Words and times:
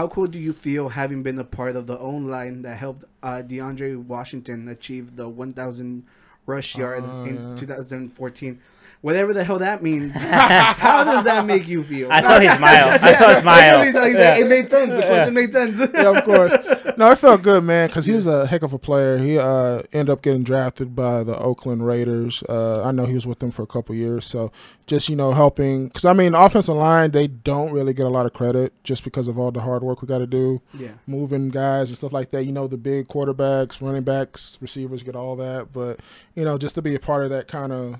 how 0.00 0.08
cool 0.08 0.26
do 0.26 0.38
you 0.38 0.54
feel 0.54 0.88
having 0.88 1.22
been 1.22 1.38
a 1.38 1.44
part 1.44 1.76
of 1.76 1.86
the 1.86 1.98
O-line 1.98 2.62
that 2.62 2.78
helped 2.78 3.04
uh, 3.22 3.42
DeAndre 3.46 4.02
Washington 4.02 4.66
achieve 4.66 5.14
the 5.16 5.28
1,000 5.28 6.06
rush 6.46 6.74
yard 6.74 7.04
Oh, 7.06 7.24
in 7.24 7.34
yeah. 7.36 7.56
2014? 7.56 8.58
Whatever 9.02 9.32
the 9.32 9.42
hell 9.44 9.58
that 9.60 9.82
means. 9.82 10.12
how 10.14 11.04
does 11.04 11.24
that 11.24 11.46
make 11.46 11.66
you 11.66 11.82
feel? 11.82 12.12
I 12.12 12.20
saw 12.20 12.38
his 12.38 12.52
smile. 12.52 12.98
I 13.00 13.12
saw 13.12 13.30
his 13.30 13.38
smile. 13.40 13.82
He's 13.82 13.94
like- 13.94 14.08
he's 14.08 14.18
like, 14.18 14.38
It 14.40 14.46
made 14.46 14.68
sense. 14.68 14.94
The 14.96 15.02
question 15.06 15.34
made 15.34 15.52
sense. 15.52 15.78
yeah, 15.94 16.10
of 16.18 16.24
course. 16.24 16.54
No, 16.98 17.10
it 17.10 17.16
felt 17.16 17.40
good, 17.42 17.64
man, 17.64 17.88
because 17.88 18.04
he 18.04 18.12
was 18.12 18.26
a 18.26 18.46
heck 18.46 18.62
of 18.62 18.74
a 18.74 18.78
player. 18.78 19.16
He 19.16 19.38
uh, 19.38 19.82
ended 19.92 20.10
up 20.10 20.20
getting 20.20 20.42
drafted 20.42 20.94
by 20.94 21.24
the 21.24 21.38
Oakland 21.38 21.86
Raiders. 21.86 22.42
Uh, 22.46 22.82
I 22.84 22.92
know 22.92 23.06
he 23.06 23.14
was 23.14 23.26
with 23.26 23.38
them 23.38 23.50
for 23.50 23.62
a 23.62 23.66
couple 23.66 23.94
years, 23.94 24.26
so 24.26 24.52
just 24.86 25.08
you 25.08 25.16
know 25.16 25.32
helping. 25.32 25.86
Because 25.88 26.04
I 26.04 26.12
mean, 26.12 26.34
offensive 26.34 26.74
line 26.74 27.12
they 27.12 27.26
don't 27.26 27.72
really 27.72 27.94
get 27.94 28.04
a 28.04 28.10
lot 28.10 28.26
of 28.26 28.34
credit 28.34 28.74
just 28.84 29.02
because 29.02 29.28
of 29.28 29.38
all 29.38 29.50
the 29.50 29.62
hard 29.62 29.82
work 29.82 30.02
we 30.02 30.08
got 30.08 30.18
to 30.18 30.26
do, 30.26 30.60
yeah. 30.74 30.90
moving 31.06 31.48
guys 31.48 31.88
and 31.88 31.96
stuff 31.96 32.12
like 32.12 32.32
that. 32.32 32.44
You 32.44 32.52
know, 32.52 32.66
the 32.66 32.76
big 32.76 33.08
quarterbacks, 33.08 33.80
running 33.80 34.02
backs, 34.02 34.58
receivers 34.60 35.02
get 35.02 35.16
all 35.16 35.36
that, 35.36 35.72
but 35.72 36.00
you 36.34 36.44
know, 36.44 36.58
just 36.58 36.74
to 36.74 36.82
be 36.82 36.94
a 36.94 37.00
part 37.00 37.24
of 37.24 37.30
that 37.30 37.48
kind 37.48 37.72
of 37.72 37.98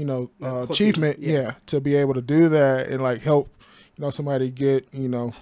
you 0.00 0.06
know 0.06 0.30
Yeah, 0.38 0.52
uh, 0.60 0.62
achievement, 0.70 1.18
yeah. 1.20 1.32
yeah, 1.40 1.52
to 1.66 1.80
be 1.80 1.94
able 1.96 2.14
to 2.14 2.22
do 2.22 2.48
that 2.48 2.88
and 2.88 3.02
like 3.02 3.20
help 3.20 3.48
you 3.96 4.02
know 4.04 4.10
somebody 4.10 4.50
get 4.50 4.88
you 4.92 5.08
know 5.08 5.32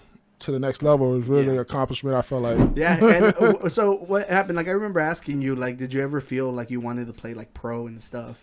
to 0.41 0.53
the 0.53 0.59
next 0.59 0.83
level 0.83 1.17
is 1.19 1.27
really 1.27 1.47
Yeah. 1.47 1.53
an 1.55 1.59
accomplishment. 1.61 2.15
I 2.17 2.23
felt 2.23 2.43
like. 2.43 2.59
Yeah, 2.77 3.05
and 3.05 3.25
uh, 3.37 3.69
so 3.79 3.97
what 4.11 4.29
happened? 4.29 4.57
Like 4.57 4.69
I 4.69 4.73
remember 4.73 5.01
asking 5.01 5.43
you, 5.43 5.57
like, 5.57 5.79
did 5.79 5.93
you 5.95 6.01
ever 6.03 6.21
feel 6.21 6.53
like 6.53 6.71
you 6.71 6.81
wanted 6.81 7.07
to 7.09 7.13
play 7.13 7.35
like 7.35 7.53
pro 7.55 7.87
and 7.89 8.01
stuff? 8.01 8.37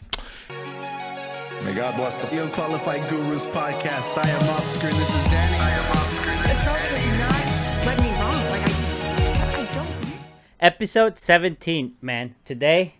May 1.64 1.74
God 1.74 1.96
bless 1.96 2.18
the 2.18 2.28
The 2.36 2.44
Unqualified 2.44 3.10
Gurus 3.10 3.46
podcast. 3.48 4.18
I 4.18 4.30
am 4.30 4.44
Oscar, 4.58 4.88
and 4.88 4.98
this 4.98 5.10
is 5.10 5.24
Danny. 5.32 5.56
I 5.58 5.70
am 5.72 5.98
Oscar. 5.98 6.48
This 6.50 6.64
song 6.64 6.78
does 6.92 7.06
not 7.20 7.86
let 7.86 7.98
me 8.04 8.10
wrong. 8.20 8.42
Like 8.52 8.66
I, 8.68 9.62
I 9.62 9.74
don't. 9.74 9.90
Episode 10.60 11.18
17, 11.18 11.96
man. 12.02 12.36
Today, 12.44 12.96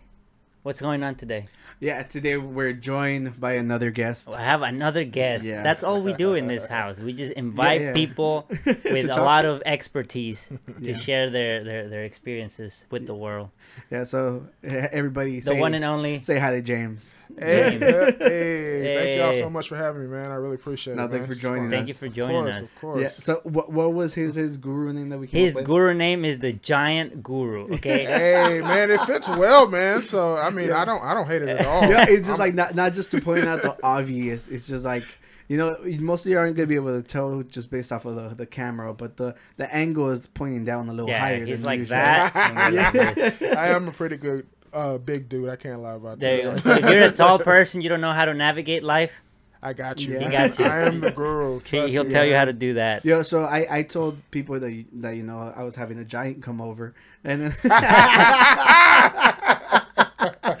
what's 0.62 0.80
going 0.80 1.02
on 1.02 1.14
today? 1.16 1.46
Yeah, 1.78 2.04
today 2.04 2.38
we're 2.38 2.72
joined 2.72 3.38
by 3.38 3.52
another 3.52 3.90
guest. 3.90 4.34
I 4.34 4.42
have 4.42 4.62
another 4.62 5.04
guest. 5.04 5.44
Yeah. 5.44 5.62
That's 5.62 5.84
all 5.84 6.00
we 6.00 6.14
do 6.14 6.34
in 6.34 6.46
this 6.46 6.66
house. 6.78 6.98
We 6.98 7.12
just 7.12 7.32
invite 7.34 7.82
yeah. 7.82 7.92
people 7.92 8.46
with 8.64 9.04
a 9.04 9.08
talk. 9.08 9.18
lot 9.18 9.44
of 9.44 9.62
expertise 9.66 10.48
to 10.82 10.90
Yeah. 10.92 10.96
share 10.96 11.28
their, 11.28 11.62
their, 11.62 11.88
their 11.90 12.04
experiences 12.04 12.86
with 12.90 13.06
the 13.06 13.14
world. 13.14 13.50
Yeah, 13.90 14.04
so 14.04 14.46
eh, 14.64 14.88
everybody, 14.90 15.36
The 15.40 15.50
say, 15.52 15.60
one 15.60 15.74
and 15.74 15.84
only 15.84 16.22
say 16.22 16.38
hi 16.38 16.52
to 16.52 16.62
James. 16.62 17.12
Hey, 17.38 17.70
James. 17.78 17.82
hey, 17.82 18.98
thank 19.02 19.18
y'all 19.18 19.34
so 19.34 19.50
much 19.50 19.68
for 19.68 19.76
having 19.76 20.02
me, 20.02 20.08
man. 20.08 20.30
I 20.30 20.36
really 20.36 20.54
appreciate 20.54 20.96
No, 20.96 21.04
it. 21.04 21.10
thanks 21.10 21.26
man. 21.26 21.34
for 21.36 21.42
joining 21.42 21.64
It's 21.64 21.72
us. 21.74 21.76
Thank 21.76 21.88
you 21.88 21.94
for 21.94 22.06
Of 22.06 22.14
joining 22.14 22.42
course, 22.42 22.56
us. 22.56 22.62
Of 22.62 22.80
course. 22.80 23.00
Yeah. 23.02 23.08
So 23.10 23.40
what 23.44 23.70
what 23.70 23.92
was 23.92 24.14
his 24.14 24.36
his 24.36 24.56
guru 24.56 24.94
name 24.94 25.10
that 25.10 25.18
we 25.18 25.26
came 25.26 25.42
His 25.44 25.52
up 25.54 25.58
with? 25.60 25.66
guru 25.66 25.92
name 25.92 26.24
is 26.24 26.38
the 26.38 26.52
Giant 26.54 27.22
Guru. 27.22 27.74
Okay. 27.74 28.06
Hey, 28.06 28.60
man, 28.62 28.90
it 28.90 29.00
fits 29.02 29.28
well, 29.28 29.66
man. 29.68 30.00
So 30.02 30.36
I 30.38 30.48
mean, 30.48 30.70
I 30.72 30.86
don't, 30.86 31.02
I 31.02 31.12
don't 31.12 31.26
hate 31.26 31.42
it 31.42 31.48
at 31.48 31.65
all. 31.66 31.82
Yeah, 31.88 32.02
it's 32.08 32.20
just 32.28 32.30
I'm- 32.30 32.38
like 32.38 32.54
not 32.54 32.74
not 32.74 32.92
just 32.94 33.10
to 33.12 33.20
point 33.20 33.44
out 33.44 33.62
the 33.62 33.76
obvious. 33.82 34.48
It's 34.48 34.66
just 34.68 34.84
like 34.84 35.02
you 35.48 35.56
know, 35.56 35.76
most 36.00 36.26
of 36.26 36.30
you 36.32 36.38
aren't 36.38 36.56
gonna 36.56 36.66
be 36.66 36.74
able 36.74 37.00
to 37.00 37.06
tell 37.06 37.40
just 37.44 37.70
based 37.70 37.92
off 37.92 38.04
of 38.04 38.16
the, 38.16 38.34
the 38.34 38.46
camera, 38.46 38.92
but 38.92 39.16
the 39.16 39.34
the 39.58 39.72
angle 39.72 40.10
is 40.10 40.26
pointing 40.26 40.64
down 40.64 40.88
a 40.88 40.92
little 40.92 41.08
Yeah, 41.08 41.20
higher. 41.20 41.44
he's 41.44 41.60
than 41.60 41.66
like 41.66 41.78
usual. 41.80 41.96
that. 41.98 42.32
and 42.36 42.74
we're 42.74 42.82
like 43.04 43.14
this. 43.38 43.56
I 43.56 43.68
am 43.68 43.86
a 43.86 43.92
pretty 43.92 44.16
good, 44.16 44.44
uh, 44.72 44.98
big 44.98 45.28
dude. 45.28 45.48
I 45.48 45.54
can't 45.54 45.80
lie 45.82 45.92
about 45.94 46.18
There 46.18 46.36
that. 46.36 46.42
you 46.42 46.50
go. 46.50 46.56
So 46.56 46.72
if 46.72 46.80
you're 46.90 47.04
a 47.04 47.12
tall 47.12 47.38
person, 47.52 47.80
you 47.80 47.88
don't 47.88 48.00
know 48.00 48.12
how 48.12 48.24
to 48.24 48.34
navigate 48.34 48.82
life. 48.82 49.22
I 49.62 49.72
got 49.72 50.00
you. 50.00 50.18
He 50.18 50.26
got 50.26 50.58
you. 50.58 50.64
I 50.66 50.80
am 50.86 51.00
the 51.00 51.10
guru. 51.12 51.60
He, 51.60 51.78
Trust 51.78 51.92
he'll 51.94 52.04
me. 52.04 52.10
tell 52.10 52.24
you 52.26 52.34
how 52.36 52.44
to 52.44 52.52
do 52.52 52.74
that. 52.74 53.04
Yo, 53.04 53.22
so 53.22 53.42
I, 53.44 53.66
I 53.70 53.82
told 53.84 54.18
people 54.32 54.58
that 54.60 54.70
you, 54.72 54.84
that 54.94 55.12
you 55.16 55.22
know 55.22 55.38
I 55.56 55.62
was 55.62 55.74
having 55.76 55.98
a 55.98 56.04
giant 56.04 56.42
come 56.42 56.60
over, 56.60 56.92
and 57.24 57.40
then 57.40 57.50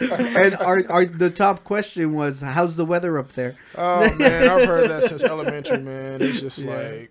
and 0.00 0.54
our, 0.56 0.82
our 0.90 1.04
the 1.04 1.30
top 1.30 1.64
question 1.64 2.12
was 2.14 2.40
how's 2.40 2.76
the 2.76 2.84
weather 2.84 3.18
up 3.18 3.32
there? 3.34 3.56
Oh 3.76 4.12
man, 4.14 4.48
I've 4.48 4.66
heard 4.68 4.90
that 4.90 5.04
since 5.04 5.22
elementary, 5.24 5.78
man. 5.78 6.20
It's 6.22 6.40
just 6.40 6.58
Yeah. 6.58 6.74
like. 6.76 7.10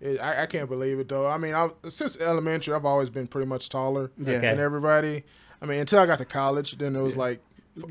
It, 0.00 0.18
I, 0.20 0.42
I 0.42 0.46
can't 0.46 0.68
believe 0.68 0.98
it 0.98 1.08
though. 1.08 1.28
I 1.28 1.38
mean, 1.38 1.54
I, 1.54 1.68
since 1.88 2.16
elementary, 2.18 2.74
I've 2.74 2.84
always 2.84 3.08
been 3.10 3.28
pretty 3.28 3.46
much 3.46 3.68
taller 3.68 4.10
Yeah. 4.18 4.34
Okay. 4.38 4.48
than 4.50 4.58
everybody. 4.58 5.22
I 5.60 5.66
mean, 5.66 5.78
until 5.78 6.00
I 6.00 6.06
got 6.06 6.18
to 6.18 6.24
college, 6.24 6.76
then 6.78 6.96
it 6.96 7.00
was 7.02 7.16
like, 7.16 7.40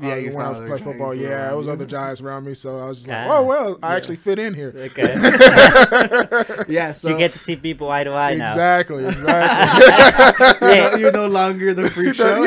Yeah, 0.00 0.12
uh, 0.12 0.14
you 0.14 0.22
when 0.26 0.32
saw 0.32 0.40
I 0.44 0.48
was 0.50 0.58
playing 0.68 0.84
football, 0.84 1.12
yeah, 1.12 1.52
it 1.52 1.56
was 1.56 1.66
you. 1.66 1.72
other 1.72 1.84
giants 1.86 2.20
around 2.20 2.44
me, 2.44 2.54
so 2.54 2.78
I 2.78 2.84
was 2.88 2.98
just 2.98 3.08
like, 3.08 3.16
Ah. 3.28 3.38
oh 3.38 3.42
well, 3.44 3.78
I 3.82 3.96
actually 3.96 4.14
fit 4.14 4.38
in 4.38 4.54
here. 4.54 4.72
Okay. 4.76 6.62
Yeah, 6.68 6.92
so 6.92 7.08
you 7.08 7.18
get 7.18 7.32
to 7.32 7.38
see 7.38 7.56
people 7.56 7.90
eye 7.90 8.04
to 8.04 8.10
eye 8.10 8.34
now. 8.34 8.44
Exactly, 8.52 9.04
exactly. 9.08 10.68
you're, 10.68 10.90
no, 10.90 10.96
you're 10.96 11.12
no 11.12 11.26
longer 11.26 11.74
the 11.74 11.90
freak 11.90 12.14
show. 12.14 12.44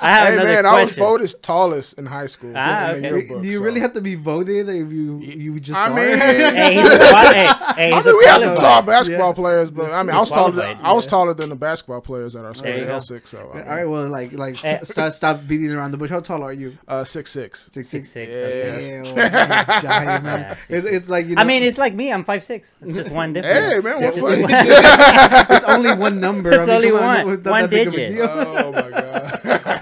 I 0.00 0.10
have 0.10 0.28
hey 0.28 0.34
another 0.34 0.48
man, 0.48 0.66
I 0.66 0.84
was 0.84 0.96
voted 0.96 1.34
tallest 1.42 1.98
in 1.98 2.06
high 2.06 2.26
school. 2.26 2.52
Ah, 2.54 2.90
in 2.92 2.96
okay. 3.04 3.10
yearbook, 3.16 3.42
Do 3.42 3.48
you 3.48 3.58
so. 3.58 3.64
really 3.64 3.80
have 3.80 3.92
to 3.94 4.00
be 4.00 4.14
voted 4.14 4.68
if 4.68 4.92
you 4.92 5.18
you 5.18 5.58
just? 5.60 5.76
I 5.78 5.90
are? 5.90 5.94
mean- 5.94 6.18
hey, 6.18 6.74
he's 6.74 6.86
a, 6.86 6.98
qual- 7.08 7.32
hey, 7.32 7.46
hey, 7.76 7.92
I 7.92 8.02
mean, 8.02 8.16
we 8.18 8.24
had 8.24 8.40
some 8.40 8.56
tall 8.56 8.82
basketball 8.82 9.28
Yeah. 9.30 9.34
players, 9.34 9.70
but 9.72 9.90
I 9.90 10.02
mean, 10.04 10.14
I 10.14 10.20
was 10.20 10.30
taller. 10.30 10.52
Than, 10.52 10.60
qualified, 10.64 10.84
I 10.86 10.92
was 10.92 11.06
taller 11.06 11.34
than 11.34 11.48
the 11.50 11.56
basketball 11.56 12.00
players 12.00 12.36
at 12.36 12.44
our 12.44 12.54
school. 12.54 12.64
There 12.70 12.74
you 12.74 12.80
They 12.84 12.86
go. 12.88 12.94
all 12.94 13.00
six, 13.00 13.30
so 13.30 13.50
I 13.52 13.58
All 13.62 13.76
right, 13.76 13.88
well, 13.88 14.08
like 14.08 14.32
like 14.32 14.54
st- 14.56 14.86
stop 15.12 15.36
stop 15.38 15.46
beating 15.46 15.72
around 15.72 15.90
the 15.92 15.96
bush. 15.96 16.10
How 16.10 16.20
tall 16.20 16.42
are 16.42 16.52
you? 16.52 16.78
uh, 16.88 17.04
six 17.04 17.30
six. 17.30 17.68
Six 17.70 17.88
Six 17.88 18.08
six. 18.10 18.34
Yeah. 18.34 18.42
okay. 18.42 19.12
Damn, 19.14 19.66
giant, 19.82 20.24
man. 20.24 20.40
Yeah, 20.40 20.56
six, 20.56 20.70
It's, 20.70 20.86
it's 20.86 21.08
like 21.08 21.26
you 21.26 21.34
know, 21.34 21.42
I 21.42 21.44
mean, 21.44 21.62
it's 21.62 21.78
like 21.78 21.94
me. 21.94 22.12
I'm 22.12 22.24
five 22.24 22.42
six. 22.42 22.74
It's 22.82 22.94
just 22.94 23.10
one 23.10 23.32
difference. 23.34 23.72
Hey 23.72 23.80
man, 23.80 23.94
what 24.02 24.04
it's, 24.04 24.18
funny? 24.18 24.44
it's 25.56 25.64
only 25.64 25.94
one 25.94 26.20
number. 26.20 26.52
It's 26.52 26.68
only 26.68 26.90
come 26.90 27.00
one- 27.00 27.30
it's 27.34 27.44
not 27.44 27.50
one 27.50 27.60
that 27.62 27.70
big 27.70 27.88
of 27.88 27.94
a 27.94 27.96
digit. 27.96 28.20
oh 28.20 28.72
my 28.72 28.90
god. 28.90 29.77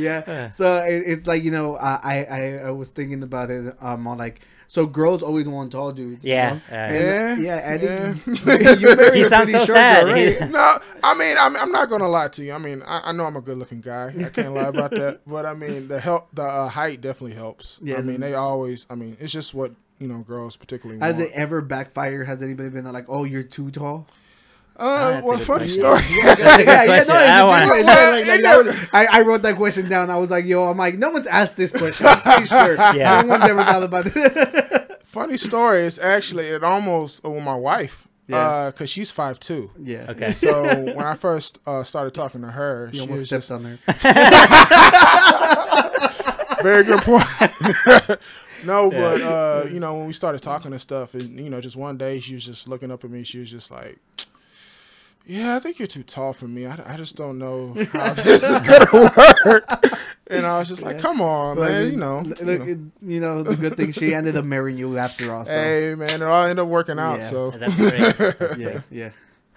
yeah. 0.26 0.50
So 0.50 0.76
it, 0.84 1.02
it's 1.06 1.26
like 1.26 1.42
you 1.44 1.50
know, 1.50 1.76
I, 1.76 2.26
I 2.30 2.58
I 2.66 2.70
was 2.70 2.90
thinking 2.90 3.22
about 3.22 3.50
it. 3.50 3.74
Um, 3.80 4.06
on 4.06 4.18
like 4.18 4.40
so 4.66 4.86
girls 4.86 5.20
always 5.22 5.48
want 5.48 5.72
tall 5.72 5.90
dudes. 5.92 6.24
you 6.24 6.32
Yeah, 6.32 6.52
know? 6.52 6.60
And, 6.76 7.42
Yeah, 7.42 7.56
yeah. 7.56 7.72
I 7.74 7.78
think 7.78 8.38
yeah. 8.50 8.74
you're 8.78 8.94
very 8.96 9.18
He 9.18 9.24
sounds 9.24 9.50
pretty 9.50 9.58
so 9.66 9.66
short 9.66 9.76
sad. 9.76 10.04
girl, 10.04 10.14
right? 10.14 10.50
no, 10.50 10.78
I 11.02 11.14
mean, 11.18 11.36
I'm, 11.40 11.56
I'm 11.56 11.72
not 11.72 11.88
gonna 11.88 12.06
lie 12.08 12.28
to 12.28 12.44
you. 12.44 12.52
I 12.52 12.58
mean, 12.58 12.80
I, 12.86 13.00
I 13.06 13.12
know 13.12 13.24
I'm 13.24 13.34
a 13.34 13.40
good 13.40 13.58
looking 13.58 13.80
guy. 13.80 14.14
I 14.16 14.28
can't 14.28 14.54
lie 14.54 14.68
about 14.68 14.92
that. 14.92 15.22
But 15.26 15.44
I 15.44 15.54
mean, 15.54 15.88
the 15.88 15.98
help, 15.98 16.28
the 16.34 16.42
uh, 16.44 16.68
height 16.68 17.00
definitely 17.00 17.34
helps. 17.36 17.80
Yeah. 17.82 17.96
I 17.98 18.02
mean, 18.02 18.20
they 18.20 18.34
always. 18.34 18.86
I 18.88 18.94
mean, 18.94 19.16
it's 19.18 19.32
just 19.32 19.54
what 19.54 19.72
you 19.98 20.06
know, 20.06 20.20
girls 20.22 20.56
particularly. 20.56 21.00
Has 21.00 21.16
want. 21.18 21.30
it 21.30 21.34
ever 21.34 21.60
backfired? 21.60 22.28
Has 22.28 22.40
anybody 22.40 22.68
been 22.68 22.84
like, 22.90 23.06
"Oh, 23.08 23.24
you're 23.24 23.42
too 23.42 23.72
tall"? 23.72 24.06
Uh, 24.80 25.20
well, 25.24 25.38
funny 25.40 25.68
story. 25.68 26.00
That's 26.24 26.40
a 26.40 26.64
good 26.64 26.64
question. 26.64 26.66
I 26.66 26.98
it's 26.98 27.08
wanna- 27.10 27.26
genuine. 27.26 27.48
Well, 27.48 27.48
Like, 27.50 28.26
like, 28.26 28.38
it 28.38 28.42
that 28.42 28.58
is. 28.60 28.64
was- 28.66 28.88
I, 28.94 29.06
I 29.18 29.20
wrote 29.22 29.42
that 29.42 29.56
question 29.56 29.88
down. 29.88 30.08
I 30.10 30.16
was 30.16 30.30
like, 30.30 30.46
"Yo, 30.46 30.64
I'm 30.64 30.78
like, 30.78 30.96
no 30.98 31.10
one's 31.10 31.26
asked 31.26 31.56
this 31.56 31.72
question. 31.72 32.06
I'm 32.06 32.20
pretty 32.20 32.46
sure. 32.56 32.74
Yeah. 32.94 33.20
No 33.22 33.28
one's 33.28 33.44
ever 33.44 33.62
thought 33.62 33.82
about 33.82 34.06
it." 34.14 35.02
funny 35.04 35.36
story 35.36 35.82
is 35.82 35.98
actually 35.98 36.46
it 36.46 36.62
almost 36.64 37.24
uh, 37.26 37.30
with 37.30 37.42
my 37.44 37.54
wife. 37.54 38.06
Yeah. 38.28 38.70
because 38.70 38.88
she's 38.88 39.10
five 39.10 39.40
two. 39.40 39.70
yeah. 39.82 40.06
Okay. 40.10 40.30
So 40.30 40.62
when 40.62 41.00
I 41.04 41.14
first 41.16 41.58
uh, 41.66 41.82
started 41.82 42.14
talking 42.14 42.42
to 42.42 42.50
her, 42.52 42.88
You 42.92 42.98
she 42.98 43.00
almost 43.00 43.18
was 43.18 43.26
stepped 43.26 43.48
just 43.48 43.50
on 43.50 43.64
her. 43.64 43.78
very 46.62 46.84
good 46.84 47.00
point. 47.02 47.24
no, 48.64 48.90
but 48.90 49.20
uh, 49.22 49.66
you 49.70 49.80
know 49.80 49.96
when 49.98 50.06
we 50.06 50.12
started 50.12 50.40
talking 50.42 50.72
and 50.72 50.80
stuff, 50.80 51.14
and 51.14 51.38
you 51.40 51.50
know 51.50 51.60
just 51.60 51.76
one 51.76 51.96
day 51.98 52.20
she 52.20 52.34
was 52.34 52.44
just 52.44 52.68
looking 52.68 52.90
up 52.90 53.04
at 53.04 53.10
me. 53.10 53.22
She 53.24 53.38
was 53.38 53.50
just 53.50 53.70
like. 53.70 53.98
Yeah, 55.30 55.54
I 55.54 55.60
think 55.60 55.78
you're 55.78 55.86
too 55.86 56.02
tall 56.02 56.32
for 56.32 56.48
me. 56.48 56.66
I, 56.66 56.94
I 56.94 56.96
just 56.96 57.14
don't 57.14 57.38
know 57.38 57.72
how 57.92 58.12
this 58.14 58.42
is 58.42 58.60
gonna 58.62 59.12
work. 59.46 59.64
And 60.26 60.44
I 60.44 60.58
was 60.58 60.68
just 60.68 60.82
like, 60.82 60.98
"Come 60.98 61.20
on, 61.20 61.56
But, 61.56 61.70
man. 61.70 61.90
You 61.92 61.96
know, 61.98 62.20
look, 62.22 62.40
you 62.40 62.46
know. 62.46 62.64
it- 62.64 62.78
you 63.02 63.20
know, 63.20 63.42
the 63.44 63.54
good 63.56 63.76
thing 63.76 63.92
she 63.92 64.12
ended 64.12 64.36
up 64.36 64.44
marrying 64.44 64.76
you 64.76 64.98
after 64.98 65.32
all. 65.32 65.44
So. 65.44 65.52
Hey, 65.52 65.94
man, 65.96 66.20
it 66.20 66.22
all 66.22 66.42
ended 66.42 66.58
up 66.58 66.66
working 66.68 66.98
out. 66.98 67.20
Yeah. 67.20 67.30
So, 67.30 67.50
That's 67.52 67.76
great. 67.76 68.58
Yeah, 68.58 68.80
yeah. 68.90 69.10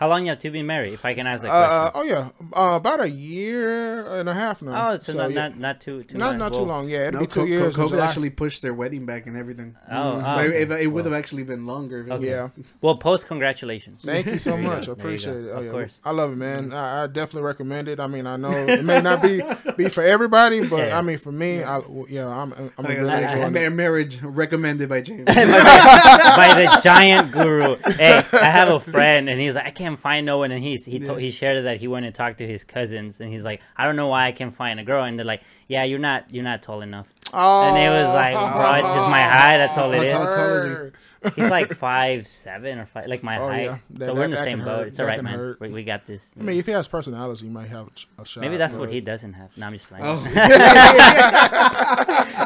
How 0.03 0.09
long 0.09 0.23
you 0.25 0.31
have 0.31 0.39
to 0.39 0.51
be 0.51 0.61
married? 0.63 0.91
If 0.91 1.05
I 1.05 1.13
can 1.13 1.27
ask 1.27 1.44
that 1.44 1.50
uh, 1.50 1.89
question. 1.91 1.95
uh, 1.95 2.00
oh 2.00 2.03
yeah, 2.03 2.61
uh, 2.61 2.75
about 2.75 3.00
a 3.00 3.09
year 3.09 4.05
and 4.19 4.27
a 4.27 4.33
half 4.33 4.61
now. 4.61 4.91
oh, 4.91 5.00
so, 5.00 5.13
not, 5.13 5.31
yeah. 5.31 5.35
not 5.47 5.57
not 5.57 5.79
too 5.79 6.03
too 6.03 6.17
not 6.17 6.31
long. 6.31 6.38
not 6.39 6.53
too 6.53 6.59
long. 6.73 6.89
Yeah, 6.89 7.07
it'll 7.07 7.13
No, 7.13 7.19
be 7.21 7.27
two 7.27 7.39
Co- 7.39 7.45
years. 7.45 7.75
Co- 7.77 7.83
in 7.83 7.88
COVID 7.89 8.00
actually 8.01 8.29
pushed 8.29 8.61
their 8.61 8.73
wedding 8.73 9.05
back 9.05 9.27
and 9.27 9.38
everything. 9.38 9.77
Oh, 9.89 9.94
Mhm. 9.94 10.23
oh, 10.25 10.33
so 10.35 10.39
okay. 10.41 10.61
it, 10.61 10.71
it 10.71 10.88
would 10.88 11.05
Well. 11.05 11.13
have 11.13 11.13
actually 11.13 11.44
been 11.44 11.65
longer. 11.65 12.01
If 12.01 12.07
it 12.07 12.11
Okay. 12.15 12.25
Yeah. 12.31 12.50
Well, 12.81 12.97
post 12.97 13.27
congratulations. 13.27 14.01
Thank 14.03 14.25
you 14.25 14.39
so 14.39 14.57
much. 14.57 14.89
I 14.89 14.91
appreciate 14.91 15.38
it. 15.38 15.50
Oh, 15.53 15.59
Of 15.59 15.65
yeah. 15.67 15.71
course. 15.71 16.01
I 16.03 16.11
love 16.11 16.33
it, 16.33 16.35
man. 16.35 16.73
I, 16.73 17.03
I 17.03 17.07
definitely 17.07 17.44
recommend 17.47 17.88
it. 17.88 18.01
I 18.01 18.07
mean, 18.07 18.27
I 18.27 18.35
know 18.35 18.51
it 18.51 18.83
may 18.83 19.00
not 19.01 19.21
be 19.21 19.41
be 19.77 19.88
for 19.88 20.03
everybody, 20.03 20.67
but 20.67 20.88
Yeah. 20.88 20.97
I 21.00 21.01
mean, 21.01 21.17
for 21.17 21.31
me, 21.31 21.63
I 21.63 21.79
yeah, 22.09 22.27
I'm 22.27 22.51
I'm 22.51 22.71
Like, 22.77 22.97
really 22.97 23.03
like, 23.07 23.23
enjoying 23.31 23.53
ma- 23.53 23.59
it. 23.61 23.69
marriage 23.69 24.21
recommended 24.21 24.89
by 24.89 25.00
James. 25.00 25.23
by 25.27 26.53
the 26.59 26.79
giant 26.83 27.31
guru. 27.31 27.77
Hey, 27.94 28.21
I 28.33 28.45
have 28.59 28.69
a 28.69 28.79
friend, 28.81 29.29
and 29.29 29.39
he's 29.39 29.55
like, 29.55 29.65
I 29.67 29.71
can't 29.71 29.93
find 29.98 30.25
no 30.25 30.38
one, 30.38 30.51
and 30.51 30.63
he's 30.63 30.86
he 30.86 31.00
told, 31.00 31.19
he 31.19 31.31
shared 31.31 31.66
that 31.66 31.80
he 31.80 31.88
went 31.88 32.06
and 32.06 32.13
talked 32.16 32.38
to 32.40 32.48
his 32.48 32.63
cousins, 32.63 33.19
and 33.19 33.30
he's 33.31 33.44
like, 33.45 33.62
I 33.78 33.86
don't 33.86 33.95
know 33.95 34.07
why 34.07 34.28
I 34.28 34.31
can't 34.31 34.54
find 34.54 34.80
a 34.80 34.84
girl, 34.84 35.04
and 35.04 35.18
they're 35.18 35.25
like, 35.25 35.42
Yeah, 35.68 35.84
you're 35.84 36.00
not 36.00 36.34
you're 36.34 36.44
not 36.44 36.62
tall 36.63 36.81
enough, 36.81 37.12
Oh, 37.34 37.69
and 37.69 37.78
it 37.78 37.90
was 37.90 38.07
like, 38.13 38.34
bro, 38.34 38.74
it's 38.75 38.94
just 38.94 39.07
my 39.07 39.24
height. 39.24 39.57
That's 39.57 39.78
all 39.78 39.92
it 39.94 40.04
is. 40.04 40.12
Tall- 40.12 40.28
tall 40.28 40.50
is 40.56 40.92
he? 40.94 41.00
He's 41.42 41.50
like 41.50 41.74
five 41.74 42.28
seven 42.28 42.80
or 42.80 42.86
five, 42.86 43.07
like 43.07 43.24
my 43.24 43.38
Oh, 43.40 43.48
height. 43.48 43.63
yeah. 43.63 43.78
That- 43.92 44.06
so 44.07 44.13
we're 44.13 44.25
in 44.25 44.31
the 44.31 44.36
that- 44.36 44.44
that 44.44 44.50
same 44.51 44.60
boat. 44.60 44.66
hurt. 44.80 44.88
It's 44.88 44.98
That 44.98 45.04
all 45.04 45.07
right, 45.07 45.24
man. 45.24 45.56
We, 45.60 45.69
we 45.69 45.84
got 45.86 46.06
this. 46.06 46.30
I 46.38 46.44
mean, 46.44 46.60
if 46.60 46.66
he 46.66 46.74
has 46.74 46.88
personality, 46.89 47.46
he 47.46 47.51
might 47.51 47.69
have 47.69 47.88
a 47.88 47.92
ch- 47.92 48.07
shot. 48.25 48.42
Maybe 48.42 48.57
that's 48.57 48.75
what 48.75 48.89
he 48.92 49.00
doesn't 49.00 49.31
have. 49.34 49.56
No, 49.57 49.68
I'm 49.68 49.74
just 49.74 49.88
playing. 49.88 50.04
Oh. 50.06 50.16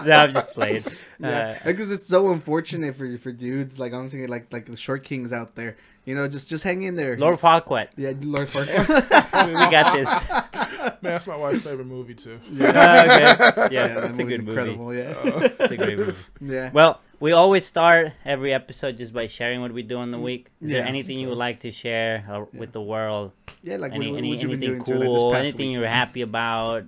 no, 0.05 0.13
I'm 0.15 0.31
just 0.31 0.53
playing. 0.53 0.83
Yeah, 1.19 1.57
Uh, 1.61 1.65
because 1.65 1.91
it's 1.91 2.07
so 2.07 2.31
unfortunate 2.31 2.95
for 2.95 3.17
for 3.17 3.31
dudes 3.31 3.79
like 3.79 3.93
I'm 3.93 4.09
thinking 4.09 4.29
like 4.29 4.51
like 4.53 4.65
the 4.65 4.77
short 4.77 5.03
kings 5.03 5.33
out 5.33 5.55
there. 5.55 5.77
You 6.07 6.15
know, 6.15 6.25
just 6.29 6.47
just 6.47 6.63
hang 6.63 6.83
in 6.83 6.95
there. 6.95 7.17
Lord 7.17 7.37
Falquet, 7.37 7.89
yeah, 7.97 8.13
Lord 8.21 8.47
Farquaad. 8.47 8.87
we 9.47 9.53
got 9.69 9.93
this. 9.93 10.07
Man, 11.01 11.11
that's 11.13 11.27
my 11.27 11.35
wife's 11.35 11.63
favorite 11.65 11.83
movie 11.85 12.13
too. 12.13 12.39
Uh, 12.49 12.63
okay. 12.63 12.63
Yeah, 12.63 13.67
yeah, 13.69 13.87
that's 13.99 14.17
that 14.17 14.21
a 14.21 14.23
movie's 14.23 14.37
good 14.37 14.45
movie. 14.45 14.71
incredible. 14.71 14.95
Yeah, 14.95 15.51
It's 15.59 15.71
a 15.71 15.75
great 15.75 15.97
movie. 15.97 16.15
yeah. 16.41 16.69
Well, 16.71 17.01
we 17.19 17.33
always 17.33 17.65
start 17.65 18.13
every 18.23 18.53
episode 18.53 18.95
just 18.95 19.11
by 19.11 19.27
sharing 19.27 19.59
what 19.59 19.73
we 19.73 19.83
do 19.83 19.99
in 19.99 20.09
the 20.09 20.17
week. 20.17 20.47
Is 20.61 20.71
there 20.71 20.85
anything 20.85 21.19
you 21.19 21.27
would 21.27 21.37
like 21.37 21.59
to 21.67 21.71
share 21.71 22.23
uh, 22.31 22.45
with 22.53 22.71
the 22.71 22.81
world? 22.81 23.33
yeah, 23.61 23.75
like 23.75 23.91
Any, 23.91 24.09
what, 24.09 24.17
any, 24.19 24.29
what 24.29 24.41
you 24.43 24.49
anything 24.51 24.69
doing 24.79 24.83
to, 24.85 24.99
like, 24.99 25.07
cool? 25.09 25.35
anything 25.35 25.67
week? 25.71 25.77
you're 25.77 25.87
happy 25.89 26.21
about? 26.21 26.85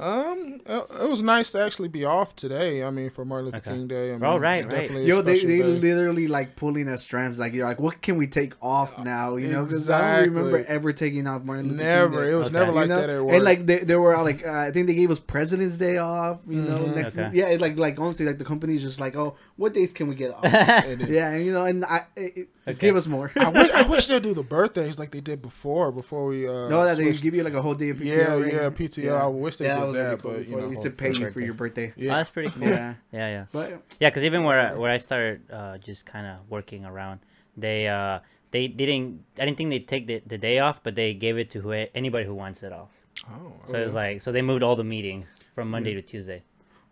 Um, 0.00 0.60
it 0.64 0.86
it 1.02 1.08
was 1.08 1.22
nice 1.22 1.50
to 1.52 1.60
actually 1.62 1.88
be 1.88 2.04
off 2.04 2.36
today. 2.36 2.84
I 2.84 2.90
mean, 2.90 3.10
for 3.10 3.24
Martin 3.24 3.46
Luther 3.46 3.56
Okay. 3.58 3.70
King 3.72 3.88
Day. 3.88 4.10
I 4.10 4.12
mean, 4.12 4.24
Oh, 4.24 4.38
right, 4.38 4.58
it's 4.58 4.66
right. 4.66 4.80
definitely 4.82 5.06
Yo, 5.06 5.22
they, 5.22 5.40
they 5.40 5.58
day. 5.58 5.62
literally 5.64 6.28
like 6.28 6.54
pulling 6.56 6.88
at 6.88 7.00
strands. 7.00 7.38
Like 7.38 7.52
you're 7.52 7.66
like, 7.66 7.80
what 7.80 8.00
can 8.00 8.16
we 8.16 8.26
take 8.28 8.52
off 8.62 9.02
now? 9.04 9.36
You 9.36 9.48
know, 9.52 9.64
because 9.64 9.90
I 9.90 10.20
don't 10.20 10.34
remember 10.34 10.64
ever 10.68 10.92
taking 10.92 11.26
off 11.26 11.42
Martin 11.42 11.64
Luther 11.70 11.78
King 11.78 11.86
Never. 11.86 12.28
It 12.28 12.34
was 12.36 12.48
Okay. 12.48 12.58
never 12.58 12.72
like 12.72 12.84
you 12.84 12.88
know? 12.90 13.00
that 13.00 13.10
at 13.10 13.24
work. 13.24 13.34
And 13.34 13.44
like 13.44 13.66
they, 13.66 13.78
they 13.80 13.96
were 13.96 14.14
all 14.14 14.24
like, 14.24 14.46
uh, 14.46 14.50
I 14.52 14.70
think 14.70 14.86
they 14.86 14.94
gave 14.94 15.10
us 15.10 15.18
President's 15.18 15.78
Day 15.78 15.98
off. 15.98 16.38
You 16.48 16.62
know, 16.62 16.74
Mhm. 16.76 16.94
next 16.94 17.18
Okay. 17.18 17.36
yeah, 17.36 17.48
it, 17.48 17.60
like 17.60 17.78
like 17.78 17.98
honestly, 17.98 18.24
like 18.26 18.38
the 18.38 18.44
company's 18.44 18.82
just 18.82 19.00
like, 19.00 19.16
oh, 19.16 19.36
what 19.56 19.72
days 19.74 19.92
can 19.92 20.06
we 20.08 20.14
get 20.14 20.30
off? 20.32 20.44
And 20.44 21.02
it- 21.02 21.10
yeah, 21.10 21.30
and 21.30 21.44
you 21.44 21.52
know, 21.52 21.64
and 21.64 21.84
I 21.84 22.06
it, 22.16 22.36
it- 22.36 22.48
Okay. 22.68 22.78
give 22.88 22.96
us 22.96 23.06
more. 23.06 23.32
I 23.34 23.48
wish, 23.48 23.70
I 23.70 23.82
wish 23.88 24.06
they'd 24.08 24.22
do 24.22 24.34
the 24.34 24.42
birthdays 24.42 24.98
like 24.98 25.10
they 25.10 25.22
did 25.22 25.40
before. 25.40 25.90
Before 25.90 26.26
we 26.26 26.46
uh, 26.46 26.68
no, 26.68 26.84
that 26.84 26.98
they 26.98 27.10
give 27.14 27.34
you 27.34 27.42
like 27.42 27.54
a 27.54 27.62
whole 27.62 27.72
day 27.74 27.88
of 27.88 27.96
PTO. 27.96 28.04
Yeah, 28.04 28.34
right? 28.34 28.52
yeah, 28.52 28.68
PTO. 28.68 29.18
I 29.18 29.26
wish 29.26 29.56
they 29.56 29.64
yeah, 29.64 29.78
did 29.92 30.04
that 30.04 30.22
was 30.22 30.22
really 30.22 30.22
cool. 30.22 30.30
but, 30.32 30.38
you 30.38 30.44
before. 30.44 30.60
know, 30.60 30.66
they 30.66 30.70
used 30.70 30.82
to 30.82 30.90
pay 30.90 31.12
you 31.12 31.30
for 31.30 31.40
your 31.40 31.54
birthday. 31.54 31.88
Oh, 31.90 32.00
Yeah. 32.00 32.16
that's 32.16 32.30
pretty 32.30 32.50
cool. 32.50 32.68
Yeah, 32.68 32.94
Yeah, 33.12 33.28
yeah. 33.28 33.44
but 33.52 33.70
Yeah, 34.00 34.10
because 34.10 34.24
even 34.24 34.44
where 34.44 34.60
I, 34.60 34.74
where 34.74 34.90
I 34.90 34.98
started 34.98 35.42
uh, 35.52 35.78
just 35.78 36.06
kind 36.06 36.26
of 36.26 36.48
working 36.50 36.84
around, 36.84 37.20
they 37.56 37.88
uh, 37.88 38.20
they 38.50 38.68
didn't. 38.68 39.24
I 39.38 39.44
didn't 39.44 39.58
think 39.58 39.70
they'd 39.70 39.86
take 39.88 40.06
the, 40.06 40.22
the 40.26 40.38
day 40.38 40.58
off, 40.60 40.82
but 40.82 40.94
they 40.94 41.12
gave 41.14 41.36
it 41.38 41.50
to 41.50 41.60
who, 41.60 41.72
anybody 41.94 42.24
who 42.26 42.34
wants 42.34 42.62
it 42.62 42.72
off. 42.72 42.90
Oh, 43.30 43.52
So 43.64 43.78
it 43.80 43.82
was 43.84 43.94
like 43.94 44.22
so 44.22 44.30
they 44.32 44.42
moved 44.42 44.62
all 44.62 44.76
the 44.76 44.84
meetings 44.84 45.26
from 45.54 45.70
Monday 45.70 45.92
to 45.94 46.02
Tuesday. 46.02 46.42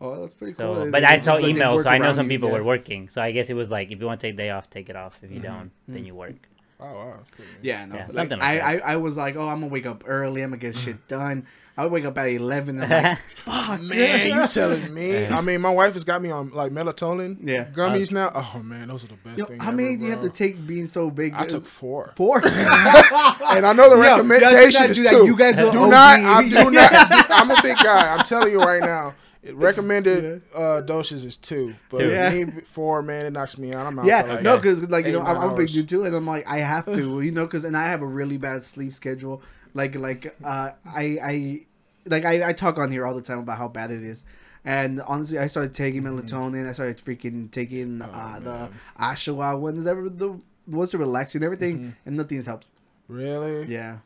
oh, 0.00 0.20
that's 0.20 0.34
pretty 0.34 0.52
So, 0.52 0.74
cool. 0.74 0.84
They- 0.84 0.90
but 0.90 1.00
they 1.00 1.06
I 1.06 1.20
saw 1.20 1.38
emails, 1.38 1.76
work 1.76 1.84
so 1.84 1.90
I 1.90 1.98
know 1.98 2.06
around 2.06 2.14
some 2.14 2.26
you, 2.26 2.36
people 2.36 2.48
yeah. 2.50 2.56
were 2.58 2.64
working. 2.64 3.08
So 3.08 3.22
I 3.22 3.30
guess 3.30 3.48
it 3.48 3.54
was 3.54 3.70
like 3.70 3.90
if 3.92 4.00
you 4.00 4.06
want 4.06 4.20
to 4.20 4.26
take 4.26 4.36
day 4.36 4.50
off, 4.50 4.68
take 4.68 4.90
it 4.90 4.96
off. 4.96 5.18
If 5.22 5.30
you 5.30 5.40
don't, 5.40 5.70
then 5.88 6.04
you 6.04 6.14
work. 6.14 6.34
Oh 6.80 6.84
wow. 6.84 7.18
that's. 7.36 7.48
Yeah, 7.62 7.86
no, 7.86 7.96
Yeah, 7.96 8.06
like, 8.06 8.14
something 8.14 8.38
like 8.38 8.62
I, 8.62 8.76
that. 8.76 8.86
I, 8.86 8.92
I 8.92 8.96
was 8.96 9.16
like, 9.16 9.36
oh, 9.36 9.48
I'm 9.48 9.60
gonna 9.60 9.72
wake 9.72 9.86
up 9.86 10.04
early. 10.06 10.42
I'm 10.42 10.50
gonna 10.50 10.58
get 10.58 10.76
shit 10.76 10.96
mm. 10.96 11.08
done. 11.08 11.46
I 11.78 11.82
would 11.82 11.92
wake 11.92 12.06
up 12.06 12.16
at 12.16 12.28
eleven. 12.28 12.82
I'm 12.82 12.88
like, 12.88 13.18
fuck, 13.36 13.80
Man, 13.82 14.28
you 14.28 14.46
telling 14.46 14.94
me? 14.94 15.26
I 15.26 15.42
mean, 15.42 15.60
my 15.60 15.70
wife 15.70 15.92
has 15.92 16.04
got 16.04 16.22
me 16.22 16.30
on 16.30 16.50
like 16.50 16.72
melatonin 16.72 17.36
Yeah. 17.42 17.66
gummies 17.66 18.10
uh, 18.12 18.14
now. 18.14 18.32
Oh 18.34 18.62
man, 18.62 18.88
those 18.88 19.04
are 19.04 19.08
the 19.08 19.16
best 19.16 19.38
Yo, 19.38 19.44
thing. 19.44 19.60
how 19.60 19.68
ever, 19.68 19.76
many 19.76 19.96
do 19.96 20.04
you 20.06 20.10
have 20.10 20.22
to 20.22 20.30
take 20.30 20.66
being 20.66 20.86
so 20.86 21.10
big? 21.10 21.34
I 21.34 21.44
took 21.44 21.66
four, 21.66 22.14
four. 22.16 22.38
and 22.46 23.66
I 23.66 23.72
know 23.74 23.90
the 23.90 23.96
Yo, 23.96 24.02
y'all 24.02 24.16
should 24.16 24.28
not 24.28 24.30
recommendations 24.30 25.02
that. 25.02 25.10
too. 25.10 25.26
You 25.26 25.36
guys 25.36 25.56
will 25.56 25.70
do 25.70 25.80
not. 25.80 26.20
I 26.20 26.48
do 26.48 26.70
not. 26.70 27.30
I'm 27.30 27.50
a 27.50 27.60
big 27.62 27.76
guy. 27.76 28.14
I'm 28.14 28.24
telling 28.24 28.52
you 28.52 28.58
right 28.58 28.80
now. 28.80 29.14
It 29.46 29.54
recommended 29.68 30.42
uh, 30.54 30.80
doses 30.80 31.24
is 31.24 31.36
two, 31.36 31.74
but 31.90 32.00
Yeah. 32.00 32.30
me 32.44 32.60
four, 32.62 33.02
man, 33.02 33.26
it 33.26 33.32
knocks 33.32 33.56
me 33.58 33.72
out. 33.72 33.86
I'm 33.86 33.98
out. 33.98 34.06
Yeah, 34.06 34.22
like 34.22 34.42
no, 34.42 34.56
because 34.56 34.88
like 34.90 35.06
you 35.06 35.12
know, 35.12 35.22
I'm, 35.22 35.38
I'm 35.38 35.50
a 35.50 35.54
big 35.54 35.68
dude 35.68 35.88
too, 35.88 36.04
and 36.04 36.14
I'm 36.14 36.26
like, 36.26 36.46
I 36.48 36.58
have 36.58 36.86
to, 36.86 37.20
you 37.20 37.30
know, 37.32 37.44
because 37.46 37.64
and 37.64 37.76
I 37.76 37.84
have 37.84 38.02
a 38.02 38.06
really 38.06 38.36
bad 38.38 38.62
sleep 38.62 38.92
schedule. 38.92 39.42
Like, 39.74 39.94
like, 39.94 40.34
uh, 40.42 40.70
I, 40.86 41.18
I, 41.22 41.66
like, 42.06 42.24
I, 42.24 42.48
I 42.48 42.52
talk 42.54 42.78
on 42.78 42.90
here 42.90 43.04
all 43.06 43.14
the 43.14 43.20
time 43.20 43.38
about 43.40 43.58
how 43.58 43.68
bad 43.68 43.90
it 43.90 44.02
is. 44.02 44.24
And 44.64 45.02
honestly, 45.02 45.38
I 45.38 45.46
started 45.48 45.74
taking 45.74 46.02
melatonin. 46.02 46.66
I 46.68 46.72
started 46.72 46.96
freaking 46.98 47.50
taking 47.50 48.00
uh, 48.02 48.40
the 48.42 48.70
Ashawa 48.98 49.58
ones, 49.60 49.86
ever 49.86 50.08
the 50.08 50.40
ones 50.66 50.90
to 50.92 50.98
relax 50.98 51.34
you 51.34 51.38
and 51.38 51.44
everything, 51.44 51.94
and 52.06 52.16
nothing's 52.16 52.46
helped. 52.46 52.66
Really? 53.06 53.66
Yeah, 53.66 53.98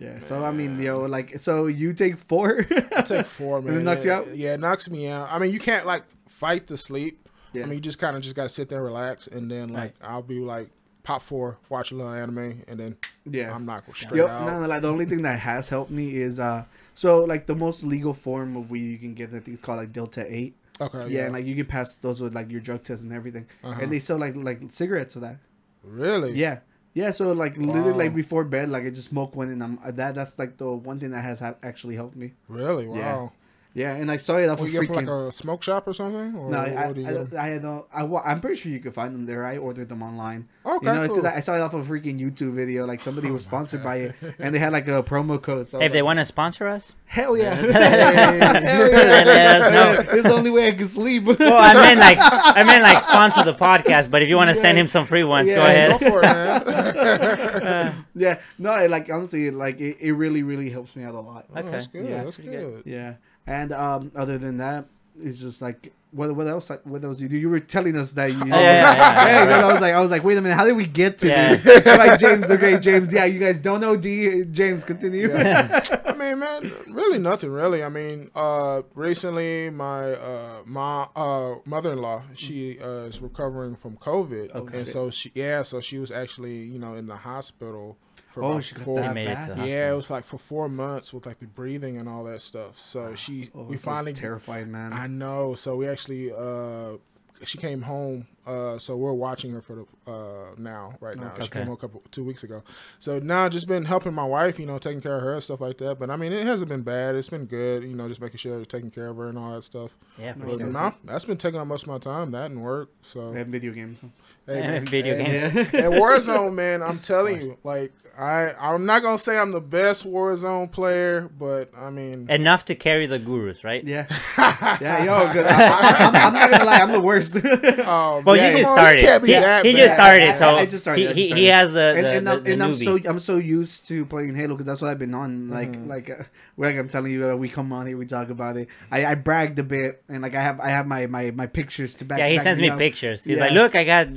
yeah. 0.00 0.18
So 0.20 0.44
I 0.44 0.50
mean, 0.50 0.80
yo, 0.82 1.02
like, 1.02 1.38
so 1.38 1.66
you 1.66 1.92
take 1.92 2.16
four. 2.16 2.66
I 2.96 3.02
take 3.02 3.26
four, 3.38 3.62
man. 3.62 3.76
it 3.78 3.82
knocks 3.84 4.02
you 4.04 4.10
Yeah, 4.10 4.16
out? 4.18 4.36
Yeah, 4.36 4.54
it 4.54 4.60
knocks 4.60 4.90
me 4.90 5.06
out. 5.08 5.28
I 5.30 5.38
mean, 5.38 5.52
you 5.52 5.60
can't 5.60 5.86
like 5.86 6.02
fight 6.26 6.66
the 6.66 6.76
sleep. 6.76 7.28
Yeah. 7.52 7.62
I 7.62 7.66
mean, 7.66 7.74
you 7.74 7.80
just 7.80 7.98
kind 7.98 8.16
of 8.16 8.22
just 8.22 8.34
got 8.34 8.44
to 8.44 8.48
sit 8.48 8.68
there, 8.68 8.82
relax, 8.82 9.26
and 9.28 9.48
then 9.50 9.68
like 9.68 9.94
I'll 10.02 10.22
be 10.22 10.40
like 10.40 10.70
pop 11.02 11.22
four, 11.22 11.58
watch 11.68 11.92
a 11.92 11.94
little 11.94 12.12
anime, 12.12 12.62
and 12.68 12.78
then 12.80 12.96
yeah. 13.24 13.54
I'm 13.54 13.64
not 13.66 13.84
straight 13.94 14.14
Yo, 14.16 14.26
out. 14.26 14.46
no, 14.46 14.60
no, 14.62 14.66
like 14.68 14.82
the 14.82 14.88
only 14.90 15.04
thing 15.06 15.22
that 15.22 15.38
has 15.38 15.68
helped 15.68 15.90
me 15.90 16.16
is 16.16 16.38
uh, 16.40 16.64
so 16.94 17.24
like 17.24 17.46
the 17.46 17.54
most 17.56 17.82
legal 17.84 18.14
form 18.14 18.56
of 18.56 18.70
weed 18.70 18.90
you 18.90 18.98
can 18.98 19.14
get, 19.14 19.28
I 19.30 19.40
think 19.40 19.48
it's 19.54 19.62
called 19.62 19.78
like 19.78 19.92
Delta 19.92 20.24
Eight. 20.32 20.54
Okay, 20.80 21.08
yeah, 21.08 21.24
and 21.24 21.32
like 21.34 21.44
you 21.44 21.54
can 21.56 21.66
pass 21.66 21.96
those 21.96 22.20
with 22.22 22.34
like 22.34 22.50
your 22.50 22.60
drug 22.60 22.82
test 22.84 23.02
and 23.02 23.12
everything, 23.12 23.46
Uh-huh. 23.64 23.80
and 23.82 23.90
they 23.92 23.98
sell 23.98 24.16
like 24.18 24.34
like 24.36 24.60
cigarettes 24.70 25.14
of 25.16 25.22
that. 25.22 25.36
really? 25.82 26.32
Yeah, 26.32 26.60
yeah. 26.94 27.10
So 27.10 27.32
like 27.32 27.56
literally 27.56 27.92
like 27.92 28.14
before 28.14 28.44
bed, 28.44 28.70
like 28.70 28.84
I 28.84 28.90
just 28.90 29.08
smoke 29.10 29.34
one, 29.36 29.48
and 29.48 29.62
I'm 29.62 29.78
that 29.96 30.14
that's 30.14 30.38
like 30.38 30.56
the 30.56 30.70
one 30.72 31.00
thing 31.00 31.10
that 31.10 31.22
has 31.22 31.40
ha- 31.40 31.56
actually 31.62 31.96
helped 31.96 32.16
me. 32.16 32.32
Really? 32.48 32.86
Wow. 32.86 33.32
Yeah. 33.72 33.94
Yeah, 33.94 33.94
and 34.00 34.10
I 34.10 34.16
saw 34.16 34.36
it 34.38 34.48
off 34.48 34.58
Well, 34.58 34.66
of 34.68 34.74
you 34.74 34.80
get 34.80 34.86
from 34.88 34.96
freaking. 35.06 35.24
like 35.24 35.28
a 35.28 35.32
smoke 35.32 35.62
shop 35.62 35.86
or 35.86 35.94
something? 35.94 36.34
Or 36.36 36.50
no, 36.50 36.58
what 36.58 36.68
I, 36.68 36.92
do 36.92 37.00
you 37.02 37.06
I, 37.06 37.12
get? 37.12 37.34
I, 37.34 37.54
I 37.54 37.58
don't. 37.58 37.86
I, 37.94 38.02
wa- 38.02 38.22
I'm 38.24 38.40
pretty 38.40 38.56
sure 38.56 38.72
you 38.72 38.80
could 38.80 38.92
find 38.94 39.14
them 39.14 39.26
there. 39.26 39.46
I 39.46 39.58
ordered 39.58 39.88
them 39.88 40.02
online. 40.02 40.48
Okay, 40.66 40.86
you 40.86 40.92
know, 40.92 41.02
it's 41.04 41.12
because 41.12 41.22
cool. 41.24 41.32
I, 41.32 41.36
I 41.36 41.40
saw 41.40 41.54
it 41.54 41.60
off 41.60 41.74
a 41.74 41.78
freaking 41.78 42.18
YouTube 42.20 42.52
video. 42.54 42.84
Like 42.86 43.04
somebody 43.04 43.28
oh 43.28 43.34
was 43.34 43.42
sponsored 43.44 43.82
by 43.84 43.96
it, 43.96 44.14
and 44.40 44.52
they 44.54 44.58
had 44.58 44.72
like 44.72 44.88
a 44.88 45.02
promo 45.04 45.40
code. 45.40 45.70
So 45.70 45.78
Hey, 45.78 45.84
was 45.84 45.86
if 45.86 45.92
they 45.92 46.02
want 46.02 46.18
to 46.18 46.24
sponsor 46.24 46.66
us, 46.66 46.94
hell 47.06 47.36
yeah, 47.36 47.54
Hey. 47.60 47.72
hell 47.72 48.90
yeah. 48.90 49.68
Let. 49.70 50.08
It's 50.14 50.22
the 50.24 50.32
only 50.32 50.50
way 50.50 50.66
I 50.68 50.72
can 50.72 50.88
sleep. 50.88 51.24
well, 51.24 51.36
I 51.40 51.74
meant 51.74 52.00
like 52.00 52.18
I 52.20 52.64
meant 52.64 52.82
like 52.82 53.00
sponsor 53.02 53.44
the 53.44 53.54
podcast. 53.54 54.10
But 54.10 54.22
if 54.22 54.28
you 54.28 54.36
want 54.36 54.50
to 54.50 54.56
send 54.56 54.76
him 54.78 54.88
some 54.88 55.06
free 55.06 55.22
ones, 55.24 55.48
go 55.50 55.60
ahead. 55.62 55.92
Go 55.92 55.98
for 56.10 56.20
it, 56.20 56.22
man. 56.24 58.04
yeah, 58.14 58.40
no, 58.58 58.86
like 58.86 59.08
honestly, 59.10 59.50
like 59.50 59.80
it, 59.80 59.98
it 60.00 60.12
really, 60.12 60.42
really 60.42 60.70
helps 60.70 60.96
me 60.96 61.04
out 61.04 61.14
a 61.14 61.20
lot. 61.20 61.46
Oh, 61.54 61.62
that's 61.62 61.86
good. 61.86 62.08
Yeah. 62.08 62.22
that's 62.24 62.36
Pretty 62.36 62.50
good. 62.50 62.84
good. 62.84 62.90
Yeah, 62.90 63.14
and 63.46 63.72
um, 63.72 64.12
other 64.14 64.38
than 64.38 64.58
that, 64.58 64.86
it's 65.20 65.40
just 65.40 65.60
like 65.62 65.92
what 66.12 66.34
what 66.34 66.48
else? 66.48 66.68
Like, 66.70 66.84
what 66.84 67.04
else 67.04 67.20
you 67.20 67.28
do? 67.28 67.36
You 67.38 67.48
were 67.48 67.60
telling 67.60 67.96
us 67.96 68.12
that 68.14 68.32
you. 68.32 68.38
yeah, 68.46 68.46
yeah, 68.46 68.94
yeah, 68.96 69.26
Yeah, 69.26 69.44
right. 69.46 69.64
I 69.64 69.72
was 69.72 69.80
like, 69.80 69.94
I 69.94 70.00
was 70.00 70.10
like, 70.10 70.24
wait 70.24 70.36
a 70.38 70.40
minute, 70.40 70.56
how 70.56 70.64
did 70.64 70.72
we 70.76 70.86
get 70.86 71.18
to 71.18 71.28
Yeah. 71.28 71.54
this? 71.54 71.86
Like 71.86 72.18
James, 72.18 72.50
okay, 72.50 72.78
James, 72.80 73.12
yeah, 73.12 73.26
you 73.26 73.38
guys 73.38 73.58
don't 73.60 73.80
know 73.80 73.96
D. 73.96 74.44
James, 74.46 74.82
continue. 74.82 75.32
I 75.36 76.14
mean, 76.18 76.40
man, 76.40 76.72
really 76.88 77.18
nothing 77.18 77.50
really. 77.52 77.84
I 77.84 77.88
mean, 77.90 78.30
uh, 78.34 78.82
recently 78.94 79.70
my 79.70 80.12
uh, 80.14 80.62
my 80.66 81.06
uh, 81.14 81.56
mother-in-law, 81.64 82.22
she 82.34 82.80
uh, 82.80 83.06
is 83.06 83.20
recovering 83.22 83.76
from 83.76 83.96
COVID, 83.96 84.52
Okay. 84.54 84.78
and 84.78 84.88
so 84.88 85.10
she 85.10 85.30
yeah, 85.34 85.62
so 85.62 85.78
she 85.80 85.98
was 85.98 86.10
actually 86.10 86.56
you 86.56 86.80
know 86.80 86.94
in 86.94 87.06
the 87.06 87.16
hospital 87.16 87.96
for 88.30 88.42
Oh, 88.44 88.52
about 88.52 88.64
she 88.64 88.74
got 88.74 88.84
four. 88.84 88.96
They 88.96 89.02
that 89.02 89.14
made 89.14 89.28
it 89.28 89.46
to 89.56 89.66
yeah, 89.66 89.92
it 89.92 89.96
was 89.96 90.08
like 90.10 90.24
for 90.24 90.38
four 90.38 90.68
months 90.68 91.12
with 91.12 91.26
like 91.26 91.38
the 91.40 91.46
breathing 91.46 91.98
and 91.98 92.08
all 92.08 92.24
that 92.24 92.40
stuff. 92.40 92.78
So 92.78 93.14
she, 93.14 93.50
Oh, 93.54 93.64
we 93.64 93.76
finally 93.76 94.12
terrified, 94.12 94.68
man. 94.68 94.92
I 94.92 95.06
know. 95.06 95.54
So 95.54 95.76
we 95.76 95.88
actually, 95.88 96.32
uh, 96.32 96.98
she 97.44 97.58
came 97.58 97.82
home. 97.82 98.26
Uh, 98.50 98.78
so 98.78 98.96
we're 98.96 99.12
watching 99.12 99.52
her 99.52 99.60
for 99.60 99.76
the 99.76 100.10
uh 100.10 100.52
now, 100.58 100.92
right 101.00 101.16
now. 101.16 101.32
She 101.40 101.48
came 101.48 101.68
a 101.70 101.76
couple 101.76 102.02
two 102.10 102.24
weeks 102.24 102.42
ago. 102.42 102.62
So 102.98 103.18
now 103.20 103.48
just 103.48 103.68
been 103.68 103.84
helping 103.84 104.12
my 104.14 104.24
wife, 104.24 104.58
you 104.58 104.66
know, 104.66 104.78
taking 104.78 105.00
care 105.00 105.16
of 105.16 105.22
her 105.22 105.34
and 105.34 105.42
stuff 105.42 105.60
like 105.60 105.78
that. 105.78 105.98
But 106.00 106.10
I 106.10 106.16
mean, 106.16 106.32
it 106.32 106.44
hasn't 106.46 106.68
been 106.68 106.82
bad. 106.82 107.14
It's 107.14 107.28
been 107.28 107.44
good, 107.46 107.84
you 107.84 107.94
know, 107.94 108.08
just 108.08 108.20
making 108.20 108.38
sure 108.38 108.56
they're 108.56 108.64
taking 108.64 108.90
care 108.90 109.08
of 109.08 109.16
her 109.18 109.28
and 109.28 109.38
all 109.38 109.52
that 109.54 109.62
stuff. 109.62 109.96
Yeah, 110.18 110.32
for 110.32 110.46
But 110.46 110.58
sure. 110.58 110.66
nah, 110.68 110.92
that's 111.04 111.24
been 111.24 111.36
taking 111.36 111.60
up 111.60 111.66
most 111.68 111.82
of 111.82 111.88
my 111.88 111.98
time. 111.98 112.32
That 112.32 112.50
and 112.50 112.62
work. 112.62 112.90
So 113.02 113.32
and 113.32 113.52
video 113.52 113.72
games. 113.72 114.00
hey, 114.46 114.60
man, 114.60 114.86
Video 114.86 115.16
hey, 115.16 115.24
games. 115.24 115.54
and 115.74 115.94
Warzone, 115.94 116.52
man, 116.54 116.82
I'm 116.82 116.98
telling 117.12 117.40
you, 117.40 117.56
like 117.62 117.92
I, 118.18 118.52
I'm 118.60 118.84
not 118.84 119.02
gonna 119.02 119.18
say 119.18 119.38
I'm 119.38 119.52
the 119.52 119.60
best 119.60 120.04
Warzone 120.04 120.70
player, 120.72 121.30
but 121.38 121.70
I 121.76 121.88
mean, 121.90 122.28
Enough 122.28 122.64
to 122.66 122.74
carry 122.74 123.06
the 123.06 123.18
gurus, 123.18 123.62
right? 123.64 123.82
Yeah, 123.84 124.06
yeah, 124.80 125.04
yo, 125.04 125.32
good. 125.32 125.46
I, 125.46 125.52
I, 125.52 126.06
I'm, 126.06 126.14
I'm 126.16 126.34
not 126.34 126.50
gonna 126.50 126.64
lie, 126.64 126.80
I'm 126.80 126.92
the 126.92 127.00
worst. 127.00 127.36
um, 127.36 128.24
Well, 128.24 128.36
Yeah, 128.40 128.50
you 128.52 128.58
just 128.58 128.70
started. 128.72 129.00
can't 129.02 129.22
be 129.22 129.28
he 129.28 129.34
that 129.34 129.64
he 129.64 129.72
just 129.72 129.96
bad. 129.96 130.02
started, 130.02 130.28
I- 130.28 130.32
so 130.34 130.56
I 130.56 130.66
just 130.66 130.84
started, 130.84 131.00
he, 131.00 131.06
just 131.06 131.16
he, 131.16 131.40
he 131.40 131.46
has 131.46 131.72
the, 131.72 131.80
and, 131.96 132.04
the, 132.04 132.10
and, 132.12 132.26
the, 132.26 132.30
I'm, 132.32 132.42
the 132.44 132.52
and 132.52 132.62
I'm 132.62 132.70
newbie. 132.72 133.04
so 133.04 133.10
I'm 133.10 133.18
so 133.18 133.36
used 133.36 133.86
to 133.88 134.04
playing 134.06 134.34
Halo 134.36 134.54
because 134.54 134.66
that's 134.66 134.80
what 134.80 134.90
I've 134.90 134.98
been 134.98 135.14
on. 135.14 135.48
Like 135.48 135.70
Mm-hmm. 135.72 135.88
like 135.88 136.10
uh, 136.10 136.22
like 136.56 136.76
I'm 136.76 136.88
telling 136.88 137.12
you, 137.12 137.30
uh, 137.30 137.34
we 137.36 137.48
come 137.48 137.72
on 137.72 137.86
here, 137.86 137.96
we 137.96 138.06
talk 138.06 138.30
about 138.30 138.56
it. 138.56 138.68
I, 138.90 139.04
I 139.06 139.14
bragged 139.14 139.58
a 139.58 139.62
bit, 139.62 140.02
and 140.08 140.22
like 140.22 140.34
I 140.34 140.42
have 140.42 140.58
I 140.60 140.68
have 140.70 140.86
my 140.86 141.06
my, 141.06 141.30
my 141.32 141.46
pictures 141.46 141.94
to 141.96 142.04
back. 142.04 142.18
yeah, 142.18 142.28
he 142.28 142.36
back 142.36 142.42
sends 142.44 142.60
me 142.60 142.70
up. 142.70 142.78
pictures. 142.78 143.24
He's 143.24 143.38
Yeah. 143.38 143.44
like, 143.44 143.52
"Look, 143.52 143.74
I 143.76 143.84
got 143.84 144.08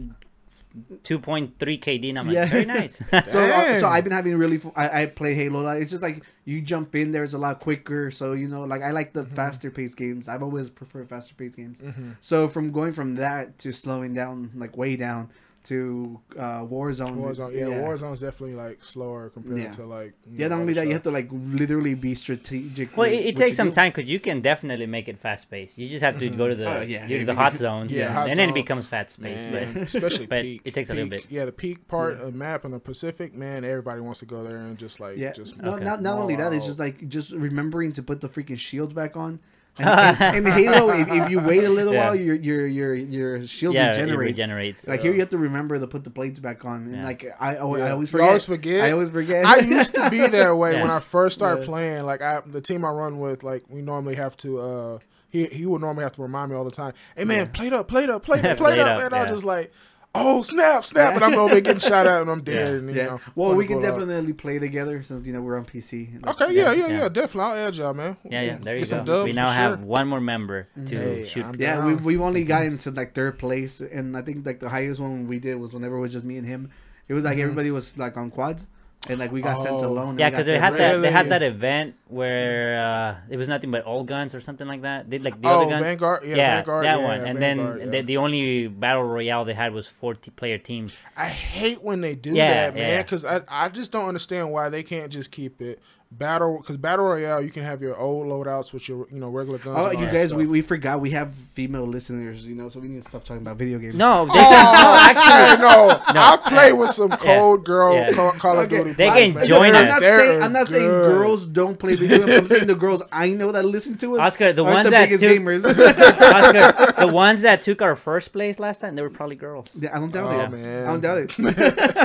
2.3 1.03 1.53
KD, 1.58 2.10
and 2.10 2.20
I'm 2.20 2.25
like, 2.27 2.36
Yeah. 2.36 2.46
very 2.46 2.65
nice. 2.65 3.00
So, 3.27 3.39
uh, 3.44 3.80
so 3.80 3.88
I've 3.88 4.03
been 4.03 4.13
having 4.13 4.36
really. 4.38 4.58
Fu- 4.58 4.74
I, 4.75 5.03
I 5.03 5.06
play 5.06 5.34
Halo. 5.36 5.62
Like, 5.62 5.82
it's 5.82 5.92
just 5.92 6.01
like 6.03 6.24
you 6.46 6.62
jump 6.62 6.96
in 6.96 7.12
there, 7.12 7.24
it's 7.24 7.34
a 7.34 7.38
lot 7.38 7.60
quicker. 7.60 8.10
So 8.12 8.34
you 8.34 8.48
know, 8.48 8.63
like 8.63 8.82
I 8.82 8.92
like 8.92 9.13
Mm-hmm. 9.13 9.30
the 9.30 9.36
faster 9.36 9.70
paced 9.72 9.98
games. 9.98 10.27
I've 10.27 10.42
always 10.44 10.70
preferred 10.70 11.10
faster 11.10 11.36
paced 11.36 11.58
games. 11.58 11.82
So 12.20 12.48
from 12.48 12.72
going 12.72 12.94
from 12.94 13.15
that 13.15 13.58
to 13.60 13.72
slowing 13.72 14.13
down, 14.13 14.51
like 14.56 14.75
way 14.77 14.96
down 14.96 15.30
to 15.65 16.20
uh, 16.38 16.62
Warzone. 16.62 17.29
is- 17.32 17.39
Warzone, 17.39 17.53
yeah, 17.55 17.65
Warzone's 17.67 18.20
definitely 18.22 18.55
like 18.55 18.84
slower 18.84 19.29
compared 19.29 19.58
Yeah. 19.60 19.72
to 19.72 19.86
like. 19.86 20.13
Yeah, 20.34 20.48
know, 20.48 20.55
not 20.55 20.62
only 20.62 20.74
other 20.74 20.82
that, 20.82 20.88
you 20.88 20.93
have 20.93 21.03
to 21.03 21.12
like 21.12 21.29
literally 21.32 21.93
be 21.93 22.15
strategic. 22.15 22.96
well, 22.98 23.10
with 23.10 23.20
it, 23.20 23.25
it 23.27 23.36
takes 23.38 23.55
some 23.58 23.70
do. 23.70 23.75
time 23.75 23.91
because 23.91 24.10
you 24.10 24.20
can 24.20 24.41
definitely 24.41 24.86
make 24.88 25.08
it 25.08 25.20
fast 25.20 25.50
paced. 25.50 25.77
You 25.77 25.88
just 25.88 26.03
have 26.03 26.17
to 26.20 26.29
go 26.29 26.48
to 26.48 26.55
the 26.55 26.79
Oh, 26.79 26.82
yeah. 26.82 27.08
you- 27.08 27.25
the 27.25 27.36
hot 27.36 27.55
zones, 27.55 27.91
Yeah, 27.91 28.12
hot 28.12 28.29
and 28.29 28.38
then 28.38 28.50
it 28.50 28.53
becomes 28.55 28.86
fast 28.88 29.22
paced. 29.22 29.50
But 29.51 29.63
especially 29.93 30.25
but 30.34 30.41
peak. 30.43 30.62
it 30.65 30.74
takes 30.74 30.89
a 30.89 30.93
little 30.93 31.10
bit. 31.10 31.25
Yeah, 31.29 31.46
the 31.46 31.51
peak 31.51 31.88
part 31.88 32.20
of 32.20 32.32
the 32.34 32.38
map 32.38 32.65
in 32.65 32.72
the 32.72 32.79
Pacific, 32.79 33.34
man, 33.36 33.63
everybody 33.63 34.01
wants 34.01 34.20
to 34.20 34.25
go 34.25 34.43
there 34.43 34.58
and 34.58 34.77
just 34.77 35.00
like 35.00 35.17
Yeah. 35.17 35.32
just 35.32 35.58
No, 35.62 35.75
Okay. 35.75 35.84
not 35.84 36.01
not 36.01 36.20
only 36.20 36.36
that, 36.36 36.51
it's 36.53 36.65
just 36.65 36.79
like 36.79 37.08
just 37.08 37.32
remembering 37.32 37.91
to 37.93 38.03
put 38.03 38.22
the 38.22 38.27
freaking 38.27 38.58
shields 38.60 38.93
back 38.93 39.15
on. 39.15 39.39
And, 39.80 39.89
and, 39.89 40.36
and 40.38 40.48
Halo, 40.48 40.89
if, 40.92 41.08
if 41.08 41.30
you 41.32 41.39
wait 41.39 41.63
a 41.63 41.70
little 41.70 41.94
Yeah. 41.94 42.06
while, 42.08 42.15
your 42.15 42.36
your 42.36 42.68
your 42.68 42.94
your 42.94 43.46
shield 43.48 43.74
yeah, 43.74 43.88
it 43.88 43.89
regenerates. 44.01 44.38
regenerates. 44.38 44.88
Like 44.88 45.01
here, 45.01 45.13
you 45.13 45.20
have 45.22 45.30
to 45.32 45.38
remember 45.38 45.80
to 45.80 45.88
put 45.88 46.03
the 46.03 46.10
plates 46.12 46.39
back 46.39 46.63
on, 46.63 46.84
and 46.84 46.96
Yeah. 46.98 47.03
like 47.03 47.25
I, 47.39 47.56
I, 47.56 47.65
I 47.65 47.77
Yeah. 47.77 47.92
always 47.92 48.10
You 48.12 48.18
forget. 48.20 48.27
always 48.27 48.46
forget? 48.46 48.82
I 48.82 48.92
always 48.92 49.10
forget. 49.10 49.46
I 49.46 49.58
used 49.60 49.96
to 49.96 50.10
be 50.12 50.27
that 50.27 50.56
way 50.58 50.80
when 50.80 50.92
I 50.92 51.00
first 51.00 51.36
started 51.36 51.62
Yeah. 51.62 51.65
playing. 51.65 52.03
Like 52.03 52.22
I, 52.22 52.42
the 52.46 52.62
team 52.62 52.86
I 52.86 52.89
run 52.92 53.20
with, 53.20 53.44
like 53.44 53.63
we 53.68 53.82
normally 53.82 54.15
have 54.15 54.38
to. 54.38 54.60
uh 54.60 55.00
He 55.30 55.46
he 55.48 55.65
would 55.65 55.82
normally 55.82 56.03
have 56.03 56.12
to 56.13 56.22
remind 56.22 56.51
me 56.51 56.58
all 56.58 56.63
the 56.65 56.70
time. 56.72 56.94
Hey 57.18 57.24
man, 57.25 57.50
play 57.50 57.68
it 57.68 57.74
up, 57.74 57.88
play 57.88 58.03
it 58.03 58.10
up, 58.12 58.24
play 58.24 58.38
it 58.39 58.46
up, 58.46 58.58
play 58.63 58.74
it 58.74 58.75
Play 58.75 58.80
it 58.80 58.88
up, 58.88 58.98
up, 59.00 59.03
and 59.06 59.13
I 59.15 59.18
yeah. 59.18 59.24
was 59.24 59.32
just 59.32 59.44
like, 59.46 59.72
oh 60.15 60.41
snap, 60.43 60.86
snap, 60.86 61.15
and 61.15 61.24
I'm 61.24 61.34
over 61.36 61.53
there 61.53 61.62
getting 61.62 61.79
shot 61.79 62.08
at 62.08 62.22
and 62.22 62.29
I'm 62.29 62.41
dead. 62.43 62.55
Yeah. 62.55 62.75
And, 62.75 62.89
you 62.89 62.96
yeah. 62.96 63.05
know, 63.05 63.22
well, 63.36 63.55
we 63.55 63.65
can 63.65 63.79
go 63.79 63.88
out. 63.88 63.98
definitely 63.98 64.34
play 64.34 64.60
together 64.60 65.01
since 65.03 65.25
you 65.25 65.34
know 65.34 65.41
we're 65.41 65.58
on 65.58 65.65
PC. 65.65 66.24
Like, 66.25 66.41
Okay, 66.41 66.55
yeah, 66.55 66.72
yeah, 66.72 66.88
yeah, 66.88 66.98
Yeah. 67.03 67.10
definitely. 67.10 67.41
I'll 67.41 67.67
add 67.67 67.75
y'all, 67.75 67.93
man. 67.93 68.17
yeah, 68.29 68.41
yeah. 68.41 68.58
There 68.62 68.75
you 68.77 68.86
Get 68.86 69.05
go. 69.05 69.24
We 69.24 69.32
now 69.34 69.48
have 69.48 69.79
sure. 69.79 69.86
one 69.86 70.08
more 70.08 70.22
member 70.22 70.67
to 70.86 70.98
Hey, 70.98 71.25
shoot. 71.25 71.46
I'm 71.46 71.55
Yeah, 71.55 71.86
we've, 71.86 72.03
we've 72.03 72.22
only 72.22 72.43
gotten 72.43 72.77
to 72.79 72.91
like 72.91 73.13
third 73.13 73.39
place, 73.39 73.82
and 73.82 74.15
I 74.17 74.22
think 74.22 74.46
like 74.46 74.60
the 74.60 74.70
highest 74.70 75.00
one 75.00 75.27
we 75.27 75.39
did 75.39 75.55
was 75.55 75.74
whenever 75.74 75.98
it 75.98 76.01
was 76.01 76.12
just 76.12 76.25
me 76.25 76.38
and 76.38 76.48
him. 76.48 76.70
It 77.08 77.13
was 77.13 77.24
like 77.24 77.34
mm-hmm. 77.34 77.43
everybody 77.43 77.72
was 77.72 77.98
like 77.98 78.15
on 78.15 78.32
quads, 78.32 78.67
and 79.10 79.20
like 79.20 79.32
we 79.32 79.42
got 79.42 79.62
sent. 79.62 79.82
Oh. 79.82 79.88
alone. 79.88 80.18
Yeah, 80.18 80.30
because 80.30 80.46
they 80.46 80.58
had 80.58 80.76
place. 80.76 80.94
that 80.94 81.02
they 81.02 81.12
had 81.12 81.30
that 81.30 81.44
event 81.44 81.96
where 82.08 82.80
uh, 82.80 83.16
it 83.30 83.38
was 83.38 83.50
nothing 83.50 83.72
but 83.72 83.84
all 83.84 84.04
guns 84.04 84.36
or 84.36 84.42
something 84.42 84.68
like 84.68 84.84
that. 84.84 85.10
They 85.10 85.20
like 85.20 85.42
the 85.42 85.50
oh, 85.50 85.62
other 85.62 85.70
guns. 85.70 85.84
Vanguard, 85.84 86.24
yeah, 86.24 86.36
yeah, 86.36 86.56
Vanguard, 86.56 86.86
that 86.86 87.00
yeah, 87.00 87.06
one. 87.06 87.22
And 87.22 87.40
Vanguard, 87.40 87.80
then 87.80 87.88
yeah. 87.94 88.02
the, 88.02 88.06
the 88.06 88.18
only 88.18 88.68
battle 88.68 89.04
royale 89.04 89.46
they 89.46 89.54
had 89.54 89.74
was 89.74 89.88
four 89.88 90.16
t- 90.16 90.32
player 90.32 90.58
teams. 90.58 90.98
I 91.18 91.28
hate 91.28 91.84
when 91.84 92.02
they 92.02 92.16
do 92.16 92.34
Yeah, 92.34 92.48
that, 92.48 92.76
yeah, 92.76 92.82
man. 92.82 92.92
yeah. 92.92 93.02
Because 93.02 93.26
I, 93.26 93.42
I 93.50 93.70
just 93.70 93.92
don't 93.92 94.08
understand 94.08 94.52
why 94.52 94.70
they 94.70 94.84
can't 94.84 95.12
just 95.12 95.32
keep 95.32 95.62
it 95.62 95.82
battle. 96.17 96.58
Because 96.58 96.77
battle 96.77 97.05
royale, 97.05 97.41
you 97.41 97.50
can 97.51 97.63
have 97.63 97.82
your 97.82 97.98
old 97.98 98.27
loadouts 98.27 98.74
with 98.74 98.88
your 98.88 99.08
you 99.12 99.20
know 99.20 99.29
regular 99.29 99.58
guns. 99.60 99.77
Oh, 99.79 99.91
you 99.91 100.05
guys, 100.08 100.34
we, 100.34 100.46
we 100.48 100.62
forgot 100.62 101.01
we 101.01 101.12
have 101.12 101.34
female 101.34 101.86
listeners, 101.86 102.46
you 102.46 102.55
know, 102.55 102.70
so 102.70 102.79
we 102.79 102.88
need 102.88 103.03
to 103.03 103.08
stop 103.10 103.24
talking 103.24 103.41
about 103.41 103.58
video 103.58 103.79
games. 103.79 103.96
No, 103.96 104.25
they 104.27 104.32
Oh, 104.34 104.36
can, 104.36 104.74
no, 104.74 104.93
actually, 104.96 105.65
actually, 105.65 106.13
no. 106.13 106.22
I've 106.22 106.43
played 106.43 106.74
with 106.74 106.89
some 106.91 107.10
cold 107.10 107.65
girl 107.65 107.96
Yeah. 107.96 108.12
Call, 108.13 108.32
Call 108.34 108.60
of 108.60 108.65
Okay. 108.65 108.77
Duty. 108.77 108.93
They 108.93 109.10
players, 109.10 109.25
can 109.25 109.34
man. 109.36 109.46
join 109.46 109.75
I'm 109.75 109.84
us. 109.86 109.89
not 109.89 110.01
saying 110.01 110.43
I'm 110.43 110.53
not 110.53 110.70
saying 110.70 110.88
girls 110.88 111.46
don't 111.46 111.77
play 111.77 111.96
video 111.96 112.25
games. 112.25 112.32
I'm 112.41 112.48
saying 112.48 112.67
the 112.67 112.75
girls 112.75 113.03
I 113.12 113.29
know 113.29 113.51
that 113.51 113.65
listen 113.65 113.98
to 113.98 114.15
us. 114.15 114.22
Oscar, 114.22 114.53
the 114.53 114.63
ones 114.63 114.86
the 114.86 114.91
that 114.91 115.10
biggest 115.10 115.24
took- 115.24 115.38
gamers. 115.39 115.63
Oscar, 116.22 117.01
the 117.01 117.08
ones 117.08 117.41
that 117.41 117.62
took 117.62 117.82
our 117.82 117.96
first 117.96 118.32
place 118.34 118.60
last 118.60 118.82
time, 118.82 118.96
they 118.96 119.01
were 119.01 119.10
probably 119.10 119.36
girls 119.36 119.67
Yeah, 119.79 119.96
I 119.96 120.00
don't 120.00 120.12
doubt 120.12 120.32
Oh, 120.32 120.39
it. 120.41 120.51
man. 120.51 120.84
I 120.88 120.91
don't 120.91 121.01
doubt 121.01 121.17
it. 121.20 121.32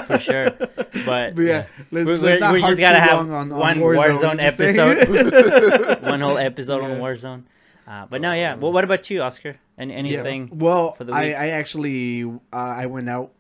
for 0.06 0.18
sure. 0.18 0.50
But, 0.50 1.34
But 1.34 1.36
yeah, 1.38 1.44
yeah. 1.44 1.66
let's, 1.90 2.06
We- 2.06 2.16
let's 2.16 2.22
we- 2.22 2.38
not 2.40 2.52
we 2.54 2.60
just 2.62 2.78
gotta 2.78 3.00
have 3.00 3.18
on, 3.20 3.30
on 3.32 3.48
one 3.50 3.78
Warzone, 3.98 4.38
Warzone 4.38 4.42
episode. 4.42 6.02
one 6.02 6.20
whole 6.20 6.38
episode 6.38 6.82
on 6.82 6.98
Warzone. 6.98 7.44
Uh, 7.86 8.06
but 8.06 8.20
no, 8.20 8.32
yeah. 8.32 8.54
Well, 8.54 8.72
what 8.72 8.84
about 8.84 9.08
you, 9.10 9.22
Oscar? 9.22 9.56
Any 9.78 9.94
anything? 9.94 10.50
Well, 10.52 10.92
for 10.92 11.04
the 11.04 11.12
I, 11.14 11.26
week? 11.26 11.36
I 11.36 11.48
actually 11.50 12.24
uh, 12.24 12.36
I 12.52 12.86
went 12.86 13.08
out 13.08 13.32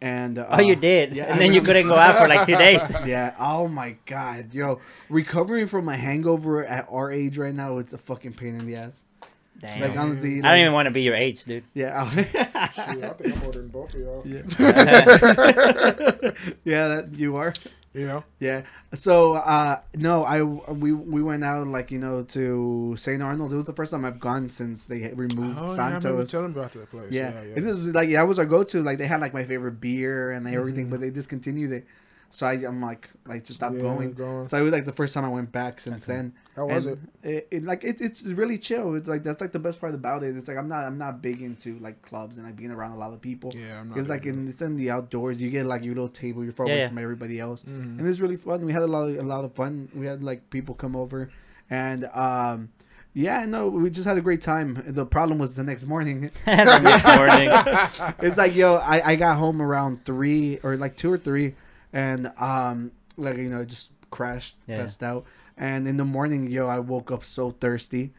and 0.00 0.38
uh, 0.38 0.46
Oh, 0.50 0.60
you 0.60 0.76
did, 0.76 1.14
yeah, 1.14 1.24
I 1.24 1.26
and 1.28 1.40
then 1.40 1.52
you 1.52 1.60
couldn't 1.62 1.88
go 1.88 1.94
out 1.94 2.18
for 2.18 2.28
like 2.28 2.46
two 2.46 2.56
days. 2.56 2.80
Yeah. 3.06 3.34
Oh 3.38 3.68
my 3.68 3.96
god, 4.06 4.54
yo, 4.54 4.80
recovering 5.08 5.66
from 5.66 5.88
a 5.88 5.96
hangover 5.96 6.64
at 6.64 6.86
our 6.90 7.10
age 7.10 7.38
right 7.38 7.54
now, 7.54 7.78
it's 7.78 7.92
a 7.92 7.98
fucking 7.98 8.32
pain 8.34 8.58
in 8.58 8.66
the 8.66 8.76
ass. 8.76 9.02
Damn. 9.58 9.80
Like 9.80 9.96
honestly, 9.96 10.42
I 10.42 10.48
don't 10.50 10.58
even 10.60 10.72
want 10.72 10.86
to 10.86 10.90
be 10.90 11.02
your 11.02 11.14
age, 11.14 11.44
dude. 11.44 11.64
Yeah. 11.72 12.10
Shoot, 12.10 12.36
I 12.36 13.08
think 13.18 13.36
I'm 13.36 13.42
older 13.42 13.58
than 13.58 13.68
both 13.68 13.94
of 13.94 14.00
y'all. 14.00 14.22
yeah. 14.26 14.42
yeah, 16.64 16.88
that 16.88 17.10
you 17.14 17.36
are. 17.36 17.52
Know, 18.04 18.24
Yeah. 18.38 18.62
So 18.94 19.34
uh 19.34 19.80
no, 19.94 20.24
I 20.24 20.42
we 20.42 20.92
we 20.92 21.22
went 21.22 21.44
out 21.44 21.66
like 21.68 21.90
you 21.90 21.98
know 21.98 22.22
to 22.24 22.94
St. 22.96 23.22
Arnold's. 23.22 23.52
It 23.52 23.56
was 23.56 23.64
the 23.64 23.72
first 23.72 23.92
time 23.92 24.04
I've 24.04 24.20
gone 24.20 24.48
since 24.48 24.86
they 24.86 25.12
removed 25.14 25.58
oh 25.58 25.74
yeah, 25.74 25.96
I 25.96 25.98
about 25.98 26.72
that 26.72 26.90
place. 26.90 27.10
yeah, 27.10 27.32
Yeah, 27.32 27.42
yeah. 27.42 27.56
It 27.56 27.64
was 27.64 27.78
like 27.78 28.10
that 28.10 28.26
was 28.28 28.38
our 28.38 28.44
go 28.46 28.64
to. 28.64 28.82
Like 28.82 28.98
they 28.98 29.06
had 29.06 29.20
like 29.20 29.32
my 29.34 29.44
favorite 29.44 29.80
beer 29.80 30.30
and 30.30 30.44
Mm-hmm. 30.46 30.56
everything, 30.58 30.90
but 30.90 31.00
they 31.00 31.10
discontinued 31.10 31.72
it. 31.72 31.86
So 32.30 32.46
I, 32.46 32.54
I'm 32.54 32.82
like, 32.82 33.08
like 33.26 33.44
just 33.44 33.58
stop 33.60 33.72
Yeah, 33.74 33.80
going. 33.82 34.12
going. 34.12 34.48
So 34.48 34.58
it 34.58 34.62
was 34.62 34.72
like 34.72 34.84
the 34.84 34.92
first 34.92 35.14
time 35.14 35.24
I 35.24 35.28
went 35.28 35.52
back 35.52 35.80
since 35.80 36.02
Okay. 36.02 36.12
then. 36.12 36.32
How 36.56 36.66
was 36.66 36.86
And 36.86 37.08
it? 37.22 37.48
it 37.50 37.64
like 37.64 37.84
it, 37.84 38.00
it's 38.00 38.22
really 38.24 38.56
chill. 38.58 38.94
It's 38.94 39.06
like 39.08 39.22
that's 39.22 39.40
like 39.42 39.52
the 39.52 39.58
best 39.58 39.78
part 39.80 39.94
about 39.94 40.22
it. 40.24 40.34
It's 40.36 40.48
like 40.48 40.56
I'm 40.56 40.68
not 40.68 40.84
I'm 40.84 40.96
not 40.98 41.20
big 41.22 41.42
into 41.42 41.78
like 41.80 42.00
clubs 42.02 42.38
and 42.38 42.46
like 42.46 42.56
being 42.56 42.70
around 42.70 42.92
a 42.92 42.98
lot 42.98 43.12
of 43.12 43.20
people. 43.20 43.52
Yeah, 43.54 43.80
I'm 43.80 43.90
not 43.90 43.98
It's 43.98 44.08
like 44.08 44.24
in 44.26 44.48
it's 44.48 44.62
in 44.62 44.76
the 44.76 44.90
outdoors. 44.90 45.40
You 45.40 45.50
get 45.50 45.66
like 45.66 45.84
your 45.84 45.94
little 45.94 46.08
table. 46.08 46.42
You're 46.42 46.52
far 46.52 46.66
Yeah, 46.66 46.72
away 46.72 46.80
yeah. 46.82 46.88
from 46.88 46.98
everybody 46.98 47.38
else, 47.38 47.62
Mhm. 47.62 47.98
and 47.98 48.08
it's 48.08 48.20
really 48.20 48.36
fun. 48.36 48.64
We 48.64 48.72
had 48.72 48.82
a 48.82 48.86
lot 48.86 49.08
of 49.10 49.16
a 49.18 49.22
lot 49.22 49.44
of 49.44 49.52
fun. 49.54 49.88
We 49.94 50.06
had 50.06 50.22
like 50.24 50.48
people 50.50 50.74
come 50.74 50.96
over, 50.96 51.30
and 51.68 52.06
um, 52.14 52.70
yeah, 53.12 53.44
no, 53.46 53.68
we 53.68 53.88
just 53.90 54.06
had 54.06 54.16
a 54.16 54.20
great 54.22 54.40
time. 54.40 54.82
The 54.86 55.04
problem 55.06 55.38
was 55.38 55.56
the 55.56 55.64
next 55.64 55.84
morning. 55.84 56.30
the 56.46 56.78
next 56.80 57.06
morning. 57.16 57.48
it's 58.26 58.36
like 58.38 58.54
yo, 58.54 58.76
I, 58.76 59.12
I 59.12 59.16
got 59.16 59.36
home 59.36 59.60
around 59.60 60.04
three 60.06 60.58
or 60.62 60.76
like 60.76 60.96
two 60.96 61.12
or 61.12 61.18
three, 61.18 61.54
and 61.92 62.32
um, 62.38 62.92
like 63.18 63.36
you 63.36 63.50
know, 63.50 63.64
just 63.64 63.90
crashed, 64.10 64.56
Yeah. 64.66 64.78
passed 64.82 65.02
out, 65.02 65.24
and 65.56 65.86
in 65.88 65.96
the 65.96 66.04
morning, 66.04 66.48
yo, 66.50 66.66
I 66.68 66.78
woke 66.80 67.10
up 67.10 67.24
so 67.24 67.50
thirsty. 67.50 68.12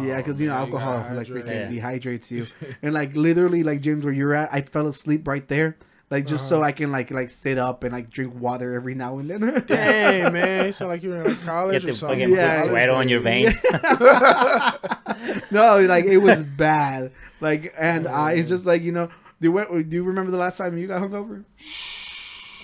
yeah, 0.00 0.18
because 0.18 0.40
you 0.40 0.48
know 0.48 0.54
Oh, 0.54 0.58
alcohol 0.58 0.92
gotta 1.02 1.14
like 1.14 1.26
freaking 1.28 1.68
Yeah. 1.68 1.82
dehydrates 1.82 2.30
you, 2.30 2.46
and 2.82 2.92
like 2.94 3.16
literally 3.16 3.62
like 3.62 3.80
James, 3.80 4.04
where 4.04 4.14
you're 4.14 4.34
at, 4.34 4.52
I 4.52 4.60
fell 4.62 4.86
asleep 4.86 5.26
right 5.26 5.46
there, 5.48 5.76
like 6.10 6.26
just 6.26 6.46
so 6.46 6.56
Uh-huh. 6.58 6.66
I 6.66 6.72
can 6.72 6.92
like 6.92 7.10
like 7.10 7.30
sit 7.30 7.58
up 7.58 7.84
and 7.84 7.92
like 7.92 8.10
drink 8.10 8.34
water 8.38 8.72
every 8.74 8.94
now 8.94 9.18
and 9.18 9.30
then. 9.30 9.40
Dang, 9.66 10.32
man, 10.32 10.66
you 10.66 10.72
sound 10.72 10.90
like 10.90 11.02
you're 11.02 11.16
in 11.16 11.24
like 11.24 11.42
college 11.44 11.82
Get 11.82 11.88
or 11.88 11.92
the 11.92 11.98
something. 11.98 12.20
fucking 12.20 12.34
Yeah, 12.36 12.64
sweat 12.68 12.90
on 12.90 13.08
your 13.08 13.20
veins. 13.20 13.56
no, 15.50 15.80
like 15.80 16.04
it 16.04 16.18
was 16.18 16.42
bad. 16.42 17.12
Like, 17.40 17.74
and 17.78 18.06
I, 18.08 18.32
it's 18.32 18.48
just 18.48 18.66
like 18.66 18.82
you 18.82 18.92
know, 18.92 19.08
do 19.40 19.50
you, 19.52 19.82
do 19.84 19.96
you 19.96 20.02
remember 20.04 20.30
the 20.30 20.36
last 20.38 20.58
time 20.58 20.76
you 20.78 20.86
got 20.86 21.02
hungover? 21.02 21.44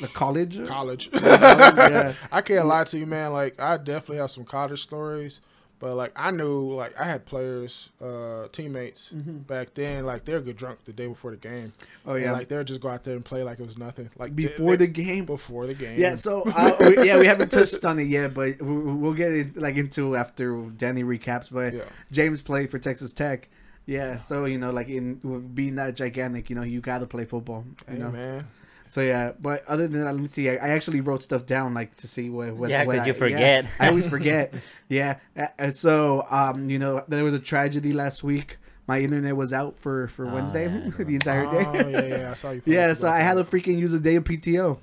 The 0.01 0.09
college. 0.09 0.65
College. 0.67 1.09
yeah. 1.13 2.15
I 2.33 2.41
can't 2.41 2.67
lie 2.67 2.85
to 2.85 2.99
you, 2.99 3.07
man. 3.07 3.33
Like 3.33 3.61
I 3.61 3.77
definitely 3.77 4.19
have 4.19 4.31
some 4.31 4.45
college 4.45 4.83
stories, 4.83 5.41
but 5.79 5.95
like 5.95 6.13
I 6.17 6.31
knew, 6.31 6.73
like 6.73 6.99
I 6.99 7.05
had 7.05 7.25
players, 7.27 7.91
uh, 8.03 8.49
teammates 8.51 9.11
back 9.11 9.75
then. 9.75 10.05
Like 10.05 10.25
they're 10.25 10.41
good 10.41 10.57
drunk 10.57 10.85
the 10.85 10.93
day 10.93 11.07
before 11.07 11.31
the 11.31 11.37
game. 11.37 11.73
Mm-hmm. 11.79 12.11
Oh 12.11 12.15
And, 12.15 12.25
yeah. 12.25 12.33
like 12.33 12.49
they'll 12.49 12.65
just 12.65 12.81
go 12.81 12.89
out 12.89 13.05
there 13.05 13.15
and 13.15 13.25
play 13.25 13.43
like 13.45 13.61
it 13.61 13.65
was 13.65 13.79
nothing. 13.79 14.11
Like 14.19 14.35
Before 14.35 14.77
they- 14.77 14.87
the 14.87 14.93
game. 14.93 15.25
before 15.27 15.67
the 15.67 15.75
game. 15.75 15.99
Yeah, 15.99 16.17
so 16.17 16.43
uh, 16.47 16.77
we, 16.81 17.07
yeah, 17.07 17.19
we 17.19 17.27
haven't 17.27 17.51
touched 17.51 17.85
on 17.85 17.99
it 17.99 18.05
yet, 18.09 18.35
but 18.35 18.61
we, 18.61 18.77
we'll 18.77 19.15
get 19.15 19.33
it 19.33 19.57
like 19.57 19.77
into 19.77 20.17
after 20.17 20.61
Danny 20.77 21.05
recaps. 21.05 21.53
But 21.53 21.73
Yeah. 21.75 21.85
James 22.11 22.43
played 22.43 22.69
for 22.71 22.79
Texas 22.79 23.13
Tech. 23.13 23.49
Yeah, 23.87 24.17
so 24.17 24.47
you 24.47 24.57
know, 24.59 24.71
like 24.73 24.89
in 24.89 25.51
being 25.55 25.75
that 25.77 25.95
gigantic, 25.95 26.49
you 26.51 26.57
know, 26.57 26.63
you 26.63 26.81
got 26.81 27.01
to 27.01 27.07
play 27.07 27.27
football. 27.27 27.65
You 27.87 27.95
Hey, 27.95 28.01
know, 28.01 28.11
man. 28.11 28.49
So 28.87 29.01
yeah. 29.01 29.33
But 29.41 29.65
other 29.67 29.87
than 29.89 30.01
that, 30.05 30.13
let 30.13 30.21
me 30.21 30.27
see. 30.27 30.49
I, 30.51 30.55
I 30.55 30.69
actually 30.71 31.01
wrote 31.01 31.23
stuff 31.23 31.47
down 31.47 31.75
like 31.75 31.97
to 31.97 32.09
see 32.09 32.31
what. 32.31 32.55
what 32.55 32.71
Yeah, 32.71 32.85
what 32.85 32.97
'cause 32.97 33.03
I- 33.05 33.07
you 33.07 33.13
forget. 33.13 33.67
I 33.81 33.89
always 33.89 34.07
forget. 34.17 34.55
yeah. 34.89 35.19
Uh, 35.37 35.47
uh, 35.59 35.71
so 35.71 36.27
um, 36.31 36.69
you 36.71 36.79
know, 36.79 37.03
there 37.09 37.25
was 37.25 37.35
a 37.35 37.39
tragedy 37.39 37.93
last 37.93 38.23
week. 38.25 38.59
My 38.87 39.01
internet 39.01 39.35
was 39.35 39.53
out 39.53 39.79
for 39.79 40.09
for 40.09 40.27
Oh, 40.27 40.35
Wednesday 40.35 40.65
yeah, 40.67 40.91
the 41.05 41.15
entire 41.15 41.45
day. 41.45 41.65
Oh 41.67 41.89
yeah, 41.89 42.05
yeah. 42.05 42.31
I 42.31 42.35
saw 42.35 42.51
you. 42.51 42.63
yeah, 42.67 42.93
so 42.95 43.09
I 43.09 43.21
had 43.21 43.35
to 43.35 43.45
freaking 43.45 43.79
use 43.79 43.93
a 43.95 44.01
day 44.01 44.17
of 44.17 44.25
PTO. 44.25 44.79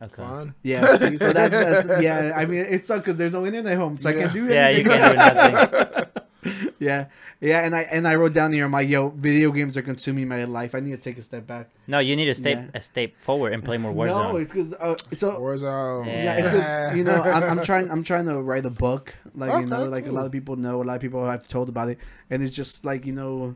Okay. 0.00 0.14
fun. 0.16 0.54
Yeah, 0.64 0.96
see, 0.96 1.16
so 1.16 1.32
that, 1.32 1.50
that's 1.52 2.02
yeah. 2.02 2.32
I 2.36 2.44
mean, 2.44 2.60
it 2.60 2.84
sucks 2.86 3.00
because 3.02 3.16
there's 3.16 3.30
no 3.32 3.46
internet 3.46 3.76
home, 3.78 3.98
so 4.00 4.08
I 4.08 4.14
can't 4.14 4.32
do 4.32 4.46
Yeah, 4.46 4.68
you 4.68 4.80
anything. 4.80 4.98
can't 4.98 5.12
do 5.12 5.52
nothing. 5.52 6.22
Yeah, 6.82 7.06
yeah, 7.40 7.64
and 7.64 7.74
I 7.74 7.82
and 7.82 8.06
I 8.08 8.16
wrote 8.16 8.32
down 8.32 8.52
here, 8.52 8.68
my 8.68 8.80
yo, 8.80 9.10
video 9.10 9.52
games 9.52 9.76
are 9.76 9.82
consuming 9.82 10.26
my 10.26 10.44
life. 10.44 10.74
I 10.74 10.80
need 10.80 10.90
to 10.90 10.96
take 10.96 11.16
a 11.16 11.22
step 11.22 11.46
back. 11.46 11.70
No, 11.86 12.00
you 12.00 12.16
need 12.16 12.26
to 12.26 12.34
step 12.34 12.58
Yeah. 12.58 12.78
a 12.78 12.80
step 12.82 13.12
forward 13.18 13.52
and 13.52 13.64
play 13.64 13.78
more 13.78 13.92
Warzone. 13.92 14.32
No, 14.32 14.36
it's 14.36 14.50
because 14.52 14.72
uh, 14.74 14.96
so 15.12 15.38
Warzone. 15.40 16.06
Yeah. 16.06 16.24
yeah, 16.24 16.38
it's 16.38 16.48
because 16.48 16.96
you 16.98 17.04
know 17.04 17.22
I'm, 17.22 17.44
I'm 17.58 17.62
trying 17.62 17.90
I'm 17.90 18.02
trying 18.02 18.26
to 18.26 18.42
write 18.42 18.66
a 18.66 18.70
book, 18.70 19.14
like 19.34 19.60
you 19.60 19.66
know, 19.66 19.82
Okay, 19.82 19.90
like 19.90 20.06
a 20.08 20.12
lot 20.12 20.26
of 20.26 20.32
people 20.32 20.56
know, 20.56 20.82
a 20.82 20.84
lot 20.84 20.96
of 20.96 21.00
people 21.00 21.24
have 21.24 21.46
told 21.46 21.68
about 21.68 21.88
it, 21.88 21.98
and 22.30 22.42
it's 22.42 22.54
just 22.54 22.84
like 22.84 23.06
you 23.06 23.12
know, 23.12 23.54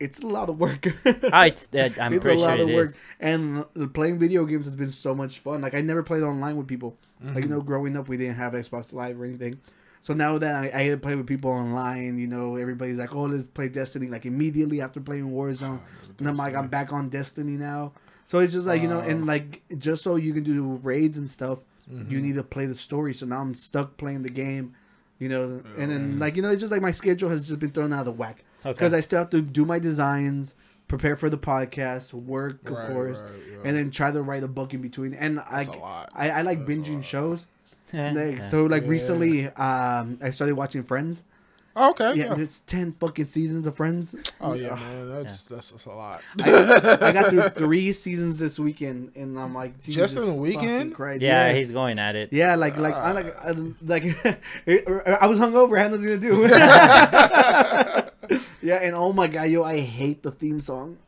it's 0.00 0.20
a 0.20 0.26
lot 0.26 0.48
of 0.48 0.58
work. 0.58 0.86
Oh, 1.06 1.40
it's, 1.42 1.68
uh, 1.72 1.90
I'm 2.00 2.14
it's 2.14 2.26
a 2.26 2.34
lot 2.34 2.58
sure 2.58 2.68
of 2.68 2.74
work. 2.74 2.88
is. 2.88 2.98
And 3.20 3.64
playing 3.94 4.18
video 4.18 4.44
games 4.44 4.66
has 4.66 4.76
been 4.76 4.90
so 4.90 5.14
much 5.14 5.38
fun. 5.38 5.60
Like 5.62 5.74
I 5.74 5.80
never 5.80 6.02
played 6.02 6.22
online 6.22 6.56
with 6.56 6.66
people. 6.66 6.98
Mm-hmm. 7.22 7.34
Like 7.34 7.44
you 7.44 7.50
know, 7.50 7.60
growing 7.60 7.96
up, 7.96 8.08
we 8.08 8.16
didn't 8.16 8.36
have 8.36 8.52
Xbox 8.52 8.92
Live 8.92 9.20
or 9.20 9.24
anything. 9.24 9.60
So 10.04 10.12
now 10.12 10.36
that 10.36 10.54
I, 10.54 10.66
I 10.80 10.84
get 10.84 10.90
to 10.90 10.96
play 10.98 11.14
with 11.14 11.26
people 11.26 11.50
online, 11.50 12.18
you 12.18 12.26
know, 12.26 12.56
everybody's 12.56 12.98
like, 12.98 13.14
"Oh, 13.14 13.22
let's 13.22 13.48
play 13.48 13.70
Destiny!" 13.70 14.08
Like 14.08 14.26
immediately 14.26 14.82
after 14.82 15.00
playing 15.00 15.30
Warzone, 15.30 15.80
and 16.18 16.28
I'm 16.28 16.36
like, 16.36 16.54
"I'm 16.54 16.68
back 16.68 16.92
on 16.92 17.08
Destiny 17.08 17.52
now." 17.52 17.92
So 18.26 18.40
it's 18.40 18.52
just 18.52 18.66
like 18.66 18.82
you 18.82 18.88
know, 18.88 19.00
and 19.00 19.24
like 19.26 19.62
just 19.78 20.02
so 20.02 20.16
you 20.16 20.34
can 20.34 20.42
do 20.44 20.78
raids 20.82 21.16
and 21.16 21.28
stuff, 21.28 21.60
Mm-hmm. 21.90 22.10
you 22.10 22.20
need 22.20 22.34
to 22.34 22.42
play 22.42 22.66
the 22.66 22.74
story. 22.74 23.14
So 23.14 23.24
now 23.24 23.40
I'm 23.40 23.54
stuck 23.54 23.96
playing 23.96 24.22
the 24.24 24.28
game, 24.30 24.74
you 25.18 25.28
know, 25.30 25.62
and 25.78 25.90
then 25.90 26.18
like 26.18 26.36
you 26.36 26.42
know, 26.42 26.50
it's 26.50 26.60
just 26.60 26.72
like 26.72 26.82
my 26.82 26.92
schedule 26.92 27.30
has 27.30 27.46
just 27.48 27.58
been 27.60 27.70
thrown 27.70 27.92
out 27.94 28.00
of 28.00 28.04
the 28.06 28.12
whack 28.12 28.44
Okay. 28.64 28.72
because 28.74 28.92
I 28.92 29.00
still 29.00 29.20
have 29.20 29.30
to 29.30 29.40
do 29.40 29.64
my 29.64 29.78
designs, 29.78 30.54
prepare 30.88 31.16
for 31.16 31.28
the 31.30 31.36
podcast, 31.38 32.12
work 32.14 32.68
of 32.70 32.76
Right, 32.76 32.86
course, 32.88 33.22
right, 33.22 33.32
yeah. 33.52 33.68
and 33.68 33.76
then 33.76 33.90
try 33.90 34.10
to 34.12 34.22
write 34.22 34.42
a 34.42 34.48
book 34.48 34.72
in 34.74 34.80
between. 34.82 35.12
And 35.14 35.40
I, 35.40 35.62
a 35.64 35.72
lot. 35.78 36.10
I, 36.14 36.30
I 36.30 36.40
like 36.42 36.66
That's 36.66 36.70
binging 36.78 37.02
shows. 37.02 37.46
Yeah. 37.94 38.12
Like, 38.12 38.42
So 38.42 38.66
like 38.66 38.82
Yeah. 38.82 38.88
recently, 38.90 39.46
um, 39.48 40.18
I 40.22 40.28
started 40.30 40.54
watching 40.56 40.82
Friends. 40.82 41.24
Oh, 41.76 41.90
okay. 41.90 42.14
Yeah, 42.14 42.26
Yeah. 42.26 42.34
there's 42.34 42.60
ten 42.60 42.92
fucking 42.92 43.24
seasons 43.24 43.66
of 43.66 43.74
Friends. 43.74 44.14
Oh 44.40 44.52
yeah, 44.54 44.76
man. 44.76 45.08
That's 45.10 45.42
that's, 45.42 45.70
that's 45.72 45.84
a 45.86 45.90
lot. 45.90 46.22
I, 46.40 46.98
I 47.00 47.10
got 47.12 47.30
through 47.30 47.48
three 47.50 47.90
seasons 47.92 48.38
this 48.38 48.60
weekend, 48.60 49.10
and 49.16 49.36
I'm 49.36 49.54
like, 49.54 49.74
Just 49.80 49.86
Jesus 49.88 50.12
in 50.14 50.18
a 50.22 50.26
fucking 50.26 50.40
weekend? 50.40 50.94
Christ. 50.94 51.20
yeah, 51.22 51.48
yes. 51.48 51.58
he's 51.58 51.70
going 51.72 51.98
at 51.98 52.14
it. 52.14 52.32
Yeah, 52.32 52.54
like 52.54 52.76
like 52.76 52.94
I 52.94 53.10
like 53.10 53.36
I, 53.44 53.50
like 53.82 54.04
I 54.66 55.26
was 55.26 55.40
hungover, 55.40 55.76
I 55.76 55.82
had 55.82 55.90
nothing 55.90 56.06
to 56.06 56.18
do. 56.18 56.46
yeah, 58.62 58.76
and 58.82 58.94
oh 58.94 59.12
my 59.12 59.26
god, 59.26 59.50
yo, 59.50 59.64
I 59.64 59.80
hate 59.80 60.22
the 60.22 60.30
theme 60.30 60.60
song. 60.60 60.98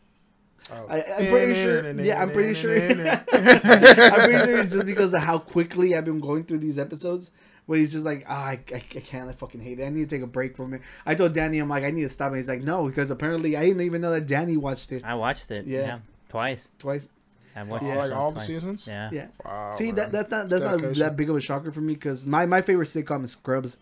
Oh. 0.73 0.87
I, 0.89 1.03
I'm 1.19 1.29
pretty 1.29 1.55
sure. 1.55 1.93
Yeah, 1.93 2.21
I'm 2.21 2.31
pretty 2.31 2.55
sure. 2.55 2.75
I'm 2.77 2.91
pretty 3.25 4.45
sure 4.45 4.59
it's 4.59 4.73
just 4.73 4.87
because 4.87 5.15
of 5.15 5.23
how 5.23 5.39
quickly 5.39 5.97
I've 5.97 6.05
been 6.05 6.21
going 6.21 6.45
through 6.45 6.59
these 6.59 6.79
episodes. 6.79 7.31
Where 7.67 7.81
he's 7.81 7.91
just 7.91 8.07
like, 8.07 8.25
ah, 8.29 8.45
I, 8.45 8.61
I, 8.73 8.77
I 8.77 8.79
can't, 8.79 9.29
I 9.29 9.33
fucking 9.33 9.61
hate 9.61 9.81
it. 9.81 9.85
I 9.87 9.89
need 9.89 10.09
to 10.09 10.17
take 10.17 10.23
a 10.23 10.27
break 10.29 10.57
from 10.57 10.73
it. 10.75 10.83
I 11.05 11.17
told 11.17 11.33
Danny, 11.33 11.59
I'm 11.59 11.69
like, 11.69 11.83
I 11.83 11.91
need 11.91 12.03
to 12.03 12.09
stop. 12.09 12.29
And 12.29 12.37
he's 12.37 12.49
like, 12.49 12.63
no, 12.63 12.87
because 12.87 13.11
apparently 13.11 13.57
I 13.57 13.65
didn't 13.65 13.81
even 13.81 14.01
know 14.01 14.13
that 14.13 14.29
Danny 14.29 14.57
watched 14.57 14.93
it 14.93 15.05
I 15.05 15.15
watched 15.15 15.51
it. 15.51 15.67
Yeah. 15.67 15.81
Yeah. 15.81 15.99
Twice. 16.29 16.69
twice. 16.79 17.09
I 17.57 17.65
watched 17.65 17.87
Oh, 17.87 17.99
like 17.99 18.13
all 18.13 18.31
the 18.31 18.39
seasons? 18.39 18.87
Yeah. 18.87 19.11
Yeah. 19.13 19.27
Wow, 19.45 19.75
See, 19.75 19.87
man. 19.87 19.95
that 19.97 20.13
that's 20.13 20.31
not 20.31 20.49
that's 20.49 20.63
not 20.63 20.95
that 20.95 21.17
big 21.17 21.29
of 21.29 21.35
a 21.35 21.41
shocker 21.41 21.73
for 21.73 21.81
me 21.81 21.95
because 21.95 22.25
my, 22.25 22.47
my 22.47 22.63
favorite 22.63 22.87
sitcom 22.87 23.25
is 23.25 23.33
Scrubs, 23.33 23.79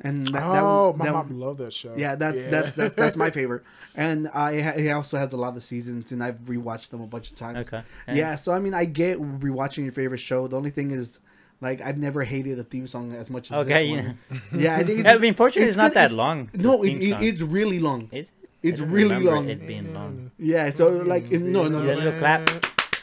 and 0.00 0.26
that, 0.28 0.32
that 0.32 0.62
oh, 0.62 0.90
one- 0.90 0.98
my 0.98 1.04
that 1.06 1.12
mom 1.12 1.38
loved 1.40 1.58
that 1.60 1.72
show. 1.72 1.94
Yeah, 1.96 2.14
that, 2.16 2.50
That, 2.50 2.74
that 2.74 2.96
that's 2.96 3.16
my 3.16 3.30
favorite, 3.38 3.62
and 3.94 4.28
I 4.28 4.60
ha- 4.60 4.72
he 4.78 4.90
also 4.90 5.16
has 5.18 5.32
a 5.32 5.36
lot 5.36 5.56
of 5.56 5.62
seasons, 5.62 6.12
and 6.12 6.22
I've 6.22 6.38
rewatched 6.46 6.90
them 6.90 7.00
a 7.00 7.06
bunch 7.06 7.30
of 7.30 7.36
times. 7.36 7.66
Okay. 7.68 7.82
Yeah. 8.08 8.34
so 8.34 8.52
I 8.52 8.58
mean, 8.58 8.74
I 8.74 8.84
get 8.86 9.18
rewatching 9.20 9.84
your 9.84 9.92
favorite 9.92 10.18
show. 10.18 10.46
The 10.48 10.56
only 10.56 10.70
thing 10.70 10.90
is, 10.90 11.20
like, 11.60 11.80
I've 11.80 11.98
never 11.98 12.24
hated 12.24 12.58
the 12.58 12.64
theme 12.64 12.86
song 12.86 13.14
as 13.14 13.30
much 13.30 13.50
as 13.52 13.58
Okay, 13.66 13.94
this 13.94 14.04
one. 14.04 14.18
Yeah, 14.60 14.76
I 14.76 14.82
think 14.84 15.00
it's 15.00 15.08
I 15.08 15.18
mean, 15.18 15.34
fortunately, 15.34 15.68
it's, 15.68 15.76
not 15.76 15.92
good- 15.92 15.96
that 16.02 16.12
long. 16.12 16.50
No, 16.54 16.82
it, 16.82 16.90
it, 16.94 17.22
it's 17.22 17.42
really 17.42 17.78
long. 17.78 18.08
Is 18.12 18.30
it? 18.30 18.48
it's 18.62 18.80
I 18.80 18.84
don't 18.84 18.92
really 18.92 19.20
long. 19.24 19.48
It 19.48 19.66
being 19.66 19.94
long. 19.94 20.30
Yeah, 20.38 20.70
so 20.70 20.88
like, 20.88 21.30
it- 21.30 21.40
no, 21.40 21.68
no, 21.68 21.82
Yeah, 21.82 21.94
no, 21.94 22.00
little 22.00 22.18
clap. 22.18 22.50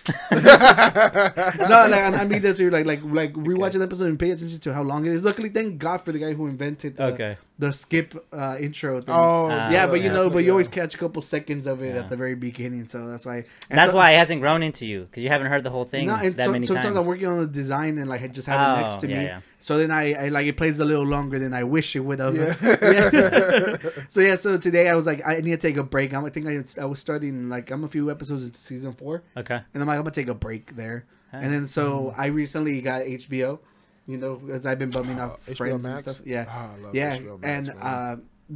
no, 0.32 0.38
like 0.38 1.94
I 1.94 2.26
mean 2.26 2.42
that's 2.42 2.60
like 2.60 2.86
like 2.86 3.02
like 3.04 3.34
rewatch 3.34 3.76
an 3.76 3.82
episode 3.84 4.08
and 4.08 4.20
pay 4.20 4.32
attention 4.32 4.60
to 4.60 4.74
how 4.74 4.82
long 4.84 5.06
it 5.06 5.12
is. 5.12 5.24
Luckily, 5.24 5.50
thank 5.50 5.78
God 5.78 6.02
for 6.02 6.12
the 6.12 6.20
guy 6.20 6.34
who 6.34 6.48
invented 6.48 6.98
the, 6.98 7.06
Okay. 7.06 7.38
The 7.62 7.72
skip 7.72 8.10
uh, 8.34 8.58
intro 8.60 9.00
thing. 9.02 9.14
Oh, 9.16 9.46
Uh, 9.52 9.70
yeah, 9.72 9.86
but 9.86 10.00
you 10.02 10.08
yeah. 10.08 10.14
know, 10.14 10.30
but 10.30 10.40
you 10.44 10.50
always 10.50 10.68
catch 10.68 10.96
a 10.96 10.98
couple 10.98 11.22
seconds 11.22 11.68
of 11.68 11.82
it 11.84 11.94
Yeah. 11.94 12.02
at 12.02 12.10
the 12.10 12.18
very 12.18 12.34
beginning, 12.36 12.88
so 12.88 13.08
that's 13.08 13.26
why. 13.26 13.38
and 13.70 13.78
That's 13.78 13.92
so- 13.92 13.98
why 13.98 14.12
it 14.14 14.18
hasn't 14.18 14.42
grown 14.42 14.64
into 14.64 14.86
you 14.86 15.02
because 15.06 15.22
you 15.24 15.30
haven't 15.30 15.48
heard 15.54 15.64
the 15.64 15.70
whole 15.70 15.84
thing 15.86 16.08
No, 16.08 16.16
and 16.16 16.36
that 16.38 16.46
so, 16.46 16.52
many 16.52 16.66
sometimes 16.66 16.86
times. 16.86 16.98
I'm 16.98 17.06
working 17.06 17.28
on 17.28 17.40
a 17.40 17.46
design 17.62 17.98
and 18.00 18.10
like 18.10 18.22
I 18.24 18.28
just 18.28 18.48
have 18.48 18.60
it 18.60 18.70
Oh, 18.80 18.82
next 18.82 18.96
to 19.02 19.08
yeah, 19.08 19.20
me. 19.20 19.24
yeah. 19.26 19.40
So 19.60 19.78
then 19.78 19.92
I, 19.92 20.14
I 20.26 20.28
like 20.30 20.48
it 20.48 20.58
plays 20.58 20.80
a 20.80 20.86
little 20.86 21.06
longer 21.06 21.38
than 21.38 21.54
I 21.54 21.64
wish 21.64 21.96
it 21.96 22.00
would 22.08 22.18
have. 22.20 22.36
Yeah. 22.36 22.56
Yeah. 22.92 23.76
so 24.10 24.22
yeah, 24.22 24.36
so 24.36 24.58
today 24.58 24.90
I 24.90 24.96
was 24.96 25.06
like, 25.06 25.22
I 25.26 25.36
need 25.42 25.52
to 25.52 25.58
take 25.58 25.78
a 25.78 25.84
break. 25.84 26.14
I'm, 26.16 26.26
I 26.26 26.30
think 26.30 26.48
I, 26.48 26.82
I 26.82 26.86
was 26.86 27.00
starting 27.00 27.48
like 27.50 27.70
I'm 27.72 27.84
a 27.84 27.88
few 27.88 28.10
episodes 28.10 28.44
into 28.44 28.60
season 28.60 28.94
four, 28.94 29.24
okay. 29.38 29.60
and 29.74 29.84
I'm 29.84 29.88
like 29.88 29.98
I'm 29.98 30.04
gonna 30.04 30.12
take 30.12 30.28
a 30.30 30.34
break 30.34 30.76
there. 30.76 31.06
Huh. 31.32 31.38
And 31.44 31.54
then 31.54 31.66
so 31.68 31.84
Mm-hmm. 32.12 32.22
I 32.22 32.26
recently 32.28 32.82
got 32.82 33.04
HBO, 33.04 33.60
you 34.08 34.18
know, 34.18 34.36
because 34.36 34.66
I've 34.66 34.80
been 34.80 34.90
bumming 34.90 35.20
off 35.20 35.46
HBO 35.48 35.56
friends 35.58 35.88
and 35.88 36.00
stuff. 36.00 36.22
Yeah, 36.26 36.46
Oh, 36.48 36.52
I 36.52 36.84
love 36.84 36.96
yeah, 36.96 37.18
HBO 37.18 37.40
Max, 37.40 37.44
and 37.44 37.68
man. 37.68 37.78
uh, 37.82 38.16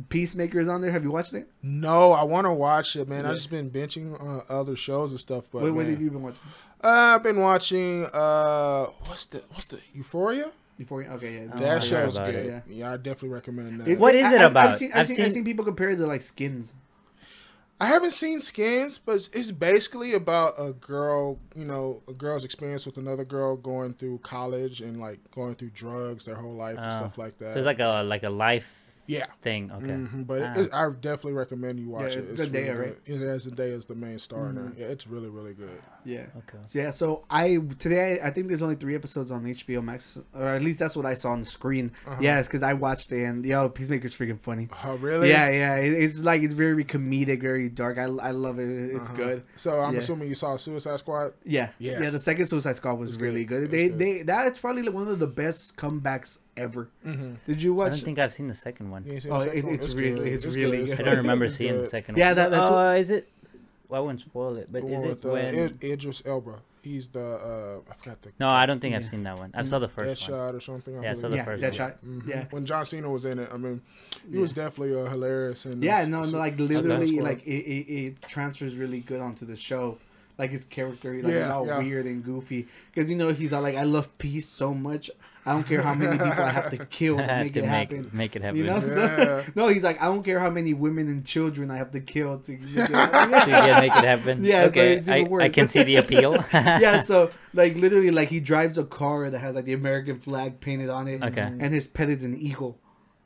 Peacemaker's 0.10 0.68
on 0.68 0.82
there. 0.82 0.92
Have 0.92 1.04
you 1.04 1.12
watched 1.12 1.34
it? 1.34 1.48
No, 1.64 2.12
I 2.12 2.24
want 2.24 2.46
to 2.46 2.52
watch 2.54 2.96
it, 2.96 3.08
man. 3.08 3.24
Yeah. 3.24 3.30
I've 3.30 3.36
just 3.38 3.50
been 3.50 3.70
benching 3.72 4.14
uh, 4.20 4.42
other 4.54 4.76
shows 4.76 5.12
and 5.12 5.20
stuff. 5.20 5.50
But 5.52 5.62
what, 5.62 5.74
what 5.74 5.86
have 5.86 6.02
you 6.02 6.12
been 6.12 6.22
watching? 6.22 6.42
uh, 6.84 6.88
I've 7.16 7.24
been 7.24 7.40
watching. 7.40 8.06
Uh, 8.14 8.88
what's 9.06 9.26
the 9.28 9.42
what's 9.52 9.68
the 9.68 9.80
Euphoria? 9.94 10.52
Euphoria. 10.78 11.12
Okay, 11.12 11.36
yeah. 11.46 11.52
Oh, 11.54 11.58
that 11.60 11.70
heard 11.70 11.84
show's 11.84 12.18
good. 12.18 12.36
it. 12.36 12.64
Yeah. 12.68 12.92
I 12.92 12.98
definitely 12.98 13.30
recommend 13.30 13.80
that. 13.82 13.88
It- 13.88 13.98
What 14.00 14.14
is 14.16 14.26
I- 14.26 14.34
it 14.34 14.36
I've- 14.42 14.44
about? 14.52 14.70
I've 14.72 14.78
seen, 14.78 14.92
I've, 14.92 15.00
I've 15.00 15.08
seen, 15.08 15.14
I've 15.22 15.26
seen- 15.28 15.32
seen 15.34 15.46
people 15.46 15.64
compare 15.64 15.92
it 15.92 15.96
to 15.96 16.06
like 16.08 16.22
skins. 16.22 16.74
I 17.80 17.88
haven't 17.88 18.12
seen 18.12 18.40
Skins, 18.40 18.98
but 18.98 19.16
it's- 19.18 19.30
it's 19.34 19.52
basically 19.52 20.14
about 20.14 20.54
a 20.58 20.72
girl, 20.72 21.40
you 21.56 21.66
know, 21.66 22.02
a 22.08 22.14
girl's 22.14 22.46
experience 22.46 22.86
with 22.86 22.98
another 22.98 23.26
girl 23.26 23.58
going 23.58 23.94
through 23.94 24.20
college 24.20 24.80
and 24.80 25.00
like 25.00 25.20
going 25.32 25.56
through 25.56 25.72
drugs 25.72 26.24
their 26.26 26.36
whole 26.36 26.56
life 26.56 26.78
and 26.78 26.88
Oh. 26.88 26.96
stuff 26.96 27.18
like 27.18 27.38
that. 27.40 27.52
So 27.52 27.58
it's 27.60 27.66
like 27.66 27.80
a 27.80 28.02
like 28.04 28.24
a 28.24 28.30
life 28.30 28.98
yeah. 29.08 29.26
thing. 29.42 29.72
Okay. 29.72 29.88
Mhm, 29.88 30.26
but 30.26 30.42
Ah. 30.42 30.54
it, 30.54 30.66
it, 30.68 30.74
I 30.74 30.90
definitely 30.90 31.34
recommend 31.34 31.80
you 31.80 31.90
watch 31.90 32.14
Yeah, 32.14 32.20
it. 32.20 32.30
it's 32.30 32.40
It's 32.40 32.50
Zendaya, 32.50 32.54
really 32.54 32.80
right? 32.92 33.06
good. 33.06 33.20
Yeah, 33.20 33.28
Zendaya 33.36 33.74
is 33.78 33.86
the 33.88 33.96
main 33.96 34.20
star 34.20 34.50
in 34.50 34.58
it. 34.58 34.78
Yeah, 34.78 34.86
it's 34.88 35.06
really 35.06 35.30
really 35.30 35.54
good. 35.54 35.82
Yeah. 36.06 36.26
Okay. 36.38 36.58
So 36.66 36.80
yeah, 36.80 36.92
so 36.92 37.24
I 37.30 37.58
today 37.80 38.20
I 38.24 38.30
think 38.30 38.48
there's 38.48 38.62
only 38.62 38.76
three 38.76 38.96
episodes 38.96 39.32
on 39.32 39.44
HBO 39.44 39.84
Max, 39.84 40.18
or 40.34 40.48
at 40.48 40.62
least 40.62 40.80
that's 40.80 40.96
what 40.96 41.06
I 41.06 41.14
saw 41.16 41.32
on 41.32 41.40
the 41.42 41.46
screen. 41.46 41.92
Uh-huh. 42.06 42.18
Yeah, 42.22 42.40
it's 42.40 42.48
because 42.48 42.64
I 42.64 42.74
watched 42.74 43.12
it 43.12 43.24
and 43.24 43.44
yo, 43.46 43.70
Peacemaker's 43.70 44.16
freaking 44.16 44.40
funny. 44.40 44.70
Oh 44.84 44.96
really? 44.96 45.30
Yeah, 45.30 45.50
yeah, 45.50 45.76
it, 45.78 45.94
it's 45.94 46.24
like 46.24 46.44
it's 46.44 46.54
very 46.54 46.86
comedic, 46.86 47.42
very 47.42 47.70
dark. 47.70 47.98
I, 47.98 48.04
I 48.04 48.32
love 48.32 48.60
it. 48.60 48.70
It's 48.96 49.10
Uh-huh. 49.10 49.18
good. 49.18 49.44
So 49.56 49.80
I'm 49.80 49.94
Yeah. 49.94 50.00
assuming 50.00 50.30
you 50.30 50.36
saw 50.36 50.56
Suicide 50.58 51.00
Squad. 51.00 51.34
Yeah, 51.44 51.70
Yes. 51.80 52.00
yeah. 52.02 52.10
The 52.12 52.20
second 52.20 52.46
Suicide 52.46 52.76
Squad 52.76 52.94
was 52.94 53.10
It's 53.12 53.20
really 53.20 53.44
good. 53.46 53.70
good. 53.70 53.72
They 53.72 53.90
good. 53.90 53.98
they 54.00 54.22
that's 54.24 54.60
probably 54.60 54.84
like 54.84 54.94
one 54.94 55.08
of 55.08 55.20
the 55.20 55.28
best 55.28 55.76
comebacks 55.78 56.40
ever. 56.58 56.90
Mm-hmm. 57.06 57.34
Did 57.52 57.62
you 57.62 57.74
watch? 57.74 57.88
I 57.88 57.96
don't 57.96 58.06
think 58.06 58.20
I've 58.20 58.32
seen 58.32 58.48
the 58.48 58.56
second 58.56 58.90
one. 58.90 59.04
Oh, 59.30 59.40
it- 59.42 59.66
it's 59.66 59.94
really- 59.94 60.30
it's 60.32 60.46
really 60.46 60.86
good. 60.86 61.00
I 61.02 61.04
don't 61.04 61.18
remember 61.18 61.50
seeing 61.50 61.78
the 61.80 61.86
second 61.88 62.18
Yeah, 62.18 62.30
one. 62.30 62.38
Yeah, 62.38 62.44
that- 62.44 62.52
that's 62.52 62.70
oh, 62.70 62.74
what- 62.74 62.98
is 63.00 63.10
it? 63.12 63.28
Well, 63.96 64.04
I 64.04 64.06
wouldn't 64.08 64.22
spoil 64.22 64.58
it, 64.58 64.68
but 64.70 64.82
The 64.82 64.94
is 64.94 65.04
it 65.06 65.08
with, 65.08 65.26
uh, 65.26 65.30
when? 65.30 65.56
Id- 65.56 65.84
Idris 65.84 66.22
Elba. 66.26 66.56
He's 66.82 67.08
the 67.08 67.20
uh, 67.88 67.90
I 67.90 67.94
forgot 67.96 68.22
the 68.22 68.30
no, 68.40 68.50
I 68.50 68.66
don't 68.68 68.80
think 68.80 68.94
I've 68.94 69.06
seen 69.06 69.24
that 69.24 69.40
one. 69.40 69.52
I 69.56 69.64
saw 69.64 69.80
the 69.80 69.88
first 69.88 70.30
one. 70.30 70.38
Deadshot 70.38 70.54
or 70.54 70.60
something. 70.60 71.00
I 71.00 71.04
Yeah, 71.04 71.12
I 71.12 71.14
saw 71.14 71.30
the 71.30 71.38
yeah, 71.38 71.46
first 71.46 71.64
Deadshot. 71.64 71.96
one. 72.04 72.22
Mhm. 72.22 72.28
Yeah. 72.28 72.46
When 72.52 72.66
John 72.66 72.86
Cena 72.86 73.10
was 73.10 73.24
in 73.26 73.40
it, 73.40 73.50
I 73.52 73.58
mean, 73.58 73.82
he 74.30 74.36
Yeah. 74.36 74.42
was 74.42 74.52
definitely 74.54 75.00
uh, 75.02 75.06
hilarious. 75.10 75.64
And 75.66 75.82
Yeah, 75.84 76.06
no, 76.06 76.24
no, 76.24 76.38
like 76.38 76.60
literally, 76.60 77.08
Squad. 77.08 77.24
like 77.24 77.48
it, 77.48 77.52
it, 77.52 77.92
it 78.06 78.22
transfers 78.24 78.76
really 78.76 79.00
good 79.00 79.22
onto 79.22 79.46
the 79.46 79.56
show. 79.56 79.98
Like 80.38 80.52
his 80.52 80.66
character, 80.66 81.14
like 81.14 81.26
he's 81.26 81.34
Yeah, 81.36 81.54
all 81.56 81.66
yeah. 81.66 81.80
weird 81.80 82.06
and 82.06 82.22
goofy. 82.24 82.68
Because 82.94 83.10
you 83.10 83.16
know 83.16 83.30
he's 83.32 83.54
all 83.54 83.62
like, 83.64 83.78
"I 83.78 83.84
love 83.84 84.16
peace 84.20 84.48
so 84.48 84.74
much. 84.74 85.10
I 85.48 85.52
don't 85.54 85.68
care 85.68 85.82
how 85.82 85.94
many 85.94 86.18
people 86.26 86.44
I 86.44 86.50
have 86.50 86.70
to 86.72 86.78
kill 86.86 87.18
to 87.18 87.28
make 87.44 87.54
to 87.54 87.60
it 87.60 87.62
make, 87.64 87.70
happen." 87.72 88.10
make 88.14 88.36
it 88.36 88.42
happen. 88.42 88.58
You 88.58 88.64
know, 88.66 88.78
Yeah. 88.78 88.88
So- 88.88 89.44
no, 89.56 89.68
he's 89.68 89.84
like, 89.84 90.02
"I 90.02 90.06
don't 90.06 90.24
care 90.24 90.40
how 90.40 90.50
many 90.50 90.74
women 90.74 91.08
and 91.08 91.26
children 91.26 91.70
I 91.72 91.78
have 91.78 91.92
to 91.92 92.00
kill 92.00 92.40
to." 92.40 92.58
to 92.58 92.66
get, 92.66 92.90
make 93.82 93.96
it 93.96 94.06
happen. 94.06 94.44
Yeah, 94.44 94.64
so 94.64 94.70
okay. 94.70 94.94
it's 94.98 95.08
even 95.10 95.42
I, 95.42 95.46
I 95.46 95.50
can 95.50 95.68
see 95.68 95.84
the 95.84 95.98
appeal. 95.98 96.44
yeah, 96.54 97.00
so 97.02 97.30
like 97.54 97.78
literally, 97.78 98.12
like 98.12 98.30
he 98.30 98.40
drives 98.40 98.78
a 98.78 98.84
car 98.84 99.30
that 99.30 99.40
has 99.40 99.56
like 99.56 99.66
the 99.66 99.74
American 99.74 100.20
flag 100.20 100.60
painted 100.60 100.90
on 100.90 101.08
it, 101.08 101.22
Okay. 101.24 101.42
and 101.42 101.74
his 101.74 101.88
pet 101.88 102.10
is 102.10 102.24
an 102.24 102.36
eagle. 102.38 102.80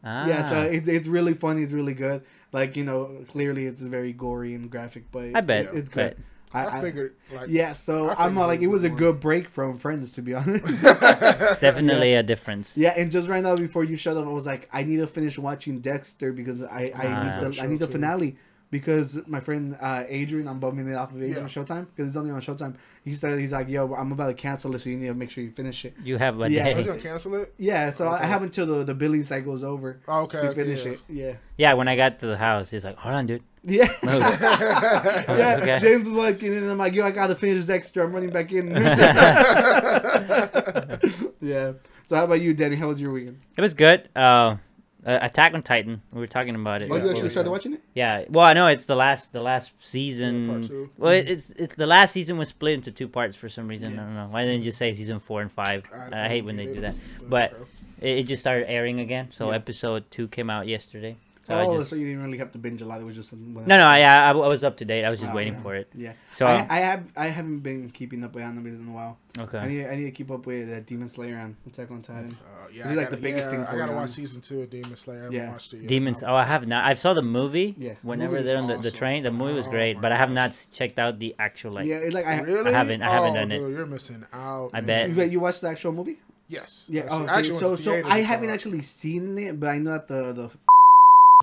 ah, 0.03 0.27
Yeah, 0.27 0.45
so 0.47 0.61
it's 0.63 0.87
it's 0.87 1.07
really 1.07 1.33
funny. 1.33 1.63
It's 1.63 1.71
really 1.73 1.93
good. 1.93 2.23
Like 2.51 2.75
you 2.75 2.83
know, 2.83 3.23
clearly 3.29 3.65
it's 3.65 3.79
very 3.79 4.11
gory 4.13 4.53
and 4.55 4.69
graphic, 4.69 5.11
but 5.11 5.35
I 5.35 5.41
bet. 5.41 5.73
it's 5.73 5.89
good. 5.89 6.15
I, 6.17 6.23
I, 6.53 6.77
I, 6.79 6.81
figured 6.81 7.15
like 7.31 7.49
yeah, 7.49 7.73
so 7.73 8.09
I 8.09 8.25
I'm 8.25 8.37
uh, 8.37 8.47
like, 8.47 8.61
it 8.61 8.63
it 8.63 8.67
was 8.67 8.83
a 8.83 8.89
good 8.89 9.19
break 9.19 9.49
from 9.49 9.77
Friends, 9.77 10.11
to 10.13 10.21
be 10.21 10.33
honest. 10.33 10.81
definitely 11.61 12.15
a 12.15 12.23
difference. 12.23 12.75
yeah, 12.77 12.93
and 12.97 13.11
just 13.11 13.27
right 13.27 13.43
now 13.43 13.55
before 13.55 13.83
you 13.83 13.95
shut 13.97 14.17
up, 14.17 14.25
I 14.25 14.29
was 14.29 14.45
like, 14.45 14.67
I 14.73 14.83
need 14.83 14.97
to 14.97 15.07
finish 15.07 15.37
watching 15.37 15.79
Dexter 15.79 16.31
because 16.33 16.63
I 16.63 16.91
I 16.95 17.05
Ah. 17.07 17.23
need 17.41 17.53
the, 17.55 17.61
I 17.61 17.67
need 17.67 17.79
the 17.79 17.87
finale 17.87 18.37
because 18.71 19.19
my 19.27 19.39
friend 19.39 19.75
uh, 19.81 20.03
Adrian, 20.07 20.47
I'm 20.47 20.59
bumming 20.59 20.87
it 20.87 20.95
off 20.95 21.11
of 21.11 21.17
Adrian 21.17 21.37
Yeah. 21.37 21.43
Showtime 21.45 21.87
because 21.95 22.07
it's 22.09 22.17
only 22.17 22.31
on 22.31 22.39
Showtime. 22.41 22.75
He 23.03 23.13
said 23.13 23.39
he's 23.39 23.51
like, 23.51 23.67
yo, 23.69 23.91
I'm 23.95 24.11
about 24.11 24.27
to 24.27 24.33
cancel 24.35 24.75
it, 24.75 24.79
so 24.79 24.89
you 24.89 24.97
need 24.97 25.07
to 25.07 25.13
make 25.15 25.31
sure 25.31 25.43
you 25.43 25.49
finish 25.51 25.85
it. 25.85 25.95
You 26.03 26.17
have 26.17 26.39
a 26.39 26.51
Yeah. 26.51 26.67
I 26.67 26.73
was 26.73 26.85
day. 26.85 26.89
gonna 26.91 27.01
cancel 27.01 27.35
it. 27.35 27.53
Yeah, 27.57 27.89
so 27.91 28.09
I 28.09 28.25
have 28.25 28.43
until 28.43 28.65
the 28.65 28.83
the 28.83 28.93
billing 28.93 29.23
cycle 29.23 29.53
is 29.55 29.63
over 29.63 29.99
Oh, 30.07 30.23
okay, 30.23 30.41
to 30.41 30.53
finish 30.53 30.85
yeah. 30.85 30.91
it. 30.91 30.99
Yeah, 31.09 31.33
Yeah, 31.57 31.73
when 31.73 31.87
I 31.87 31.95
got 31.95 32.19
to 32.19 32.27
the 32.27 32.37
house, 32.37 32.69
he's 32.69 32.85
like, 32.85 32.97
"Hold 32.97 33.15
on, 33.15 33.25
dude." 33.25 33.43
Yeah. 33.63 33.87
Move. 34.03 34.21
yeah, 34.21 35.59
Okay. 35.61 35.79
James 35.79 36.07
was 36.09 36.13
walking 36.15 36.53
in, 36.53 36.63
and 36.63 36.71
I'm 36.71 36.77
like, 36.77 36.93
"Yo, 36.93 37.05
I 37.05 37.11
gotta 37.11 37.35
finish 37.35 37.65
Dexter. 37.65 38.03
I'm 38.03 38.11
running 38.13 38.29
back 38.31 38.51
in." 38.51 38.69
yeah. 41.41 41.73
So 42.05 42.15
how 42.15 42.23
about 42.25 42.41
you, 42.41 42.53
Danny? 42.53 42.75
How 42.75 42.87
was 42.87 42.99
your 42.99 43.11
weekend? 43.11 43.39
It 43.57 43.61
was 43.61 43.73
good. 43.73 44.09
Uh, 44.15 44.57
Uh, 45.05 45.17
Attack 45.21 45.53
on 45.53 45.61
Titan. 45.63 46.01
We 46.11 46.19
were 46.19 46.27
talking 46.27 46.55
about 46.55 46.81
it. 46.81 46.91
Oh, 46.91 46.97
you 46.97 47.09
actually 47.09 47.29
started 47.29 47.49
watching 47.49 47.71
it? 47.73 47.81
Yeah. 47.95 48.25
Well, 48.27 48.43
I 48.45 48.51
know 48.51 48.67
it's 48.67 48.83
the 48.85 48.97
last 48.97 49.31
the 49.31 49.39
last 49.41 49.71
season. 49.79 50.45
Yeah, 50.45 50.51
part 50.51 50.63
two. 50.67 50.89
Well, 50.97 51.13
it- 51.13 51.29
it's 51.29 51.51
it's 51.51 51.75
the 51.75 51.87
last 51.87 52.11
season 52.11 52.37
was 52.37 52.49
split 52.49 52.73
into 52.73 52.91
two 52.91 53.07
parts 53.07 53.37
for 53.37 53.47
some 53.47 53.67
reason. 53.69 53.93
Yeah. 53.95 54.01
I 54.01 54.05
don't 54.05 54.15
know. 54.15 54.27
Why 54.29 54.43
didn't 54.43 54.63
you 54.63 54.71
say 54.71 54.91
season 54.93 55.19
four 55.19 55.41
and 55.41 55.49
five? 55.51 55.83
I, 56.11 56.27
hate 56.27 56.43
when 56.43 56.57
they 56.57 56.65
do 56.65 56.81
that. 56.81 56.95
But, 57.21 57.29
But 57.29 57.67
it, 58.05 58.17
it 58.19 58.23
just 58.27 58.41
started 58.41 58.69
airing 58.69 58.99
again. 58.99 59.31
So 59.31 59.49
Yeah. 59.49 59.55
episode 59.55 60.03
two 60.11 60.27
came 60.27 60.49
out 60.49 60.67
yesterday. 60.67 61.15
So 61.49 61.55
I 61.55 61.65
oh, 61.65 61.77
just, 61.79 61.89
so 61.89 61.95
you 61.95 62.05
didn't 62.05 62.21
really 62.23 62.37
have 62.37 62.51
to 62.51 62.59
binge 62.59 62.79
a 62.83 62.85
lot. 62.85 63.01
It 63.01 63.05
was 63.05 63.15
just 63.15 63.33
no, 63.33 63.61
no, 63.61 63.77
no, 63.77 63.85
I, 63.87 64.01
I 64.01 64.29
I 64.29 64.33
was 64.33 64.63
up 64.63 64.77
to 64.77 64.85
date. 64.85 65.03
I 65.03 65.09
was 65.09 65.19
just 65.19 65.31
Oh, 65.31 65.35
waiting 65.35 65.55
yeah. 65.55 65.61
for 65.63 65.73
it. 65.75 65.89
Yeah. 65.95 66.13
So 66.31 66.45
I, 66.45 66.63
I 66.69 66.79
have 66.79 67.03
I 67.17 67.25
haven't 67.25 67.61
been 67.61 67.89
keeping 67.89 68.23
up 68.23 68.35
with 68.35 68.43
anime 68.43 68.67
in 68.67 68.87
a 68.87 68.91
while. 68.91 69.17
Okay. 69.39 69.57
I 69.57 69.67
need 69.67 69.85
I 69.87 69.95
need 69.95 70.05
to 70.05 70.11
keep 70.11 70.29
up 70.29 70.45
with 70.45 70.71
uh, 70.71 70.79
Demon 70.81 71.09
Slayer 71.09 71.37
and 71.37 71.55
Attack 71.65 71.89
on 71.89 72.03
Titan. 72.03 72.37
Uh, 72.39 72.67
yeah, 72.71 72.87
are 72.87 72.91
I 72.91 72.93
like 72.93 73.05
gotta, 73.07 73.15
the 73.15 73.21
biggest 73.23 73.45
yeah, 73.47 73.51
things 73.51 73.67
I 73.69 73.77
gotta 73.77 73.93
on. 73.93 73.97
watch 73.97 74.11
season 74.11 74.41
two 74.41 74.61
of 74.61 74.69
Demon 74.69 74.95
Slayer. 74.95 75.21
I 75.21 75.23
haven't 75.23 75.37
Yeah. 75.39 75.49
watched 75.51 75.73
it 75.73 75.77
yet. 75.77 75.87
Demons. 75.87 76.21
Oh, 76.21 76.35
I 76.35 76.45
have 76.45 76.67
not. 76.67 76.85
I 76.85 76.93
saw 76.93 77.15
the 77.15 77.23
movie. 77.23 77.73
Yeah. 77.79 77.93
Whenever 78.03 78.33
Movie 78.33 78.43
they're 78.45 78.57
is 78.57 78.61
on 78.61 78.67
the, 78.67 78.77
the 78.77 78.91
train, 78.91 79.23
the 79.23 79.31
movie 79.31 79.53
was 79.55 79.65
Oh 79.67 79.71
great, 79.71 79.95
my 79.95 80.01
but 80.01 80.11
I 80.11 80.17
have 80.17 80.29
not 80.31 80.55
checked 80.71 80.99
out 80.99 81.17
the 81.17 81.33
actual 81.39 81.71
like. 81.73 81.87
yeah, 81.87 81.95
it's 81.97 82.13
like 82.13 82.27
I 82.27 82.41
Really? 82.41 82.71
haven't- 82.71 83.01
I 83.01 83.09
haven't 83.11 83.31
oh, 83.31 83.39
done 83.41 83.51
it. 83.51 83.59
You're 83.59 83.87
missing 83.87 84.23
out. 84.31 84.69
I 84.73 84.81
bet. 84.81 85.15
Wait, 85.15 85.31
you 85.31 85.39
watched 85.39 85.61
the 85.61 85.69
actual 85.69 85.93
movie? 85.93 86.19
Yes. 86.47 86.85
Yeah. 86.89 87.01
Actually- 87.03 87.17
Oh, 87.19 87.23
okay. 87.23 87.31
actually 87.33 87.57
So 87.59 87.75
so 87.75 88.01
I 88.05 88.19
haven't 88.21 88.49
actually 88.49 88.81
seen 88.81 89.37
it, 89.37 89.59
but 89.59 89.69
I 89.69 89.77
know 89.77 89.91
that 89.91 90.07
the 90.07 90.33
the 90.33 90.49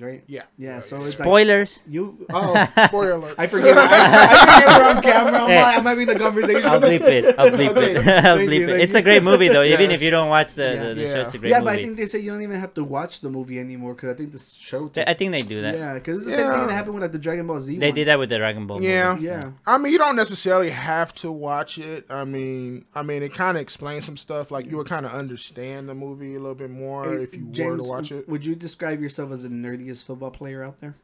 right. 0.01 0.23
Yeah. 0.27 0.43
Yeah. 0.59 0.81
So 0.81 0.97
it's 0.97 1.19
like 1.19 1.27
Spoilers. 1.27 1.83
you. 1.89 2.27
Oh. 2.31 2.69
Spoiler 2.89 3.13
alert. 3.13 3.35
I 3.39 3.47
forget. 3.47 3.77
I, 3.79 3.83
I 3.83 4.55
forget 4.61 4.79
we're 4.79 4.97
on 4.97 5.03
camera. 5.03 5.41
I'm 5.41 5.47
Hey. 5.51 5.63
like, 5.63 5.79
I'm 5.79 5.85
having 5.85 6.07
the 6.07 6.19
conversation. 6.19 6.67
I'll 6.71 6.81
bleep 6.81 7.01
it. 7.03 7.39
I'll 7.39 7.51
bleep 7.51 7.69
Okay, 7.71 7.97
it. 7.97 8.07
I'll 8.25 8.37
bleep 8.39 8.59
you, 8.59 8.69
it. 8.69 8.81
It's 8.81 8.93
you. 8.93 8.99
a 8.99 9.03
great 9.03 9.23
movie 9.23 9.49
though. 9.49 9.63
Even 9.63 9.91
Yes. 9.91 10.01
if 10.01 10.03
you 10.03 10.11
don't 10.11 10.29
watch 10.29 10.53
the, 10.55 10.65
Yeah. 10.65 10.89
the, 10.89 10.95
the 10.95 11.01
Yeah. 11.03 11.13
show, 11.15 11.21
it's 11.23 11.35
a 11.35 11.39
great 11.39 11.51
Yeah, 11.51 11.61
movie. 11.61 11.65
but 11.71 11.79
I 11.79 11.83
think 11.83 11.97
they 11.97 12.07
say 12.07 12.19
you 12.19 12.31
don't 12.31 12.43
even 12.43 12.61
have 12.61 12.75
to 12.75 12.85
watch 12.85 13.21
the 13.21 13.31
movie 13.31 13.59
anymore 13.59 13.95
because 13.95 14.11
I 14.13 14.15
think 14.17 14.33
the 14.33 14.39
show. 14.39 14.89
Th- 14.89 15.07
I 15.09 15.15
think 15.15 15.33
they 15.33 15.41
do 15.41 15.63
that. 15.63 15.75
Yeah, 15.77 15.95
because 15.95 16.19
it's 16.19 16.27
the 16.27 16.37
same 16.43 16.51
thing 16.53 16.67
that 16.67 16.73
happened 16.73 16.95
with 16.95 17.03
like 17.03 17.13
the 17.13 17.19
Dragon 17.19 17.47
Ball 17.47 17.61
Z. 17.61 17.79
They 17.79 17.87
one. 17.89 17.95
did 17.95 18.09
that 18.09 18.19
with 18.19 18.29
the 18.29 18.39
Dragon 18.39 18.67
Ball. 18.67 18.83
Yeah. 18.83 19.15
movie. 19.15 19.27
Yeah. 19.27 19.51
I 19.67 19.79
mean, 19.79 19.93
you 19.93 19.99
don't 19.99 20.17
necessarily 20.17 20.71
have 20.71 21.15
to 21.17 21.33
watch 21.33 21.79
it. 21.79 22.05
I 22.11 22.25
mean, 22.25 22.85
I 22.95 23.03
mean, 23.03 23.23
it 23.23 23.33
kind 23.33 23.57
of 23.57 23.63
explains 23.63 24.05
some 24.05 24.17
stuff. 24.19 24.51
Like 24.51 24.67
you 24.71 24.77
would 24.77 24.89
kind 24.89 25.07
of 25.07 25.13
understand 25.13 25.89
the 25.89 25.95
movie 25.95 26.35
a 26.35 26.39
little 26.39 26.55
bit 26.55 26.71
more 26.71 27.17
Hey, 27.17 27.23
if 27.23 27.35
you 27.35 27.47
were 27.47 27.77
to 27.79 27.83
watch 27.85 28.13
it. 28.13 28.29
Would 28.29 28.45
you 28.45 28.55
describe 28.55 29.01
yourself 29.01 29.31
as 29.33 29.45
the 29.45 29.49
nerdiest 29.87 30.05
football 30.05 30.31
player 30.31 30.63
out 30.65 30.79
there? 30.79 30.95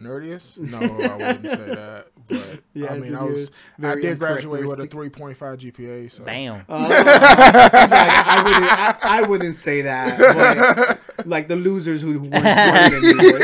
Nerdiest? 0.00 0.56
No, 0.58 0.78
I 0.78 1.16
wouldn't 1.16 1.46
say 1.46 1.74
that. 1.74 2.06
But 2.26 2.60
Yeah, 2.74 2.94
I 2.94 2.98
mean, 2.98 3.14
I 3.14 3.22
was. 3.24 3.50
I 3.82 3.94
did 3.96 4.18
graduate 4.18 4.66
with 4.66 4.80
a 4.80 4.88
3.5 4.88 5.36
GPA. 5.36 6.10
So. 6.10 6.24
Bam. 6.24 6.64
Oh, 6.68 6.88
yeah, 6.88 8.22
I 8.26 8.42
wouldn't. 8.44 8.64
I, 8.64 8.96
I 9.04 9.22
wouldn't 9.28 9.56
say 9.56 9.82
that. 9.82 10.98
But, 11.16 11.26
like 11.26 11.48
the 11.48 11.56
losers 11.56 12.00
who 12.00 12.18
weren't 12.18 12.32
smarter 12.32 13.00
than 13.00 13.18
you. 13.20 13.38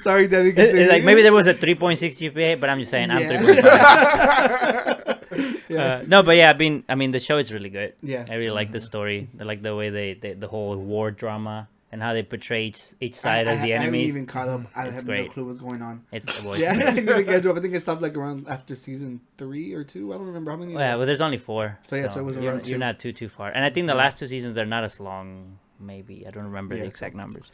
Sorry, 0.00 0.28
Danny. 0.28 0.50
It- 0.50 0.58
it's 0.58 0.90
like 0.92 1.04
maybe 1.04 1.22
there 1.22 1.32
was 1.32 1.46
a 1.46 1.54
3.6 1.54 2.32
GPA, 2.34 2.60
but 2.60 2.68
I'm 2.68 2.80
just 2.80 2.90
saying 2.90 3.10
I'm 3.10 3.22
3.5. 3.22 5.18
Yeah. 5.68 5.84
Uh, 5.84 6.02
no, 6.06 6.22
but 6.22 6.36
yeah, 6.36 6.50
I 6.50 6.54
mean, 6.54 6.84
I 6.86 6.94
mean, 6.96 7.12
the 7.12 7.20
show 7.20 7.38
is 7.38 7.50
really 7.50 7.70
good. 7.70 7.94
Yeah. 8.02 8.26
I 8.28 8.34
really 8.34 8.50
like 8.50 8.72
the 8.72 8.80
story. 8.80 9.28
I 9.40 9.44
like 9.44 9.62
the 9.62 9.74
way 9.74 9.88
they, 9.88 10.12
they 10.12 10.34
the 10.34 10.48
whole 10.48 10.76
war 10.76 11.10
drama 11.10 11.66
and 11.92 12.02
how 12.02 12.14
they 12.14 12.22
portray 12.22 12.72
each, 13.00 13.14
side 13.14 13.46
I, 13.46 13.52
as 13.52 13.60
the 13.62 13.72
enemies. 13.74 13.74
I 13.74 13.82
haven't 13.82 13.94
even 14.00 14.26
caught 14.26 14.48
up. 14.48 14.62
I 14.74 14.86
It's 14.86 14.94
have 14.96 15.04
great. 15.06 15.26
no 15.26 15.32
clue 15.32 15.44
what's 15.46 15.58
going 15.60 15.82
on. 15.82 16.02
It, 16.10 16.24
well, 16.42 16.54
it's 16.54 16.62
Yeah. 16.62 16.72
I 16.72 16.94
to 16.98 17.24
catch 17.24 17.46
up. 17.46 17.56
I 17.56 17.60
think 17.60 17.74
it 17.74 17.80
stopped 17.82 18.00
like 18.02 18.16
around 18.16 18.48
after 18.48 18.74
season 18.74 19.20
three 19.36 19.74
or 19.74 19.84
two. 19.84 20.12
I 20.12 20.16
don't 20.16 20.26
remember 20.26 20.50
how 20.50 20.56
many. 20.56 20.74
Well, 20.74 20.82
yeah, 20.82 20.96
well, 20.96 21.06
there's 21.06 21.20
only 21.20 21.38
four. 21.38 21.78
So, 21.84 21.96
yeah, 21.96 22.08
so 22.08 22.20
it 22.20 22.22
was 22.24 22.36
you're, 22.36 22.54
around 22.54 22.66
you're 22.66 22.78
not 22.78 22.98
too 22.98 23.12
too 23.12 23.28
far, 23.28 23.50
and 23.50 23.64
I 23.64 23.70
think 23.70 23.86
the 23.86 23.94
last 23.94 24.18
two 24.18 24.26
seasons 24.26 24.56
are 24.58 24.66
not 24.66 24.82
as 24.84 24.98
long. 24.98 25.58
Maybe 25.78 26.24
I 26.26 26.30
don't 26.30 26.44
remember 26.44 26.74
Yeah, 26.76 26.84
the 26.84 26.90
so- 26.90 26.94
exact 26.94 27.14
numbers. 27.14 27.44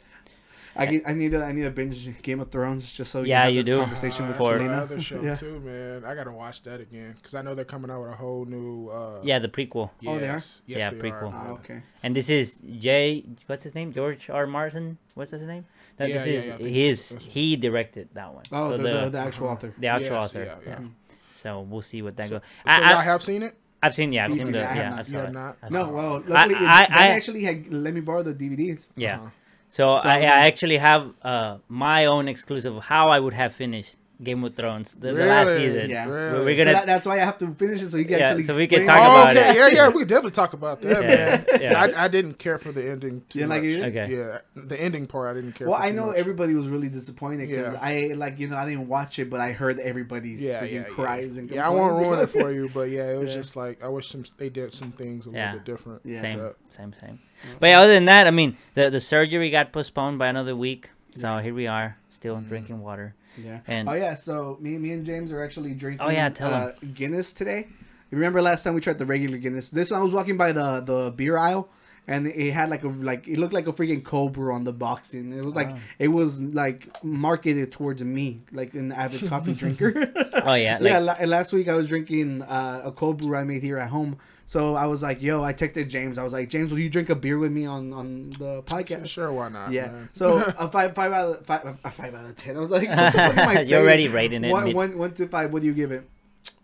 I, 0.75 0.85
get, 0.85 1.07
I 1.07 1.13
need 1.13 1.31
to 1.31 1.43
I 1.43 1.51
need 1.51 1.63
to 1.63 1.71
binge 1.71 2.21
Game 2.21 2.39
of 2.39 2.49
Thrones 2.51 2.91
just 2.91 3.11
so 3.11 3.23
Yeah, 3.23 3.39
can 3.41 3.45
have 3.45 3.53
you 3.55 3.63
do. 3.63 3.79
conversation 3.79 4.25
Uh, 4.25 4.27
with 4.29 4.37
that's 4.37 4.47
For- 4.47 4.57
Selena. 4.57 4.73
another 4.73 5.01
show 5.01 5.21
Yeah. 5.23 5.35
too, 5.35 5.59
man. 5.61 6.05
I 6.05 6.15
gotta 6.15 6.31
watch 6.31 6.63
that 6.63 6.79
again 6.81 7.13
because 7.17 7.33
I 7.35 7.41
know 7.41 7.55
they're 7.55 7.65
coming 7.65 7.89
out 7.91 8.01
with 8.01 8.11
a 8.11 8.15
whole 8.15 8.45
new. 8.45 8.89
Uh, 8.89 9.19
Yeah, 9.23 9.39
the 9.39 9.49
prequel, 9.49 9.89
Oh, 10.05 10.17
they 10.19 10.27
are? 10.27 10.33
yes, 10.33 10.61
yes, 10.65 10.79
Yeah, 10.79 10.89
they 10.91 10.97
prequel. 11.09 11.33
Are, 11.33 11.49
Oh, 11.49 11.53
okay. 11.55 11.81
and 12.03 12.15
this 12.15 12.29
is 12.29 12.61
Jay. 12.77 13.25
What's 13.47 13.63
his 13.63 13.73
name? 13.75 13.91
George 13.93 14.29
R. 14.29 14.45
Martin. 14.47 14.97
What's 15.15 15.31
his 15.31 15.41
name? 15.43 15.65
That 15.97 16.09
Yeah, 16.09 16.17
this 16.23 16.27
yeah, 16.27 16.33
is 16.33 16.47
yeah, 16.61 16.67
his. 16.67 17.17
He 17.19 17.55
directed 17.57 18.09
that 18.13 18.33
one. 18.33 18.43
Oh, 18.51 18.71
So 18.71 18.77
the, 18.77 18.83
the, 18.83 19.09
the 19.09 19.17
actual 19.19 19.47
author. 19.49 19.73
the 19.77 19.87
actual 19.87 20.15
Yes, 20.17 20.25
author. 20.25 20.43
yeah, 20.45 20.55
Yeah, 20.65 20.79
yeah. 20.81 20.87
So 21.31 21.61
we'll 21.61 21.81
see 21.81 22.01
what 22.01 22.15
that 22.17 22.27
So, 22.27 22.35
goes. 22.35 22.41
so 22.65 22.71
I, 22.71 22.89
y'all 22.91 22.99
I, 22.99 23.03
have 23.03 23.23
seen 23.23 23.43
it? 23.43 23.55
I've 23.81 23.93
seen. 23.93 24.11
Yeah, 24.11 24.25
I've 24.25 24.33
seen 24.33 24.43
seen 24.43 24.51
the. 24.51 24.59
I 24.69 24.73
have 24.73 24.75
Yeah, 24.77 24.89
not. 24.89 24.99
I 24.99 25.03
saw 25.03 25.23
it. 25.23 25.31
not? 25.33 25.57
I 25.63 25.69
No, 25.69 25.81
saw 25.83 25.87
it. 25.89 25.93
well, 25.93 26.23
luckily, 26.27 26.55
I- 26.55 26.83
it- 26.83 26.91
I- 26.91 27.05
I- 27.05 27.07
actually 27.09 27.43
had 27.43 27.71
let 27.73 27.93
me 27.93 28.01
borrow 28.01 28.23
the 28.23 28.33
DVDs. 28.33 28.85
Yeah. 28.97 29.15
Uh-huh. 29.17 29.29
So 29.69 29.89
I, 29.91 29.99
I 30.09 30.17
I 30.21 30.47
actually 30.47 30.77
have 30.77 31.13
uh, 31.21 31.57
my 31.67 32.05
own 32.05 32.27
exclusive 32.27 32.75
of 32.75 32.83
how 32.83 33.09
I 33.09 33.19
would 33.19 33.33
have 33.33 33.53
finished 33.53 33.97
Game 34.21 34.43
of 34.43 34.53
Thrones 34.53 34.95
the, 34.95 35.13
the 35.13 35.25
last 35.25 35.53
season. 35.55 35.89
Yeah. 35.89 36.05
We're, 36.07 36.33
Really? 36.33 36.45
we're 36.45 36.57
gonna 36.57 36.73
that, 36.77 36.85
that's 36.87 37.05
why 37.05 37.15
I 37.21 37.25
have 37.29 37.37
to 37.37 37.47
finish 37.53 37.81
it 37.81 37.87
so 37.89 37.95
you 37.97 38.03
can 38.03 38.19
Yeah, 38.19 38.27
actually. 38.29 38.43
so 38.43 38.57
we 38.57 38.67
can 38.67 38.79
explain 38.81 38.99
talk 38.99 39.07
it. 39.07 39.09
Oh, 39.09 39.21
about 39.21 39.37
okay. 39.37 39.49
it. 39.51 39.55
Yeah, 39.55 39.67
yeah, 39.83 39.89
we 39.89 39.99
could 39.99 40.09
definitely 40.09 40.31
talk 40.31 40.51
about 40.53 40.81
that, 40.81 41.01
Yeah, 41.03 41.07
man. 41.07 41.45
yeah. 41.61 41.81
I, 41.81 42.05
I 42.05 42.07
didn't 42.09 42.33
care 42.37 42.57
for 42.57 42.71
the 42.73 42.83
ending 42.89 43.21
too 43.29 43.39
You 43.39 43.45
didn't 43.45 43.49
like 43.49 43.63
much. 43.63 43.71
it? 43.73 43.85
Okay. 43.95 44.07
Yeah, 44.17 44.39
the 44.69 44.81
ending 44.81 45.05
part 45.07 45.29
I 45.29 45.33
didn't 45.39 45.53
care. 45.53 45.69
Well, 45.69 45.77
for 45.77 45.85
I 45.85 45.91
know 45.91 46.07
much. 46.07 46.17
everybody 46.17 46.53
was 46.53 46.67
really 46.67 46.89
disappointed 46.89 47.47
because 47.47 47.73
Yeah. 47.73 47.79
I 47.81 48.13
like 48.15 48.39
you 48.39 48.47
know 48.49 48.57
I 48.57 48.65
didn't 48.67 48.87
watch 48.89 49.19
it, 49.19 49.29
but 49.29 49.39
I 49.39 49.51
heard 49.53 49.79
everybody's 49.79 50.41
Yeah, 50.41 50.61
freaking 50.63 50.73
yeah, 50.87 50.95
cries 50.95 51.37
and 51.37 51.49
yeah. 51.49 51.65
I 51.65 51.69
won't 51.69 51.93
ruin 52.03 52.19
it 52.19 52.27
for 52.27 52.51
you, 52.57 52.69
but 52.73 52.89
yeah, 52.89 53.11
it 53.13 53.19
was 53.19 53.29
Yeah. 53.29 53.35
just 53.37 53.55
like 53.55 53.81
I 53.81 53.87
wish 53.87 54.07
some 54.09 54.25
they 54.37 54.49
did 54.49 54.73
some 54.73 54.91
things 54.91 55.27
a 55.27 55.29
Yeah. 55.29 55.45
little 55.45 55.59
bit 55.59 55.65
different. 55.65 56.01
Yeah. 56.03 56.19
same, 56.21 56.39
Yeah. 56.39 56.49
same, 56.71 56.93
same. 56.99 57.19
But 57.59 57.67
yeah, 57.67 57.79
other 57.81 57.93
than 57.93 58.05
that, 58.05 58.27
I 58.27 58.31
mean, 58.31 58.57
the 58.73 58.89
the 58.89 59.01
surgery 59.01 59.49
got 59.49 59.71
postponed 59.71 60.19
by 60.19 60.27
another 60.27 60.55
week. 60.55 60.89
So 61.11 61.37
here 61.39 61.53
we 61.53 61.67
are, 61.67 61.97
still 62.09 62.35
Mm-hmm. 62.35 62.49
drinking 62.49 62.81
water. 62.81 63.15
Yeah. 63.37 63.59
And- 63.67 63.87
oh 63.89 63.93
yeah, 63.93 64.15
so 64.15 64.57
me, 64.59 64.77
me 64.77 64.91
and 64.91 65.05
James 65.05 65.31
are 65.31 65.43
actually 65.43 65.73
drinking. 65.73 66.05
Oh, 66.05 66.09
yeah, 66.09 66.29
tell 66.29 66.53
uh, 66.53 66.71
Guinness 66.93 67.31
today. 67.33 67.67
Remember 68.11 68.41
last 68.41 68.63
time 68.63 68.73
we 68.73 68.81
tried 68.81 68.97
the 68.97 69.05
regular 69.05 69.37
Guinness? 69.37 69.69
This 69.69 69.91
one 69.91 69.99
I 69.99 70.03
was 70.03 70.13
walking 70.13 70.35
by 70.37 70.51
the 70.51 70.81
the 70.81 71.11
beer 71.15 71.37
aisle, 71.37 71.69
and 72.07 72.25
it 72.27 72.51
had 72.53 72.69
like 72.69 72.83
a 72.83 72.87
like 72.89 73.27
it 73.27 73.37
looked 73.37 73.53
like 73.53 73.67
a 73.67 73.71
freaking 73.71 74.03
cobra 74.03 74.53
on 74.53 74.63
the 74.63 74.73
box, 74.73 75.13
and 75.13 75.31
it 75.33 75.45
was 75.45 75.53
like 75.55 75.69
it 75.99 76.07
was 76.09 76.41
like 76.41 76.87
marketed 77.03 77.71
towards 77.71 78.03
me, 78.03 78.41
like 78.51 78.73
an 78.73 78.91
avid 78.91 79.29
coffee 79.29 79.53
drinker. 79.61 80.11
Oh 80.43 80.55
yeah, 80.55 80.77
like, 80.81 80.91
yeah, 80.91 80.99
la- 80.99 81.23
last 81.25 81.53
week 81.53 81.67
I 81.67 81.75
was 81.75 81.87
drinking 81.87 82.41
uh, 82.41 82.81
a 82.85 82.91
cold 82.91 83.17
brew 83.19 83.35
I 83.35 83.43
made 83.43 83.61
here 83.63 83.77
at 83.77 83.89
home. 83.89 84.17
So 84.49 84.73
I 84.73 84.87
was 84.87 85.03
like, 85.03 85.21
"Yo," 85.21 85.43
I 85.43 85.53
texted 85.53 85.89
James. 85.89 86.17
I 86.17 86.23
was 86.23 86.33
like, 86.33 86.49
"James, 86.49 86.71
will 86.71 86.79
you 86.79 86.89
drink 86.89 87.11
a 87.11 87.15
beer 87.15 87.37
with 87.37 87.51
me 87.51 87.67
on 87.67 87.93
on 87.93 88.31
the 88.31 88.63
podcast?" 88.63 89.05
Sure, 89.07 89.31
why 89.31 89.47
not? 89.49 89.71
Yeah. 89.71 89.91
man. 89.91 90.09
So 90.13 90.37
a 90.57 90.67
five 90.67 90.95
five 90.95 91.11
out 91.11 91.29
of 91.41 91.45
five 91.45 91.77
a 91.83 91.91
five 91.91 92.15
out 92.15 92.25
of 92.25 92.35
ten. 92.35 92.57
I 92.57 92.59
was 92.59 92.71
like, 92.71 92.89
what 92.89 92.97
am 92.97 93.13
I 93.13 93.13
saying? 93.13 93.37
You're 93.37 93.65
saying? 93.67 93.83
already 93.83 94.07
rating 94.07 94.43
it 94.45 94.49
One, 94.49 94.63
mid- 94.63 94.75
one, 94.75 94.97
one 94.97 95.13
to 95.13 95.27
five. 95.27 95.53
What 95.53 95.61
do 95.61 95.67
you 95.67 95.73
give 95.75 95.91
it? 95.91 96.09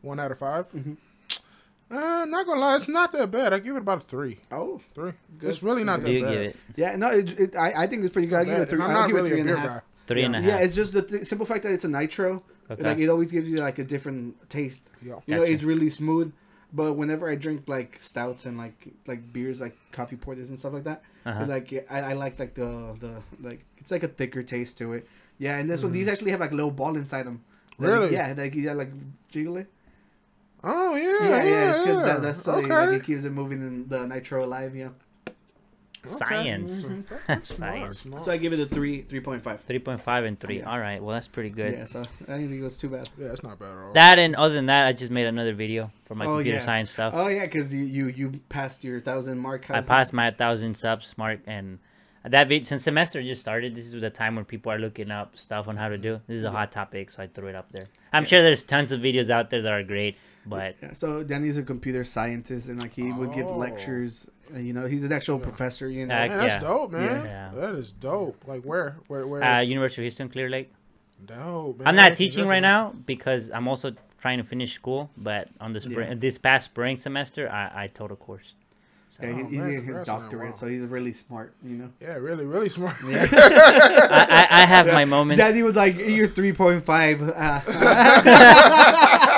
One 0.02 0.20
out 0.20 0.32
of 0.32 0.40
5 0.40 0.72
Mm-hmm. 0.72 0.94
Uh, 1.92 2.26
not 2.26 2.48
gonna 2.48 2.60
lie, 2.60 2.76
it's 2.76 2.88
not 2.88 3.12
that 3.12 3.30
bad. 3.30 3.54
I 3.54 3.60
give 3.60 3.76
it 3.76 3.80
about 3.80 4.00
a 4.00 4.02
three. 4.02 4.40
Oh, 4.52 4.82
Three. 4.96 5.12
good. 5.38 5.50
It's 5.52 5.62
really 5.62 5.84
not 5.84 6.00
what 6.00 6.06
that 6.06 6.08
do 6.08 6.14
you 6.14 6.24
bad. 6.26 6.32
give 6.34 6.42
it? 6.42 6.56
yeah. 6.76 6.96
No, 6.96 7.12
it, 7.12 7.40
it, 7.40 7.56
I 7.56 7.84
I 7.84 7.88
think 7.88 8.04
it's 8.04 8.12
pretty 8.14 8.28
good. 8.28 8.40
I 8.40 8.46
give 8.46 8.54
it 8.58 8.62
a 8.62 8.66
three. 8.66 8.82
I'm 8.82 8.90
I'll 8.90 9.02
not 9.02 9.08
give 9.10 9.18
it 9.18 9.20
really 9.22 9.30
three 9.30 9.40
a 9.42 9.42
and 9.42 9.50
a 9.52 9.54
beer 9.54 9.62
half. 9.62 9.70
guy. 9.70 9.82
Three 10.08 10.24
and 10.24 10.36
a 10.36 10.42
half. 10.42 10.50
Yeah, 10.50 10.58
it's 10.66 10.74
just 10.76 10.94
the 10.94 11.04
th- 11.04 11.26
simple 11.26 11.46
fact 11.46 11.62
that 11.64 11.72
it's 11.74 11.84
a 11.84 11.88
nitro. 11.88 12.44
Okay. 12.72 12.82
Like 12.82 12.98
it 12.98 13.10
always 13.10 13.32
gives 13.32 13.48
you 13.48 13.58
like 13.58 13.78
a 13.78 13.84
different 13.84 14.50
taste. 14.50 14.90
Yeah. 15.04 15.20
You 15.28 15.36
know, 15.36 15.44
it's 15.44 15.62
really 15.62 15.92
smooth. 15.92 16.34
But 16.74 16.94
whenever 16.94 17.30
I 17.30 17.36
drink 17.36 17.64
like 17.68 18.00
stouts 18.00 18.46
and 18.46 18.58
like 18.58 18.88
like 19.08 19.32
beers 19.32 19.62
like 19.62 19.76
coffee 19.92 20.16
porters 20.18 20.50
and 20.50 20.60
stuff 20.60 20.74
like 20.74 20.84
that, 20.86 21.04
Uh-huh. 21.26 21.46
like 21.48 21.86
I, 21.90 22.12
I 22.12 22.14
like 22.14 22.38
like 22.40 22.54
the 22.56 22.96
the 23.00 23.22
like 23.42 23.64
it's 23.78 23.92
like 23.92 24.04
a 24.04 24.08
thicker 24.10 24.44
taste 24.44 24.78
to 24.80 24.94
it. 24.94 25.08
Yeah, 25.38 25.58
and 25.58 25.70
this 25.70 25.84
one 25.84 25.92
Mm-hmm. 25.92 26.00
these 26.00 26.08
actually 26.08 26.32
have 26.32 26.40
like 26.40 26.52
a 26.52 26.56
little 26.56 26.72
ball 26.72 26.96
inside 26.98 27.24
them. 27.26 27.44
Really? 27.78 28.14
yeah, 28.14 28.34
like 28.38 28.56
yeah, 28.56 28.74
like 28.74 28.92
jiggle 29.30 29.58
it. 29.58 29.68
Oh 30.64 30.96
yeah, 30.96 31.04
Yeah, 31.04 31.44
yeah, 31.44 31.44
yeah, 31.44 31.70
it's 31.72 31.80
because 31.82 31.98
yeah. 32.02 32.14
that, 32.14 32.22
that's 32.24 32.42
so 32.42 32.56
okay. 32.56 32.68
like 32.70 32.90
it 33.02 33.04
keeps 33.06 33.24
it 33.24 33.32
moving 33.32 33.62
in 33.62 33.88
the 33.88 34.08
nitro 34.08 34.44
alive. 34.44 34.74
Yeah, 36.08 36.14
Science. 36.28 36.84
Mhm. 36.86 37.04
Science. 37.44 38.00
smart. 38.00 38.26
so 38.26 38.32
I 38.32 38.38
give 38.38 38.54
it 38.54 38.60
a 38.60 38.66
three, 38.66 39.02
three 39.02 39.20
point 39.22 39.42
five. 39.44 39.62
Three 39.62 39.80
point 39.80 40.02
five 40.02 40.24
and 40.26 40.40
three. 40.40 40.60
Yeah. 40.60 40.70
All 40.72 40.80
right. 40.80 41.02
Well, 41.02 41.14
that's 41.14 41.28
pretty 41.28 41.50
good. 41.50 41.72
Yeah, 41.74 41.86
so 41.86 42.00
I 42.28 42.38
didn't 42.38 42.50
think 42.50 42.62
it 42.62 42.64
was 42.64 42.78
too 42.78 42.90
bad. 42.90 43.10
Yeah, 43.18 43.28
it's 43.32 43.44
not 43.44 43.60
bad 43.60 43.72
at 43.72 43.78
all. 43.78 43.94
That 43.94 44.20
and 44.20 44.36
other 44.36 44.54
than 44.54 44.68
that, 44.68 44.86
I 44.86 44.94
just 44.94 45.12
made 45.12 45.26
another 45.28 45.54
video 45.54 45.92
for 46.06 46.16
my 46.16 46.26
Oh, 46.26 46.36
computer 46.36 46.58
yeah. 46.60 46.64
science 46.66 46.92
stuff. 46.92 47.14
Oh 47.16 47.28
yeah, 47.28 47.46
because 47.46 47.74
you, 47.74 47.84
you 47.84 48.08
you 48.08 48.32
passed 48.50 48.84
your 48.84 49.00
thousand 49.00 49.40
mark. 49.40 49.70
I 49.70 49.82
passed 49.82 50.14
my 50.14 50.32
thousand 50.32 50.76
subs 50.76 51.14
mark, 51.18 51.40
and 51.48 51.80
that 52.24 52.48
vid- 52.48 52.66
since 52.66 52.82
semester 52.84 53.22
just 53.22 53.40
started, 53.42 53.76
this 53.76 53.86
is 53.86 54.02
the 54.02 54.10
time 54.10 54.36
when 54.36 54.46
people 54.46 54.72
are 54.72 54.80
looking 54.80 55.12
up 55.12 55.38
stuff 55.38 55.68
on 55.68 55.78
how 55.78 55.90
to 55.90 55.98
do. 55.98 56.20
This 56.28 56.38
is 56.38 56.44
a 56.44 56.52
hot 56.52 56.72
topic, 56.72 57.12
so 57.12 57.22
I 57.22 57.28
threw 57.28 57.48
it 57.50 57.56
up 57.56 57.72
there. 57.72 57.88
I'm 58.14 58.26
sure 58.26 58.42
there's 58.42 58.64
tons 58.64 58.92
of 58.92 59.02
videos 59.02 59.30
out 59.30 59.50
there 59.52 59.62
that 59.62 59.72
are 59.72 59.84
great, 59.84 60.18
but 60.46 60.76
Yeah, 60.82 60.94
so 60.94 61.24
Danny's 61.24 61.60
a 61.60 61.64
computer 61.64 62.04
scientist, 62.04 62.68
and 62.68 62.80
like 62.80 62.94
he 62.94 63.12
would 63.12 63.32
give 63.34 63.46
Oh. 63.46 63.58
lectures. 63.58 64.28
Uh, 64.54 64.60
You 64.60 64.74
know, 64.74 64.86
he's 64.86 65.04
an 65.04 65.12
actual 65.14 65.40
professor. 65.40 65.90
You 65.90 66.06
know, 66.08 66.14
Uh, 66.16 66.28
Man, 66.28 66.38
that's 66.38 66.54
Yeah. 66.56 66.60
dope, 66.70 66.92
man. 66.92 67.26
Yeah. 67.26 67.52
That 67.56 67.76
is 67.76 67.92
dope. 67.94 68.44
Like 68.48 68.64
where, 68.66 68.98
where, 69.08 69.26
where? 69.28 69.44
uh, 69.44 69.62
University 69.62 70.02
of 70.02 70.06
Houston, 70.06 70.30
Clear 70.30 70.50
Lake. 70.50 70.72
dope. 71.26 71.80
Man. 71.80 71.88
I'm 71.88 71.96
not 71.96 72.16
teaching 72.16 72.46
right 72.48 72.60
now 72.62 72.94
because 73.06 73.50
I'm 73.52 73.68
also 73.68 73.94
trying 74.20 74.38
to 74.38 74.44
finish 74.44 74.74
school. 74.74 75.10
But 75.18 75.48
on 75.62 75.74
the 75.74 75.80
spring, 75.82 76.10
Yeah. 76.10 76.16
this 76.18 76.38
past 76.38 76.66
spring 76.66 76.98
semester, 76.98 77.50
I, 77.50 77.84
I 77.84 77.88
taught 77.88 78.12
a 78.12 78.16
course. 78.16 78.54
Yeah, 79.22 79.28
he, 79.28 79.34
Oh, 79.34 79.46
he's 79.46 79.58
getting 79.60 79.74
his 79.76 79.84
congrats 79.86 80.10
on 80.10 80.16
that, 80.20 80.22
doctorate, 80.24 80.50
wow. 80.50 80.56
so 80.56 80.68
he's 80.68 80.82
really 80.82 81.14
smart. 81.14 81.54
You 81.64 81.78
know. 81.78 81.90
Yeah, 82.02 82.16
really, 82.16 82.46
really 82.46 82.68
smart. 82.68 82.96
I, 83.04 84.28
I, 84.30 84.48
I 84.62 84.66
have 84.66 84.88
my 84.88 85.06
moments. 85.16 85.38
Daddy 85.38 85.64
was 85.64 85.78
like, 85.78 85.96
"You're 85.98 86.28
3.5." 86.28 87.22
Uh, 87.34 87.62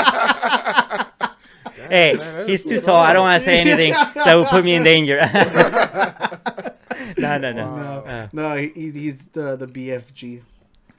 Hey, 1.89 2.13
man, 2.17 2.47
he's 2.47 2.63
too 2.63 2.79
tall. 2.81 2.99
I 2.99 3.13
don't 3.13 3.23
want 3.23 3.41
to 3.41 3.45
say 3.45 3.59
anything 3.59 3.91
that 4.15 4.35
would 4.35 4.47
put 4.47 4.63
me 4.65 4.75
in 4.75 4.83
danger. 4.83 5.19
no, 7.17 7.37
no, 7.37 7.51
no. 7.51 7.65
Wow. 7.67 8.03
Uh, 8.05 8.27
no, 8.33 8.55
he- 8.57 8.69
he's 8.75 8.95
he's 8.95 9.25
the 9.27 9.55
the 9.55 9.67
BFG. 9.67 10.41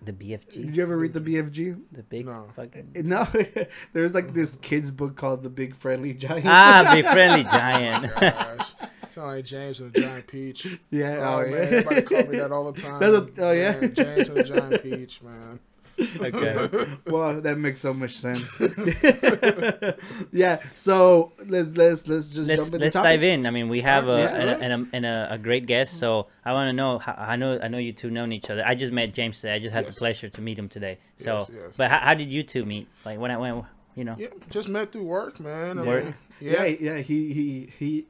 the 0.04 0.12
BFG, 0.12 0.52
Did 0.66 0.76
you 0.76 0.82
ever 0.82 0.96
read 0.96 1.12
the 1.12 1.20
BFG? 1.20 1.80
the 1.92 2.02
big 2.02 2.26
No. 2.26 2.46
fucking 2.54 2.92
No, 2.94 3.26
there's 3.92 4.14
like 4.14 4.32
this 4.32 4.56
kid's 4.56 4.90
book 4.90 5.16
called 5.16 5.42
The 5.42 5.50
Big 5.50 5.74
Friendly 5.74 6.14
Giant. 6.14 6.46
ah, 6.46 6.90
big 6.94 7.04
friendly 7.06 7.44
giant. 7.44 8.14
Gosh. 8.20 8.74
Sound 9.10 9.28
like 9.36 9.44
James 9.44 9.80
and 9.80 9.92
the 9.92 10.00
Giant 10.00 10.26
Peach. 10.26 10.78
yeah, 10.90 11.16
Oh, 11.20 11.38
oh, 11.40 11.42
man, 11.42 11.50
yeah. 11.50 11.56
everybody 11.58 12.02
call 12.02 12.24
me 12.26 12.38
that 12.38 12.52
all 12.52 12.70
the 12.72 12.80
time. 12.80 13.02
A- 13.02 13.42
oh, 13.42 13.50
yeah? 13.52 13.72
James 13.80 14.28
and 14.28 14.36
the 14.38 14.44
Giant 14.44 14.82
Peach, 14.82 15.20
man. 15.22 15.58
okay. 16.20 16.86
well, 17.06 17.40
that 17.40 17.58
makes 17.58 17.80
so 17.80 17.92
much 17.92 18.12
sense. 18.16 18.48
yeah, 20.32 20.60
so 20.74 21.32
let's 21.46 21.76
let's 21.76 22.06
let's 22.08 22.30
just 22.32 22.48
Let's 22.48 22.66
jump 22.66 22.74
into 22.74 22.84
let's 22.84 22.94
topics. 22.94 23.08
dive 23.08 23.22
in. 23.22 23.46
I 23.46 23.50
mean, 23.50 23.68
we 23.68 23.80
have 23.80 24.08
a 24.08 24.18
Yeah. 24.20 24.34
and, 24.34 24.50
a, 24.50 24.58
and, 24.64 24.72
a, 24.72 24.96
and 24.96 25.06
a, 25.06 25.28
a 25.32 25.38
great 25.38 25.66
guest. 25.66 25.98
So 25.98 26.26
I 26.44 26.52
want 26.52 26.68
to 26.68 26.72
know. 26.72 26.98
How, 26.98 27.14
I 27.18 27.36
know 27.36 27.58
I 27.62 27.68
know 27.68 27.78
you 27.78 27.92
two 27.92 28.10
known 28.10 28.32
each 28.32 28.50
other. 28.50 28.62
I 28.64 28.74
just 28.74 28.92
met 28.92 29.12
James 29.14 29.40
today. 29.40 29.54
I 29.54 29.58
just 29.58 29.74
had 29.74 29.84
Yes. 29.86 29.94
the 29.94 29.98
pleasure 29.98 30.28
to 30.28 30.40
meet 30.40 30.58
him 30.58 30.68
today. 30.68 30.98
So, 31.16 31.38
Yes, 31.38 31.50
yes. 31.52 31.74
but 31.76 31.90
how, 31.90 31.98
how 31.98 32.14
did 32.14 32.30
you 32.30 32.42
two 32.42 32.64
meet? 32.64 32.88
Like 33.04 33.18
when 33.18 33.30
I 33.30 33.36
went, 33.36 33.64
you 33.94 34.04
know. 34.04 34.16
Yeah, 34.18 34.28
just 34.50 34.68
met 34.68 34.92
through 34.92 35.04
work, 35.04 35.40
man. 35.40 35.84
Work? 35.84 36.04
mean, 36.04 36.14
Yeah, 36.40 36.64
yeah. 36.64 36.76
yeah. 36.94 36.98
He 36.98 37.32
he 37.32 37.68
he. 37.78 38.06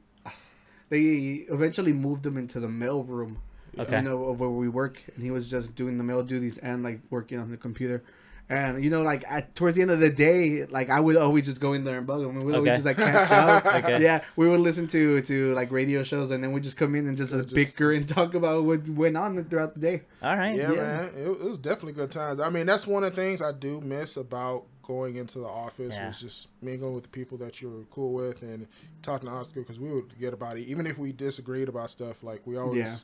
They 0.89 1.45
eventually 1.49 1.93
moved 1.93 2.25
him 2.25 2.35
into 2.37 2.59
the 2.59 2.67
mail 2.67 3.03
room. 3.03 3.37
Okay. 3.79 3.97
You 3.97 4.01
know 4.03 4.23
of 4.25 4.39
where 4.39 4.49
we 4.49 4.69
work, 4.69 5.01
and 5.15 5.23
he 5.23 5.31
was 5.31 5.49
just 5.49 5.75
doing 5.75 5.97
the 5.97 6.03
mail 6.03 6.23
duties 6.23 6.57
and 6.57 6.83
like 6.83 6.99
working 7.09 7.39
on 7.39 7.49
the 7.51 7.57
computer. 7.57 8.03
And 8.51 8.83
you 8.83 8.89
know, 8.89 9.03
like 9.03 9.23
at, 9.29 9.53
towards 9.55 9.75
the 9.75 9.83
end 9.83 9.91
of 9.91 9.99
the 9.99 10.09
day, 10.09 10.65
like 10.65 10.89
I 10.89 10.99
would 10.99 11.15
always 11.15 11.45
just 11.45 11.59
go 11.61 11.73
in 11.73 11.83
there 11.83 11.99
and 11.99 12.07
bug 12.07 12.21
him. 12.23 12.33
We 12.39 12.45
would 12.45 12.55
always 12.55 12.73
just 12.73 12.85
like 12.85 12.97
catch 12.97 13.29
up. 13.31 13.63
Okay. 13.83 14.01
Yeah, 14.01 14.23
we 14.35 14.49
would 14.49 14.59
listen 14.59 14.87
to 14.87 15.21
to 15.21 15.53
like 15.53 15.71
radio 15.71 16.01
shows, 16.01 16.31
and 16.31 16.43
then 16.43 16.51
we 16.51 16.59
just 16.59 16.75
come 16.75 16.95
in 16.95 17.05
and 17.07 17.15
just, 17.15 17.31
uh, 17.31 17.43
Just- 17.43 17.53
bicker 17.53 17.91
and 17.91 18.07
talk 18.07 18.33
about 18.33 18.63
what 18.63 18.89
went 18.89 19.15
on 19.17 19.43
throughout 19.45 19.75
the 19.75 19.79
day. 19.79 20.01
All 20.23 20.35
right. 20.35 20.55
Yeah, 20.55 20.71
Yeah. 20.71 20.81
man. 20.81 21.05
It, 21.15 21.27
it 21.29 21.43
was 21.43 21.59
definitely 21.59 21.93
good 21.93 22.11
times. 22.11 22.39
I 22.39 22.49
mean, 22.49 22.65
that's 22.65 22.87
one 22.87 23.03
of 23.03 23.15
the 23.15 23.21
things 23.21 23.39
I 23.39 23.51
do 23.51 23.81
miss 23.81 24.17
about 24.17 24.63
going 24.81 25.17
into 25.17 25.37
the 25.37 25.45
office 25.45 25.93
Yeah. 25.93 26.07
was 26.07 26.19
just 26.19 26.47
mingling 26.63 26.95
with 26.95 27.03
the 27.03 27.09
people 27.09 27.37
that 27.37 27.61
you're 27.61 27.83
cool 27.91 28.13
with 28.13 28.41
and 28.41 28.65
talking 29.03 29.29
to 29.29 29.35
Oscar 29.35 29.59
because 29.59 29.79
we 29.79 29.93
would 29.93 30.17
get 30.19 30.33
about 30.33 30.57
it. 30.57 30.61
Even 30.63 30.87
if 30.87 30.97
we 30.97 31.11
disagreed 31.11 31.69
about 31.69 31.91
stuff, 31.91 32.23
like 32.23 32.41
we 32.47 32.57
always 32.57 32.79
Yeah. 32.79 32.95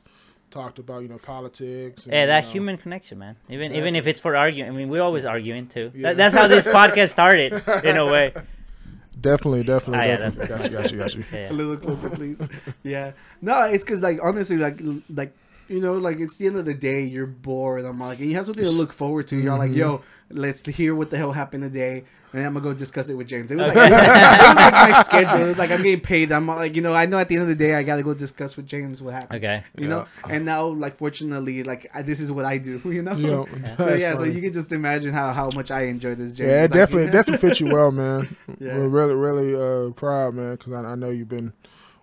Talked 0.50 0.78
about, 0.78 1.02
you 1.02 1.08
know, 1.08 1.18
politics. 1.18 2.04
And, 2.04 2.14
Yeah, 2.14 2.26
that 2.26 2.44
you 2.44 2.48
know, 2.48 2.52
human 2.52 2.76
connection, 2.78 3.18
man. 3.18 3.36
Even 3.48 3.72
even 3.74 3.96
if 3.96 4.06
it's 4.06 4.20
for 4.20 4.36
arguing, 4.36 4.70
I 4.70 4.72
mean, 4.74 4.88
we're 4.88 5.02
always 5.02 5.24
arguing 5.24 5.66
too. 5.66 5.92
Yeah. 5.94 6.08
That, 6.08 6.16
that's 6.16 6.34
how 6.34 6.46
this 6.48 6.66
podcast 6.66 7.10
started, 7.10 7.52
in 7.84 7.96
a 7.96 8.06
way. 8.06 8.32
Definitely, 9.18 9.62
definitely. 9.64 9.98
Ah, 9.98 10.08
yeah, 10.08 10.16
definitely. 10.18 10.46
that's- 10.46 10.70
got 10.70 10.92
you, 10.92 10.98
got 10.98 11.14
you, 11.14 11.22
got 11.22 11.32
you. 11.32 11.38
Yeah. 11.38 11.50
a 11.50 11.54
little 11.54 11.76
closer, 11.78 12.10
please. 12.10 12.40
yeah. 12.82 13.12
No, 13.40 13.62
it's 13.62 13.82
because 13.82 14.02
like 14.02 14.18
honestly, 14.22 14.58
like 14.58 14.78
like 15.08 15.32
you 15.68 15.80
know, 15.80 15.94
like 15.94 16.18
it's 16.20 16.36
the 16.36 16.46
end 16.46 16.56
of 16.56 16.64
the 16.64 16.74
day. 16.74 17.02
You're 17.02 17.26
bored. 17.26 17.84
I'm 17.84 17.98
like, 17.98 18.18
and 18.20 18.28
you 18.28 18.36
have 18.36 18.46
something 18.46 18.64
to 18.64 18.70
look 18.70 18.92
forward 18.92 19.28
to. 19.28 19.36
You're 19.36 19.58
like, 19.58 19.72
yo, 19.72 20.02
let's 20.30 20.64
hear 20.66 20.94
what 20.94 21.10
the 21.10 21.16
hell 21.16 21.32
happened 21.32 21.62
today, 21.62 22.04
and 22.32 22.44
I'm 22.44 22.54
gonna 22.54 22.64
go 22.64 22.74
discuss 22.74 23.08
it 23.08 23.14
with 23.14 23.26
James. 23.28 23.50
It 23.50 23.56
was 23.56 23.74
like, 23.74 23.76
it 23.90 23.90
was 23.90 24.56
like 24.56 24.72
my 24.72 25.02
schedule. 25.02 25.44
It 25.44 25.48
was 25.48 25.58
like 25.58 25.70
I'm 25.70 25.82
getting 25.82 26.00
paid. 26.00 26.32
I'm 26.32 26.46
like, 26.46 26.76
you 26.76 26.82
know, 26.82 26.92
I 26.92 27.06
know 27.06 27.18
at 27.18 27.28
the 27.28 27.34
end 27.36 27.42
of 27.42 27.48
the 27.48 27.54
day, 27.54 27.74
I 27.74 27.82
gotta 27.82 28.02
go 28.02 28.14
discuss 28.14 28.56
with 28.56 28.66
James 28.66 29.02
what 29.02 29.14
happened. 29.14 29.44
Okay. 29.44 29.62
You 29.76 29.88
know, 29.88 30.06
and 30.28 30.44
now 30.44 30.66
like 30.66 30.96
fortunately, 30.96 31.62
like 31.62 31.88
I, 31.94 32.02
this 32.02 32.20
is 32.20 32.30
what 32.32 32.44
I 32.44 32.58
do. 32.58 32.80
You 32.96 33.02
know. 33.02 33.12
Yeah, 33.16 33.76
So 33.76 33.84
that's 33.84 34.00
yeah, 34.00 34.14
so 34.14 34.22
you 34.24 34.40
can 34.40 34.52
just 34.52 34.72
imagine 34.72 35.12
how, 35.12 35.32
how 35.32 35.50
much 35.54 35.70
I 35.70 35.82
enjoy 35.82 36.14
this. 36.14 36.32
James. 36.32 36.48
Yeah, 36.48 36.58
it 36.64 36.70
Like, 36.70 36.72
definitely, 36.72 37.00
you 37.02 37.06
know? 37.08 37.12
definitely 37.12 37.48
fits 37.48 37.60
you 37.60 37.66
well, 37.72 37.90
man. 37.90 38.36
Yeah. 38.58 38.78
We're 38.78 38.88
really, 38.88 39.14
really 39.14 39.54
uh, 39.54 39.90
proud, 39.92 40.34
man, 40.34 40.52
because 40.52 40.72
I, 40.72 40.78
I 40.78 40.94
know 40.94 41.10
you've 41.10 41.28
been 41.28 41.52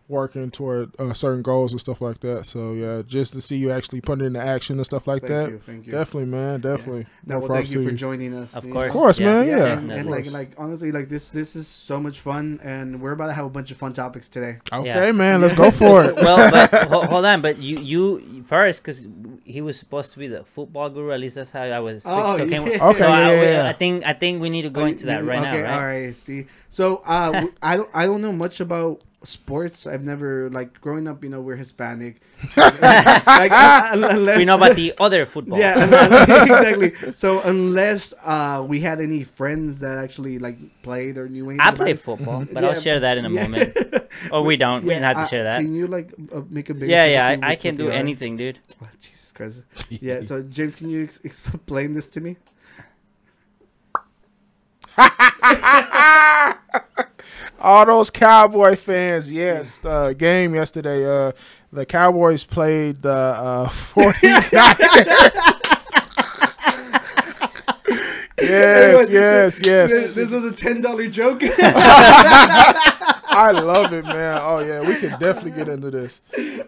working 0.09 0.51
toward 0.51 0.91
uh, 0.99 1.13
certain 1.13 1.41
goals 1.41 1.71
and 1.71 1.79
stuff 1.79 2.01
like 2.01 2.19
that. 2.19 2.45
So 2.45 2.73
yeah, 2.73 3.01
just 3.05 3.33
to 3.33 3.41
see 3.41 3.55
you 3.57 3.71
actually 3.71 4.01
put 4.01 4.21
it 4.21 4.25
into 4.25 4.39
action 4.41 4.77
and 4.77 4.85
stuff 4.85 5.07
like 5.07 5.21
Thank 5.21 5.31
that. 5.33 5.49
you, 5.51 5.59
thank 5.59 5.85
you. 5.85 5.91
Definitely, 5.93 6.25
man. 6.25 6.61
Definitely. 6.61 7.05
No, 7.25 7.39
well, 7.39 7.47
props 7.47 7.69
thank 7.69 7.73
you 7.75 7.83
to 7.83 7.89
for 7.89 7.95
joining 7.95 8.33
us. 8.33 8.53
Of 8.55 8.69
course. 8.69 8.85
Of 8.87 8.91
course, 8.91 9.19
man. 9.19 9.47
Yeah. 9.47 9.77
and, 9.77 9.91
and 9.91 10.09
like 10.09 10.29
like 10.31 10.51
honestly 10.57 10.91
like 10.91 11.09
this 11.09 11.29
this 11.29 11.55
is 11.55 11.67
so 11.67 11.99
much 11.99 12.19
fun 12.19 12.59
and 12.63 13.01
we're 13.01 13.13
about 13.13 13.27
to 13.27 13.33
have 13.33 13.45
a 13.45 13.49
bunch 13.49 13.71
of 13.71 13.77
fun 13.77 13.93
topics 13.93 14.27
today 14.29 14.57
Okay, 14.71 14.87
Yeah. 14.87 15.11
man. 15.13 15.41
Let's 15.41 15.53
go 15.55 15.71
for 15.71 16.05
it. 16.05 16.15
Well, 16.23 16.51
but 16.51 16.87
hold 17.09 17.25
on, 17.25 17.41
but 17.41 17.57
you 17.59 17.77
you 17.79 18.43
first 18.43 18.81
because 18.83 19.07
he 19.45 19.61
was 19.61 19.77
supposed 19.79 20.11
to 20.13 20.19
be 20.19 20.27
the 20.27 20.43
football 20.43 20.89
guru. 20.89 21.11
At 21.11 21.19
least 21.19 21.35
that's 21.35 21.51
how 21.51 21.61
I 21.63 21.79
was. 21.79 22.03
Oh, 22.05 22.37
so 22.37 22.47
can 22.47 22.63
we- 22.63 22.71
yeah. 22.75 22.87
Okay, 22.89 22.99
so 22.99 23.07
I, 23.07 23.19
yeah, 23.19 23.31
yeah, 23.41 23.63
yeah. 23.63 23.69
I 23.69 23.73
think 23.73 24.05
I 24.05 24.13
think 24.13 24.41
we 24.41 24.49
need 24.49 24.63
to 24.63 24.69
go 24.69 24.85
into 24.85 25.05
that 25.07 25.23
right 25.25 25.41
now, 25.41 25.55
right? 25.57 25.69
all 25.73 25.85
right 25.85 26.15
see 26.15 26.45
so 26.69 27.01
uh 27.05 27.31
w- 27.31 27.53
i 27.61 27.75
don't 27.77 27.89
i 27.93 28.05
don't 28.05 28.21
know 28.21 28.31
much 28.31 28.59
about 28.59 29.01
sports 29.23 29.87
i've 29.87 30.03
never 30.03 30.49
like 30.49 30.79
growing 30.81 31.07
up 31.07 31.23
you 31.23 31.29
know 31.29 31.39
we're 31.39 31.55
hispanic 31.55 32.19
like, 32.57 33.51
uh, 33.51 33.89
unless, 33.93 34.37
We 34.37 34.43
know 34.43 34.55
about 34.57 34.75
the 34.75 34.93
other 34.99 35.25
football. 35.25 35.57
yeah 35.57 35.79
exactly 36.43 36.91
so 37.13 37.39
unless 37.41 38.13
uh 38.23 38.63
we 38.67 38.81
had 38.81 38.99
any 38.99 39.23
friends 39.23 39.79
that 39.79 39.97
actually 39.97 40.39
like 40.39 40.57
played 40.83 41.17
or 41.17 41.29
knew 41.29 41.49
anything 41.49 41.65
I 41.65 41.71
play 41.71 41.93
football, 41.93 42.43
but 42.51 42.63
Yeah, 42.63 42.69
I'll 42.71 42.79
share 42.81 42.99
that 42.99 43.17
in 43.17 43.25
a 43.25 43.29
yeah. 43.29 43.43
moment. 43.47 43.77
Or 44.31 44.43
we 44.43 44.57
don't. 44.57 44.83
we 44.83 44.91
Yeah, 44.93 44.99
don't 44.99 45.15
have 45.15 45.25
to 45.25 45.29
share 45.29 45.43
that. 45.43 45.57
can 45.61 45.73
you 45.73 45.87
like 45.87 46.11
uh, 46.35 46.41
make 46.49 46.69
a 46.69 46.73
big 46.73 46.89
Yeah, 46.89 47.05
yeah. 47.05 47.27
I, 47.41 47.51
I 47.51 47.55
can 47.55 47.75
do 47.75 47.89
anything, 47.89 48.35
dude. 48.37 48.59
Oh, 48.81 48.87
Jesus 48.99 49.31
Christ. 49.31 49.63
Yeah, 49.89 50.23
so 50.25 50.43
James, 50.43 50.75
can 50.75 50.89
you 50.89 51.03
ex- 51.03 51.19
explain 51.23 51.93
this 51.93 52.09
to 52.09 52.21
me? 52.21 52.35
All 57.59 57.85
those 57.85 58.09
Cowboy 58.09 58.75
fans, 58.75 59.31
yes. 59.31 59.77
The 59.79 60.15
game 60.17 60.53
yesterday, 60.55 61.05
uh, 61.05 61.31
the 61.71 61.85
Cowboys 61.85 62.43
played 62.43 63.01
the 63.01 63.11
uh, 63.11 63.67
49ers. 63.69 64.49
yes, 68.39 69.09
yes, 69.09 69.65
yes. 69.65 70.13
this 70.13 70.29
was 70.29 70.45
a 70.45 70.51
ten 70.51 70.81
dollar 70.81 71.07
joke. 71.07 71.41
I 73.35 73.51
love 73.51 73.93
it, 73.93 74.05
man. 74.05 74.39
Oh 74.41 74.59
yeah, 74.59 74.81
we 74.87 74.95
can 74.95 75.19
definitely 75.19 75.51
get 75.51 75.69
into 75.69 75.89
this, 75.89 76.21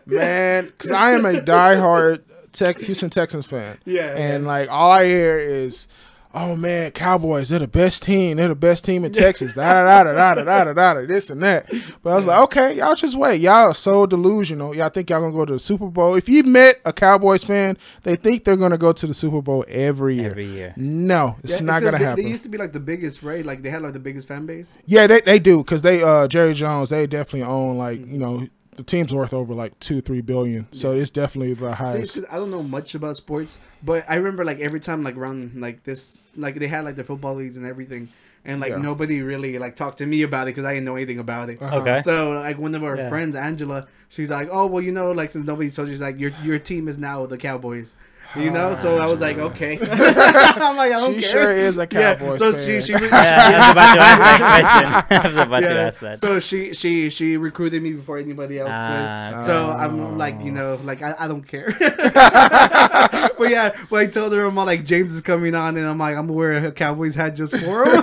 man. 0.06 0.66
Because 0.66 0.92
I 0.92 1.12
am 1.12 1.26
a 1.26 1.34
diehard 1.34 2.22
Tech, 2.54 2.78
Houston 2.80 3.10
Texans 3.10 3.46
fan. 3.46 3.78
Yeah, 3.86 4.16
and 4.16 4.46
like 4.46 4.70
all 4.70 4.92
I 4.92 5.06
hear 5.06 5.38
is, 5.38 5.88
"Oh 6.36 6.56
man, 6.56 6.92
Cowboys, 6.92 7.50
they're 7.50 7.60
the 7.60 7.68
best 7.68 8.04
team. 8.04 8.38
They're 8.38 8.50
the 8.50 8.56
best 8.56 8.86
team 8.86 9.06
in 9.06 9.12
Texas." 9.12 9.54
Da 9.54 9.84
da 9.86 10.04
da 10.04 10.14
da 10.14 10.36
da 10.36 10.44
da 10.44 10.64
da 10.64 10.74
da 10.74 10.94
da. 10.94 11.08
This 11.08 11.30
and 11.30 11.42
that. 11.44 11.72
But 12.04 12.12
I 12.12 12.16
was 12.16 12.26
like, 12.26 12.40
okay, 12.44 12.74
y'all 12.78 12.94
just 12.96 13.16
wait. 13.18 13.42
Y'all 13.42 13.70
are 13.70 13.74
so 13.74 14.06
delusional. 14.06 14.76
Y'all 14.76 14.90
think 14.90 15.10
y'all 15.10 15.22
gonna 15.22 15.32
go 15.34 15.46
to 15.46 15.54
the 15.54 15.60
Super 15.60 15.88
Bowl? 15.88 16.16
If 16.16 16.28
you 16.30 16.44
met 16.44 16.76
a 16.86 16.94
Cowboys 16.94 17.44
fan, 17.44 17.78
they 18.04 18.16
think 18.16 18.44
they're 18.44 18.58
gonna 18.58 18.78
go 18.78 18.92
to 18.92 19.08
the 19.08 19.14
Super 19.14 19.42
Bowl 19.42 19.66
every 19.68 20.16
year. 20.16 20.28
Every 20.28 20.46
year. 20.46 20.74
No, 20.76 21.38
it's 21.44 21.54
Yeah, 21.54 21.66
not 21.66 21.82
gonna 21.84 21.98
they, 21.98 22.04
happen. 22.04 22.24
They 22.24 22.30
used 22.30 22.44
to 22.44 22.50
be 22.50 22.58
like 22.58 22.74
the 22.74 22.80
biggest, 22.80 23.24
right? 23.24 23.46
Like 23.46 23.62
they 23.62 23.70
had 23.70 23.82
like 23.82 23.94
the 23.94 24.00
biggest 24.00 24.28
fan 24.28 24.46
base. 24.46 24.78
Yeah, 24.86 25.08
they 25.08 25.22
they 25.22 25.40
do 25.40 25.60
because 25.60 25.82
they 25.82 26.04
uh 26.04 26.28
Jerry 26.28 26.54
Jones 26.54 26.90
they 26.90 27.08
definitely 27.08 27.44
own 27.44 27.78
like 27.78 28.06
you 28.06 28.18
know 28.18 28.48
the 28.76 28.84
team's 28.84 29.14
worth 29.14 29.34
over 29.34 29.54
like 29.54 29.80
two 29.80 30.02
three 30.02 30.22
billion, 30.22 30.68
so 30.74 30.92
it's 30.92 31.12
definitely 31.12 31.54
the 31.54 31.74
highest. 31.76 32.16
because 32.16 32.30
I 32.32 32.36
don't 32.38 32.52
know 32.52 32.64
much 32.64 32.96
about 32.96 33.18
sports, 33.18 33.60
but 33.84 34.04
I 34.10 34.16
remember 34.16 34.44
like 34.46 34.60
every 34.60 34.80
time 34.80 35.04
like 35.04 35.16
around 35.16 35.60
like 35.62 35.84
this, 35.84 36.32
like 36.36 36.56
they 36.56 36.68
had 36.68 36.86
like 36.86 36.96
the 36.96 37.04
football 37.04 37.36
leagues 37.36 37.58
and 37.58 37.66
everything, 37.66 38.10
and 38.44 38.60
like 38.60 38.72
Yeah. 38.72 38.78
nobody 38.78 39.22
really 39.22 39.58
like 39.60 39.76
talked 39.76 39.98
to 40.00 40.06
me 40.06 40.22
about 40.24 40.44
it 40.44 40.52
because 40.56 40.66
I 40.66 40.74
didn't 40.74 40.86
know 40.86 40.96
anything 40.96 41.20
about 41.20 41.50
it. 41.50 41.62
Uh-huh. 41.62 41.78
Okay. 41.82 42.02
So 42.04 42.32
like 42.32 42.58
one 42.58 42.76
of 42.76 42.84
our 42.84 42.98
Yeah. 42.98 43.10
friends, 43.10 43.36
Angela, 43.36 43.88
she's 44.10 44.30
like, 44.30 44.50
"Oh 44.52 44.68
well, 44.68 44.82
you 44.82 44.92
know, 44.92 45.12
like 45.12 45.32
since 45.32 45.46
nobody 45.46 45.70
told 45.70 45.88
you, 45.88 45.94
she's 45.94 46.02
like 46.02 46.20
your 46.20 46.32
your 46.44 46.60
team 46.60 46.88
is 46.88 46.98
now 46.98 47.26
the 47.26 47.38
Cowboys." 47.38 47.96
You 48.38 48.52
know, 48.52 48.76
so 48.76 48.98
I 48.98 49.06
was 49.08 49.22
like, 49.22 49.38
okay. 49.38 49.78
I'm 49.82 50.76
like, 50.76 50.92
I 50.92 51.00
don't 51.00 51.16
She 51.16 51.22
care. 51.22 51.30
sure 51.32 51.52
is 51.52 51.78
a 51.78 51.88
Cowboys 51.88 52.40
so 52.40 52.52
fan. 52.52 52.66
she 52.66 52.82
she 52.86 52.92
Yeah, 52.94 53.00
I 53.12 53.60
was 53.60 53.72
about 53.72 53.94
to 53.96 54.02
ask 54.02 54.20
that 54.20 54.62
question. 55.08 55.18
I 55.20 55.28
was 55.28 55.38
about 55.38 55.60
to 55.62 55.80
ask 55.80 56.00
that. 56.02 56.20
So 56.20 56.40
she 56.40 56.74
she 56.74 57.10
she 57.10 57.38
recruited 57.38 57.82
me 57.82 57.94
before 57.94 58.18
anybody 58.18 58.60
else 58.60 58.72
Ah, 58.74 59.30
could. 59.30 59.38
okay. 59.38 59.46
So 59.46 59.70
I'm 59.72 60.18
like, 60.18 60.42
you 60.42 60.52
know, 60.52 60.80
like 60.84 61.02
I, 61.02 61.16
I 61.20 61.28
don't 61.28 61.48
care. 61.48 61.74
but 61.80 63.50
yeah, 63.50 63.76
but 63.90 64.00
I 64.00 64.06
told 64.08 64.34
her 64.34 64.46
I'm 64.46 64.56
like 64.56 64.84
James 64.86 65.14
is 65.14 65.22
coming 65.22 65.56
on, 65.56 65.78
and 65.78 65.86
I'm 65.88 65.98
like 65.98 66.16
I'm 66.18 66.28
gonna 66.28 66.34
wear 66.34 66.58
a 66.66 66.72
Cowboys 66.72 67.16
hat 67.16 67.36
just 67.36 67.56
for 67.58 67.86
him. 67.86 68.02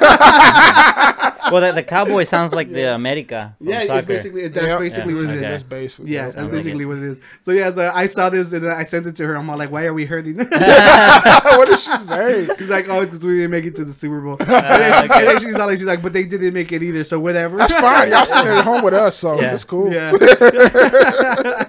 well, 1.51 1.61
the, 1.61 1.73
the 1.75 1.83
Cowboy 1.83 2.25
sounds 2.25 2.53
like 2.53 2.71
the 2.73 2.95
America 2.95 3.55
from 3.59 3.68
yeah, 3.68 3.85
soccer. 3.87 3.99
it's 3.99 4.07
basically 4.07 4.49
that's 4.49 4.66
Yep. 4.66 4.79
basically 4.79 5.12
Yeah, 5.14 5.21
what 5.21 5.25
it 5.25 5.31
is. 5.37 5.40
okay. 5.42 5.51
That's 5.51 5.62
basically 5.64 6.11
Yeah, 6.12 6.23
that's 6.25 6.35
that's 6.37 6.45
like 6.47 6.53
basically 6.53 6.85
what 6.87 6.97
it 6.99 7.03
is. 7.05 7.21
So 7.40 7.51
yeah, 7.53 7.73
so 7.73 7.90
I 7.92 8.07
saw 8.07 8.31
this 8.31 8.53
and 8.53 8.66
I 8.66 8.85
sent 8.85 9.07
it 9.07 9.16
to 9.16 9.27
her. 9.27 9.35
I'm 9.37 9.49
all 9.51 9.59
like, 9.59 9.71
why 9.71 9.85
are 9.87 9.95
we 9.95 10.07
hurting? 10.25 10.37
what 11.59 11.69
did 11.69 11.81
she 11.81 11.97
say? 11.97 12.47
she's 12.59 12.69
like, 12.69 12.89
oh, 12.89 13.01
it's 13.01 13.11
because 13.11 13.25
we 13.25 13.37
didn't 13.37 13.51
make 13.51 13.65
it 13.65 13.77
to 13.77 13.85
the 13.85 13.93
Super 13.93 14.21
Bowl. 14.21 14.37
and, 14.41 14.49
then 14.49 15.05
she- 15.07 15.13
and 15.15 15.29
then 15.29 15.41
she's 15.41 15.57
all 15.57 15.67
like, 15.67 15.79
she's 15.79 15.87
like, 15.87 16.03
but 16.03 16.13
they 16.13 16.25
didn't 16.25 16.55
make 16.55 16.73
it 16.73 16.83
either, 16.83 17.05
so 17.05 17.19
whatever. 17.21 17.57
That's 17.59 17.75
fine. 17.75 18.11
Y'all 18.11 18.27
sitting 18.27 18.51
at 18.53 18.65
home 18.65 18.83
with 18.83 18.95
us, 18.95 19.17
so 19.17 19.35
Yeah. 19.41 19.51
that's 19.51 19.65
cool. 19.65 19.93
Yeah. 19.93 20.13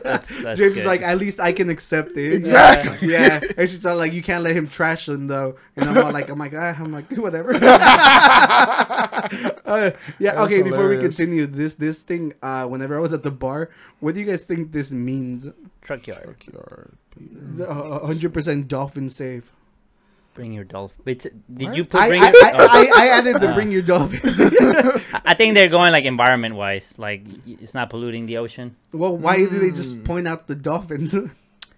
That's, 0.04 0.42
that's 0.44 0.60
James 0.60 0.74
good. 0.76 0.78
is 0.78 0.86
like, 0.86 1.02
at 1.02 1.18
least 1.18 1.40
I 1.40 1.52
can 1.54 1.70
accept 1.70 2.18
it. 2.18 2.34
Exactly. 2.34 3.10
Yeah. 3.12 3.40
And 3.58 3.70
she's 3.70 3.86
all 3.86 3.98
like, 3.98 4.14
you 4.14 4.22
can't 4.22 4.44
let 4.44 4.56
him 4.56 4.68
trash 4.68 5.08
him 5.10 5.28
though. 5.28 5.56
And 5.76 5.90
I'm 5.90 5.98
all 5.98 6.12
like, 6.12 6.30
I'm 6.30 6.38
like, 6.40 6.54
ah, 6.56 6.76
I'm 6.80 6.92
like, 6.92 7.12
whatever. 7.18 7.54
Uh, 9.66 9.92
yeah. 10.20 10.36
That's 10.36 10.40
okay. 10.54 10.62
Before 10.62 10.88
we 10.90 10.98
continue, 10.98 11.46
this 11.48 11.76
this 11.76 12.02
thing, 12.04 12.34
uh, 12.42 12.68
whenever 12.68 12.96
I 12.96 13.00
was 13.00 13.14
at 13.14 13.24
the 13.24 13.32
bar, 13.32 13.70
what 14.00 14.14
do 14.14 14.20
you 14.20 14.26
guys 14.26 14.44
think 14.46 14.72
this 14.72 14.92
means? 14.92 15.48
Truck 15.84 16.08
yard. 16.08 16.36
hundred 17.68 18.34
percent 18.34 18.68
dolphin 18.68 19.10
safe. 19.10 19.52
Bring 20.34 20.52
your 20.52 20.64
dolphin. 20.64 21.04
Did 21.06 21.32
What? 21.48 21.76
you 21.78 21.86
put 21.86 22.02
I, 22.02 22.08
bring 22.08 22.24
I, 22.24 22.32
your? 22.32 22.44
I, 22.44 22.52
I, 22.52 22.92
I 23.04 23.08
added 23.10 23.40
the 23.40 23.50
Uh. 23.50 23.54
bring 23.54 23.72
your 23.72 23.84
dolphin. 23.84 24.20
I- 24.24 25.22
I 25.26 25.34
think 25.36 25.54
they're 25.54 25.70
going 25.70 25.92
like 25.92 26.06
environment 26.06 26.56
wise, 26.56 26.98
like 26.98 27.22
it's 27.46 27.76
not 27.76 27.92
polluting 27.92 28.26
the 28.26 28.38
ocean. 28.38 28.76
well, 28.92 29.16
why 29.16 29.38
do 29.38 29.48
they 29.48 29.70
Mm. 29.70 29.76
just 29.76 30.04
point 30.04 30.28
out 30.28 30.48
the 30.48 30.56
dolphins? 30.56 31.16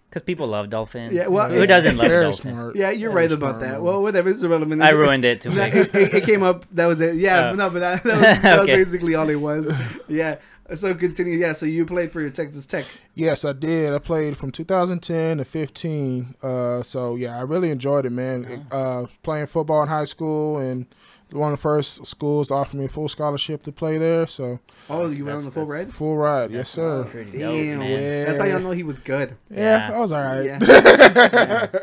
Because 0.08 0.24
people 0.28 0.48
love 0.48 0.70
dolphins. 0.70 1.12
Yeah, 1.12 1.28
well, 1.28 1.52
who 1.52 1.68
doesn't 1.68 1.98
love 1.98 2.06
a 2.06 2.10
Very 2.10 2.24
dolphin? 2.24 2.54
smart. 2.54 2.76
yeah, 2.78 2.90
you're 2.90 3.12
Very 3.12 3.24
right 3.28 3.32
about 3.34 3.60
that. 3.60 3.82
Well, 3.84 4.02
whatever. 4.02 4.30
It's 4.30 4.42
irrelevant. 4.44 4.82
I 4.82 4.92
ruined 4.92 5.26
it 5.26 5.42
too. 5.42 5.52
It, 5.52 5.94
it, 5.94 6.14
it 6.14 6.24
came 6.24 6.42
up. 6.42 6.66
That 6.72 6.86
was 6.86 7.02
it. 7.02 7.16
Yeah, 7.16 7.50
Oh. 7.52 7.56
no, 7.56 7.70
but 7.70 7.80
that, 7.80 8.04
that, 8.06 8.14
was, 8.16 8.42
that 8.44 8.60
was 8.60 8.68
basically 8.68 9.16
all 9.16 9.28
it 9.30 9.36
was. 9.36 9.70
Yeah. 10.08 10.38
So 10.74 10.96
continue. 10.96 11.38
Yeah. 11.38 11.54
So 11.54 11.66
you 11.66 11.86
played 11.86 12.12
for 12.12 12.22
your 12.22 12.32
Texas 12.32 12.66
Tech. 12.66 12.86
Yes, 13.14 13.46
I 13.46 13.54
did. 13.54 13.94
I 13.94 14.00
played 14.00 14.36
from 14.36 14.52
2010 14.52 15.38
to 15.38 15.46
15. 15.46 16.36
Uh, 16.42 16.82
so 16.82 17.16
yeah, 17.16 17.38
I 17.38 17.42
really 17.42 17.70
enjoyed 17.70 18.06
it, 18.06 18.10
man. 18.10 18.66
Uh, 18.72 19.06
playing 19.22 19.46
football 19.46 19.84
in 19.84 19.90
high 19.90 20.06
school 20.06 20.58
and 20.58 20.88
one 21.32 21.52
of 21.52 21.58
the 21.58 21.62
first 21.62 22.06
schools 22.06 22.48
to 22.50 22.54
offer 22.54 22.78
me 22.78 22.86
a 22.86 22.88
full 22.88 23.08
scholarship 23.10 23.64
to 23.64 23.72
play 23.72 23.98
there. 23.98 24.28
So 24.28 24.60
Oh, 24.90 25.08
you 25.10 25.26
went 25.26 25.38
on 25.40 25.46
the 25.46 25.52
full 25.52 25.66
ride. 25.66 25.90
full 25.90 26.16
ride, 26.18 26.52
yes 26.52 26.70
sir. 26.70 27.04
Damn, 27.12 27.24
dope, 27.32 27.80
man. 27.80 27.82
yeah. 27.82 28.26
That's 28.26 28.40
how 28.40 28.46
y'all 28.46 28.60
know 28.60 28.72
he 28.72 28.84
was 28.84 29.00
good. 29.00 29.36
Yeah, 29.50 29.90
Yeah. 29.90 29.96
I 29.96 30.00
was 30.00 30.12
all 30.12 30.22
right. 30.24 30.46
Yeah. 30.62 31.78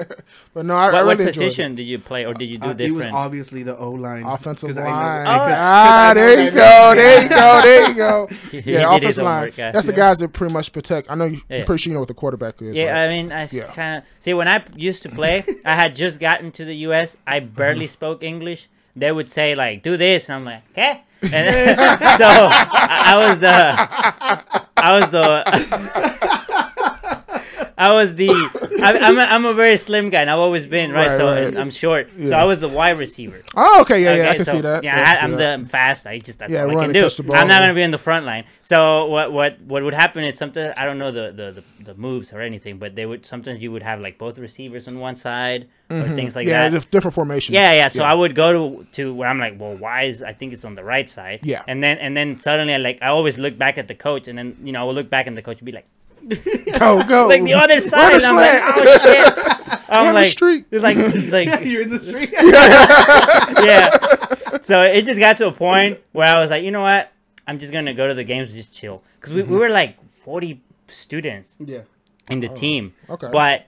But 0.54 0.66
no, 0.66 0.74
I, 0.74 0.88
I 0.88 0.92
What, 0.92 0.92
what 0.92 1.02
really 1.02 1.10
enjoyed 1.10 1.20
it. 1.20 1.26
position 1.32 1.74
did 1.74 1.82
you 1.84 1.98
play, 1.98 2.24
or 2.24 2.34
did 2.34 2.48
you 2.48 2.58
do 2.58 2.68
Uh, 2.70 2.74
he 2.76 2.90
was 2.90 3.06
obviously 3.12 3.62
the 3.62 3.76
O-line. 3.76 4.24
offensive 4.24 4.76
line. 4.76 4.86
I 4.86 5.38
could- 5.38 5.54
ah, 5.54 6.10
I 6.10 6.14
there 6.14 6.44
you 6.44 6.50
go. 6.50 6.94
There 6.94 7.22
you 7.22 7.28
go. 7.28 7.60
There 7.62 7.88
you 7.88 7.94
go. 7.94 8.28
He 8.50 8.58
Yeah, 8.72 8.90
did 8.98 9.02
his 9.08 9.18
offensive 9.18 9.24
line. 9.24 9.34
homework, 9.38 9.56
yeah. 9.58 9.70
That's 9.72 9.86
the 9.86 9.92
guys 9.92 10.18
that 10.20 10.28
pretty 10.32 10.52
much 10.54 10.72
protect. 10.72 11.10
I 11.10 11.14
know 11.14 11.24
you. 11.24 11.40
Yeah. 11.48 11.64
Pretty 11.64 11.82
sure 11.82 11.90
you 11.90 11.94
know 11.94 12.00
what 12.00 12.08
the 12.08 12.14
quarterback 12.14 12.60
is. 12.62 12.76
Yeah, 12.76 12.92
right? 12.92 13.06
I 13.06 13.08
mean, 13.08 13.32
I 13.32 13.46
kind 13.48 13.98
of 13.98 14.04
see 14.20 14.34
when 14.34 14.48
I 14.48 14.62
used 14.76 15.02
to 15.02 15.08
play. 15.08 15.44
I 15.64 15.74
had 15.74 15.94
just 15.94 16.20
gotten 16.20 16.50
to 16.52 16.64
the 16.64 16.74
U.S. 16.88 17.16
I 17.26 17.40
Mm-hmm. 17.40 17.54
barely 17.54 17.86
spoke 17.88 18.22
English. 18.22 18.68
They 18.94 19.10
would 19.12 19.30
say 19.30 19.54
like, 19.54 19.82
"Do 19.82 19.96
this," 19.96 20.28
and 20.28 20.36
I'm 20.36 20.44
like, 20.44 20.62
"Okay." 20.72 21.02
So 21.22 22.26
I, 22.28 23.02
I 23.06 23.28
was 23.28 23.38
the, 23.38 23.56
I 24.76 24.98
was 24.98 25.08
the, 25.10 25.44
I 27.78 27.92
was 27.94 28.14
the. 28.14 28.28
I, 28.82 28.98
I'm 28.98 29.18
a, 29.18 29.22
I'm 29.22 29.44
a 29.44 29.54
very 29.54 29.76
slim 29.76 30.10
guy, 30.10 30.20
and 30.22 30.30
I've 30.30 30.38
always 30.38 30.66
been 30.66 30.92
right. 30.92 31.08
Right, 31.08 31.16
so 31.16 31.26
right. 31.32 31.56
I'm 31.56 31.70
short, 31.70 32.08
so 32.16 32.22
Yeah. 32.30 32.42
I 32.42 32.44
was 32.44 32.60
the 32.60 32.68
wide 32.68 32.98
receiver. 32.98 33.42
Oh, 33.56 33.80
okay. 33.82 34.02
Yeah, 34.02 34.14
yeah. 34.14 34.22
I 34.22 34.26
Okay, 34.28 34.36
can 34.36 34.44
so, 34.44 34.52
see 34.52 34.60
that. 34.62 34.84
Yeah, 34.84 34.96
I 34.98 35.24
I, 35.24 35.28
that. 35.30 35.36
the 35.36 35.48
I'm 35.48 35.64
fast. 35.64 36.06
I 36.06 36.18
just 36.18 36.38
that's 36.38 36.52
Yeah, 36.52 36.62
all 36.64 36.70
I 36.70 36.74
can 36.74 36.84
and 36.84 36.94
do. 36.94 37.02
catch 37.02 37.16
the 37.16 37.22
ball, 37.22 37.36
I'm 37.36 37.48
not 37.48 37.60
gonna 37.60 37.74
be 37.74 37.82
in 37.82 37.90
the 37.90 37.98
front 37.98 38.26
line. 38.26 38.44
So 38.62 39.06
what 39.06 39.32
what 39.32 39.60
what 39.62 39.82
would 39.82 39.94
happen 39.94 40.24
is 40.24 40.38
sometimes 40.38 40.74
I 40.76 40.84
don't 40.84 40.98
know 40.98 41.10
the, 41.10 41.32
the, 41.32 41.62
the, 41.62 41.92
the 41.92 41.94
moves 41.94 42.32
or 42.32 42.40
anything, 42.40 42.78
but 42.78 42.94
they 42.94 43.06
would 43.06 43.24
sometimes 43.26 43.60
you 43.60 43.70
would 43.72 43.82
have 43.82 44.00
like 44.00 44.18
both 44.18 44.38
receivers 44.38 44.88
on 44.88 44.98
one 44.98 45.16
side 45.16 45.68
or 45.90 46.08
things 46.08 46.34
like 46.36 46.42
Mm-hmm. 46.46 46.48
yeah, 46.50 46.68
that. 46.68 46.74
dif- 46.74 46.90
different 46.90 47.14
formations. 47.14 47.54
Yeah, 47.54 47.72
yeah. 47.72 47.88
So 47.88 48.02
I 48.02 48.14
would 48.14 48.34
go 48.34 48.52
to 48.52 48.84
to 48.92 49.14
where 49.14 49.28
I'm 49.28 49.38
like, 49.38 49.58
well, 49.60 49.76
why 49.76 50.02
is 50.04 50.22
I 50.22 50.32
think 50.32 50.52
it's 50.52 50.64
on 50.64 50.74
the 50.74 50.84
right 50.84 51.08
side. 51.08 51.40
Yeah. 51.44 51.62
And 51.68 51.82
then 51.82 51.98
and 51.98 52.16
then 52.16 52.38
suddenly 52.38 52.74
I 52.74 52.78
like 52.78 52.98
I 53.02 53.08
always 53.08 53.38
look 53.38 53.56
back 53.58 53.78
at 53.78 53.86
the 53.88 53.94
coach, 53.94 54.28
and 54.28 54.36
then 54.38 54.56
you 54.64 54.72
know 54.72 54.80
I 54.82 54.84
would 54.84 54.94
look 54.96 55.10
back 55.10 55.26
and 55.26 55.36
the 55.36 55.42
coach 55.42 55.60
would 55.60 55.66
be 55.66 55.72
like, 55.72 55.86
go 56.78 57.02
go. 57.04 57.28
like 57.28 57.44
the 57.44 57.54
other 57.54 57.80
side, 57.80 58.14
and 58.14 58.24
I'm 58.24 58.36
like, 58.36 58.62
oh 58.76 58.98
shit. 58.98 59.78
I'm 59.88 60.04
Run 60.06 60.14
the 60.14 60.20
like, 60.20 60.30
street. 60.30 60.72
like 60.72 60.96
like 61.30 61.64
You're 61.66 61.82
in 61.82 61.90
the 61.90 61.98
street. 61.98 62.30
yeah. 63.62 63.90
So 64.62 64.82
it 64.82 65.04
just 65.04 65.18
got 65.18 65.36
to 65.38 65.48
a 65.48 65.52
point 65.52 66.00
where 66.12 66.26
I 66.26 66.40
was 66.40 66.50
like, 66.50 66.64
you 66.64 66.70
know 66.70 66.82
what? 66.82 67.12
I'm 67.46 67.58
just 67.58 67.72
gonna 67.72 67.94
go 67.94 68.08
to 68.08 68.14
the 68.14 68.24
games 68.24 68.48
and 68.48 68.56
just 68.56 68.74
chill 68.74 69.02
because 69.20 69.34
we, 69.34 69.42
we 69.42 69.56
were 69.56 69.68
like 69.68 70.02
40 70.10 70.62
students 70.88 71.56
yeah. 71.58 71.82
in 72.30 72.40
the 72.40 72.48
team. 72.48 72.94
okay. 73.10 73.28
But 73.30 73.66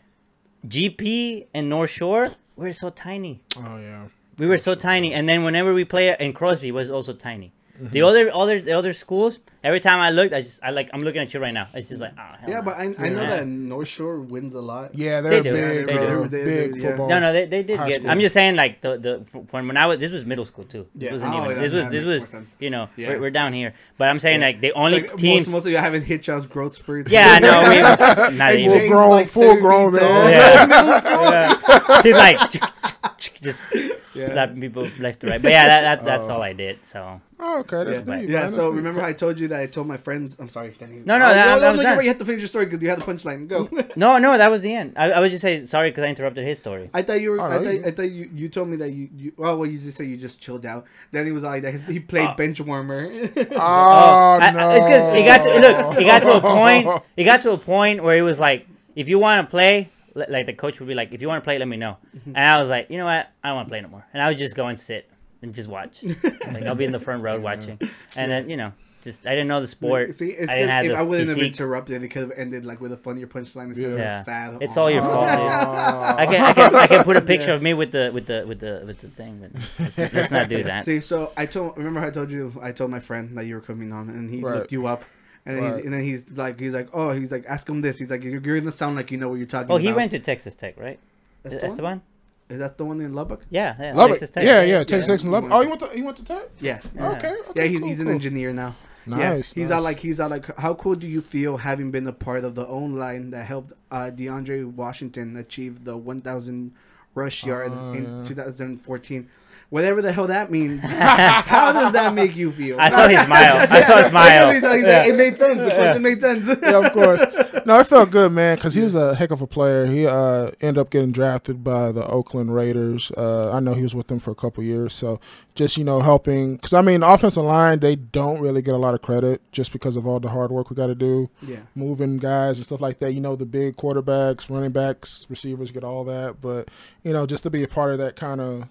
GP 0.67 1.47
and 1.53 1.69
North 1.69 1.91
Shore, 1.91 2.33
we 2.57 2.67
were 2.67 2.73
so 2.73 2.91
tiny. 2.91 3.43
Oh 3.59 3.79
yeah. 3.79 4.07
We 4.39 4.47
were 4.47 4.59
so 4.59 4.75
tiny, 4.75 5.13
and 5.13 5.29
then 5.29 5.45
whenever 5.45 5.75
we 5.75 5.85
play 5.85 6.17
in 6.19 6.33
Crosby 6.33 6.73
was 6.73 6.91
also 6.91 7.13
tiny. 7.13 7.53
Mm-hmm. 7.77 7.91
The 7.91 8.03
other 8.03 8.31
other 8.33 8.61
the 8.61 8.73
other 8.73 8.93
schools, 8.93 9.41
every 9.65 9.81
time 9.81 9.99
I 9.99 10.11
looked, 10.11 10.33
I 10.35 10.43
just 10.43 10.63
I 10.63 10.71
like 10.71 10.91
I'm 10.93 11.01
looking 11.01 11.21
at 11.23 11.35
you 11.35 11.41
right 11.41 11.53
now. 11.55 11.69
It's 11.75 11.89
just 11.89 12.01
like 12.01 12.13
oh 12.17 12.23
hell 12.39 12.49
Yeah, 12.51 12.57
no. 12.57 12.63
but 12.63 12.77
I, 12.77 12.83
I 12.85 13.09
know 13.09 13.23
Yeah. 13.23 13.27
that 13.39 13.47
North 13.49 13.89
Shore 13.89 14.21
wins 14.21 14.55
a 14.55 14.61
lot. 14.61 14.95
Yeah, 14.95 15.21
they're 15.23 15.43
They 15.43 15.51
do. 15.51 15.53
big, 15.53 15.87
They 15.87 15.97
bro. 15.97 16.23
do. 16.25 16.29
They- 16.29 16.45
big 16.45 16.75
they- 16.75 16.81
yeah. 16.81 16.89
football. 16.91 17.09
No, 17.09 17.19
no, 17.19 17.33
they, 17.33 17.47
they 17.47 17.63
did 17.65 17.79
get. 17.87 17.95
school. 17.97 18.11
I'm 18.11 18.21
just 18.21 18.35
saying, 18.35 18.55
like 18.57 18.81
the 18.83 18.99
the 18.99 19.25
f- 19.35 19.49
from 19.49 19.67
when 19.67 19.77
I 19.77 19.87
was 19.87 19.99
this 19.99 20.13
was 20.13 20.25
middle 20.25 20.45
school 20.45 20.65
too. 20.65 20.87
Yeah. 20.95 21.11
This 21.11 21.23
wasn't 21.23 21.35
Oh, 21.35 21.45
even. 21.51 21.59
This 21.63 21.73
was 21.73 21.89
this 21.89 22.05
was 22.05 22.27
you 22.61 22.71
know 22.71 22.89
Yeah. 22.97 23.09
we're, 23.11 23.21
we're 23.23 23.31
down 23.31 23.53
here, 23.55 23.73
but 23.99 24.09
I'm 24.11 24.21
saying 24.21 24.41
Yeah. 24.41 24.47
like 24.49 24.61
the 24.61 24.73
only 24.75 25.01
Like, 25.01 25.17
teams. 25.17 25.47
most, 25.47 25.53
most 25.55 25.67
of 25.67 25.73
you 25.73 25.79
haven't 25.79 26.03
hit 26.03 26.27
y'all's 26.27 26.47
growth 26.47 26.75
spurts. 26.75 27.11
yeah, 27.11 27.39
no, 27.41 27.65
we, 27.71 27.79
not 28.39 28.39
Like, 28.39 28.59
even. 28.59 28.71
Full 28.71 28.79
James 28.79 28.91
grown- 28.93 29.11
like 29.11 29.29
full 29.29 29.57
grown 29.57 29.93
man. 29.95 30.31
Yeah. 30.31 30.67
Middle 30.67 31.01
school. 31.01 31.25
Yeah. 31.35 32.03
He's 32.03 32.15
like 32.17 32.39
just 33.43 33.75
Yeah. 34.15 34.33
slapping 34.33 34.61
people 34.61 34.87
left 35.01 35.21
to 35.21 35.27
right. 35.27 35.41
But 35.43 35.51
yeah, 35.53 35.67
that, 35.67 35.83
that 35.83 36.05
that's 36.05 36.29
oh. 36.29 36.35
all 36.35 36.43
I 36.43 36.53
did. 36.53 36.85
So 36.85 37.21
Oh, 37.41 37.59
okay, 37.61 37.85
that's 37.85 38.07
Yeah, 38.07 38.21
yeah 38.43 38.49
so 38.49 38.71
remember 38.71 39.01
how 39.01 39.09
I 39.09 39.13
told 39.13 39.39
you 39.39 39.49
that 39.49 39.54
I 39.55 39.67
told 39.67 39.87
my 39.87 39.97
friends. 39.97 40.37
I'm 40.41 40.49
sorry, 40.49 40.71
Danny. 40.79 41.03
No, 41.05 41.19
no, 41.19 41.27
Oh, 41.27 41.29
that- 41.35 41.47
no, 41.47 41.61
that 41.61 41.61
no, 41.61 41.73
was 41.73 41.77
no, 41.79 41.83
done. 41.83 41.97
you're 42.05 42.05
have 42.13 42.19
to 42.19 42.25
finish 42.25 42.41
your 42.41 42.49
story 42.49 42.65
because 42.67 42.83
you 42.83 42.89
had 42.91 43.01
the 43.01 43.05
punchline. 43.05 43.49
Go. 43.49 43.69
no, 43.97 44.19
no, 44.19 44.37
that 44.37 44.51
was 44.51 44.63
the 44.63 44.75
end. 44.75 44.95
I, 44.97 45.13
I 45.13 45.21
was 45.21 45.31
just 45.31 45.43
saying 45.43 45.67
sorry 45.67 45.91
because 45.91 46.05
I 46.05 46.09
interrupted 46.09 46.47
his 46.47 46.59
story. 46.59 46.91
I 46.95 47.03
thought 47.03 47.21
you 47.21 47.31
were. 47.33 47.41
Oh, 47.41 47.45
I 47.45 47.49
thought. 47.63 47.75
you- 47.75 47.83
I 47.87 47.91
thought 47.91 48.11
you. 48.11 48.31
You 48.35 48.49
told 48.49 48.69
me 48.69 48.77
that 48.77 48.91
you. 48.91 49.09
you 49.17 49.33
oh, 49.39 49.57
well, 49.59 49.67
you 49.67 49.79
just 49.79 49.97
say 49.97 50.05
you 50.05 50.17
just 50.17 50.41
chilled 50.41 50.67
out. 50.67 50.87
Then 51.11 51.27
he 51.27 51.33
was 51.33 51.43
like 51.45 51.63
that. 51.63 51.81
He 51.81 52.01
played 52.01 52.29
Uh, 52.29 52.35
bench 52.35 52.61
warmer. 52.61 53.11
Oh, 53.53 54.39
I- 54.41 54.51
no. 54.53 54.69
I- 54.71 54.77
it's 54.77 54.85
because 54.85 55.15
it 55.15 55.25
got 55.25 55.43
to 55.43 55.59
look. 55.61 55.99
It 56.01 56.05
got 56.05 56.23
to 56.23 56.37
a 56.37 56.41
point. 56.41 57.03
It 57.17 57.25
got 57.25 57.43
to 57.43 57.53
a 57.53 57.59
point 57.59 58.03
where 58.03 58.17
it 58.17 58.23
was 58.23 58.39
like, 58.41 58.67
if 58.97 59.09
you 59.09 59.19
want 59.19 59.47
to 59.47 59.51
play, 59.51 59.91
like 60.15 60.47
the 60.47 60.53
coach 60.53 60.79
would 60.81 60.89
be 60.89 60.95
like, 60.95 61.13
if 61.15 61.21
you 61.23 61.29
want 61.29 61.43
to 61.43 61.47
play, 61.47 61.59
let 61.59 61.69
me 61.69 61.77
know. 61.77 61.97
Mm-hmm. 62.17 62.31
And 62.37 62.39
I 62.39 62.59
was 62.61 62.69
like, 62.71 62.91
you 62.91 62.99
know 62.99 63.05
what, 63.05 63.29
I 63.43 63.49
don't 63.49 63.57
want 63.57 63.69
to 63.69 63.71
play 63.73 63.81
no 63.81 63.89
more. 63.89 64.07
And 64.13 64.23
I 64.23 64.29
would 64.29 64.39
just 64.39 64.55
go 64.57 64.67
and 64.69 64.79
sit 64.79 65.11
and 65.43 65.55
just 65.55 65.69
watch. 65.69 66.03
like 66.23 66.63
I'll 66.65 66.75
be 66.75 66.85
in 66.85 66.93
the 66.93 67.01
front 67.01 67.23
row 67.23 67.39
watching, 67.41 67.79
and 68.17 68.31
then 68.31 68.49
you 68.49 68.57
know, 68.57 68.73
just 69.05 69.27
I 69.27 69.31
didn't 69.31 69.49
know 69.49 69.61
the 69.61 69.67
sport. 69.67 70.15
See, 70.15 70.31
it's 70.31 70.51
I 70.51 70.55
didn't 70.55 70.69
'cause 70.69 70.71
have 70.71 70.85
if 70.87 70.93
the 70.93 70.99
I 70.99 71.03
wouldn't 71.03 71.29
have 71.29 71.39
interrupted, 71.39 72.03
it 72.03 72.09
could 72.09 72.23
have 72.23 72.33
ended 72.37 72.65
like 72.65 72.81
with 72.81 72.93
a 72.93 72.97
funnier 72.97 73.27
punchline 73.27 73.67
instead 73.67 73.93
of 73.93 73.99
Yeah. 73.99 74.21
a 74.21 74.25
sad. 74.25 74.59
It's 74.63 74.77
all 74.77 74.91
your 74.91 75.03
fault, 75.03 75.27
dude. 75.29 75.39
Oh. 75.39 75.45
I 76.19 76.27
can, 76.27 76.43
I 76.43 76.53
can, 76.53 76.75
I 76.75 76.87
can 76.87 77.05
put 77.05 77.17
a 77.17 77.21
picture 77.33 77.53
of 77.53 77.63
me 77.63 77.75
with 77.75 77.93
the, 77.93 78.11
with 78.13 78.27
the, 78.27 78.45
with 78.49 78.61
the, 78.61 78.83
with 78.87 78.99
the 78.99 79.09
thing. 79.09 79.39
But 79.41 79.63
let's, 79.79 79.99
let's 79.99 80.31
not 80.31 80.49
do 80.49 80.63
that. 80.65 80.85
See, 80.85 81.01
so 81.01 81.33
I 81.37 81.47
told. 81.47 81.77
Remember, 81.77 82.01
I 82.01 82.11
told 82.11 82.31
you. 82.31 82.53
I 82.61 82.73
told 82.73 82.91
my 82.91 83.01
friend 83.01 83.37
that 83.37 83.45
you 83.47 83.55
were 83.55 83.61
coming 83.61 83.93
on, 83.93 84.09
and 84.11 84.29
he 84.31 84.41
Right. 84.41 84.57
looked 84.57 84.73
you 84.73 84.87
up. 84.87 85.05
And, 85.47 85.59
then 85.59 85.65
he's, 85.65 85.85
and 85.85 85.93
then 85.93 86.03
he's 86.03 86.31
like, 86.31 86.59
he's 86.59 86.73
like, 86.73 86.89
oh, 86.95 87.11
he's 87.11 87.31
like, 87.31 87.45
ask 87.47 87.69
him 87.69 87.83
this. 87.83 87.99
He's 87.99 88.11
like, 88.11 88.25
you're, 88.25 88.41
you're 88.41 88.59
gonna 88.59 88.73
sound 88.73 88.97
like 88.97 89.11
you 89.11 89.19
know 89.19 89.29
what 89.29 89.35
you're 89.35 89.45
talking 89.47 89.71
oh, 89.71 89.77
about. 89.77 89.85
Oh, 89.85 89.89
about. 89.89 89.89
he 89.91 89.93
went 89.93 90.11
to 90.13 90.19
Texas 90.19 90.57
Tech, 90.57 90.79
right? 90.79 90.99
That's 91.43 91.77
the 91.77 91.83
one? 91.83 92.01
Is 92.49 92.59
that 92.59 92.77
the 92.77 92.85
one 92.85 93.01
in 93.01 93.15
Lubbock? 93.15 93.43
Yeah, 93.51 93.75
yeah. 93.79 93.95
Love 93.95 94.11
Texas. 94.11 94.31
Tech. 94.31 94.45
Yeah, 94.45 94.63
yeah. 94.63 94.85
Texas 94.85 95.07
Tech 95.07 95.21
and 95.21 95.29
he 95.29 95.29
Lubbock. 95.29 95.51
Oh, 95.53 95.59
to- 95.59 95.65
he 95.65 95.69
went 95.71 95.81
to 95.81 95.89
he 95.97 96.03
went 96.03 96.17
to 96.19 96.25
Tech. 96.25 96.49
Yeah. 96.61 96.81
Yeah. 96.95 97.11
Okay, 97.13 97.35
okay. 97.49 97.63
Yeah, 97.63 97.65
he's, 97.65 97.81
cool, 97.81 97.89
he's 97.89 98.01
an 98.01 98.09
engineer 98.09 98.53
now. 98.53 98.77
Nice. 99.07 99.19
yeah, 99.21 99.35
he's 99.37 99.57
nice. 99.57 99.71
all 99.77 99.83
like 99.83 99.99
he's 100.01 100.19
all 100.21 100.31
like, 100.31 100.57
how 100.59 100.75
cool 100.75 100.95
do 100.95 101.07
you 101.07 101.21
feel 101.21 101.59
having 101.59 101.91
been 101.91 102.07
a 102.07 102.13
part 102.13 102.45
of 102.45 102.55
the 102.55 102.67
O-line 102.67 103.31
that 103.31 103.45
helped 103.47 103.73
uh, 103.91 104.11
DeAndre 104.15 104.65
Washington 104.73 105.37
achieve 105.37 105.85
the 105.85 105.97
1,000 105.97 106.73
rush 107.15 107.45
yard 107.45 107.73
Oh, 107.75 107.93
in 107.93 108.05
yeah. 108.21 108.25
2014? 108.27 109.29
Whatever 109.75 110.03
the 110.03 110.13
hell 110.13 110.29
that 110.29 110.53
means. 110.53 110.81
how 110.85 111.73
does 111.73 111.95
that 111.95 112.15
make 112.15 112.37
you 112.37 112.53
feel? 112.53 112.79
I 112.79 112.91
saw 112.91 113.09
his 113.09 113.21
smile. 113.23 113.67
I 113.69 113.81
saw 113.81 113.97
his 113.97 114.07
smile. 114.15 114.53
He's 114.53 114.63
like, 114.63 114.77
he's 114.79 114.87
Yeah. 114.87 114.99
like, 115.01 115.09
it 115.09 115.17
made 115.17 115.37
sense. 115.37 115.65
The 115.65 115.71
question 115.75 116.01
made 116.03 116.21
sense. 116.21 116.47
yeah, 116.47 116.87
of 116.87 116.93
course. 116.93 117.21
No, 117.67 117.79
it 117.79 117.87
felt 117.87 118.11
good, 118.11 118.31
man, 118.31 118.57
because 118.57 118.75
he 118.75 118.83
was 118.83 118.95
a 118.95 119.15
heck 119.15 119.31
of 119.31 119.41
a 119.41 119.47
player. 119.47 119.87
He 119.87 120.07
uh, 120.07 120.51
ended 120.61 120.77
up 120.77 120.91
getting 120.91 121.13
drafted 121.13 121.65
by 121.65 121.93
the 121.93 122.07
Oakland 122.07 122.55
Raiders. 122.55 123.11
Uh, 123.17 123.53
I 123.53 123.61
know 123.61 123.73
he 123.73 123.83
was 123.83 123.95
with 123.95 124.09
them 124.09 124.19
for 124.19 124.31
a 124.33 124.35
couple 124.35 124.63
years, 124.63 124.93
so 124.93 125.19
just 125.55 125.79
you 125.79 125.85
know 125.85 126.03
helping. 126.03 126.57
Because 126.57 126.75
I 126.75 126.83
mean, 126.83 127.01
the 127.01 127.09
offensive 127.09 127.43
line 127.43 127.79
they 127.79 127.97
don't 127.97 128.39
really 128.39 128.61
get 128.61 128.75
a 128.75 128.77
lot 128.77 128.93
of 128.93 129.01
credit 129.01 129.41
just 129.51 129.73
because 129.73 129.97
of 129.97 130.07
all 130.07 130.21
the 130.21 130.29
hard 130.29 130.51
work 130.53 130.69
we 130.69 130.77
got 130.77 130.89
to 130.89 130.95
do, 130.95 131.31
yeah. 131.41 131.61
moving 131.75 132.19
guys 132.19 132.59
and 132.59 132.67
stuff 132.67 132.83
like 132.83 132.99
that. 132.99 133.13
You 133.15 133.23
know, 133.23 133.35
the 133.35 133.47
big 133.47 133.77
quarterbacks, 133.77 134.51
running 134.51 134.73
backs, 134.73 135.25
receivers 135.31 135.71
get 135.71 135.85
all 135.85 136.05
that, 136.05 136.43
but 136.43 136.69
you 137.03 137.15
know, 137.15 137.25
just 137.25 137.45
to 137.45 137.51
be 137.51 137.63
a 137.63 137.69
part 137.69 137.93
of 137.93 137.99
that 137.99 138.15
kind 138.15 138.43
of 138.43 138.69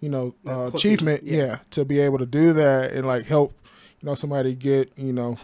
you 0.00 0.08
know 0.08 0.34
uh, 0.46 0.70
achievement, 0.74 1.22
yeah. 1.24 1.36
yeah, 1.44 1.58
to 1.70 1.84
be 1.84 2.00
able 2.00 2.18
to 2.18 2.26
do 2.26 2.52
that 2.54 2.92
and 2.92 3.06
like 3.06 3.26
help 3.26 3.52
you 4.00 4.06
know 4.06 4.14
somebody 4.14 4.54
get 4.54 4.92
you 4.96 5.12
know 5.12 5.36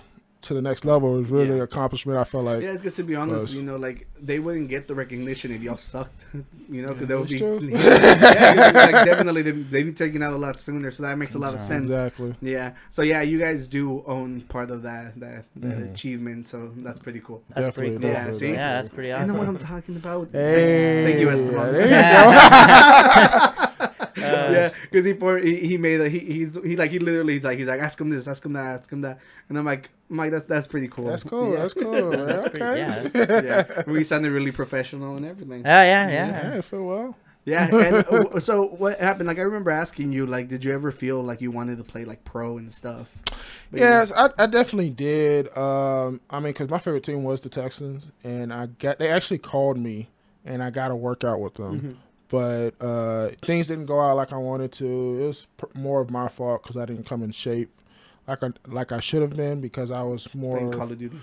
to 0.42 0.54
the 0.54 0.62
next 0.62 0.84
level. 0.84 1.18
is 1.18 1.28
really 1.28 1.48
Yeah. 1.48 1.54
an 1.54 1.60
accomplishment. 1.62 2.16
I 2.18 2.22
felt 2.24 2.44
like 2.44 2.62
Yeah, 2.62 2.70
it's 2.70 2.80
good 2.80 2.94
to 2.94 3.02
be 3.02 3.16
honest. 3.16 3.46
Plus- 3.46 3.54
You 3.54 3.62
know, 3.64 3.76
like 3.76 4.06
they 4.20 4.38
wouldn't 4.38 4.68
get 4.68 4.86
the 4.86 4.94
recognition 4.94 5.50
if 5.50 5.60
y'all 5.60 5.76
sucked. 5.76 6.26
You 6.68 6.82
know, 6.82 6.94
because 6.94 7.06
they 7.06 7.14
would 7.14 7.28
that's 7.28 7.32
be. 7.32 7.38
true. 7.38 7.58
yeah, 7.70 8.54
'cause, 8.54 8.74
like 8.74 9.04
definitely 9.04 9.42
they 9.42 9.50
they 9.52 9.82
be 9.84 9.92
taken 9.92 10.20
out 10.22 10.32
a 10.32 10.36
lot 10.36 10.56
sooner. 10.56 10.90
So 10.90 11.02
that 11.04 11.16
makes 11.18 11.34
a 11.34 11.38
lot 11.38 11.54
of 11.54 11.60
sense. 11.60 11.86
exactly. 11.86 12.34
Yeah. 12.40 12.72
So 12.90 13.02
yeah, 13.02 13.22
you 13.22 13.38
guys 13.38 13.66
do 13.68 14.02
own 14.06 14.40
part 14.42 14.70
of 14.72 14.82
that 14.82 15.18
that, 15.20 15.44
that 15.56 15.78
Mhm. 15.78 15.92
achievement. 15.92 16.46
So 16.46 16.72
that's 16.78 16.98
pretty 16.98 17.20
cool. 17.20 17.42
That's 17.54 17.66
Definitely, 17.68 17.98
pretty 17.98 18.14
cool. 18.14 18.24
Yeah, 18.24 18.32
see? 18.32 18.52
Yeah, 18.52 18.74
that's 18.74 18.88
pretty 18.88 19.12
awesome. 19.12 19.30
I 19.30 19.32
know 19.32 19.38
what. 19.38 19.48
I'm 19.48 19.58
talking 19.58 19.96
about. 19.96 20.28
Hey, 20.32 21.04
Thank 21.06 21.20
you, 21.20 21.30
Esteban. 21.30 21.72
there 21.72 21.82
you 21.82 23.78
go. 23.78 23.86
yeah, 24.16 24.70
because 24.90 25.06
he, 25.06 25.12
for, 25.14 25.38
he 25.38 25.56
he 25.66 25.78
made 25.78 26.00
a, 26.00 26.08
he 26.08 26.18
he's 26.20 26.54
he 26.64 26.76
like 26.76 26.90
he 26.90 26.98
literally 26.98 27.34
he's 27.34 27.44
like 27.44 27.58
he's 27.58 27.68
like 27.68 27.80
ask 27.80 28.00
him 28.00 28.08
this, 28.10 28.26
ask 28.26 28.44
him 28.44 28.52
that, 28.54 28.64
ask 28.80 28.90
him 28.92 29.02
that, 29.02 29.18
and 29.48 29.58
I'm 29.58 29.64
like 29.64 29.90
Mike, 30.08 30.30
that's 30.30 30.46
that's 30.46 30.66
pretty 30.66 30.88
cool. 30.88 31.06
That's 31.06 31.24
cool. 31.24 31.50
Yeah. 31.52 31.58
That's 31.58 31.74
cool. 31.82 32.10
That's 32.10 32.42
okay. 32.44 32.58
pretty. 32.58 32.80
Yeah, 32.80 33.02
that's- 33.02 33.44
yeah, 33.44 33.82
we 33.92 34.04
sounded 34.04 34.30
really 34.32 34.52
professional 34.52 35.16
and 35.16 35.26
everything. 35.26 35.62
yeah, 35.64 35.82
yeah, 35.82 36.08
Yeah, 36.08 36.26
yeah. 36.52 36.58
it 36.58 36.64
felt 36.64 36.82
well. 36.82 37.16
Yeah, 37.44 37.68
and 37.72 37.96
uh, 38.08 38.40
so 38.40 38.66
what 38.66 38.98
happened? 38.98 39.28
Like 39.28 39.38
I 39.38 39.42
remember 39.42 39.70
asking 39.70 40.10
you, 40.12 40.26
like, 40.26 40.48
did 40.48 40.64
you 40.64 40.72
ever 40.74 40.90
feel 40.90 41.22
like 41.22 41.40
you 41.40 41.52
wanted 41.52 41.78
to 41.78 41.84
play 41.84 42.04
like 42.04 42.24
pro 42.24 42.58
and 42.58 42.72
stuff? 42.72 43.16
But 43.70 43.78
Yes, 43.80 44.10
I, 44.10 44.30
I 44.36 44.46
definitely 44.46 44.90
did. 44.90 45.56
Um, 45.56 46.20
I 46.28 46.40
mean, 46.40 46.52
because 46.54 46.68
my 46.70 46.80
favorite 46.80 47.04
team 47.04 47.22
was 47.22 47.42
the 47.42 47.48
Texans, 47.48 48.06
and 48.24 48.52
I 48.52 48.66
got 48.66 48.98
they 48.98 49.10
actually 49.10 49.38
called 49.38 49.78
me, 49.78 50.08
and 50.44 50.60
I 50.60 50.70
got 50.70 50.88
to 50.88 50.96
work 50.96 51.22
out 51.22 51.38
with 51.40 51.54
them. 51.54 51.98
Mm-hmm. 52.30 52.68
But 52.80 52.84
uh, 52.84 53.28
things 53.42 53.68
didn't 53.68 53.86
go 53.86 54.00
out 54.00 54.16
like 54.16 54.32
I 54.32 54.38
wanted 54.38 54.72
to. 54.72 55.18
It 55.22 55.26
was 55.26 55.46
pr- 55.56 55.66
more 55.74 56.00
of 56.00 56.10
my 56.10 56.28
fault 56.28 56.62
because 56.62 56.76
I 56.76 56.84
didn't 56.84 57.04
come 57.04 57.22
in 57.22 57.32
shape 57.32 57.70
like 58.28 58.42
I 58.42 58.50
like 58.66 58.92
I 58.92 59.00
should 59.00 59.22
have 59.22 59.36
been 59.36 59.60
because 59.60 59.90
I 59.90 60.02
was 60.02 60.32
more. 60.34 60.56
playing 60.58 60.72
Call 60.72 60.92
of 60.92 60.98
Duty. 60.98 61.18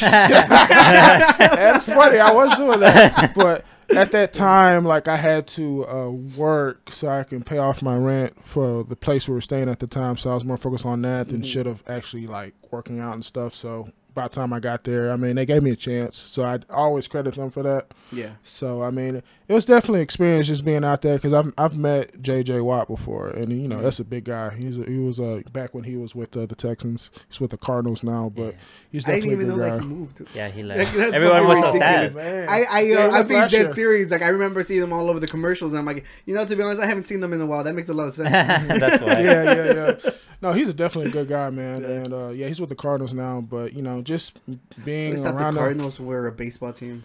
That's 0.00 1.86
funny. 1.86 2.18
I 2.18 2.32
was 2.32 2.54
doing 2.56 2.80
that, 2.80 3.34
but 3.36 3.64
at 3.94 4.10
that 4.12 4.32
time, 4.32 4.84
like 4.84 5.08
I 5.08 5.16
had 5.16 5.46
to 5.48 5.86
uh, 5.88 6.10
work 6.10 6.92
so 6.92 7.08
I 7.08 7.24
can 7.24 7.42
pay 7.42 7.58
off 7.58 7.82
my 7.82 7.96
rent 7.96 8.42
for 8.42 8.84
the 8.84 8.96
place 8.96 9.28
we 9.28 9.34
were 9.34 9.40
staying 9.40 9.68
at 9.68 9.80
the 9.80 9.86
time. 9.86 10.16
So 10.16 10.30
I 10.30 10.34
was 10.34 10.44
more 10.44 10.56
focused 10.56 10.86
on 10.86 11.02
that 11.02 11.28
than 11.28 11.42
should 11.42 11.66
have 11.66 11.82
actually 11.86 12.26
like 12.26 12.54
working 12.70 13.00
out 13.00 13.14
and 13.14 13.24
stuff. 13.24 13.54
So 13.54 13.90
by 14.16 14.24
the 14.24 14.34
time 14.34 14.52
I 14.52 14.58
got 14.58 14.82
there, 14.82 15.12
I 15.12 15.16
mean 15.16 15.36
they 15.36 15.46
gave 15.46 15.62
me 15.62 15.70
a 15.70 15.76
chance. 15.76 16.16
So 16.16 16.42
I 16.42 16.58
always 16.70 17.06
credit 17.06 17.34
them 17.36 17.50
for 17.52 17.62
that. 17.62 17.92
Yeah, 18.12 18.30
So 18.44 18.82
I 18.82 18.90
mean, 18.90 19.16
it 19.48 19.52
was 19.52 19.64
definitely 19.64 19.98
an 20.00 20.04
experience 20.04 20.46
just 20.46 20.64
being 20.64 20.84
out 20.84 21.02
there 21.02 21.16
because 21.16 21.32
I've 21.32 21.52
I've 21.58 21.76
met 21.76 22.20
J.J. 22.22 22.60
Watt 22.60 22.88
before, 22.88 23.28
and 23.28 23.52
you 23.52 23.68
know 23.68 23.80
that's 23.80 24.00
a 24.00 24.04
big 24.04 24.24
guy. 24.24 24.54
He's 24.56 24.78
a, 24.78 24.84
he 24.84 24.98
was 24.98 25.20
uh, 25.20 25.42
back 25.52 25.74
when 25.74 25.84
he 25.84 25.96
was 25.96 26.14
with 26.14 26.36
uh, 26.36 26.46
the 26.46 26.54
Texans. 26.54 27.10
He's 27.28 27.40
with 27.40 27.50
the 27.50 27.56
Cardinals 27.58 28.02
now, 28.02 28.32
but 28.34 28.54
he's 28.90 29.08
I 29.08 29.16
didn't 29.20 29.30
definitely 29.30 29.44
even 29.44 29.46
a 29.46 29.48
know 29.48 29.56
good 29.56 29.64
that 29.64 29.78
guy. 29.80 29.86
he 29.88 29.94
moved. 29.94 30.22
Yeah, 30.34 30.48
he 30.48 30.62
Like, 30.62 30.78
left. 30.78 30.96
that's 30.96 31.12
Everyone 31.14 31.46
was 31.48 31.60
so 31.60 31.72
sad. 31.72 32.00
ridiculous. 32.14 32.48
I 32.50 32.62
I, 32.70 32.80
Yeah, 32.80 32.94
uh, 32.96 32.98
he 32.98 33.06
I 33.06 33.08
left 33.18 33.28
beat 33.28 33.34
last 33.34 33.50
Dead 33.50 33.60
year. 33.62 33.70
Series. 33.72 34.10
Like 34.10 34.22
I 34.22 34.28
remember 34.28 34.62
seeing 34.62 34.80
them 34.80 34.92
all 34.92 35.10
over 35.10 35.20
the 35.20 35.26
commercials, 35.28 35.72
and 35.72 35.78
I'm 35.80 35.84
like, 35.86 36.04
you 36.26 36.34
know, 36.34 36.44
to 36.46 36.56
be 36.56 36.62
honest, 36.62 36.80
I 36.80 36.86
haven't 36.86 37.04
seen 37.04 37.18
them 37.20 37.32
in 37.32 37.40
a 37.40 37.46
while. 37.46 37.64
That 37.64 37.74
makes 37.74 37.88
a 37.88 37.94
lot 37.94 38.08
of 38.08 38.14
sense. 38.14 38.30
That's 38.80 39.02
why. 39.02 39.20
yeah, 39.20 39.42
yeah, 39.42 39.72
yeah. 40.04 40.10
No, 40.42 40.52
he's 40.52 40.72
definitely 40.74 41.10
a 41.10 41.12
good 41.14 41.28
guy, 41.28 41.50
man. 41.50 41.84
And 41.84 42.12
uh, 42.12 42.28
yeah, 42.28 42.46
he's 42.48 42.60
with 42.60 42.68
the 42.68 42.74
Cardinals 42.76 43.14
now. 43.14 43.40
But 43.40 43.72
you 43.72 43.82
know, 43.82 44.02
just 44.02 44.38
I 44.50 44.56
being 44.84 45.06
always 45.08 45.20
thought 45.20 45.32
the 45.32 45.38
Cardinals 45.38 45.54
them, 45.54 45.64
Cardinals 45.64 46.00
were 46.00 46.26
a 46.26 46.32
baseball 46.32 46.72
team. 46.72 47.04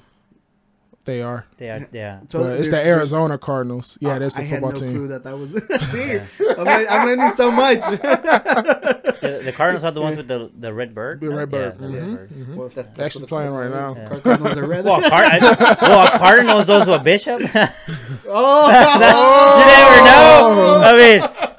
they 1.05 1.21
are. 1.21 1.45
They 1.57 1.69
are. 1.69 1.87
Yeah. 1.91 2.19
So 2.29 2.43
But 2.43 2.59
it's 2.59 2.69
the 2.69 2.85
Arizona 2.85 3.37
Cardinals. 3.37 3.97
Yeah, 4.01 4.19
that's 4.19 4.35
the 4.35 4.43
I 4.43 4.47
football 4.47 4.71
had 4.71 4.81
no 4.81 4.87
team. 4.87 4.95
clue 4.97 5.07
that 5.07 5.23
that 5.23 5.37
was. 5.37 5.51
See, 5.91 6.19
I'm, 6.19 6.65
learning- 6.65 6.87
I'm 6.89 7.07
learning 7.07 7.31
so 7.35 7.51
much. 7.51 7.79
The, 9.21 9.41
the 9.45 9.51
Cardinals 9.51 9.83
are 9.83 9.91
the 9.91 10.01
ones 10.01 10.17
with 10.17 10.27
the 10.27 10.49
the 10.59 10.73
red 10.73 10.93
bird. 10.95 11.21
The 11.21 11.29
red 11.29 11.49
bird. 11.49 11.75
Yeah, 11.79 11.87
the 11.87 11.93
red 11.93 12.03
Mhm, 12.03 12.15
bird. 12.15 12.29
mhm. 12.29 12.55
Well, 12.55 12.69
that, 12.69 12.95
They're 12.95 13.05
actually 13.05 13.27
playing 13.27 13.51
right 13.51 13.69
now. 13.71 13.95
Yeah. 13.95 14.19
Cardinals 14.19 14.57
are 14.57 14.67
red. 14.67 14.83
Well, 14.85 14.99
Car- 15.01 15.23
I, 15.23 15.77
well, 15.81 16.07
a 16.15 16.17
Cardinals 16.19 16.69
also 16.69 16.93
a 16.93 16.99
bishop. 17.03 17.41
Oh, 18.33 18.69
you 18.69 19.01
oh, 19.03 19.63
never 19.67 19.97
know. 20.07 20.81
I 20.87 20.91
mean, 20.97 21.50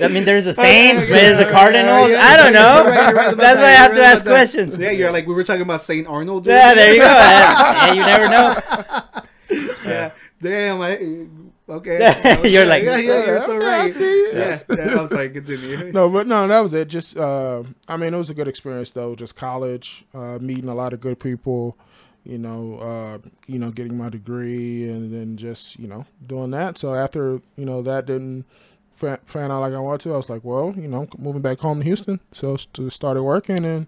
I 0.00 0.08
mean, 0.08 0.24
there's 0.24 0.44
the 0.44 0.52
Saints, 0.54 1.04
but 1.06 1.12
there's 1.12 1.38
the 1.38 1.46
Cardinals. 1.50 2.10
Yeah, 2.10 2.20
I 2.20 2.36
don't 2.36 2.52
you're 2.52 2.62
know. 2.62 2.84
right, 2.84 3.06
you're 3.08 3.14
right 3.16 3.36
That's 3.36 3.36
that, 3.36 3.56
why 3.56 3.62
I 3.62 3.68
you're 3.70 3.76
have 3.78 3.90
right 3.90 3.96
to 3.98 4.04
ask 4.04 4.24
questions. 4.24 4.78
Yeah, 4.78 4.90
you're 4.90 5.12
like 5.12 5.26
we 5.26 5.34
were 5.34 5.44
talking 5.44 5.62
about 5.62 5.80
Saint 5.82 6.06
Arnold. 6.08 6.46
Yeah, 6.46 6.74
there 6.74 6.92
you 6.94 7.00
go. 7.00 7.06
Yeah, 7.06 7.92
you 7.92 8.00
never 8.00 8.26
know. 8.28 9.22
Yeah. 9.84 10.10
Damn. 10.40 10.80
I, 10.80 11.26
okay. 11.68 12.40
You're 12.50 12.66
like, 12.66 12.82
yeah, 12.82 12.96
yeah, 12.96 13.24
you're 13.26 13.40
so 13.40 13.56
Okay, 13.56 13.66
I 13.66 13.78
right. 13.80 13.90
see. 13.90 14.30
Yeah, 14.32 14.38
Yes. 14.38 14.64
yeah, 14.68 14.98
I'm 15.00 15.08
sorry. 15.08 15.30
Continue. 15.30 15.92
No, 15.92 16.08
but 16.08 16.26
no, 16.26 16.48
that 16.48 16.60
was 16.60 16.74
it. 16.74 16.88
Just, 16.88 17.16
uh, 17.16 17.62
I 17.88 17.96
mean, 17.96 18.12
it 18.14 18.16
was 18.16 18.30
a 18.30 18.34
good 18.34 18.48
experience 18.48 18.90
though. 18.90 19.14
Just 19.14 19.36
college, 19.36 20.04
uh, 20.14 20.38
meeting 20.40 20.68
a 20.68 20.74
lot 20.74 20.92
of 20.92 21.00
good 21.00 21.20
people. 21.20 21.76
You 22.24 22.38
know, 22.38 22.76
uh, 22.78 23.18
you 23.46 23.58
know, 23.58 23.70
getting 23.70 23.96
my 23.98 24.08
degree, 24.08 24.88
and 24.88 25.12
then 25.12 25.36
just 25.36 25.78
you 25.78 25.86
know 25.86 26.06
doing 26.26 26.50
that. 26.52 26.78
So 26.78 26.94
after 26.94 27.40
you 27.56 27.66
know 27.66 27.82
that 27.82 28.06
didn't 28.06 28.44
fa- 28.44 28.73
fan 28.94 29.50
out 29.50 29.60
like 29.60 29.72
I 29.74 29.78
wanted 29.78 30.00
to, 30.02 30.14
I 30.14 30.16
was 30.16 30.30
like, 30.30 30.42
well, 30.44 30.74
you 30.76 30.88
know, 30.88 31.06
moving 31.18 31.42
back 31.42 31.58
home 31.60 31.78
to 31.80 31.84
Houston. 31.84 32.20
So 32.32 32.56
to 32.56 32.90
started 32.90 33.22
working, 33.22 33.64
and 33.64 33.86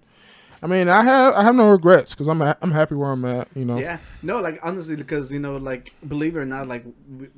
I 0.62 0.66
mean, 0.66 0.88
I 0.88 1.02
have 1.04 1.34
I 1.34 1.42
have 1.42 1.54
no 1.54 1.70
regrets 1.70 2.14
because 2.14 2.28
I'm 2.28 2.40
I'm 2.42 2.72
happy 2.72 2.94
where 2.94 3.10
I'm 3.12 3.24
at. 3.24 3.48
You 3.54 3.64
know, 3.64 3.78
Yeah, 3.78 3.98
no, 4.22 4.40
like 4.40 4.58
honestly, 4.62 4.96
because 4.96 5.30
you 5.30 5.38
know, 5.38 5.56
like 5.56 5.92
believe 6.08 6.36
it 6.36 6.40
or 6.40 6.46
not, 6.46 6.66
like 6.68 6.84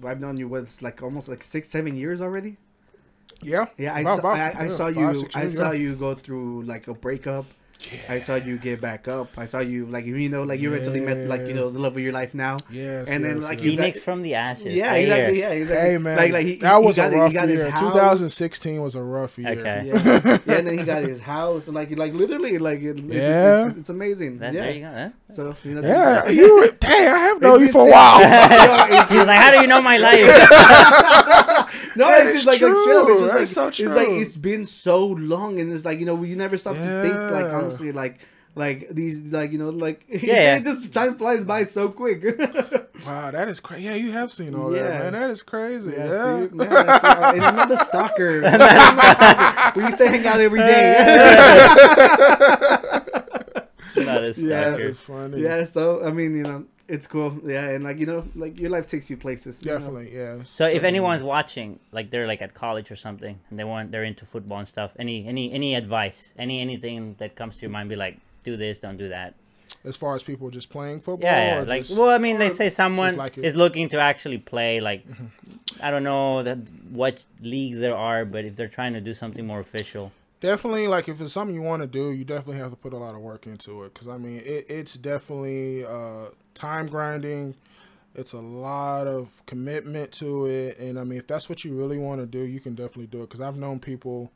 I've 0.04 0.20
known 0.20 0.36
you 0.36 0.48
with 0.48 0.80
like 0.82 1.02
almost 1.02 1.28
like 1.28 1.42
six, 1.42 1.68
seven 1.68 1.96
years 1.96 2.20
already. 2.20 2.56
yeah, 3.42 3.66
Yeah, 3.76 3.94
I 3.94 4.00
About- 4.00 4.20
saw, 4.20 4.20
about- 4.20 4.36
I, 4.38 4.60
I 4.60 4.62
yeah, 4.64 4.68
saw 4.68 4.84
five, 4.86 4.96
you. 4.96 5.28
I 5.34 5.46
saw 5.48 5.70
you 5.72 5.94
go 5.96 6.14
through 6.14 6.62
like 6.62 6.88
a 6.88 6.94
breakup. 6.94 7.44
I 8.08 8.18
saw 8.18 8.34
you 8.34 8.58
get 8.58 8.80
back 8.80 9.06
up. 9.06 9.28
I 9.38 9.46
saw 9.46 9.60
you 9.60 9.86
like 9.86 10.04
you 10.04 10.28
know 10.28 10.42
like 10.42 10.60
you 10.60 10.72
eventually 10.72 10.98
met 11.00 11.28
like 11.28 11.42
you 11.42 11.54
know 11.54 11.70
the 11.70 11.78
love 11.78 11.96
of 11.96 12.02
your 12.02 12.12
life 12.12 12.34
now. 12.34 12.56
Yes, 12.70 13.08
And 13.08 13.24
then, 13.24 13.36
yes, 13.36 13.44
like, 13.44 13.58
yes. 13.58 13.64
you 13.66 13.70
got- 13.76 13.82
Phoenix 13.84 14.02
from 14.02 14.22
the 14.22 14.34
ashes. 14.34 14.74
Yeah, 14.74 14.92
I 14.92 14.96
exactly. 14.98 15.34
hear. 15.36 15.48
Yeah, 15.48 15.54
exactly. 15.54 15.90
Hey 15.90 15.98
man, 15.98 16.16
like 16.16 16.32
like 16.32 16.46
he, 16.46 16.56
that 16.56 16.78
he 16.80 16.86
was 16.86 16.96
got, 16.96 17.12
a 17.14 17.16
rough 17.16 17.28
he 17.30 17.34
got 17.34 17.48
year. 17.48 17.70
2016 17.78 18.82
was 18.82 18.94
a 18.96 19.02
rough 19.02 19.38
year. 19.38 19.50
Okay. 19.50 19.82
Yeah. 19.86 19.94
yeah, 20.46 20.54
and 20.58 20.66
then 20.66 20.78
he 20.78 20.84
got 20.84 21.02
his 21.04 21.20
house 21.20 21.66
and 21.68 21.74
like 21.76 21.90
like 21.96 22.12
literally 22.14 22.58
like 22.58 22.80
it, 22.82 22.98
it's, 22.98 23.02
Yeah. 23.02 23.58
it's, 23.60 23.68
it's, 23.70 23.76
it's 23.78 23.90
amazing. 23.90 24.38
That- 24.38 24.54
yeah. 24.54 24.62
There 24.62 24.74
you 24.74 24.80
go. 24.80 24.92
huh? 24.92 25.10
So 25.28 25.56
you 25.64 25.74
know. 25.74 25.82
Yeah, 25.88 26.28
you. 26.28 26.56
were- 26.60 26.68
Dang, 26.80 27.08
I 27.08 27.18
have 27.18 27.40
known 27.44 27.60
you 27.60 27.70
for 27.70 27.86
a 27.86 27.90
while. 27.90 28.18
He's 29.08 29.26
like, 29.26 29.38
how 29.38 29.50
do 29.52 29.60
you 29.60 29.66
know 29.68 29.80
my 29.80 29.98
life? 29.98 30.28
No, 31.98 32.06
That 32.06 32.26
it's 32.26 32.44
just 32.44 32.46
like, 32.46 32.60
like 32.62 32.72
chill. 32.72 33.08
It's 33.08 33.18
true. 33.18 33.20
just 33.20 33.34
like 33.34 33.38
That's 33.40 33.52
so 33.52 33.66
it's 33.68 33.96
like 34.00 34.08
it's 34.22 34.36
been 34.36 34.64
so 34.66 35.06
long, 35.06 35.58
and 35.60 35.72
it's 35.72 35.84
like 35.84 35.98
you 36.00 36.06
know 36.06 36.22
you 36.22 36.36
never 36.36 36.56
stop 36.56 36.76
to 36.76 37.02
think 37.02 37.16
like 37.30 37.52
honestly 37.52 37.90
like 37.92 38.20
like 38.54 38.88
these 38.90 39.20
like 39.38 39.50
you 39.52 39.58
know 39.58 39.70
like 39.70 40.04
Yeah. 40.08 40.56
it 40.56 40.64
just 40.64 40.92
time 40.94 41.14
flies 41.16 41.42
by 41.44 41.64
so 41.64 41.88
quick. 41.90 42.22
Wow, 43.06 43.30
that 43.30 43.48
is 43.48 43.60
crazy. 43.60 43.84
Yeah, 43.84 43.94
you 43.94 44.10
have 44.10 44.32
seen 44.32 44.54
all 44.56 44.74
Yeah. 44.74 44.82
that, 44.82 44.98
man. 44.98 45.12
That 45.14 45.30
is 45.30 45.42
crazy. 45.42 45.92
Yeah, 45.92 46.06
Yeah. 46.10 46.48
see? 46.48 46.56
Yeah, 46.56 46.82
that's, 46.82 47.04
uh, 47.04 47.32
and 47.36 47.44
another 47.44 47.76
stalker. 47.76 48.40
we 49.76 49.84
used 49.84 49.98
to 49.98 50.08
hang 50.08 50.26
out 50.26 50.40
every 50.40 50.58
day. 50.58 50.84
Not 53.96 54.22
a 54.24 54.26
Yeah. 54.26 54.32
stalker. 54.32 54.88
That's 54.88 55.00
funny. 55.00 55.40
yeah, 55.42 55.64
so 55.64 56.04
I 56.04 56.10
mean, 56.10 56.36
you 56.36 56.42
know, 56.42 56.64
it's 56.88 57.06
cool. 57.06 57.38
Yeah, 57.44 57.68
and 57.70 57.84
like 57.84 57.98
you 57.98 58.06
know, 58.06 58.24
like 58.34 58.58
your 58.58 58.70
life 58.70 58.86
takes 58.86 59.08
you 59.10 59.16
places. 59.16 59.62
you 59.62 59.70
know? 59.70 59.78
Definitely, 59.78 60.14
yeah. 60.16 60.38
So 60.44 60.66
if 60.66 60.84
anyone's 60.84 61.22
watching, 61.22 61.78
like 61.92 62.10
they're 62.10 62.26
like 62.26 62.42
at 62.42 62.54
college 62.54 62.90
or 62.90 62.96
something, 62.96 63.38
and 63.50 63.58
they 63.58 63.64
want 63.64 63.92
they're 63.92 64.04
into 64.04 64.24
football 64.24 64.58
and 64.58 64.68
stuff, 64.68 64.92
any 64.98 65.26
any 65.26 65.52
any 65.52 65.74
advice, 65.74 66.34
any 66.38 66.60
anything 66.60 67.14
that 67.18 67.36
comes 67.36 67.56
to 67.56 67.62
your 67.62 67.70
mind, 67.70 67.88
be 67.88 67.96
like, 67.96 68.18
do 68.44 68.56
this, 68.56 68.78
don't 68.78 68.96
do 68.96 69.08
that. 69.10 69.34
As 69.84 69.96
far 69.96 70.14
as 70.14 70.22
people 70.22 70.48
just 70.50 70.70
playing 70.70 71.00
football, 71.00 71.28
Yeah, 71.30 71.46
yeah. 71.46 71.58
or 71.60 71.64
Like, 71.66 71.82
just- 71.84 71.98
well, 71.98 72.08
I 72.08 72.16
mean, 72.16 72.38
they 72.38 72.48
say 72.48 72.70
someone 72.70 73.16
like 73.16 73.36
it. 73.36 73.44
is 73.44 73.54
looking 73.54 73.88
to 73.90 74.00
actually 74.00 74.38
play. 74.38 74.80
Like, 74.80 75.04
I 75.82 75.90
don't 75.90 76.04
know 76.04 76.42
that 76.42 76.58
what 76.90 77.24
leagues 77.42 77.78
there 77.78 77.94
are, 77.94 78.24
but 78.24 78.46
if 78.46 78.56
they're 78.56 78.66
trying 78.68 78.94
to 78.94 79.00
do 79.02 79.12
something 79.12 79.46
more 79.46 79.60
official, 79.60 80.10
definitely 80.40 80.88
like 80.88 81.08
if 81.10 81.20
it's 81.20 81.34
something 81.34 81.54
you 81.54 81.60
want 81.62 81.82
to 81.82 81.86
do, 81.86 82.12
you 82.12 82.24
definitely 82.24 82.56
have 82.56 82.70
to 82.70 82.76
put 82.76 82.94
a 82.94 82.96
lot 82.96 83.14
of 83.14 83.20
work 83.20 83.46
into 83.46 83.82
it. 83.84 83.92
Because 83.92 84.08
I 84.08 84.16
mean, 84.16 84.38
it, 84.38 84.64
it's 84.70 84.94
definitely 84.94 85.84
uh, 85.84 86.28
time 86.58 86.86
grinding. 86.86 87.54
It's 88.14 88.32
a 88.32 88.40
lot 88.40 89.06
of 89.06 89.42
commitment 89.46 90.12
to 90.12 90.46
it, 90.46 90.78
and 90.78 90.98
I 90.98 91.04
mean, 91.04 91.18
if 91.18 91.26
that's 91.26 91.48
what 91.48 91.64
you 91.64 91.74
really 91.74 91.98
want 91.98 92.20
to 92.20 92.26
do, 92.26 92.40
you 92.40 92.58
can 92.58 92.74
definitely 92.74 93.06
do 93.06 93.18
it. 93.18 93.28
Because 93.28 93.40
I've 93.40 93.56
known 93.56 93.78
people 93.78 94.32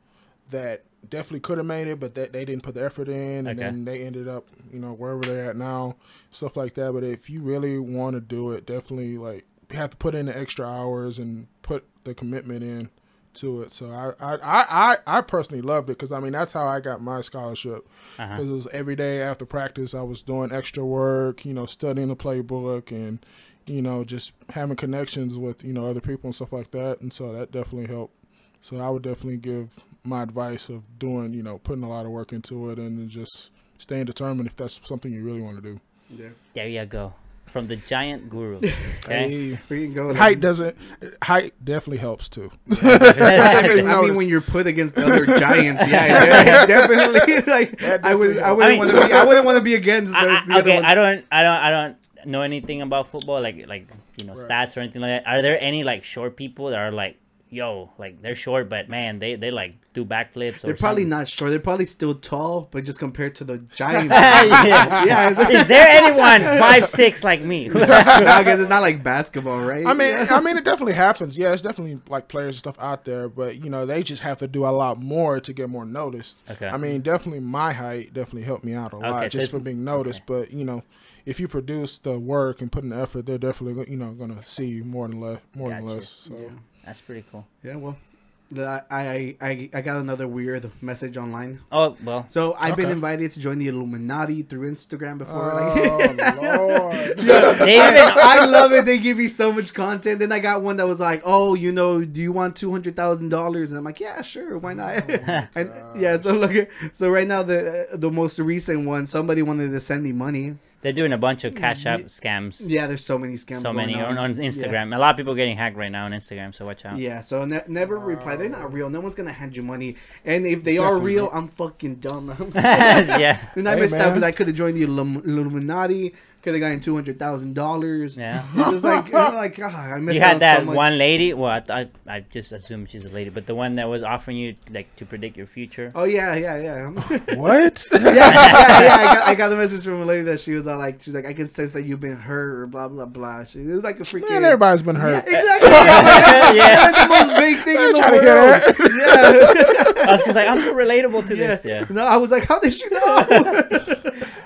that 0.49 0.83
definitely 1.09 1.41
could 1.41 1.57
have 1.57 1.67
made 1.67 1.87
it, 1.87 1.99
but 1.99 2.15
that 2.15 2.31
they 2.31 2.45
didn't 2.45 2.63
put 2.63 2.75
the 2.75 2.83
effort 2.83 3.09
in, 3.09 3.47
and 3.47 3.49
Okay. 3.49 3.55
then 3.57 3.85
they 3.85 4.03
ended 4.03 4.27
up, 4.27 4.47
you 4.71 4.79
know, 4.79 4.93
wherever 4.93 5.21
they're 5.21 5.49
at 5.49 5.57
now, 5.57 5.95
stuff 6.31 6.55
like 6.55 6.75
that. 6.75 6.93
But 6.93 7.03
if 7.03 7.29
you 7.29 7.41
really 7.41 7.77
want 7.77 8.15
to 8.15 8.21
do 8.21 8.51
it, 8.51 8.65
definitely 8.65 9.17
like 9.17 9.45
you 9.69 9.77
have 9.77 9.89
to 9.89 9.97
put 9.97 10.15
in 10.15 10.27
the 10.27 10.37
extra 10.37 10.65
hours 10.65 11.17
and 11.17 11.47
put 11.61 11.85
the 12.03 12.13
commitment 12.13 12.63
in 12.63 12.89
to 13.35 13.61
it. 13.63 13.71
So 13.71 13.89
I 13.91 14.11
I 14.19 14.35
I, 14.35 14.65
I, 14.69 14.97
I 15.17 15.21
personally 15.21 15.61
loved 15.61 15.89
it 15.89 15.97
because 15.97 16.11
I 16.11 16.19
mean 16.19 16.33
that's 16.33 16.53
how 16.53 16.67
I 16.67 16.79
got 16.79 17.01
my 17.01 17.21
scholarship. 17.21 17.87
Uh-huh. 18.19 18.35
Because 18.35 18.49
it 18.49 18.53
was 18.53 18.67
every 18.67 18.95
day 18.95 19.21
after 19.21 19.45
practice, 19.45 19.93
I 19.93 20.01
was 20.01 20.21
doing 20.23 20.51
extra 20.51 20.85
work, 20.85 21.45
you 21.45 21.53
know, 21.53 21.65
studying 21.65 22.09
the 22.09 22.15
playbook 22.15 22.91
and 22.91 23.25
you 23.65 23.81
know 23.81 24.03
just 24.03 24.33
having 24.49 24.75
connections 24.75 25.37
with 25.37 25.63
you 25.63 25.73
know 25.73 25.87
other 25.89 26.01
people 26.01 26.27
and 26.27 26.35
stuff 26.35 26.53
like 26.53 26.71
that. 26.71 27.01
And 27.01 27.13
so 27.13 27.31
that 27.33 27.51
definitely 27.51 27.87
helped 27.87 28.15
So 28.61 28.77
I 28.77 28.89
would 28.89 29.03
definitely 29.03 29.37
give 29.37 29.79
my 30.03 30.23
advice 30.23 30.69
of 30.69 30.83
doing, 30.99 31.33
you 31.33 31.43
know, 31.43 31.57
putting 31.59 31.83
a 31.83 31.89
lot 31.89 32.05
of 32.05 32.11
work 32.11 32.33
into 32.33 32.69
it 32.71 32.79
and 32.79 32.99
then 32.99 33.09
just 33.09 33.51
staying 33.77 34.05
determined 34.05 34.47
if 34.47 34.55
that's 34.55 34.79
something 34.87 35.11
you 35.11 35.23
really 35.23 35.41
want 35.41 35.57
to 35.57 35.61
do. 35.61 35.79
Yeah. 36.09 36.29
There 36.53 36.67
you 36.67 36.85
go. 36.85 37.13
From 37.45 37.67
the 37.67 37.75
giant 37.75 38.29
guru. 38.29 38.59
Okay. 39.03 39.29
Hey, 39.51 39.59
We 39.69 39.83
can 39.83 39.93
go. 39.93 40.07
with 40.07 40.15
height 40.17 40.37
it. 40.37 40.39
doesn't. 40.39 40.77
Height 41.21 41.53
definitely 41.63 41.97
helps 41.97 42.29
too. 42.29 42.49
I 42.81 43.67
mean, 43.67 43.85
I 43.87 44.01
mean, 44.01 44.15
when 44.15 44.29
you're 44.29 44.39
put 44.41 44.65
against 44.65 44.97
other 44.97 45.25
giants, 45.25 45.83
yeah, 45.87 46.23
yeah, 46.23 46.65
definitely. 46.65 47.41
Like, 47.51 47.77
That 47.79 48.05
I 48.05 48.15
would, 48.15 48.39
I 48.39 48.53
wouldn't 48.53 48.63
I 48.65 48.69
mean- 48.69 48.79
want 48.79 48.91
to 48.91 49.07
be, 49.07 49.13
I 49.13 49.25
wouldn't 49.25 49.45
want 49.45 49.57
to 49.57 49.61
be 49.63 49.75
against 49.75 50.13
those. 50.13 50.21
I, 50.23 50.45
the 50.45 50.53
I, 50.53 50.57
other 50.57 50.61
okay, 50.71 50.75
ones. 50.75 50.85
I 50.87 50.95
don't, 50.95 51.25
I 51.31 51.43
don't, 51.43 51.57
I 51.57 51.69
don't 51.69 51.97
know 52.31 52.41
anything 52.43 52.81
about 52.81 53.07
football, 53.07 53.41
like, 53.41 53.67
like 53.67 53.87
you 54.17 54.25
know, 54.25 54.33
stats 54.33 54.77
or 54.77 54.79
anything 54.79 55.01
like 55.01 55.23
that. 55.23 55.29
Are 55.29 55.41
there 55.41 55.57
any 55.59 55.83
like 55.83 56.03
short 56.03 56.37
people 56.37 56.69
that 56.69 56.79
are 56.79 56.91
like, 56.91 57.17
yo, 57.49 57.91
like 57.97 58.21
they're 58.21 58.35
short, 58.35 58.69
but 58.69 58.87
man, 58.87 59.19
they 59.19 59.35
they 59.35 59.51
like 59.51 59.75
do 59.93 60.03
backflips? 60.05 60.63
Or 60.63 60.67
They're 60.67 60.75
probably 60.75 61.03
something? 61.03 61.09
not 61.09 61.27
short. 61.27 61.51
They're 61.51 61.59
probably 61.59 61.85
still 61.85 62.15
tall, 62.15 62.67
but 62.71 62.83
just 62.83 62.99
compared 62.99 63.35
to 63.35 63.43
the 63.43 63.59
giants. 63.59 64.05
yeah. 64.11 65.05
yeah, 65.05 65.29
it's, 65.29 65.39
Is 65.51 65.67
there 65.67 65.87
anyone 65.87 66.41
five 66.59 66.85
six 66.85 67.23
like 67.23 67.41
me? 67.41 67.69
I 67.73 68.43
guess 68.43 68.59
it's 68.59 68.69
not 68.69 68.81
like 68.81 69.03
basketball, 69.03 69.61
right? 69.61 69.85
I 69.85 69.93
mean, 69.93 70.15
I 70.29 70.41
mean, 70.41 70.57
it 70.57 70.63
definitely 70.63 70.93
happens. 70.93 71.37
Yeah, 71.37 71.53
it's 71.53 71.61
definitely 71.61 71.99
like 72.09 72.27
players 72.27 72.55
and 72.55 72.59
stuff 72.59 72.77
out 72.79 73.05
there, 73.05 73.29
but 73.29 73.63
you 73.63 73.69
know, 73.69 73.85
they 73.85 74.03
just 74.03 74.23
have 74.23 74.39
to 74.39 74.47
do 74.47 74.65
a 74.65 74.71
lot 74.71 74.99
more 75.01 75.39
to 75.39 75.53
get 75.53 75.69
more 75.69 75.85
noticed. 75.85 76.37
Okay. 76.49 76.67
I 76.67 76.77
mean, 76.77 77.01
definitely 77.01 77.41
my 77.41 77.71
height 77.73 78.13
definitely 78.13 78.43
helped 78.43 78.63
me 78.65 78.73
out 78.73 78.93
a 78.93 78.97
lot 78.97 79.11
Okay, 79.17 79.25
so 79.25 79.29
just 79.29 79.35
it's- 79.35 79.49
for 79.51 79.59
being 79.59 79.83
noticed. 79.83 80.23
But 80.25 80.51
you 80.51 80.65
know, 80.65 80.83
if 81.25 81.39
you 81.39 81.47
produce 81.47 81.99
the 81.99 82.19
work 82.19 82.61
and 82.61 82.71
put 82.71 82.83
in 82.83 82.89
the 82.89 82.97
effort, 82.97 83.25
they're 83.25 83.37
definitely 83.37 83.89
you 83.91 83.97
know 83.97 84.11
going 84.11 84.35
to 84.35 84.45
see 84.45 84.65
you 84.65 84.83
more 84.83 85.07
than 85.07 85.21
less, 85.21 85.39
more 85.55 85.69
than 85.69 85.85
Gotcha. 85.85 85.97
less. 85.99 86.09
So 86.09 86.35
yeah. 86.35 86.49
That's 86.85 86.99
pretty 86.99 87.23
cool. 87.31 87.45
yeah, 87.63 87.75
well, 87.75 87.95
the- 87.95 88.12
I, 88.59 89.35
I 89.41 89.69
I 89.73 89.81
got 89.81 89.97
another 89.97 90.27
weird 90.27 90.69
message 90.81 91.17
online. 91.17 91.59
Oh 91.71 91.97
well, 92.03 92.25
So 92.29 92.55
I've 92.59 92.75
been 92.75 92.89
invited 92.89 93.31
to 93.31 93.39
join 93.39 93.59
the 93.59 93.67
Illuminati 93.67 94.43
through 94.43 94.71
Instagram 94.71 95.17
before. 95.17 95.51
Oh 95.53 95.97
like, 95.97 96.35
Lord! 96.41 97.17
they 97.17 97.75
even 97.75 98.13
I 98.15 98.45
love 98.45 98.71
it. 98.73 98.85
They 98.85 98.97
give 98.97 99.17
me 99.17 99.27
so 99.27 99.51
much 99.51 99.73
content. 99.73 100.19
Then 100.19 100.31
I 100.31 100.39
got 100.39 100.61
one 100.61 100.77
that 100.77 100.87
was 100.87 100.99
like, 100.99 101.21
"Oh, 101.23 101.53
you 101.53 101.71
know, 101.71 102.03
do 102.03 102.21
you 102.21 102.31
want 102.31 102.55
two 102.55 102.71
hundred 102.71 102.95
thousand 102.95 103.29
dollars?" 103.29 103.71
And 103.71 103.77
I'm 103.77 103.83
like, 103.83 103.99
"Yeah, 103.99 104.21
sure, 104.21 104.57
why 104.57 104.73
not?" 104.73 105.09
Oh, 105.09 105.47
and 105.55 105.71
yeah, 105.99 106.19
so 106.19 106.33
look 106.33 106.55
at 106.55 106.69
so 106.91 107.09
right 107.09 107.27
now 107.27 107.43
the 107.43 107.87
the 107.93 108.11
most 108.11 108.39
recent 108.39 108.85
one, 108.85 109.05
somebody 109.05 109.41
wanted 109.41 109.71
to 109.71 109.79
send 109.79 110.03
me 110.03 110.11
money. 110.11 110.55
They're 110.83 110.93
doing 110.93 111.13
a 111.13 111.17
bunch 111.17 111.43
of 111.45 111.55
cash 111.55 111.85
app 111.85 112.01
scams. 112.01 112.61
Yeah, 112.63 112.85
there's 112.87 113.03
so 113.03 113.17
many 113.17 113.33
scams. 113.33 113.57
So 113.57 113.73
going 113.73 113.77
many 113.77 113.95
on, 113.99 114.17
on 114.17 114.35
Yeah. 114.35 114.43
Instagram. 114.49 114.95
A 114.95 114.99
lot 114.99 115.11
of 115.11 115.17
people 115.17 115.33
getting 115.33 115.57
hacked 115.57 115.77
right 115.77 115.91
now 115.91 116.05
on 116.05 116.11
Instagram. 116.11 116.53
So 116.53 116.65
watch 116.65 116.85
out. 116.85 116.97
Yeah, 116.97 117.21
so 117.21 117.45
ne- 117.45 117.63
never 117.67 117.97
reply. 117.97 118.35
They're 118.35 118.49
not 118.49 118.71
real. 118.71 118.89
No 118.89 118.99
one's 118.99 119.15
gonna 119.15 119.31
hand 119.31 119.55
you 119.55 119.63
money. 119.63 119.95
And 120.25 120.45
if 120.45 120.63
they 120.63 120.77
are 120.77 120.99
real. 120.99 121.29
I'm 121.33 121.47
fucking 121.47 121.95
dumb. 121.95 122.51
yeah. 122.55 123.39
and 123.55 123.67
I 123.67 123.75
Hey, 123.75 123.81
missed 123.81 123.95
out 123.95 124.09
because 124.09 124.23
I 124.23 124.31
could 124.31 124.47
have 124.47 124.55
joined 124.55 124.77
the 124.77 124.83
Illum- 124.83 125.23
Illuminati. 125.25 126.13
Could 126.43 126.55
have 126.55 126.59
gotten 126.59 126.81
two 126.81 126.93
hundred 126.93 127.17
thousand 127.19 127.53
dollars. 127.55 128.17
Yeah. 128.17 128.43
It's 128.57 128.71
was 128.71 128.83
like, 128.83 129.07
you 129.07 129.13
know, 129.13 129.31
like 129.33 129.57
ah, 129.63 129.93
I 129.93 129.99
missed 129.99 130.17
You 130.17 130.21
out 130.23 130.27
had 130.33 130.39
that 130.41 130.59
so 130.59 130.65
much. 130.65 130.75
one 130.75 130.97
lady. 130.97 131.33
Well, 131.33 131.49
I, 131.49 131.63
I, 131.81 131.89
I 132.05 132.19
just 132.19 132.51
assumed 132.51 132.89
she's 132.89 133.05
a 133.05 133.09
lady, 133.09 133.29
but 133.29 133.47
the 133.47 133.55
one 133.55 133.75
that 133.75 133.87
was 133.87 134.03
offering 134.03 134.35
you 134.35 134.55
like 134.69 134.93
to 134.97 135.05
predict 135.05 135.37
your 135.37 135.45
future. 135.47 135.93
Oh 135.95 136.03
yeah, 136.03 136.35
yeah, 136.35 136.57
yeah. 136.59 136.87
what? 137.35 137.87
yeah, 137.93 137.99
yeah, 137.99 138.13
yeah. 138.13 138.95
I 138.95 139.03
got, 139.15 139.27
I 139.29 139.35
got 139.35 139.53
a 139.53 139.55
message 139.55 139.85
from 139.85 140.01
a 140.01 140.05
lady 140.05 140.23
that 140.23 140.41
she 140.41 140.53
was 140.53 140.67
all 140.67 140.77
like, 140.77 141.01
she's 141.01 141.13
like, 141.15 141.25
I 141.25 141.31
can 141.31 141.47
sense 141.47 141.71
that 141.73 141.83
you've 141.83 142.01
been 142.01 142.17
hurt 142.17 142.59
or 142.59 142.67
blah 142.67 142.89
blah 142.89 143.05
blah. 143.05 143.45
She, 143.45 143.61
it 143.61 143.67
was 143.67 143.85
like 143.85 144.01
a 144.01 144.03
freaking. 144.03 144.29
Man, 144.29 144.43
everybody's 144.43 144.81
been 144.83 144.97
Yeah, 144.97 145.01
hurt. 145.01 145.27
exactly. 145.27 145.69
Yeah, 145.69 146.51
Yeah. 146.51 146.75
That's 146.75 147.01
the 147.03 147.07
most 147.07 147.39
big 147.39 147.63
thing 147.63 147.77
in 147.77 147.93
the 147.93 147.99
trying 147.99 148.13
to 148.15 148.21
hear 148.21 148.35
world. 148.35 148.61
Yeah. 148.99 150.03
I 150.03 150.11
was 150.11 150.23
just 150.23 150.35
like, 150.35 150.49
I'm 150.49 150.59
so 150.59 150.73
relatable 150.75 151.25
to 151.27 151.37
yeah. 151.37 151.47
this. 151.47 151.63
Yeah. 151.63 151.85
No, 151.89 152.03
I 152.03 152.17
was 152.17 152.31
like, 152.31 152.43
how 152.43 152.59
did 152.59 152.77
you 152.77 152.89
know? 152.89 153.95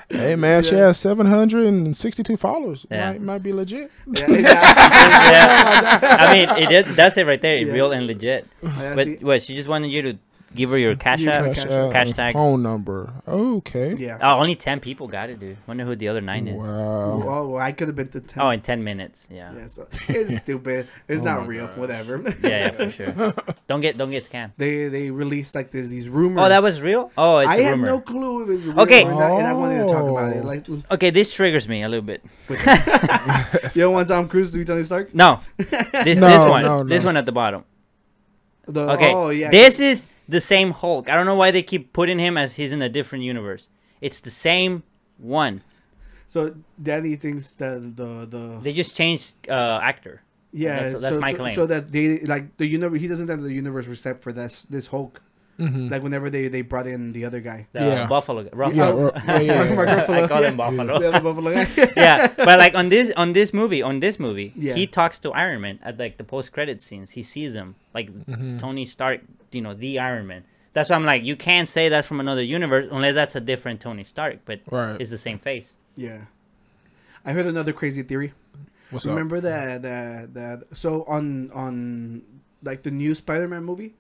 Hey 0.10 0.36
man, 0.38 0.64
she 0.64 0.76
has 0.76 0.98
762 1.00 2.38
followers. 2.38 2.86
Yeah. 2.90 3.12
Might, 3.12 3.22
might 3.22 3.44
be 3.44 3.52
legit. 3.52 3.92
yeah, 4.08 4.24
exactly. 4.30 4.42
yeah. 4.44 6.18
I 6.22 6.34
mean, 6.34 6.64
it 6.64 6.70
did, 6.70 6.96
does 6.96 7.18
it 7.18 7.28
right 7.28 7.42
there, 7.42 7.58
Yeah. 7.58 7.74
real 7.74 7.92
and 7.92 8.08
legit. 8.08 8.48
Yeah, 8.64 8.96
But 8.96 9.06
see? 9.08 9.16
what? 9.18 9.44
She 9.44 9.56
just 9.56 9.68
wanted 9.68 9.92
you 9.92 10.02
to 10.04 10.18
give 10.56 10.70
her 10.72 10.78
your 10.78 10.96
cash 10.96 11.22
Yeah, 11.22 11.32
app. 11.32 11.46
Cash 11.46 11.56
Cash, 11.56 11.66
App. 11.66 11.72
App 11.72 11.92
Cash 11.94 12.12
tag. 12.14 12.34
phone 12.34 12.64
number. 12.64 13.14
Okay. 13.28 13.96
yeah. 13.96 14.18
Oh, 14.22 14.40
only 14.40 14.56
ten 14.56 14.80
people 14.80 15.08
got 15.08 15.30
it, 15.30 15.40
dude. 15.40 15.58
Wonder 15.68 15.86
who 15.86 15.96
the 15.96 16.08
other 16.08 16.22
nine 16.22 16.48
is. 16.48 16.56
Wow. 16.58 17.18
Well, 17.18 17.48
well, 17.52 17.58
I 17.62 17.72
could 17.72 17.88
have 17.88 17.96
been 17.96 18.10
the 18.10 18.22
ten. 18.22 18.44
Oh, 18.44 18.50
in 18.50 18.62
ten 18.62 18.84
minutes. 18.84 19.28
Yeah. 19.32 19.54
yeah, 19.54 19.68
so 19.68 19.88
it's 20.10 20.40
stupid. 20.42 20.88
It's 21.08 21.22
Oh 21.22 21.26
not 21.26 21.48
real. 21.48 21.68
gosh. 21.68 21.78
Whatever. 21.78 22.22
Yeah, 22.44 22.50
yeah, 22.50 22.72
for 22.72 22.90
sure. 22.98 23.34
Don't 23.68 23.82
get, 23.82 23.98
don't 23.98 24.12
get 24.12 24.30
scammed. 24.30 24.52
They 24.58 24.88
they 24.88 25.10
released 25.12 25.54
like 25.56 25.72
there's 25.72 25.90
these 25.90 26.10
rumors. 26.10 26.44
Oh, 26.46 26.50
that 26.50 26.64
was 26.64 26.82
real. 26.82 27.12
Oh, 27.18 27.38
it's 27.40 27.50
I 27.50 27.56
a 27.58 27.64
had 27.64 27.72
rumor. 27.72 27.88
no 27.88 28.00
clue 28.02 28.44
if 28.44 28.50
it 28.50 28.52
was 28.54 28.66
real 28.66 28.80
Okay. 28.82 29.04
or 29.04 29.12
not, 29.12 29.38
and 29.40 29.48
I 29.48 29.54
wanted 29.54 29.80
to 29.88 29.94
talk 29.94 30.04
about 30.08 30.32
it. 30.36 30.40
Oh. 30.44 30.48
Like, 30.48 30.66
Okay, 30.92 31.10
this 31.10 31.34
triggers 31.34 31.68
me 31.68 31.84
a 31.84 31.90
little 31.90 32.06
bit. 32.06 32.24
you 32.50 33.82
don't 33.82 33.94
want 33.94 34.08
Tom 34.08 34.28
Cruise 34.28 34.52
to 34.52 34.58
be 34.58 34.66
Tony 34.66 34.84
Stark? 34.84 35.14
No, 35.14 35.40
this 35.58 36.20
No, 36.20 36.28
this 36.30 36.44
one, 36.46 36.64
no, 36.64 36.84
this 36.84 37.04
one 37.04 37.18
at 37.18 37.26
the 37.26 37.32
bottom. 37.32 37.64
The, 38.68 38.92
Okay, 38.92 39.14
Oh 39.14 39.30
yeah. 39.30 39.50
this 39.50 39.80
is 39.80 40.08
the 40.28 40.42
same 40.42 40.72
Hulk. 40.72 41.10
I 41.10 41.16
don't 41.16 41.26
know 41.26 41.36
why 41.36 41.52
they 41.52 41.64
keep 41.64 41.94
putting 41.94 42.20
him 42.20 42.38
as 42.38 42.56
he's 42.56 42.72
in 42.72 42.82
a 42.82 42.90
different 42.90 43.24
universe. 43.24 43.68
It's 44.02 44.20
the 44.20 44.30
same 44.30 44.84
one. 45.18 45.62
So 46.28 46.54
Daddy 46.82 47.16
thinks 47.16 47.52
that 47.54 47.96
the 47.96 48.26
the 48.28 48.60
They 48.62 48.74
just 48.74 48.96
changed 48.96 49.34
uh, 49.50 49.80
actor. 49.82 50.22
yeah 50.52 50.76
that's- 50.76 51.02
that's 51.02 51.16
so, 51.16 51.22
my 51.22 51.34
claim. 51.34 51.54
So 51.56 51.66
that 51.68 51.92
they 51.92 52.20
like 52.20 52.58
the 52.58 52.68
universe. 52.68 53.00
He 53.02 53.08
doesn't 53.08 53.28
have 53.30 53.42
the 53.42 53.54
universe 53.54 53.88
recept 53.88 54.20
for 54.20 54.32
this 54.34 54.68
this 54.70 54.88
Hulk. 54.88 55.22
Mhm. 55.60 55.90
Like 55.90 56.04
whenever 56.04 56.30
they 56.30 56.48
they 56.50 56.62
brought 56.62 56.86
in 56.86 57.14
the 57.14 57.26
other 57.26 57.40
guy. 57.42 57.66
The 57.74 57.80
Yeah. 57.82 58.08
Buffalo. 58.08 58.44
guy. 58.44 58.50
Ruffalo. 58.52 58.76
Yeah, 58.76 58.92
ru- 58.92 59.12
yeah, 59.16 59.40
yeah, 59.40 59.64
yeah. 59.66 59.74
Mark 59.76 59.90
Ruffalo. 59.90 60.24
I 60.24 60.28
call 60.28 60.44
him 60.44 60.56
Buffalo. 60.58 61.00
The 61.02 61.08
other 61.10 61.20
Buffalo 61.22 61.50
guy. 61.54 61.68
yeah, 61.98 62.28
but 62.38 62.60
like 62.60 62.76
on 62.76 62.90
this 62.90 63.12
on 63.18 63.34
this 63.34 63.54
movie 63.54 63.82
on 63.82 64.00
this 64.00 64.20
movie, 64.20 64.54
Yeah. 64.56 64.76
he 64.76 64.86
talks 64.86 65.18
to 65.20 65.32
Iron 65.34 65.62
Man 65.62 65.80
at 65.82 65.98
like 65.98 66.18
the 66.18 66.24
post 66.24 66.52
credit 66.52 66.82
scenes. 66.82 67.12
He 67.12 67.24
sees 67.24 67.54
him 67.56 67.74
like 67.94 68.08
Mm-hmm. 68.14 68.58
Tony 68.60 68.86
Stark, 68.86 69.22
you 69.52 69.62
know, 69.62 69.74
the 69.74 69.98
Iron 70.00 70.28
Man. 70.28 70.44
That's 70.74 70.90
why 70.92 70.96
I'm 70.96 71.06
like, 71.06 71.24
you 71.24 71.36
can't 71.36 71.68
say 71.68 71.90
that's 71.90 72.06
from 72.08 72.20
another 72.20 72.44
universe 72.44 72.86
unless 72.92 73.16
that's 73.16 73.36
a 73.36 73.42
different 73.42 73.82
Tony 73.82 74.04
Stark, 74.04 74.46
but 74.46 74.60
Right. 74.70 75.02
it's 75.02 75.10
the 75.10 75.18
same 75.18 75.40
face. 75.40 75.74
yeah. 75.96 76.30
I 77.26 77.34
heard 77.34 77.46
another 77.48 77.74
crazy 77.74 78.04
theory. 78.04 78.32
What's 78.90 79.06
Remember 79.06 79.42
that 79.42 79.82
that 79.82 80.34
that 80.36 80.64
so 80.78 81.04
on 81.10 81.50
on 81.52 82.22
like 82.64 82.84
the 82.84 82.92
new 82.92 83.16
Spider-Man 83.16 83.64
movie, 83.66 83.96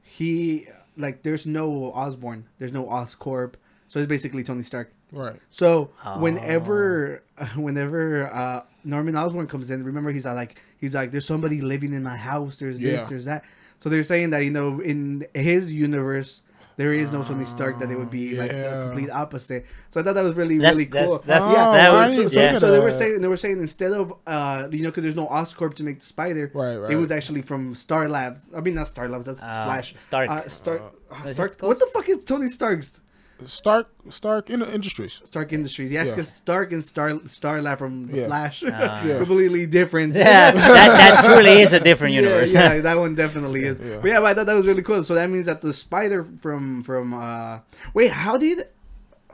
he 0.00 0.66
like 0.96 1.22
there's 1.22 1.46
no 1.46 1.92
Osborn, 1.92 2.46
there's 2.58 2.72
no 2.72 2.84
Oscorp, 2.86 3.54
so 3.88 3.98
it's 3.98 4.08
basically 4.08 4.44
Tony 4.44 4.62
Stark. 4.62 4.92
Right. 5.12 5.38
So 5.50 5.90
Oh. 6.04 6.18
whenever 6.18 7.22
whenever 7.56 8.32
uh, 8.32 8.64
Norman 8.84 9.16
Osborn 9.16 9.46
comes 9.46 9.70
in, 9.70 9.84
remember 9.84 10.10
he's 10.10 10.24
like 10.26 10.60
he's 10.78 10.94
like 10.94 11.10
there's 11.10 11.26
somebody 11.26 11.60
living 11.60 11.92
in 11.92 12.02
my 12.02 12.16
house. 12.16 12.58
There's 12.58 12.78
this, 12.78 13.02
Yeah. 13.02 13.08
there's 13.08 13.24
that. 13.26 13.44
So 13.78 13.88
they're 13.88 14.02
saying 14.04 14.30
that 14.30 14.40
you 14.44 14.50
know 14.50 14.80
in 14.80 15.26
his 15.34 15.72
universe 15.72 16.42
there 16.76 16.92
is 16.94 17.12
no 17.12 17.22
Tony 17.24 17.44
Stark 17.44 17.78
that 17.80 17.90
it 17.90 17.96
would 17.98 18.10
be 18.10 18.36
like 18.36 18.50
the 18.50 18.86
complete 18.86 19.10
opposite. 19.10 19.66
So 19.90 20.00
I 20.00 20.02
thought 20.02 20.14
that 20.14 20.22
was 20.22 20.34
really 20.34 20.58
That's- 20.58 20.74
really 20.74 20.86
that's- 20.90 21.08
cool. 21.08 21.18
that's- 21.18 21.42
Oh, 21.44 21.72
that 21.72 21.92
was- 21.92 22.16
didn't 22.16 22.30
so, 22.32 22.40
yeah. 22.40 22.52
so, 22.54 22.58
so 22.60 22.72
they 22.72 22.80
were 22.80 22.90
saying 22.90 23.20
they 23.20 23.28
were 23.28 23.36
saying 23.36 23.60
instead 23.60 23.92
of 23.92 24.12
uh 24.26 24.68
you 24.70 24.82
know 24.82 24.88
because 24.90 25.02
there's 25.02 25.16
no 25.16 25.26
Oscorp 25.26 25.74
to 25.74 25.84
make 25.84 26.00
the 26.00 26.06
spider 26.06 26.50
Right, 26.54 26.76
right. 26.76 26.90
it 26.92 26.96
was 26.96 27.10
actually 27.10 27.42
from 27.42 27.74
Star 27.74 28.08
Labs 28.08 28.50
I 28.56 28.60
mean 28.60 28.74
not 28.74 28.88
Star 28.88 29.08
Labs 29.08 29.26
that's 29.26 29.42
Uh, 29.42 29.64
Flash 29.66 29.94
Stark. 29.98 30.30
uh, 30.30 30.48
Stark 30.48 30.80
uh, 31.10 31.26
Stark 31.32 31.60
what 31.60 31.78
the 31.78 31.86
fuck 31.92 32.08
is 32.08 32.24
Tony 32.24 32.48
Stark's 32.48 33.00
Stark 33.46 33.88
Stark 34.10 34.50
in 34.50 34.62
Industries. 34.62 35.20
Stark 35.24 35.52
Industries 35.52 35.90
yes 35.92 36.06
Yeah. 36.06 36.12
because 36.12 36.28
Stark 36.28 36.72
and 36.72 36.84
Star 36.84 37.18
Star 37.26 37.60
Lab 37.62 37.78
from 37.78 38.06
the 38.06 38.18
Yeah. 38.20 38.26
Flash 38.26 38.64
Ah. 38.66 39.04
Yeah. 39.06 39.18
completely 39.18 39.66
different 39.66 40.14
Yeah, 40.14 40.50
that, 40.52 40.54
that 40.98 41.24
truly 41.24 41.62
is 41.62 41.72
a 41.72 41.80
different 41.80 42.14
universe. 42.22 42.52
Yeah, 42.54 42.74
yeah, 42.74 42.80
that 42.88 42.98
one 42.98 43.14
definitely 43.14 43.64
is. 43.64 43.80
Yeah. 43.80 43.98
But 44.02 44.08
yeah, 44.08 44.20
but 44.20 44.26
I 44.26 44.34
thought 44.34 44.46
that 44.46 44.54
was 44.54 44.66
really 44.66 44.82
cool. 44.82 45.02
So 45.04 45.14
that 45.14 45.28
means 45.30 45.46
that 45.46 45.60
the 45.60 45.72
spider 45.72 46.24
from 46.40 46.82
from 46.82 47.14
uh 47.14 47.60
wait, 47.94 48.10
how 48.10 48.36
did 48.38 48.68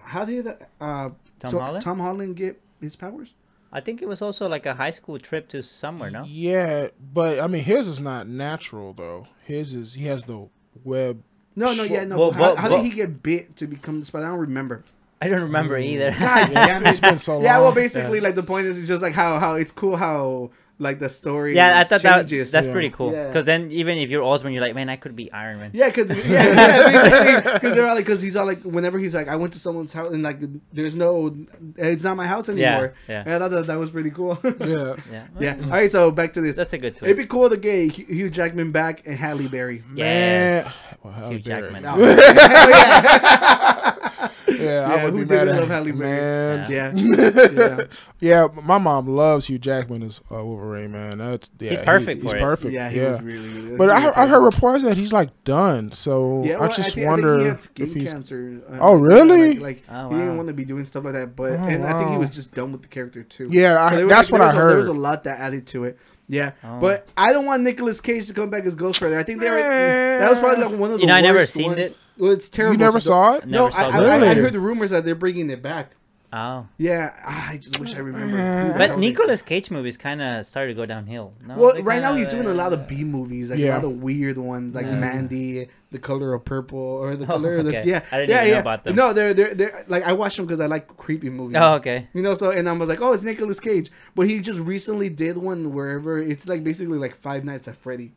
how 0.02 0.24
did 0.24 0.46
uh 0.80 1.11
Tom 1.40 1.50
so 1.50 1.59
Holland? 1.59 1.82
Tom 1.84 1.98
Holland 1.98 2.36
get 2.36 2.61
his 2.80 2.96
powers? 2.96 3.34
I 3.70 3.80
think 3.80 4.00
it 4.00 4.09
was 4.09 4.22
also 4.22 4.48
like 4.48 4.64
a 4.64 4.72
high 4.74 4.90
school 4.92 5.18
trip 5.18 5.48
to 5.50 5.62
somewhere, 5.62 6.11
no? 6.11 6.24
Yeah, 6.26 6.88
but 7.12 7.38
I 7.40 7.46
mean 7.46 7.62
his 7.62 7.86
is 7.86 8.00
not 8.00 8.26
natural 8.26 8.92
though. 8.94 9.26
His 9.44 9.74
is 9.74 9.94
he 9.94 10.04
has 10.06 10.24
the 10.24 10.48
web. 10.84 11.22
No, 11.59 11.74
no, 11.74 11.82
yeah, 11.82 12.04
no. 12.04 12.18
Well, 12.18 12.30
how 12.30 12.40
well, 12.40 12.56
how 12.56 12.70
well- 12.70 12.82
did 12.82 12.90
he 12.90 12.96
get 12.96 13.22
bit 13.22 13.56
to 13.56 13.66
become 13.66 13.98
the 14.00 14.06
spider? 14.06 14.26
I 14.26 14.28
don't 14.28 14.38
remember. 14.38 14.84
I 15.20 15.28
don't 15.28 15.42
remember 15.42 15.76
mm. 15.76 15.84
either. 15.84 16.12
God 16.12 16.52
Yeah, 16.52 16.66
damn 16.66 16.86
it's 16.86 16.98
it. 16.98 17.02
been 17.02 17.18
so 17.18 17.34
long. 17.34 17.42
Yeah, 17.42 17.59
well, 17.59 17.74
basically, 17.74 18.20
like 18.20 18.36
the 18.36 18.44
point 18.44 18.68
is, 18.68 18.78
it's 18.78 18.86
just 18.86 19.02
like 19.02 19.14
how 19.14 19.38
how 19.40 19.54
it's 19.54 19.72
cool 19.72 19.96
how 19.96 20.50
like 20.80 20.98
the 21.00 21.08
story. 21.08 21.56
Yeah, 21.56 21.78
I 21.78 21.84
thought 21.84 22.02
that 22.02 22.28
changes. 22.28 22.50
that's 22.52 22.66
Yeah. 22.66 22.72
pretty 22.72 22.90
cool. 22.90 23.12
Yeah. 23.12 23.26
Because 23.26 23.46
then 23.46 23.70
even 23.72 23.98
if 23.98 24.10
you're 24.10 24.22
Osborn, 24.22 24.52
you're 24.52 24.62
like, 24.62 24.74
man, 24.74 24.88
I 24.88 24.96
could 24.96 25.16
be 25.16 25.30
Iron 25.32 25.58
Man. 25.58 25.70
Yeah, 25.74 25.88
because 25.90 26.10
yeah, 26.26 27.54
because 27.54 27.74
they're 27.74 27.86
all 27.88 27.94
like, 27.96 28.04
because 28.04 28.22
he's 28.22 28.36
all 28.36 28.46
like, 28.46 28.62
whenever 28.62 28.98
he's 28.98 29.14
like, 29.14 29.28
I 29.28 29.36
went 29.36 29.52
to 29.54 29.58
someone's 29.58 29.92
house 29.92 30.12
and 30.12 30.22
like, 30.22 30.38
there's 30.72 30.94
no, 30.94 31.34
it's 31.76 32.04
not 32.04 32.16
my 32.16 32.26
house 32.26 32.48
anymore. 32.48 32.94
yeah. 33.08 33.22
And 33.26 33.34
I 33.34 33.38
thought 33.38 33.50
that, 33.50 33.66
that 33.66 33.78
was 33.78 33.90
pretty 33.90 34.10
cool. 34.10 34.38
Yeah. 34.44 34.94
Yeah. 35.10 35.26
yeah. 35.40 35.56
All 35.64 35.70
right, 35.70 35.90
so 35.90 36.10
back 36.10 36.32
to 36.34 36.40
this. 36.40 36.56
That's 36.56 36.72
a 36.72 36.78
good 36.78 36.94
twist. 36.96 37.04
It'd 37.10 37.16
be 37.16 37.26
cool 37.26 37.48
to 37.50 37.56
get 37.56 37.92
Hugh 37.92 38.06
Hugh 38.06 38.30
Jackman 38.30 38.70
back 38.70 39.02
and 39.06 39.18
Halle 39.18 39.48
Berry. 39.48 39.78
Man. 39.88 39.96
Yes. 39.96 40.78
Well, 41.02 41.30
Hugh 41.30 41.40
Berry. 41.40 41.72
Jackman. 41.72 41.84
Oh, 41.86 41.96
hell 42.08 42.16
yeah. 44.59 44.64
Yeah, 44.88 44.94
I 44.94 45.04
would 45.04 45.12
who 45.12 45.18
be 45.20 45.24
didn't 45.26 45.46
mad 45.46 45.54
at 45.56 45.61
love 45.61 45.68
Halle 45.68 45.92
Berry? 45.92 45.94
man. 45.94 46.70
Yeah. 46.70 46.92
yeah. 47.52 47.84
Yeah, 48.20 48.62
my 48.64 48.78
mom 48.78 49.06
loves 49.09 49.46
Hugh 49.46 49.59
Jackman 49.59 50.02
as 50.02 50.20
uh, 50.32 50.44
Wolverine. 50.44 50.92
Man, 50.92 51.18
that's 51.18 51.50
yeah, 51.61 51.70
He's 51.70 51.80
he- 51.80 51.84
perfect 51.86 52.22
he's 52.22 52.30
for 52.32 52.36
it. 52.36 52.40
perfect. 52.40 52.72
Yeah, 52.74 52.88
he 52.90 53.00
was 53.00 53.22
really, 53.22 53.48
really 53.48 53.76
But 53.76 53.90
I, 53.90 54.00
really 54.00 54.14
I 54.16 54.26
heard 54.26 54.44
reports 54.44 54.82
that 54.84 54.96
he's 54.96 55.12
like 55.12 55.30
done. 55.44 55.92
So 55.92 56.42
Yeah, 56.44 56.59
well, 56.59 56.70
I 56.70 56.74
just 56.74 56.94
think, 56.94 57.06
wonder 57.06 57.34
I 57.34 57.36
think 57.36 57.42
he 57.42 57.48
had 57.48 57.61
skin 57.61 57.86
if 57.86 57.94
he's. 57.94 58.12
cancer. 58.12 58.61
uh, 58.72 58.78
Oh, 58.80 58.94
really? 58.94 59.54
Like, 59.54 59.61
like, 59.61 59.82
Oh, 59.90 60.11
he 60.11 60.16
didn't 60.16 60.36
want 60.36 60.48
to 60.48 60.54
be 60.54 60.64
doing 60.64 60.84
stuff 60.84 61.04
like 61.04 61.14
that. 61.14 61.36
But 61.36 61.52
Oh, 61.52 61.62
and 61.64 61.84
I 61.86 61.96
think 61.98 62.11
he 62.11 62.16
was 62.16 62.30
just 62.30 62.52
done 62.52 62.72
with 62.72 62.82
the 62.82 62.88
character 62.88 63.22
too. 63.22 63.48
Yeah, 63.50 63.74
I, 63.74 64.02
was, 64.02 64.11
that's 64.11 64.30
like, 64.30 64.40
what 64.40 64.40
I 64.40 64.46
was 64.46 64.54
a- 64.54 64.66
There 64.68 64.76
was 64.78 64.86
a 64.88 64.92
lot 64.92 65.24
that 65.24 65.38
added 65.40 65.66
to 65.68 65.84
it. 65.84 65.98
Yeah, 66.30 66.50
Oh. 66.62 66.78
but 66.78 67.09
I 67.16 67.32
don't 67.32 67.46
want 67.46 67.62
Nicolas 67.62 68.02
Cage 68.02 68.26
to 68.28 68.34
come 68.34 68.50
back 68.50 68.64
as 68.64 68.74
Ghost 68.74 69.00
Rider. 69.00 69.18
I 69.18 69.22
think 69.22 69.40
they 69.40 69.48
were, 69.48 69.56
that 69.62 70.28
was 70.28 70.38
probably 70.38 70.62
like 70.62 70.78
one 70.78 70.90
of 70.90 70.96
the 70.96 71.00
You 71.00 71.06
know, 71.06 71.14
I 71.14 71.22
never 71.22 71.46
seen 71.46 71.68
ones. 71.70 71.78
it. 71.80 71.96
Well, 72.18 72.32
it's 72.32 72.48
terrible. 72.48 72.74
You 72.74 72.78
never 72.78 73.00
so 73.00 73.10
saw 73.10 73.34
it? 73.36 73.46
No, 73.46 73.64
Never 73.64 73.72
saw 73.72 73.80
I, 73.80 73.86
it. 73.86 74.04
I, 74.04 74.26
I, 74.26 74.30
I 74.30 74.34
heard 74.34 74.52
the 74.52 74.60
rumors 74.60 74.90
that 74.90 75.04
they're 75.04 75.14
bringing 75.14 75.48
it 75.50 75.62
back. 75.62 75.92
Oh. 76.30 76.66
Yeah, 76.76 77.14
ah, 77.24 77.52
I 77.52 77.56
just 77.56 77.80
wish 77.80 77.94
I 77.94 78.00
remember. 78.00 78.26
Who 78.26 78.36
the 78.36 78.42
hell 78.42 78.76
But 78.76 78.88
they 78.90 78.96
Nicolas 78.96 79.40
Cage 79.40 79.70
movies 79.70 79.96
kind 79.96 80.20
of 80.20 80.44
started 80.44 80.74
to 80.74 80.76
go 80.76 80.84
downhill. 80.84 81.32
No, 81.46 81.56
Well, 81.56 81.72
They 81.74 81.80
right 81.80 82.02
now 82.02 82.08
kinda, 82.08 82.18
he's 82.18 82.28
doing 82.28 82.46
a 82.46 82.52
lot 82.52 82.74
of 82.74 82.86
B 82.86 83.02
movies, 83.02 83.48
like 83.48 83.58
a 83.58 83.62
Yeah. 83.62 83.76
lot 83.76 83.84
of 83.86 83.92
weird 84.02 84.36
ones, 84.36 84.74
like 84.74 84.84
Yeah. 84.84 84.96
Mandy, 84.96 85.68
The 85.90 85.98
Color 85.98 86.34
of 86.34 86.44
Purple, 86.44 86.78
or 86.78 87.16
The 87.16 87.24
Oh, 87.24 87.28
Color 87.28 87.56
of 87.56 87.64
the 87.64 87.78
okay. 87.78 87.88
yeah, 87.88 88.04
I 88.12 88.18
didn't 88.18 88.28
yeah, 88.30 88.36
even 88.42 88.48
know 88.48 88.54
yeah. 88.56 88.60
about 88.60 88.84
them. 88.84 88.94
No, 88.94 89.14
they're 89.14 89.32
they're 89.32 89.54
they're 89.54 89.84
like 89.88 90.02
I 90.04 90.12
watched 90.12 90.36
them 90.36 90.44
because 90.44 90.60
I 90.60 90.66
like 90.66 90.98
creepy 90.98 91.30
movies. 91.30 91.56
Oh, 91.58 91.76
okay. 91.76 92.08
You 92.12 92.20
know, 92.20 92.34
so 92.34 92.50
and 92.50 92.68
I 92.68 92.72
was 92.74 92.90
like, 92.90 93.00
oh, 93.00 93.14
it's 93.14 93.22
Nicolas 93.24 93.58
Cage, 93.58 93.90
but 94.14 94.26
he 94.26 94.40
just 94.40 94.58
recently 94.60 95.08
did 95.08 95.38
one 95.38 95.72
wherever 95.72 96.18
it's 96.18 96.46
like 96.46 96.62
basically 96.62 96.98
like 96.98 97.14
Five 97.14 97.42
Nights 97.46 97.68
at 97.68 97.76
Freddy, 97.76 98.12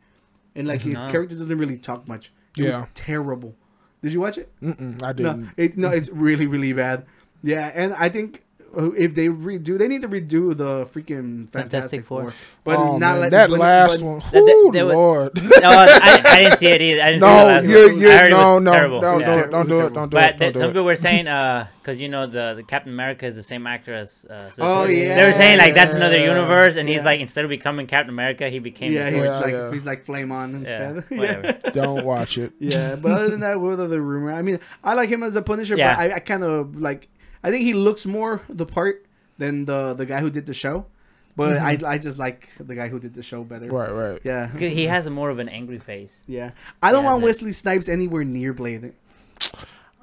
and 0.54 0.68
like 0.68 0.84
its 0.84 1.02
No. 1.04 1.10
character 1.10 1.34
doesn't 1.34 1.56
really 1.56 1.78
talk 1.78 2.06
much. 2.06 2.30
It 2.58 2.64
was 2.64 2.72
Yeah. 2.74 2.86
terrible. 2.92 3.54
Did 4.02 4.12
you 4.12 4.20
watch 4.20 4.38
it? 4.38 4.50
Mm-mm, 4.60 5.02
I 5.02 5.12
didn't. 5.12 5.50
it 5.56 5.76
no, 5.76 5.88
it's 5.88 6.08
really 6.10 6.46
really 6.46 6.72
bad. 6.72 7.06
Yeah, 7.42 7.70
and 7.74 7.94
I 7.94 8.08
think. 8.08 8.44
Uh, 8.76 8.90
If 8.92 9.14
they 9.14 9.28
redo, 9.28 9.78
they 9.78 9.88
need 9.88 10.02
to 10.02 10.08
redo 10.08 10.56
the 10.56 10.84
freaking 10.86 11.48
Fantastic, 11.48 11.52
Fantastic 11.52 12.04
Four. 12.04 12.22
Four. 12.22 12.32
But 12.64 12.78
oh, 12.78 12.98
not 12.98 13.12
man, 13.12 13.20
like 13.20 13.30
that 13.30 13.50
but- 13.50 13.58
last 13.58 14.00
but- 14.00 14.06
one. 14.06 14.18
That- 14.18 14.32
that- 14.32 14.42
Whoo, 14.42 14.66
was- 14.86 14.94
Lord. 14.94 15.32
No, 15.62 15.68
I, 15.70 16.20
I 16.24 16.38
didn't 16.44 16.58
see 16.58 16.66
it 16.66 16.80
either. 16.82 17.02
I 17.02 17.12
didn't 17.12 17.22
see 17.22 17.26
the 17.28 17.40
no, 17.40 17.46
last 17.46 17.66
you, 17.66 17.86
one. 17.86 17.98
you, 18.00 18.10
I 18.10 18.16
heard 18.16 18.26
it 18.26 18.30
no, 18.30 18.54
was 18.54 18.62
no, 18.64 18.72
terrible. 18.72 19.00
no, 19.02 19.18
Yeah. 19.20 19.26
don't, 19.26 19.50
don't 19.50 19.68
do 19.68 19.80
it, 19.86 19.92
don't 19.94 20.08
do 20.10 20.14
But 20.16 20.24
it, 20.24 20.38
that, 20.38 20.54
don't 20.54 20.60
some 20.60 20.68
do 20.70 20.72
people 20.72 20.84
were 20.84 20.96
saying, 21.08 21.28
uh, 21.28 21.66
because 21.80 22.00
you 22.00 22.08
know 22.08 22.26
the, 22.26 22.54
the 22.54 22.62
Captain 22.62 22.92
America 22.92 23.26
is 23.26 23.36
the 23.36 23.42
same 23.42 23.66
actor 23.66 23.94
as. 23.94 24.24
Uh, 24.24 24.50
so 24.50 24.62
Oh, 24.64 24.86
they- 24.86 25.06
yeah. 25.06 25.14
They 25.16 25.24
were 25.26 25.32
saying 25.32 25.58
like 25.58 25.74
that's 25.74 25.94
another 25.94 26.18
universe, 26.18 26.76
and 26.76 26.88
he's 26.88 27.04
like 27.04 27.20
instead 27.20 27.44
of 27.44 27.48
becoming 27.48 27.86
Captain 27.86 28.10
America, 28.10 28.48
he 28.48 28.58
became. 28.58 28.92
Yeah, 28.92 29.10
he's 29.10 29.26
like 29.26 29.52
yeah. 29.52 29.72
he's 29.72 29.84
like 29.84 30.02
flame 30.02 30.32
on 30.32 30.54
instead. 30.54 31.04
Yeah, 31.10 31.40
Yeah. 31.44 31.70
Don't 31.70 32.04
watch 32.04 32.38
it. 32.38 32.52
yeah. 32.58 32.94
But 32.96 33.12
other 33.12 33.28
than 33.30 33.40
that, 33.40 33.60
what 33.60 33.78
other 33.78 34.00
rumor? 34.00 34.32
I 34.32 34.42
mean, 34.42 34.58
I 34.82 34.94
like 34.94 35.08
him 35.08 35.22
as 35.22 35.36
a 35.36 35.42
Punisher, 35.42 35.76
but 35.76 35.84
I, 35.98 36.12
I 36.14 36.18
kind 36.20 36.42
of 36.44 36.76
like. 36.76 37.08
I 37.44 37.50
think 37.50 37.64
he 37.64 37.72
looks 37.74 38.06
more 38.06 38.40
the 38.48 38.66
part 38.66 39.04
than 39.38 39.64
the 39.64 39.94
the 39.94 40.06
guy 40.06 40.20
who 40.20 40.30
did 40.30 40.46
the 40.46 40.54
show. 40.54 40.86
But 41.34 41.56
I 41.56 41.78
I 41.86 41.96
just 41.98 42.18
like 42.18 42.50
the 42.60 42.74
guy 42.74 42.88
who 42.88 43.00
did 43.00 43.14
the 43.14 43.22
show 43.22 43.42
better. 43.42 43.66
Right, 43.68 43.90
right. 43.90 44.20
Yeah, 44.22 44.44
It's 44.46 44.52
'cause 44.52 44.70
He 44.70 44.84
has 44.86 45.06
a 45.06 45.10
more 45.10 45.30
of 45.30 45.38
an 45.38 45.48
angry 45.48 45.78
face. 45.78 46.20
yeah. 46.28 46.50
I 46.82 46.92
don't 46.92 47.04
Yeah, 47.04 47.12
want 47.12 47.24
that's 47.24 47.40
Wesley 47.40 47.52
Snipes 47.52 47.88
anywhere 47.88 48.22
near 48.24 48.52
Blade. 48.52 48.92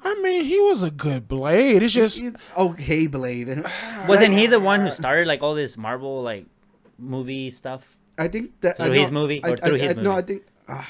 I 0.02 0.14
mean, 0.22 0.44
he 0.44 0.58
was 0.60 0.82
a 0.82 0.90
good 0.90 1.28
Blade. 1.28 1.82
It's 1.82 1.92
just 1.92 2.20
He's 2.20 2.34
okay, 2.56 3.06
Blade. 3.06 3.62
Wasn't 4.08 4.34
he 4.34 4.46
the 4.48 4.58
one 4.60 4.80
who 4.80 4.90
started 4.90 5.26
like 5.28 5.42
all 5.42 5.54
this 5.54 5.76
Marvel 5.76 6.22
like 6.22 6.46
movie 6.98 7.50
stuff? 7.50 7.86
I 8.18 8.28
think 8.28 8.60
that 8.62 8.76
Through 8.76 8.92
I 8.94 8.98
his 8.98 9.10
know- 9.10 9.20
movie 9.20 9.42
I, 9.44 9.50
or 9.50 9.56
through 9.56 9.76
I, 9.76 9.78
his 9.78 9.96
I, 9.98 10.02
No. 10.02 10.12
I 10.12 10.22
think. 10.22 10.42
Uh, 10.68 10.82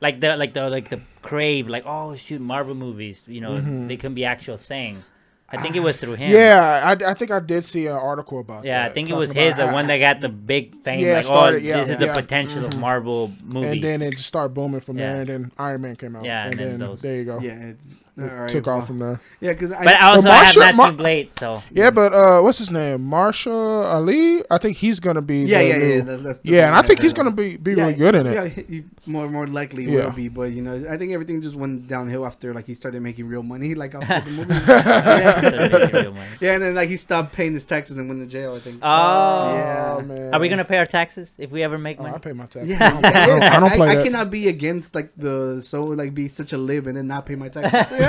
Like 0.00 0.20
the 0.20 0.36
like 0.36 0.52
the 0.52 0.68
like 0.68 0.90
the 0.90 1.00
crave 1.22 1.66
like 1.68 1.84
oh 1.86 2.14
shoot 2.16 2.40
Marvel 2.40 2.74
movies 2.74 3.24
you 3.26 3.40
know 3.40 3.52
Mm-hmm. 3.56 3.88
they 3.88 3.96
can 3.96 4.12
be 4.12 4.26
actual 4.26 4.58
thing. 4.58 5.00
I 5.50 5.60
think 5.60 5.76
it 5.76 5.80
was 5.80 5.96
through 5.96 6.14
him. 6.14 6.30
yeah. 6.32 6.82
I, 6.84 7.10
I 7.10 7.14
think 7.14 7.30
I 7.30 7.38
did 7.38 7.64
see 7.64 7.86
an 7.86 7.92
article 7.92 8.40
about 8.40 8.64
Yeah, 8.64 8.82
that. 8.82 8.90
I 8.90 8.94
think 8.94 9.10
it 9.10 9.14
was 9.14 9.30
his, 9.30 9.54
the 9.56 9.66
how- 9.66 9.72
one 9.72 9.86
that 9.86 9.98
got 9.98 10.20
the 10.20 10.28
big 10.28 10.82
fame. 10.82 11.00
Yeah, 11.00 11.16
like, 11.16 11.18
oh, 11.18 11.28
started- 11.28 11.62
oh, 11.62 11.66
yeah, 11.66 11.76
this 11.76 11.90
is 11.90 11.98
the 11.98 12.06
yeah. 12.06 12.14
potential 12.14 12.64
of 12.64 12.70
mm-hmm. 12.72 12.80
Marvel 12.80 13.30
movies. 13.44 13.72
and 13.72 13.82
then 13.84 14.02
it 14.02 14.12
just 14.12 14.26
started 14.26 14.54
booming 14.54 14.80
from 14.80 14.98
Yeah. 14.98 15.12
there, 15.12 15.20
and 15.20 15.28
then 15.28 15.52
Iron 15.58 15.82
Man 15.82 15.96
came 15.96 16.16
out. 16.16 16.24
Yeah, 16.24 16.44
and, 16.44 16.52
and 16.54 16.60
then 16.60 16.70
then, 16.70 16.88
those. 16.88 17.02
there 17.02 17.16
you 17.16 17.24
go. 17.24 17.38
yeah. 17.40 17.72
It, 18.16 18.22
all 18.22 18.28
It 18.28 18.32
right, 18.42 18.48
took 18.48 18.66
well, 18.66 18.76
off 18.76 18.86
from 18.86 18.98
there. 19.00 19.20
Yeah, 19.40 19.52
because 19.54 19.72
I. 19.72 19.82
but 19.82 19.94
I 19.94 20.10
also 20.10 20.28
Marshall- 20.28 20.62
have 20.62 20.76
not 20.76 20.76
Mar- 20.76 20.88
seen 20.90 20.96
Blade, 20.96 21.34
so 21.34 21.62
Yeah, 21.72 21.90
but 21.90 22.12
uh, 22.14 22.40
what's 22.42 22.58
his 22.58 22.70
name? 22.70 23.00
Mahershala 23.10 23.86
Ali. 23.86 24.42
I 24.50 24.58
think 24.58 24.76
he's 24.76 25.00
gonna 25.00 25.20
be. 25.22 25.38
yeah, 25.44 25.58
the 25.62 25.68
yeah, 25.68 25.76
new- 25.78 25.84
yeah. 25.94 26.00
That's, 26.02 26.22
that's 26.22 26.38
the 26.38 26.50
yeah, 26.50 26.66
and 26.68 26.74
I 26.76 26.82
think 26.82 27.00
he's 27.00 27.12
gonna 27.12 27.32
be 27.32 27.56
be 27.56 27.74
really 27.74 27.94
good 27.94 28.14
in 28.14 28.26
it. 28.28 28.34
Yeah, 28.34 28.46
he, 28.46 28.84
more 29.06 29.28
more 29.28 29.46
likely 29.48 29.84
Yeah. 29.84 30.04
will 30.06 30.12
be, 30.12 30.28
but 30.28 30.52
you 30.52 30.62
know, 30.62 30.86
I 30.88 30.96
think 30.96 31.12
everything 31.12 31.42
just 31.42 31.56
went 31.56 31.88
downhill 31.88 32.24
after 32.24 32.54
like 32.54 32.66
he 32.66 32.74
started 32.74 33.02
making 33.02 33.26
real 33.26 33.42
money, 33.42 33.74
like 33.74 33.94
after 33.98 34.30
the 34.30 34.36
movie. 34.36 34.54
yeah. 34.54 36.28
yeah, 36.40 36.52
and 36.54 36.62
then 36.62 36.74
like 36.74 36.88
he 36.88 36.96
stopped 36.96 37.32
paying 37.32 37.52
his 37.52 37.64
taxes 37.64 37.96
and 37.96 38.08
went 38.08 38.20
to 38.20 38.26
jail. 38.26 38.54
I 38.54 38.60
think. 38.60 38.78
Oh, 38.82 39.54
Yeah. 39.54 39.94
Oh, 39.98 40.02
man. 40.02 40.34
Are 40.34 40.40
we 40.40 40.48
gonna 40.48 40.64
pay 40.64 40.78
our 40.78 40.86
taxes 40.86 41.34
if 41.38 41.50
we 41.50 41.62
ever 41.62 41.78
make 41.78 41.98
Oh, 41.98 42.04
money? 42.04 42.14
I 42.14 42.18
pay 42.18 42.32
my 42.32 42.46
taxes. 42.46 42.68
Yeah, 42.68 42.86
I 42.86 42.90
don't, 42.90 43.04
I 43.04 43.26
don't, 43.26 43.42
I 43.42 43.60
don't 43.60 43.72
play 43.74 43.88
I, 43.88 43.94
that. 43.96 44.04
cannot 44.04 44.30
be 44.30 44.48
against 44.48 44.94
like 44.94 45.10
the 45.16 45.62
so 45.62 45.84
like 45.84 46.14
be 46.14 46.28
such 46.28 46.52
a 46.52 46.58
lib 46.58 46.86
and 46.86 46.96
then 46.96 47.06
not 47.08 47.26
pay 47.26 47.34
my 47.34 47.48
taxes. 47.48 47.98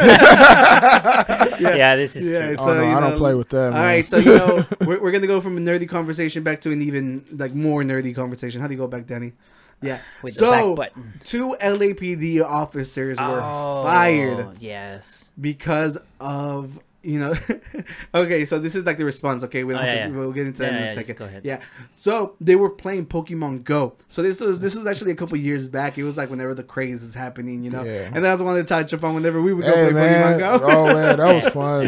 yeah. 1.59 1.95
this 1.95 2.15
is 2.15 2.29
Yeah, 2.29 2.43
true. 2.45 2.53
it's 2.53 2.61
Oh, 2.61 2.73
no, 2.73 2.81
you 2.81 2.95
I 2.95 2.99
don't 2.99 3.17
play 3.17 3.33
with 3.35 3.49
that. 3.49 3.65
All 3.67 3.71
man. 3.71 3.81
right, 3.83 4.09
so 4.09 4.17
you 4.17 4.25
know 4.37 4.65
we're, 4.85 5.01
we're 5.01 5.11
gonna 5.11 5.27
go 5.27 5.41
from 5.41 5.57
a 5.57 5.59
nerdy 5.61 5.87
conversation 5.87 6.43
back 6.43 6.61
to 6.61 6.71
an 6.71 6.81
even 6.81 7.25
like 7.31 7.53
more 7.53 7.83
nerdy 7.83 8.13
conversation. 8.15 8.61
How 8.61 8.67
do 8.67 8.73
you 8.73 8.79
go 8.79 8.87
back, 8.87 9.07
Danny? 9.07 9.33
Yeah. 9.81 9.99
With 10.23 10.33
the 10.33 10.39
so 10.39 10.75
back 10.75 10.93
two 11.23 11.55
LAPD 11.61 12.41
officers 12.43 13.19
were 13.19 13.41
Oh, 13.43 13.83
fired 13.83 14.57
Yes. 14.59 15.31
because 15.39 15.97
of 16.19 16.79
you 17.05 17.19
know 17.19 17.33
okay 18.15 18.45
so 18.45 18.57
this 18.59 18.75
is 18.75 18.85
like 18.85 18.97
the 18.97 19.05
response 19.05 19.43
okay 19.43 19.63
we'll, 19.63 19.77
Oh, 19.77 19.81
yeah, 19.81 19.91
to, 19.91 19.95
yeah. 19.97 20.07
we'll 20.09 20.31
get 20.31 20.47
into 20.47 20.63
Yeah, 20.63 20.69
that 20.69 20.75
in 20.75 20.79
yeah, 20.79 20.91
a 20.91 20.95
just 20.95 21.07
second 21.07 21.17
go 21.17 21.25
ahead. 21.25 21.41
yeah 21.45 21.61
so 21.95 22.35
they 22.41 22.55
were 22.55 22.69
playing 22.69 23.05
pokemon 23.05 23.63
go 23.63 23.93
so 24.07 24.21
this 24.23 24.41
was 24.41 24.59
this 24.59 24.75
was 24.75 24.87
actually 24.87 25.11
a 25.11 25.15
couple 25.15 25.37
years 25.37 25.67
back 25.67 25.97
it 25.97 26.03
was 26.03 26.17
like 26.17 26.29
whenever 26.29 26.53
the 26.53 26.63
craze 26.63 27.03
is 27.03 27.13
happening 27.13 27.63
you 27.63 27.69
know 27.71 27.83
Yeah. 27.83 28.11
and 28.13 28.23
that's 28.25 28.41
one 28.41 28.57
of 28.57 28.65
the 28.65 28.67
touch 28.67 28.91
upon 28.93 29.13
whenever 29.15 29.41
we 29.41 29.53
would 29.53 29.65
go 29.65 29.75
Hey 29.75 29.91
play 29.91 30.01
man, 30.01 30.39
pokemon 30.39 30.59
go 30.59 30.67
oh 30.69 30.93
man, 30.93 31.17
that 31.17 31.35
was 31.35 31.47
fun. 31.59 31.87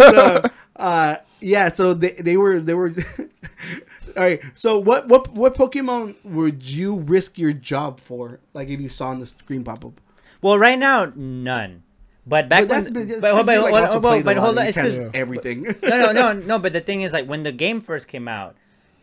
so, 0.00 0.42
uh, 0.76 1.16
yeah, 1.40 1.70
so 1.72 1.94
they 1.94 2.12
they 2.12 2.36
were 2.36 2.60
they 2.60 2.74
were. 2.74 2.94
All 4.16 4.24
right. 4.24 4.40
So 4.54 4.78
what 4.78 5.08
what 5.08 5.28
what 5.32 5.54
Pokemon 5.54 6.16
would 6.24 6.68
you 6.68 6.96
risk 7.00 7.38
your 7.38 7.52
job 7.52 8.00
for? 8.00 8.40
Like 8.54 8.68
if 8.68 8.80
you 8.80 8.88
saw 8.88 9.08
on 9.08 9.20
the 9.20 9.26
screen 9.26 9.62
pop 9.64 9.84
up. 9.84 10.00
Well, 10.42 10.58
right 10.58 10.78
now, 10.78 11.12
none. 11.14 11.82
But 12.30 12.48
back 12.48 12.62
But 12.62 12.68
that's 12.68 12.84
when, 12.84 12.92
but, 12.94 13.08
that's 13.08 13.20
but, 13.20 13.30
hold- 13.32 13.46
because 13.46 13.60
but, 13.60 13.64
like, 13.64 13.72
hold- 13.72 13.82
also 13.84 13.92
hold- 13.92 14.02
played 14.04 14.20
a 14.20 14.24
but 14.24 14.36
hold 14.36 14.58
on, 14.58 14.66
it's 14.68 14.76
because 14.76 14.98
everything. 15.12 15.62
no, 15.82 15.98
no, 15.98 16.12
no, 16.12 16.32
no. 16.32 16.58
But 16.60 16.72
the 16.72 16.80
thing 16.80 17.02
is, 17.02 17.12
like, 17.12 17.26
when 17.26 17.42
the 17.42 17.50
game 17.52 17.80
first 17.80 18.06
came 18.06 18.28
out, 18.28 18.54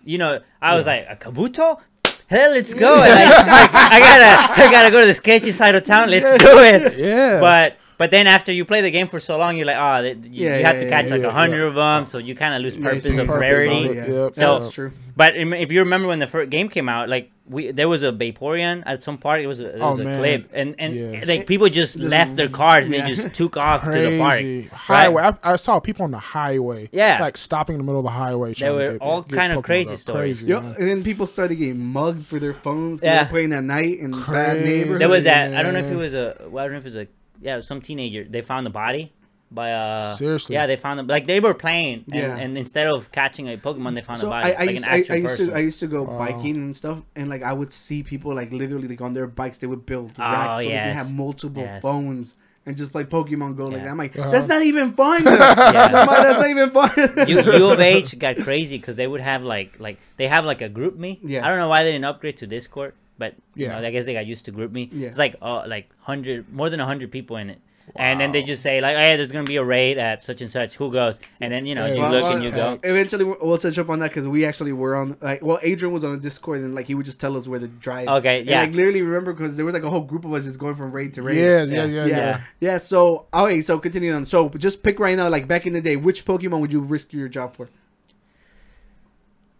you 0.06 0.18
know, 0.18 0.40
I 0.62 0.76
was 0.76 0.86
like, 0.86 1.06
a 1.10 1.18
Kabuto? 1.18 1.80
Hell, 2.28 2.52
let's 2.52 2.74
go! 2.74 2.94
And, 2.96 3.02
like, 3.02 3.48
like, 3.48 3.74
I 3.74 4.00
gotta, 4.00 4.62
I 4.62 4.72
gotta 4.72 4.92
go 4.92 5.02
to 5.02 5.06
the 5.08 5.14
sketchy 5.14 5.52
side 5.52 5.76
of 5.76 5.84
town. 5.84 6.10
Let's 6.10 6.34
do 6.38 6.58
it. 6.60 6.98
Yeah. 6.98 7.40
But, 7.42 7.78
but 7.98 8.12
then 8.12 8.28
after 8.28 8.52
you 8.52 8.64
play 8.66 8.82
the 8.82 8.91
game 8.91 9.08
for 9.08 9.20
so 9.20 9.38
long, 9.38 9.58
you're 9.58 9.66
like, 9.66 9.78
oh, 9.78 10.02
you, 10.02 10.16
Yeah, 10.32 10.58
you 10.58 10.66
have 10.66 10.76
yeah, 10.76 10.80
to 10.82 10.86
yeah, 10.86 10.89
catch 11.02 11.10
like 11.12 11.22
yeah, 11.22 11.28
a 11.28 11.32
hundred 11.32 11.62
yeah. 11.62 11.68
of 11.70 11.76
them, 11.76 12.06
so 12.06 12.18
you 12.18 12.36
kind 12.36 12.54
of 12.54 12.62
lose 12.62 12.78
purpose 12.78 13.06
you 13.16 13.22
of 13.22 13.28
purpose 13.28 13.41
rarity. 13.41 13.89
of 13.89 13.95
Yeah, 13.95 14.02
it, 14.04 14.10
yep. 14.10 14.36
So- 14.36 14.60
that's 14.60 14.72
true. 14.74 14.91
But 15.16 15.36
if 15.36 15.72
you 15.72 15.80
remember 15.80 16.08
when 16.08 16.20
the 16.20 16.28
first 16.28 16.52
game 16.52 16.70
came 16.70 16.88
out, 16.88 17.10
like 17.10 17.32
we 17.50 17.72
there 17.72 17.89
was 17.89 18.04
a 18.04 18.12
Vaporeon 18.12 18.84
at 18.86 19.02
some 19.02 19.18
part. 19.18 19.41
It 19.41 19.48
was 19.48 19.60
a, 19.60 19.64
there 19.64 19.82
Oh, 19.82 19.98
a 20.00 20.04
man. 20.04 20.20
clip, 20.20 20.52
and 20.54 20.76
and 20.78 20.93
Yes. 20.93 21.28
like 21.28 21.48
people 21.48 21.70
just 21.70 21.98
left 21.98 22.36
their 22.36 22.50
cars 22.50 22.86
and 22.86 22.93
they 22.93 23.02
just 23.02 23.34
took 23.34 23.58
off 23.58 23.84
to 23.84 23.89
the 23.98 24.20
park. 24.20 24.34
Crazy 24.34 24.70
highway. 24.72 25.24
I, 25.24 25.54
I 25.54 25.56
saw 25.56 25.80
people 25.80 26.04
on 26.04 26.12
the 26.12 26.20
highway. 26.20 26.88
Yeah. 26.91 27.18
like 27.20 27.36
stopping 27.36 27.74
in 27.74 27.78
the 27.80 27.84
middle 27.84 28.02
of 28.02 28.06
the 28.06 28.12
highway. 28.12 28.50
There 28.54 28.70
trying 28.70 28.72
to 28.74 28.78
were 28.78 28.91
get- 29.00 29.02
all 29.02 29.22
get 29.24 29.36
kind 29.36 29.54
of 29.54 29.64
crazy 29.64 29.93
up. 29.93 29.98
stories. 30.00 30.41
Crazy, 30.41 30.50
Yo, 30.54 30.60
and 30.60 30.88
then 30.88 31.04
people 31.04 31.26
started 31.26 31.56
getting 31.56 31.84
mugged 31.84 32.24
for 32.28 32.38
their 32.38 32.54
phones. 32.54 33.02
Yeah, 33.02 33.14
Yeah. 33.14 33.16
they 33.16 33.24
were 33.24 33.30
playing 33.32 33.54
at 33.54 33.64
night 33.64 33.98
in 33.98 34.12
bad 34.12 34.22
Crazy. 34.22 34.66
neighborhoods. 34.70 35.00
There 35.00 35.10
was 35.10 35.24
that. 35.24 35.56
I 35.56 35.64
don't 35.64 35.74
know 35.74 35.80
if 35.80 35.89
it 35.89 35.95
was 35.95 36.14
a. 36.14 36.36
Well, 36.48 36.64
I 36.64 36.68
don't 36.68 36.74
know 36.74 36.78
if 36.78 36.86
it 36.86 36.93
was 36.93 36.95
a. 36.95 37.08
Yeah, 37.42 37.62
some 37.62 37.82
teenager. 37.82 38.24
They 38.24 38.42
found 38.42 38.66
the 38.66 38.70
body 38.72 39.14
by 39.52 39.72
uh. 39.74 40.14
Seriously? 40.16 40.54
Yeah, 40.56 40.66
they 40.68 40.76
found 40.76 41.00
them. 41.00 41.08
Like 41.08 41.26
they 41.28 41.40
were 41.40 41.54
playing, 41.54 42.06
and, 42.08 42.16
Yeah. 42.16 42.36
and 42.38 42.58
instead 42.58 42.88
of 42.88 43.12
catching 43.12 43.48
a 43.50 43.58
Pokemon, 43.58 43.96
they 43.96 44.02
found 44.02 44.20
So 44.20 44.28
a 44.28 44.32
I, 44.34 44.42
body, 44.42 44.56
I, 44.56 44.60
like 44.64 44.70
used, 44.72 44.84
an 44.84 44.90
I, 44.90 44.94
I 44.96 45.00
actual 45.00 45.16
used 45.16 45.28
person. 45.38 45.48
to 45.50 45.56
I 45.56 45.60
used 45.60 45.80
to 45.80 45.88
go 45.88 46.04
Wow. 46.04 46.18
biking 46.18 46.56
and 46.56 46.76
stuff, 46.76 47.02
and 47.16 47.30
like 47.30 47.44
I 47.44 47.54
would 47.54 47.72
see 47.74 48.04
people 48.04 48.34
like 48.36 48.52
literally 48.52 48.88
like 48.88 49.02
on 49.02 49.14
their 49.14 49.28
bikes 49.28 49.58
they 49.60 49.68
would 49.68 49.86
build 49.86 50.12
Oh, 50.20 50.22
racks 50.24 50.60
so 50.60 50.64
they 50.64 50.70
can 50.72 50.94
have 50.96 51.14
multiple 51.14 51.64
Yes. 51.64 51.82
phones 51.82 52.36
and 52.66 52.76
just 52.76 52.92
play 52.92 53.06
Pokemon 53.06 53.56
Go 53.56 53.68
like 53.68 53.84
that. 53.84 53.90
I'm 53.92 53.98
like, 53.98 54.18
Uh-huh. 54.20 54.30
that's 54.30 54.48
not 54.48 54.62
even 54.62 54.92
fun. 54.92 55.24
that's 55.24 56.40
not 56.44 56.50
even 56.50 56.70
fun. 56.72 56.92
U, 57.30 57.42
U 57.42 57.70
of 57.72 57.80
H 57.80 58.18
got 58.20 58.36
crazy 58.38 58.78
because 58.78 58.96
they 58.98 59.08
would 59.08 59.22
have 59.22 59.44
like 59.44 59.80
like 59.80 59.98
they 60.18 60.28
have 60.28 60.44
like 60.44 60.62
a 60.62 60.70
GroupMe. 60.70 61.20
Yeah. 61.24 61.46
I 61.46 61.50
don't 61.50 61.58
know 61.60 61.70
why 61.70 61.84
they 61.86 61.94
didn't 61.94 62.06
upgrade 62.06 62.38
to 62.38 62.48
Discord, 62.48 62.94
but 63.18 63.36
you 63.55 63.65
Yeah. 63.65 63.80
know, 63.80 63.88
I 63.88 63.91
guess 63.91 64.05
they 64.05 64.13
got 64.13 64.26
used 64.26 64.45
to 64.45 64.51
GroupMe. 64.51 64.89
Yeah. 64.91 65.07
It's 65.09 65.18
like 65.18 65.36
uh, 65.41 65.63
like 65.68 65.89
hundred 65.99 66.51
more 66.53 66.70
than 66.70 66.80
hundred 66.80 67.11
people 67.11 67.38
in 67.38 67.49
it. 67.49 67.59
And 67.95 68.20
then 68.20 68.34
they 68.34 68.43
just 68.43 68.61
say 68.61 68.82
like, 68.82 68.97
"Hey, 68.97 69.15
there's 69.15 69.32
gonna 69.32 69.45
be 69.45 69.55
a 69.55 69.63
raid 69.63 69.97
at 69.97 70.22
such 70.22 70.41
and 70.41 70.51
such. 70.51 70.76
Who 70.76 70.91
goes?" 70.91 71.22
And 71.39 71.53
then 71.53 71.65
you 71.65 71.74
know 71.74 71.86
Hey, 71.86 71.95
you 71.95 72.01
well, 72.01 72.11
look 72.11 72.24
well, 72.24 72.34
and 72.36 72.43
you 72.43 72.51
go. 72.51 72.78
Eventually, 72.84 73.24
we'll 73.24 73.38
we'll 73.41 73.57
touch 73.57 73.78
up 73.80 73.89
on 73.89 73.99
that 73.99 74.09
because 74.09 74.28
we 74.28 74.43
actually 74.43 74.74
were 74.74 74.93
on 74.97 75.15
like, 75.22 75.41
well, 75.41 75.57
Adrian 75.63 75.93
was 75.93 76.03
on 76.03 76.11
the 76.11 76.18
Discord 76.20 76.59
and 76.59 76.76
like 76.76 76.86
he 76.86 76.95
would 76.95 77.05
just 77.05 77.22
tell 77.22 77.38
us 77.38 77.47
where 77.47 77.59
to 77.61 77.68
drive. 77.70 78.09
Okay, 78.09 78.39
And, 78.39 78.49
yeah. 78.49 78.59
like 78.59 78.76
literally 78.76 79.01
remember 79.03 79.32
because 79.32 79.55
there 79.55 79.63
was 79.65 79.74
like 79.74 79.84
a 79.84 79.89
whole 79.89 80.01
group 80.01 80.26
of 80.26 80.34
us 80.34 80.43
just 80.43 80.59
going 80.59 80.76
from 80.76 80.91
raid 80.91 81.13
to 81.13 81.22
raid. 81.22 81.38
Yeah, 81.38 81.63
yeah, 81.63 81.63
yeah, 81.63 81.86
Yeah. 81.86 82.05
yeah. 82.05 82.05
Yeah. 82.18 82.41
yeah. 82.59 82.78
So, 82.78 83.28
okay, 83.34 83.61
so 83.61 83.80
continue 83.80 84.11
on. 84.13 84.26
So, 84.26 84.49
just 84.49 84.84
pick 84.84 84.99
right 84.99 85.15
now, 85.15 85.30
like 85.30 85.47
back 85.47 85.65
in 85.65 85.72
the 85.72 85.80
day, 85.82 85.95
which 85.95 86.26
Pokemon 86.26 86.59
would 86.59 86.74
you 86.74 86.82
risk 86.82 87.13
your 87.13 87.30
job 87.30 87.55
for? 87.55 87.70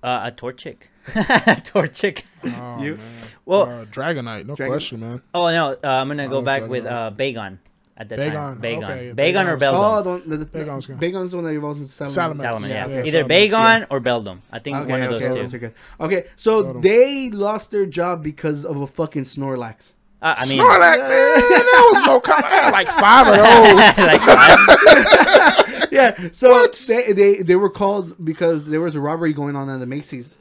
Uh, 0.03 0.23
a 0.29 0.31
Torchic. 0.31 0.77
Torchic. 1.63 2.21
Oh, 2.43 2.81
You- 2.81 2.95
man. 2.95 3.01
Well, 3.45 3.61
Uh, 3.63 3.85
Dragonite, 3.85 4.45
no 4.45 4.55
Dragon- 4.55 4.73
question, 4.73 4.99
man. 4.99 5.21
oh 5.33 5.49
no, 5.49 5.77
uh, 5.83 5.87
I'm 5.87 6.07
gonna 6.09 6.27
go 6.27 6.37
Oh, 6.37 6.41
back 6.41 6.63
Dragonite. 6.63 6.67
with 6.69 6.85
uh, 6.85 7.11
Bagon 7.15 7.59
at 7.95 8.09
the 8.09 8.17
Bagon, 8.17 8.33
time. 8.33 8.61
Bagon, 8.61 8.83
okay, 8.83 9.13
Bagon 9.15 9.47
or 9.47 9.55
Bagon's- 9.57 9.63
Beldum. 9.63 9.97
Oh, 9.97 10.01
the, 10.03 10.09
one- 10.09 10.23
the, 10.27 10.37
the, 10.37 10.45
Bagon's 10.45 10.85
good. 10.87 10.99
Bagon's 10.99 11.31
the 11.31 11.37
one 11.37 11.45
that 11.45 11.51
evolves 11.53 11.79
into 11.79 11.91
Salamence. 11.91 12.35
Salamence. 12.35 12.59
Salamence, 12.59 12.69
yeah. 12.69 12.87
Yeah, 12.87 13.03
Either 13.03 13.23
Salamence, 13.23 13.49
Bagon 13.51 13.85
or 13.89 14.01
Beldum. 14.01 14.39
I 14.51 14.59
think 14.59 14.77
Okay, 14.77 14.91
one 14.91 15.01
of 15.01 15.11
okay, 15.13 15.27
those 15.29 15.35
those 15.37 15.51
two. 15.51 15.59
good. 15.59 15.73
Okay, 16.01 16.25
so 16.35 16.61
Got 16.63 16.69
'em. 16.75 16.81
they 16.81 17.29
lost 17.31 17.71
their 17.71 17.85
job 17.85 18.21
because 18.21 18.65
of 18.65 18.81
a 18.81 18.87
fucking 18.87 19.23
Snorlax. 19.23 19.93
Uh, 20.21 20.33
I 20.37 20.45
mean, 20.47 20.57
Snorlax, 20.59 20.97
man, 20.97 21.07
there 21.07 21.83
was 21.93 22.05
no 22.05 22.19
comment. 22.19 22.45
I 22.45 22.55
had 22.63 22.71
like 22.71 22.87
five 22.89 23.27
of 23.27 23.37
those. 23.37 23.97
like, 25.87 25.91
yeah, 25.91 26.29
so 26.33 26.67
they, 26.87 27.13
they 27.13 27.35
they 27.37 27.55
were 27.55 27.69
called 27.69 28.15
because 28.25 28.65
there 28.65 28.81
was 28.81 28.95
a 28.95 28.99
robbery 29.01 29.31
going 29.31 29.55
on 29.55 29.69
at 29.69 29.79
the 29.79 29.85
Macy's, 29.85 30.35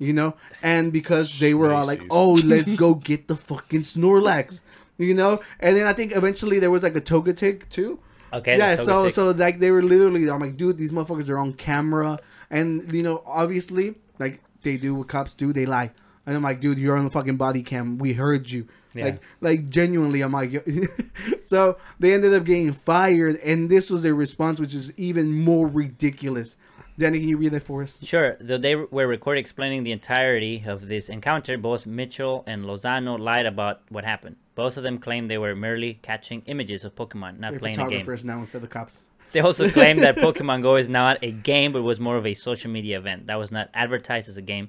you 0.00 0.12
know, 0.14 0.34
and 0.62 0.92
because 0.92 1.38
they 1.38 1.54
were 1.54 1.72
all 1.72 1.86
like, 1.86 2.02
"Oh, 2.10 2.32
let's 2.32 2.72
go 2.72 2.94
get 2.94 3.28
the 3.28 3.36
fucking 3.36 3.80
Snorlax," 3.80 4.62
you 4.98 5.14
know, 5.14 5.40
and 5.60 5.76
then 5.76 5.86
I 5.86 5.92
think 5.92 6.16
eventually 6.16 6.58
there 6.58 6.70
was 6.70 6.82
like 6.82 6.96
a 6.96 7.00
Togetic 7.00 7.68
too. 7.68 8.00
okay. 8.32 8.58
yeah, 8.58 8.74
so 8.74 9.08
so 9.10 9.30
like 9.30 9.58
they 9.60 9.70
were 9.70 9.82
literally, 9.82 10.28
I'm 10.28 10.40
like, 10.40 10.56
dude, 10.56 10.78
these 10.78 10.90
motherfuckers 10.90 11.28
are 11.28 11.38
on 11.38 11.52
camera, 11.52 12.18
and 12.50 12.92
you 12.92 13.02
know, 13.02 13.22
obviously, 13.26 13.94
like 14.18 14.40
they 14.62 14.78
do 14.78 14.94
what 14.94 15.08
cops 15.08 15.34
do, 15.34 15.52
they 15.52 15.66
lie, 15.66 15.90
and 16.26 16.34
I'm 16.34 16.42
like, 16.42 16.60
dude, 16.60 16.78
you're 16.78 16.96
on 16.96 17.04
the 17.04 17.10
fucking 17.10 17.36
body 17.36 17.62
cam, 17.62 17.98
we 17.98 18.14
heard 18.14 18.50
you. 18.50 18.66
Yeah. 18.94 19.04
Like, 19.04 19.20
like 19.40 19.68
genuinely, 19.68 20.22
I'm 20.22 20.32
like, 20.32 20.66
so 21.40 21.78
they 22.00 22.12
ended 22.12 22.34
up 22.34 22.44
getting 22.44 22.72
fired, 22.72 23.36
and 23.44 23.70
this 23.70 23.90
was 23.90 24.02
their 24.02 24.14
response, 24.14 24.58
which 24.58 24.74
is 24.74 24.92
even 24.96 25.44
more 25.44 25.68
ridiculous. 25.68 26.56
Danny, 27.00 27.18
can 27.18 27.28
you 27.28 27.38
read 27.38 27.52
that 27.52 27.62
for 27.62 27.82
us? 27.82 27.98
Sure. 28.02 28.36
Though 28.40 28.58
they 28.58 28.76
were 28.76 29.06
recorded 29.06 29.40
explaining 29.40 29.84
the 29.84 29.92
entirety 29.92 30.62
of 30.66 30.86
this 30.86 31.08
encounter, 31.08 31.56
both 31.56 31.86
Mitchell 31.86 32.44
and 32.46 32.64
Lozano 32.64 33.18
lied 33.18 33.46
about 33.46 33.80
what 33.88 34.04
happened. 34.04 34.36
Both 34.54 34.76
of 34.76 34.82
them 34.82 34.98
claimed 34.98 35.30
they 35.30 35.38
were 35.38 35.56
merely 35.56 35.94
catching 36.02 36.42
images 36.46 36.84
of 36.84 36.94
Pokemon, 36.94 37.38
not 37.38 37.52
They're 37.52 37.60
playing 37.60 37.76
a 37.76 37.78
game. 37.78 37.86
photographers 37.86 38.24
now 38.24 38.40
instead 38.40 38.58
of 38.58 38.62
the 38.62 38.68
cops. 38.68 39.04
They 39.32 39.40
also 39.40 39.70
claimed 39.78 40.02
that 40.02 40.16
Pokemon 40.16 40.60
Go 40.62 40.76
is 40.76 40.90
not 40.90 41.18
a 41.22 41.30
game, 41.30 41.72
but 41.72 41.82
was 41.82 41.98
more 41.98 42.16
of 42.18 42.26
a 42.26 42.34
social 42.34 42.70
media 42.70 42.98
event 42.98 43.28
that 43.28 43.36
was 43.36 43.50
not 43.50 43.70
advertised 43.72 44.28
as 44.28 44.36
a 44.36 44.42
game. 44.42 44.68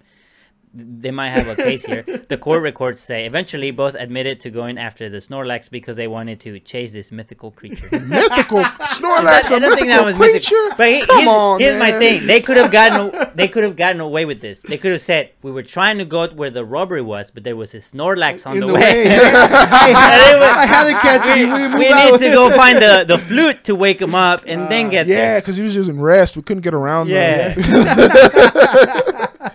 They 0.73 1.11
might 1.11 1.31
have 1.31 1.47
a 1.49 1.55
case 1.55 1.83
here. 1.83 2.05
The 2.31 2.37
court 2.37 2.61
records 2.63 3.01
say 3.01 3.25
eventually 3.25 3.71
both 3.71 3.93
admitted 3.93 4.39
to 4.41 4.49
going 4.49 4.77
after 4.77 5.09
the 5.09 5.17
Snorlax 5.17 5.69
because 5.69 5.97
they 5.97 6.07
wanted 6.07 6.39
to 6.41 6.59
chase 6.61 6.93
this 6.93 7.11
mythical 7.11 7.51
creature. 7.51 7.89
mythical 7.99 8.59
Snorlax, 8.63 9.51
I 9.51 9.57
a 9.57 9.59
don't 9.59 9.75
think 9.75 9.87
mythical 9.87 9.87
that 9.87 10.05
was 10.05 10.15
creature. 10.15 10.55
mythical. 10.55 10.77
But 10.77 10.87
he- 10.93 11.01
Come 11.05 11.17
here's, 11.17 11.27
on, 11.27 11.59
here's 11.59 11.79
my 11.79 11.91
thing: 11.91 12.25
they 12.25 12.39
could 12.39 12.55
have 12.55 12.71
gotten 12.71 13.11
they 13.35 13.49
could 13.49 13.63
have 13.63 13.75
gotten 13.75 13.99
away 13.99 14.23
with 14.23 14.39
this. 14.39 14.61
They 14.61 14.77
could 14.77 14.93
have 14.93 15.01
said 15.01 15.31
we 15.41 15.51
were 15.51 15.63
trying 15.63 15.97
to 15.97 16.05
go 16.05 16.27
where 16.29 16.49
the 16.49 16.63
robbery 16.63 17.01
was, 17.01 17.31
but 17.31 17.43
there 17.43 17.57
was 17.57 17.73
a 17.73 17.79
Snorlax 17.79 18.47
on 18.47 18.53
In 18.55 18.61
the, 18.61 18.67
the 18.67 18.73
way. 18.73 18.81
way. 18.81 19.19
I 19.23 20.65
had 20.65 20.85
to 20.87 20.93
catch 20.93 21.25
you. 21.37 21.47
We, 21.53 21.67
we 21.83 21.93
need 21.93 22.17
to 22.19 22.29
go 22.33 22.49
find 22.55 22.77
the, 22.77 23.03
the 23.05 23.17
flute 23.17 23.65
to 23.65 23.75
wake 23.75 24.01
him 24.01 24.15
up 24.15 24.43
and 24.47 24.71
then 24.71 24.85
uh, 24.85 24.89
get 24.89 25.07
Yeah, 25.07 25.15
there. 25.15 25.41
because 25.41 25.57
he 25.57 25.63
was 25.63 25.75
using 25.75 25.99
rest. 25.99 26.37
We 26.37 26.43
couldn't 26.43 26.61
get 26.61 26.73
around. 26.73 27.09
Yeah. 27.09 27.55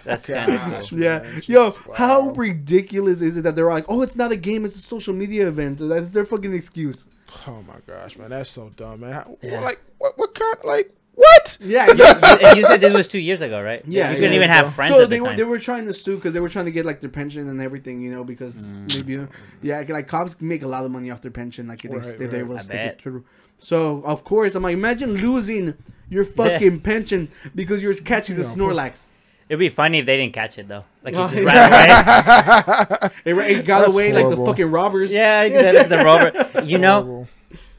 Them. 0.07 0.13
That's 0.13 0.27
kind 0.27 0.55
of 0.55 0.89
cool. 0.91 0.99
Yeah, 0.99 1.41
yo, 1.47 1.77
how 1.95 2.31
ridiculous 2.31 3.23
is 3.23 3.37
it 3.37 3.43
that 3.43 3.57
they're 3.57 3.69
like, 3.69 3.85
oh, 3.89 4.03
it's 4.03 4.17
not 4.17 4.33
a 4.33 4.37
game, 4.37 4.65
it's 4.65 4.77
a 4.77 4.81
social 4.81 5.15
media 5.15 5.49
event. 5.49 5.79
That's 5.81 6.13
their 6.13 6.25
fucking 6.25 6.55
excuse. 6.55 7.07
Oh 7.47 7.63
my 7.67 7.75
gosh, 7.87 8.17
man, 8.17 8.31
that's 8.31 8.51
so 8.51 8.71
dumb, 8.77 9.01
man. 9.01 9.13
How, 9.13 9.37
Yeah. 9.43 9.61
Like, 9.61 9.81
what, 9.99 10.17
what 10.17 10.35
kind? 10.35 10.57
Like, 10.65 10.93
what? 11.15 11.57
Yeah, 11.61 11.87
and 11.89 11.99
you 12.59 12.65
said 12.67 12.81
this 12.81 12.93
was 12.93 13.09
two 13.09 13.19
years 13.19 13.41
ago, 13.41 13.63
right? 13.63 13.83
Yeah, 13.87 14.11
you 14.11 14.17
couldn't 14.17 14.33
yeah, 14.33 14.37
even 14.37 14.51
have 14.51 14.75
friends 14.75 14.95
so 14.95 15.03
at 15.03 15.09
they 15.11 15.17
the 15.17 15.23
were 15.23 15.29
time. 15.31 15.37
they 15.39 15.45
were 15.45 15.59
trying 15.59 15.87
to 15.87 15.95
sue 15.95 16.17
because 16.17 16.35
they 16.35 16.41
were 16.41 16.49
trying 16.51 16.67
to 16.67 16.71
get 16.71 16.85
like 16.85 17.01
their 17.01 17.09
pension 17.11 17.49
and 17.49 17.61
everything, 17.63 18.01
you 18.03 18.11
know, 18.11 18.23
because 18.23 18.69
Mm. 18.69 18.95
maybe 18.95 19.13
you 19.13 19.19
know, 19.23 19.29
yeah, 19.63 19.83
like 19.89 20.09
cops 20.09 20.39
make 20.43 20.63
a 20.63 20.69
lot 20.69 20.85
of 20.85 20.91
money 20.91 21.11
off 21.11 21.23
their 21.23 21.31
pension, 21.31 21.67
like 21.69 21.85
if 21.85 21.91
they 21.91 21.97
Right, 21.97 22.21
if 22.21 22.31
they 22.31 22.39
right. 22.43 22.47
will 22.47 22.59
I 22.59 22.61
stick 22.61 22.81
it 22.81 23.01
through. 23.03 23.25
So 23.59 24.03
of 24.05 24.25
course, 24.25 24.55
I'm 24.55 24.63
like, 24.63 24.75
imagine 24.75 25.15
losing 25.15 25.75
your 26.11 26.25
fucking 26.25 26.81
pension 26.83 27.29
because 27.55 27.83
you're 27.83 27.95
catching 27.95 28.37
the 28.37 28.43
Snorlax. 28.43 29.05
It'd 29.49 29.61
be 29.61 29.68
funny 29.68 29.99
if 29.99 30.07
they 30.07 30.16
didn't 30.16 30.32
catch 30.32 30.59
it 30.59 30.66
though. 30.66 30.84
Like 31.03 31.14
he 31.14 31.20
just 31.20 31.36
ran 31.44 31.72
away. 31.72 33.11
It, 33.24 33.59
it 33.59 33.64
got 33.64 33.80
That's 33.82 33.94
away 33.94 34.12
like 34.12 34.28
the 34.28 34.44
fucking 34.44 34.70
robbers. 34.70 35.12
yeah, 35.12 35.42
exactly. 35.44 35.97
The 35.97 36.05
robber. 36.05 36.64
You 36.64 36.78
know, 36.78 37.03
Horrible. 37.03 37.28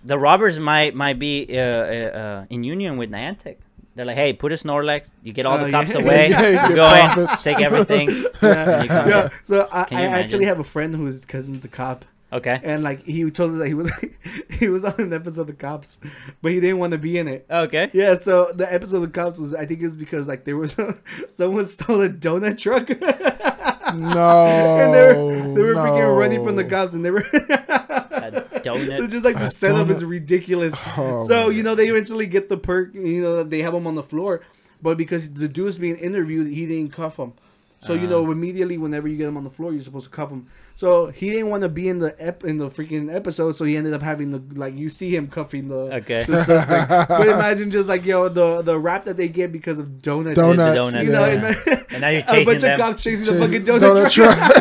the 0.06 0.18
robbers 0.18 0.60
might 0.60 0.96
might 0.96 1.20
be 1.20 1.48
uh, 1.50 1.60
uh, 1.60 1.62
uh, 1.62 2.46
in 2.50 2.64
union 2.64 2.98
with 2.98 3.12
Niantic. 3.12 3.58
They're 3.96 4.06
like, 4.06 4.16
hey, 4.16 4.32
put 4.32 4.52
a 4.52 4.56
Snorlax. 4.56 5.10
You 5.24 5.34
get 5.34 5.48
all 5.48 5.58
the 5.58 5.72
cops 5.72 5.90
yeah. 5.90 5.98
away. 5.98 6.30
Yeah, 6.30 6.42
you 6.42 6.52
you 6.52 6.76
get 6.76 7.16
go 7.16 7.22
in, 7.24 7.28
take 7.42 7.60
everything. 7.60 8.10
and 8.10 8.84
you 8.84 8.90
come 8.90 9.10
Yeah, 9.10 9.30
so 9.44 9.68
I, 9.72 9.88
I 9.92 10.04
actually 10.06 10.46
have 10.46 10.60
a 10.60 10.64
friend 10.64 10.96
whose 10.96 11.26
cousin's 11.26 11.66
a 11.66 11.68
cop, 11.68 12.06
Okay. 12.32 12.60
and 12.62 12.84
like 12.84 13.04
he 13.06 13.30
told 13.32 13.52
us 13.54 13.60
that 13.60 13.68
he 13.68 13.74
was 13.74 13.90
he 14.50 14.68
was 14.68 14.84
on 14.84 14.96
an 15.00 15.14
episode 15.14 15.42
of 15.42 15.48
the 15.48 15.54
cops, 15.54 15.98
but 16.42 16.52
he 16.52 16.60
didn't 16.60 16.80
want 16.80 16.92
to 16.92 16.98
be 16.98 17.18
in 17.18 17.28
it. 17.28 17.46
Okay. 17.50 17.90
Yeah, 17.94 18.20
so 18.20 18.52
the 18.54 18.72
episode 18.72 18.98
of 18.98 19.02
the 19.04 19.20
cops 19.20 19.40
was 19.40 19.56
I 19.56 19.66
think 19.66 19.82
it 19.82 19.86
was 19.86 19.96
because 19.96 20.28
like 20.28 20.44
there 20.44 20.58
was 20.58 20.76
someone 21.30 21.66
stole 21.66 22.02
a 22.02 22.10
donut 22.10 22.58
truck. 22.58 22.90
No, 23.96 24.46
and 24.46 24.94
they 24.94 25.16
were 25.16 25.54
they 25.54 25.64
were 25.64 25.76
freaking 25.76 26.18
running 26.18 26.44
from 26.44 26.58
the 26.58 26.66
cops 26.66 26.94
and 26.94 27.06
they 27.06 27.10
were 27.10 27.22
donut. 27.22 29.00
it's 29.00 29.14
just 29.14 29.24
like 29.24 29.40
the 29.40 29.50
setup 29.50 29.90
is 29.90 30.04
ridiculous. 30.04 30.76
Oh, 30.98 31.26
so 31.26 31.48
my 31.48 31.54
you 31.54 31.64
know 31.64 31.74
they 31.74 31.88
eventually 31.88 32.26
get 32.26 32.50
the 32.50 32.58
perk. 32.58 32.94
You 32.94 33.22
know 33.22 33.44
they 33.44 33.62
have 33.62 33.74
him 33.74 33.88
on 33.88 33.96
the 33.96 34.04
floor, 34.04 34.42
but 34.82 34.98
because 34.98 35.34
the 35.34 35.48
dude's 35.48 35.78
being 35.78 35.96
interviewed, 35.96 36.48
he 36.48 36.66
didn't 36.66 36.92
cuff 36.92 37.16
him. 37.18 37.32
So 37.80 37.94
you 37.94 38.08
ah. 38.08 38.10
know 38.10 38.32
immediately 38.32 38.78
whenever 38.78 39.08
you 39.08 39.16
get 39.16 39.28
him 39.28 39.38
on 39.38 39.46
the 39.46 39.50
floor, 39.50 39.72
you're 39.72 39.84
supposed 39.84 40.06
to 40.06 40.12
cuff 40.12 40.32
him. 40.32 40.48
So 40.78 41.08
he 41.08 41.32
didn't 41.32 41.50
want 41.50 41.64
to 41.64 41.70
be 41.70 41.90
in 41.90 41.98
the 41.98 42.16
ep- 42.20 42.44
in 42.44 42.60
the 42.60 42.68
freaking 42.70 43.12
episode, 43.12 43.54
so 43.54 43.66
he 43.66 43.76
ended 43.78 43.96
up 43.96 44.04
having 44.04 44.30
the 44.30 44.44
like 44.60 44.76
you 44.76 44.92
see 44.92 45.10
him 45.16 45.28
cuffing 45.28 45.70
the 45.70 45.96
Okay. 45.96 46.24
the 46.26 46.44
suspect. 46.44 46.90
but 47.10 47.28
imagine 47.28 47.72
just 47.72 47.90
like 47.90 48.06
yo 48.06 48.30
the 48.30 48.62
the 48.62 48.78
rap 48.78 49.06
that 49.06 49.18
they 49.18 49.28
get 49.28 49.52
because 49.52 49.80
of 49.80 50.04
donuts. 50.04 50.36
Donuts. 50.36 50.76
donuts, 50.94 51.04
You 51.04 51.12
know, 51.14 51.26
yeah. 51.26 51.34
ima- 51.66 51.86
And 51.90 52.02
now 52.02 52.10
you're 52.10 52.22
a 52.28 52.28
chasing 52.28 52.46
bunch 52.46 52.62
them. 52.62 52.80
of 52.80 52.86
cops 52.86 53.02
chasing 53.04 53.26
the 53.26 53.40
fucking 53.44 53.64
donut, 53.64 54.06
donut 54.06 54.12
truck. 54.12 54.38
That- 54.38 54.60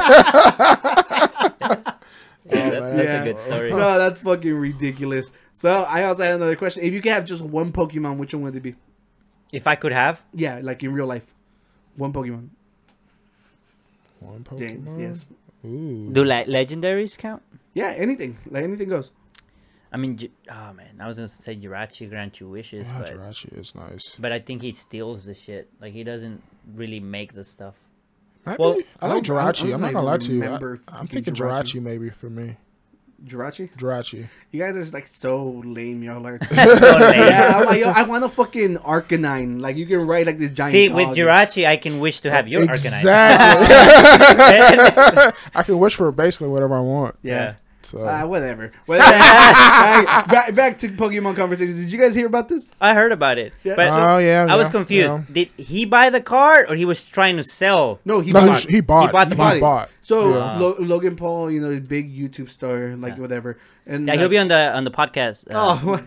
oh, 2.51 2.51
man, 2.51 2.97
that's 2.97 3.12
Yeah. 3.12 3.21
a 3.21 3.25
good 3.25 3.39
story. 3.39 3.69
no, 3.71 3.99
that's 3.99 4.21
fucking 4.23 4.55
ridiculous. 4.55 5.33
So 5.53 5.83
I 5.87 6.05
also 6.05 6.23
had 6.23 6.33
another 6.33 6.57
question. 6.57 6.83
If 6.83 6.95
you 6.95 7.03
could 7.03 7.12
have 7.12 7.27
just 7.27 7.43
one 7.43 7.73
Pokemon, 7.73 8.17
which 8.17 8.33
one 8.33 8.43
would 8.45 8.57
it 8.57 8.62
be? 8.62 8.75
If 9.53 9.67
I 9.67 9.75
could 9.75 9.93
have, 9.93 10.23
Yeah, 10.33 10.61
like 10.62 10.83
in 10.83 10.95
real 10.95 11.07
life, 11.07 11.27
one 11.97 12.14
Pokemon. 12.14 12.49
One 14.21 14.47
James, 14.59 14.89
Pokemon. 14.89 14.99
yes. 15.01 15.27
Ooh. 15.67 16.11
do 16.12 16.25
like 16.25 16.47
legendaries 16.47 17.17
count? 17.19 17.43
Yeah, 17.75 17.89
anything, 17.97 18.39
like 18.49 18.64
anything 18.64 18.89
goes. 18.89 19.11
I 19.93 19.99
mean, 19.99 20.19
oh 20.51 20.73
man, 20.73 20.97
I 21.01 21.07
was 21.07 21.17
gonna 21.17 21.29
say 21.29 21.57
Jirachi 21.57 22.09
grant 22.09 22.41
you 22.41 22.49
wishes, 22.49 22.91
but 22.93 23.12
Jirachi 23.12 23.59
is 23.59 23.75
nice. 23.75 24.17
but 24.19 24.33
I 24.33 24.39
think 24.39 24.62
he 24.62 24.73
steals 24.73 25.25
the 25.25 25.35
shit. 25.35 25.69
Like 25.81 25.93
he 25.93 26.05
doesn't 26.05 26.43
really 26.75 27.01
make 27.01 27.33
the 27.33 27.45
stuff. 27.45 27.75
Maybe. 28.45 28.57
Well, 28.59 28.79
I 29.01 29.09
like 29.09 29.25
don't- 29.25 29.37
I 29.39 29.45
don't- 29.45 29.57
Jirachi. 29.57 29.71
I 29.71 29.75
I'm 29.75 29.81
don't 29.81 29.93
gonna 29.93 30.07
lie 30.07 30.17
to 30.19 30.33
you. 30.33 30.45
I, 30.45 31.01
am 31.01 31.07
thinking. 31.09 31.35
Jirachi 31.35 31.81
maybe 31.83 32.11
for 32.11 32.29
me. 32.31 32.57
Jirachi, 33.25 33.71
Jirachi. 33.77 34.29
you 34.51 34.61
guys 34.61 34.77
are 34.77 34.81
just 34.81 34.93
like 34.93 35.07
so 35.07 35.62
lame, 35.64 36.03
y'all 36.03 36.27
are. 36.27 36.39
so 36.49 36.55
lame. 36.55 37.19
yeah, 37.19 37.55
I'm 37.57 37.67
like, 37.67 37.81
yo, 37.81 37.89
I 37.89 38.03
want 38.05 38.25
a 38.25 38.29
fucking 38.29 38.77
Arcanine. 38.79 39.61
Like 39.61 39.77
you 39.77 39.87
can 39.87 40.07
ride 40.07 40.27
like 40.27 40.39
this 40.39 40.51
giant. 40.51 40.73
See, 40.73 40.89
dog. 40.89 40.97
with 40.97 41.09
Jirachi, 41.17 41.67
I 41.67 41.77
can 41.77 41.99
wish 41.99 42.21
to 42.21 42.31
have 42.31 42.47
your 42.47 42.62
Arcanine. 42.62 42.71
Exactly. 42.71 43.67
I 45.55 45.62
can 45.62 45.79
wish 45.79 45.95
for 45.95 46.12
basically 46.12 46.49
whatever 46.49 46.75
I 46.75 46.81
want. 46.81 47.17
Yeah. 47.23 47.55
So 47.87 48.03
Uh, 48.03 48.26
whatever. 48.26 48.72
whatever. 48.87 49.07
Back, 50.26 50.55
back 50.55 50.78
to 50.78 50.89
Pokemon 50.89 51.37
conversations. 51.37 51.78
Did 51.78 51.93
you 51.93 52.01
guys 52.01 52.14
hear 52.14 52.26
about 52.26 52.49
this? 52.49 52.70
I 52.80 52.95
heard 52.95 53.12
about 53.12 53.39
it, 53.39 53.53
Yeah. 53.62 53.74
but 53.76 53.89
oh 53.91 54.18
yeah, 54.18 54.47
I 54.51 54.57
was 54.57 54.68
confused. 54.68 55.09
yeah. 55.09 55.24
Did 55.32 55.49
he 55.57 55.84
buy 55.84 56.11
the 56.11 56.20
card 56.20 56.66
or 56.68 56.74
he 56.74 56.84
was 56.84 57.05
trying 57.07 57.37
to 57.37 57.45
sell? 57.45 58.01
No, 58.05 58.18
he 58.20 58.32
No, 58.32 58.41
bought. 58.47 58.61
he, 58.66 58.74
he 58.76 58.80
bought. 58.80 59.07
He 59.09 59.12
bought 59.12 59.28
the 59.30 59.37
he 59.55 59.61
bought. 59.61 59.89
so 60.03 60.30
Yeah. 60.34 60.59
Lo- 60.59 60.76
Logan 60.80 61.14
Paul, 61.16 61.51
you 61.51 61.61
know, 61.61 61.78
big 61.80 62.11
YouTube 62.14 62.51
star, 62.51 62.97
like 62.97 63.14
Yeah. 63.14 63.22
whatever, 63.22 63.57
and 63.87 64.07
Yeah, 64.09 64.16
he'll 64.16 64.28
be 64.28 64.39
on 64.39 64.49
the 64.49 64.74
on 64.74 64.82
the 64.84 64.91
podcast. 64.91 65.47
uh, 65.55 65.78
Oh, 65.78 66.01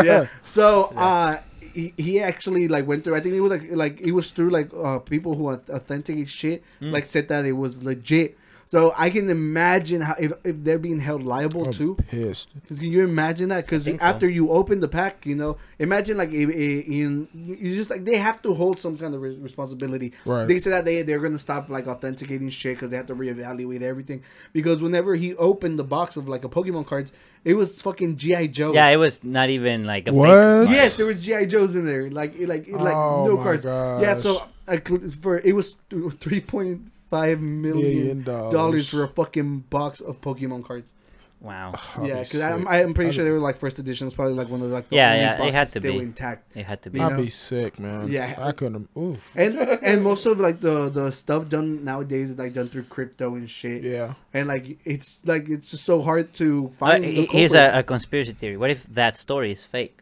yeah. 0.04 0.26
So 0.42 0.84
uh, 0.96 1.36
he, 1.74 1.92
he 1.96 2.20
actually 2.20 2.68
like 2.68 2.86
went 2.86 3.04
through. 3.04 3.16
I 3.16 3.20
think 3.20 3.34
it 3.34 3.40
was 3.44 3.52
like 3.52 3.68
like 3.70 4.00
it 4.00 4.12
was 4.12 4.30
through 4.30 4.50
like 4.50 4.70
uh, 4.72 4.98
people 5.00 5.34
who 5.36 5.50
au- 5.52 5.62
authenticate 5.70 6.28
shit. 6.28 6.62
Mm. 6.80 6.92
Like 6.92 7.04
said 7.06 7.28
that 7.28 7.44
it 7.44 7.52
was 7.52 7.84
legit. 7.84 8.38
So 8.68 8.92
I 8.98 9.10
can 9.10 9.30
imagine 9.30 10.00
how 10.00 10.14
if, 10.18 10.32
if 10.42 10.56
they're 10.64 10.78
being 10.80 10.98
held 10.98 11.22
liable 11.22 11.66
I'm 11.66 11.72
too. 11.72 11.94
pissed. 12.08 12.50
Cause 12.68 12.80
can 12.80 12.90
you 12.90 13.04
imagine 13.04 13.48
that? 13.50 13.64
Because 13.64 13.84
think 13.84 14.00
so. 14.00 14.06
after 14.06 14.28
you 14.28 14.50
open 14.50 14.80
the 14.80 14.88
pack, 14.88 15.24
you 15.24 15.36
know, 15.36 15.56
imagine 15.78 16.16
like 16.16 16.32
a, 16.32 16.42
a, 16.42 16.78
in 16.80 17.28
you 17.32 17.74
just 17.76 17.90
like 17.90 18.04
they 18.04 18.16
have 18.16 18.42
to 18.42 18.52
hold 18.54 18.80
some 18.80 18.98
kind 18.98 19.14
of 19.14 19.22
re- 19.22 19.38
responsibility. 19.38 20.12
Right. 20.24 20.46
They 20.48 20.58
said 20.58 20.72
that 20.72 20.84
they 20.84 21.02
they're 21.02 21.20
gonna 21.20 21.38
stop 21.38 21.68
like 21.68 21.86
authenticating 21.86 22.50
shit 22.50 22.74
because 22.76 22.90
they 22.90 22.96
have 22.96 23.06
to 23.06 23.14
reevaluate 23.14 23.82
everything. 23.82 24.24
Because 24.52 24.82
whenever 24.82 25.14
he 25.14 25.36
opened 25.36 25.78
the 25.78 25.84
box 25.84 26.16
of 26.16 26.26
like 26.26 26.44
a 26.44 26.48
Pokemon 26.48 26.86
cards, 26.86 27.12
it 27.44 27.54
was 27.54 27.80
fucking 27.80 28.16
GI 28.16 28.48
Joe. 28.48 28.72
yeah, 28.74 28.88
it 28.88 28.96
was 28.96 29.22
not 29.22 29.48
even 29.48 29.84
like 29.84 30.08
a 30.08 30.12
What? 30.12 30.66
fake. 30.66 30.74
Yes, 30.74 30.96
there 30.96 31.06
was 31.06 31.22
GI 31.24 31.46
Joes 31.46 31.76
in 31.76 31.86
there, 31.86 32.10
like 32.10 32.34
like 32.40 32.66
like 32.68 32.94
Oh 32.96 33.26
no 33.28 33.36
my 33.36 33.42
cards. 33.44 33.64
Yeah, 33.64 34.16
so. 34.16 34.42
I 34.68 34.82
cl- 34.84 35.08
for 35.22 35.38
it 35.38 35.54
was 35.54 35.76
three 36.18 36.40
point 36.40 36.90
five 37.10 37.40
million 37.40 37.96
Million 37.96 38.22
dollars 38.22 38.52
dollars. 38.52 38.88
for 38.88 39.02
a 39.04 39.08
fucking 39.08 39.60
box 39.70 40.00
of 40.00 40.20
Pokemon 40.20 40.64
cards. 40.64 40.92
Wow, 41.38 41.74
yeah, 42.02 42.20
because 42.22 42.40
I'm. 42.40 42.66
I'm 42.66 42.94
pretty 42.94 43.12
sure 43.12 43.22
they 43.22 43.30
were 43.30 43.38
like 43.38 43.58
first 43.58 43.78
edition. 43.78 44.06
It's 44.06 44.16
probably 44.16 44.32
like 44.34 44.48
one 44.48 44.62
of 44.62 44.70
like 44.70 44.88
the 44.88 44.96
Yeah, 44.96 45.10
only 45.10 45.20
yeah, 45.20 45.44
it 45.44 45.54
had 45.54 45.64
to 45.68 45.78
still 45.80 45.92
be. 45.92 45.98
intact. 45.98 46.50
it 46.56 46.64
had 46.64 46.80
to 46.82 46.90
be. 46.90 46.98
You 46.98 47.04
I'd 47.04 47.12
know? 47.16 47.22
be 47.22 47.28
sick, 47.28 47.78
man. 47.78 48.08
Yeah. 48.08 48.34
I 48.38 48.52
couldn't. 48.52 48.88
Oof. 48.96 49.30
And 49.36 49.54
and 49.58 50.02
most 50.02 50.24
of 50.24 50.40
like 50.40 50.60
the 50.60 50.88
the 50.88 51.10
stuff 51.12 51.50
done 51.50 51.84
nowadays 51.84 52.30
is 52.30 52.38
like 52.38 52.54
done 52.54 52.70
through 52.70 52.84
crypto 52.84 53.34
and 53.34 53.48
shit. 53.50 53.82
Yeah. 53.82 54.14
And 54.32 54.48
like 54.48 54.78
it's 54.86 55.20
like 55.26 55.50
it's 55.50 55.70
just 55.70 55.84
so 55.84 56.00
hard 56.00 56.32
to 56.34 56.70
Uh, 56.72 56.76
find. 56.78 57.04
he- 57.04 57.26
the 57.26 57.26
here's 57.26 57.52
a, 57.52 57.80
a 57.80 57.82
conspiracy 57.82 58.32
theory. 58.32 58.56
What 58.56 58.70
if 58.70 58.84
that 58.94 59.14
story 59.16 59.52
is 59.52 59.62
fake? 59.62 59.98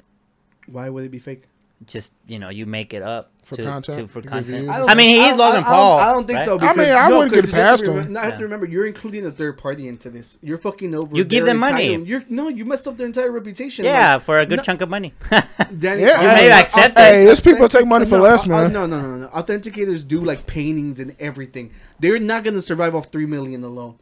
Why 0.69 0.89
would 0.89 1.05
it 1.05 1.11
be 1.11 1.19
fake? 1.19 1.43
Just 1.87 2.13
you 2.27 2.39
know, 2.39 2.49
you 2.49 2.65
make 2.67 2.95
it 2.95 3.03
up 3.03 3.33
For 3.45 3.57
to, 3.57 3.63
content, 3.65 3.99
to- 3.99 4.09
for 4.09 4.23
content. 4.23 4.47
views. 4.47 4.71
I, 4.71 4.95
mean, 4.95 5.09
he 5.11 5.21
I 5.21 5.25
is 5.25 5.29
don't- 5.31 5.39
Logan 5.39 5.57
I 5.57 5.61
don't- 5.61 5.65
Paul. 5.65 5.99
I 5.99 6.13
don't 6.13 6.27
think 6.27 6.39
right? 6.39 6.45
so. 6.47 6.59
I 6.61 6.75
mean, 6.75 6.89
I 6.93 7.09
no, 7.09 7.17
wouldn't 7.19 7.35
'cause 7.35 7.43
get 7.47 7.55
past 7.55 7.83
him. 7.87 7.95
remember, 7.97 8.19
I 8.19 8.23
have 8.23 8.33
Yeah. 8.33 8.39
to 8.39 8.45
remember, 8.45 8.67
you're 8.67 8.87
including 8.87 9.27
a 9.27 9.31
third 9.31 9.59
party 9.59 9.87
into 9.89 10.09
this. 10.09 10.39
You're 10.43 10.57
fucking 10.59 10.95
over. 10.95 11.15
You 11.17 11.25
give 11.25 11.45
their 11.45 11.53
them 11.53 11.59
money. 11.61 11.97
You're 12.05 12.25
no, 12.29 12.49
you 12.49 12.65
messed 12.65 12.89
up 12.89 12.97
their 12.97 13.07
entire 13.07 13.31
reputation. 13.31 13.85
Yeah, 13.85 14.15
Like, 14.15 14.23
for 14.23 14.39
a 14.39 14.47
good 14.47 14.59
no- 14.59 14.63
chunk 14.63 14.81
of 14.81 14.89
money. 14.89 15.13
Danny, 15.79 16.03
Yeah, 16.03 16.23
You 16.23 16.29
hey, 16.29 16.49
may 16.49 16.53
accept 16.61 16.99
Hey, 16.99 17.23
it. 17.23 17.25
there's 17.27 17.41
people 17.41 17.69
take 17.69 17.87
money 17.87 18.07
for 18.07 18.17
no, 18.19 18.23
less, 18.25 18.45
uh, 18.45 18.49
man. 18.49 18.73
no, 18.73 18.87
no, 18.87 19.01
no, 19.01 19.17
no. 19.17 19.29
Authenticators 19.29 20.07
do 20.07 20.21
like 20.21 20.47
paintings 20.47 21.01
and 21.01 21.15
everything. 21.19 21.71
They're 22.01 22.19
not 22.19 22.45
gonna 22.45 22.63
survive 22.63 22.95
off 22.95 23.13
three 23.13 23.27
million 23.27 23.63
alone. 23.65 23.97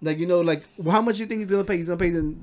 Like 0.00 0.18
you 0.18 0.26
know, 0.26 0.40
like 0.40 0.62
how 0.84 1.02
much 1.02 1.18
you 1.18 1.26
think 1.26 1.40
he's 1.40 1.50
gonna 1.50 1.64
pay? 1.64 1.76
He's 1.78 1.86
gonna 1.86 1.96
pay 1.98 2.10
the 2.10 2.34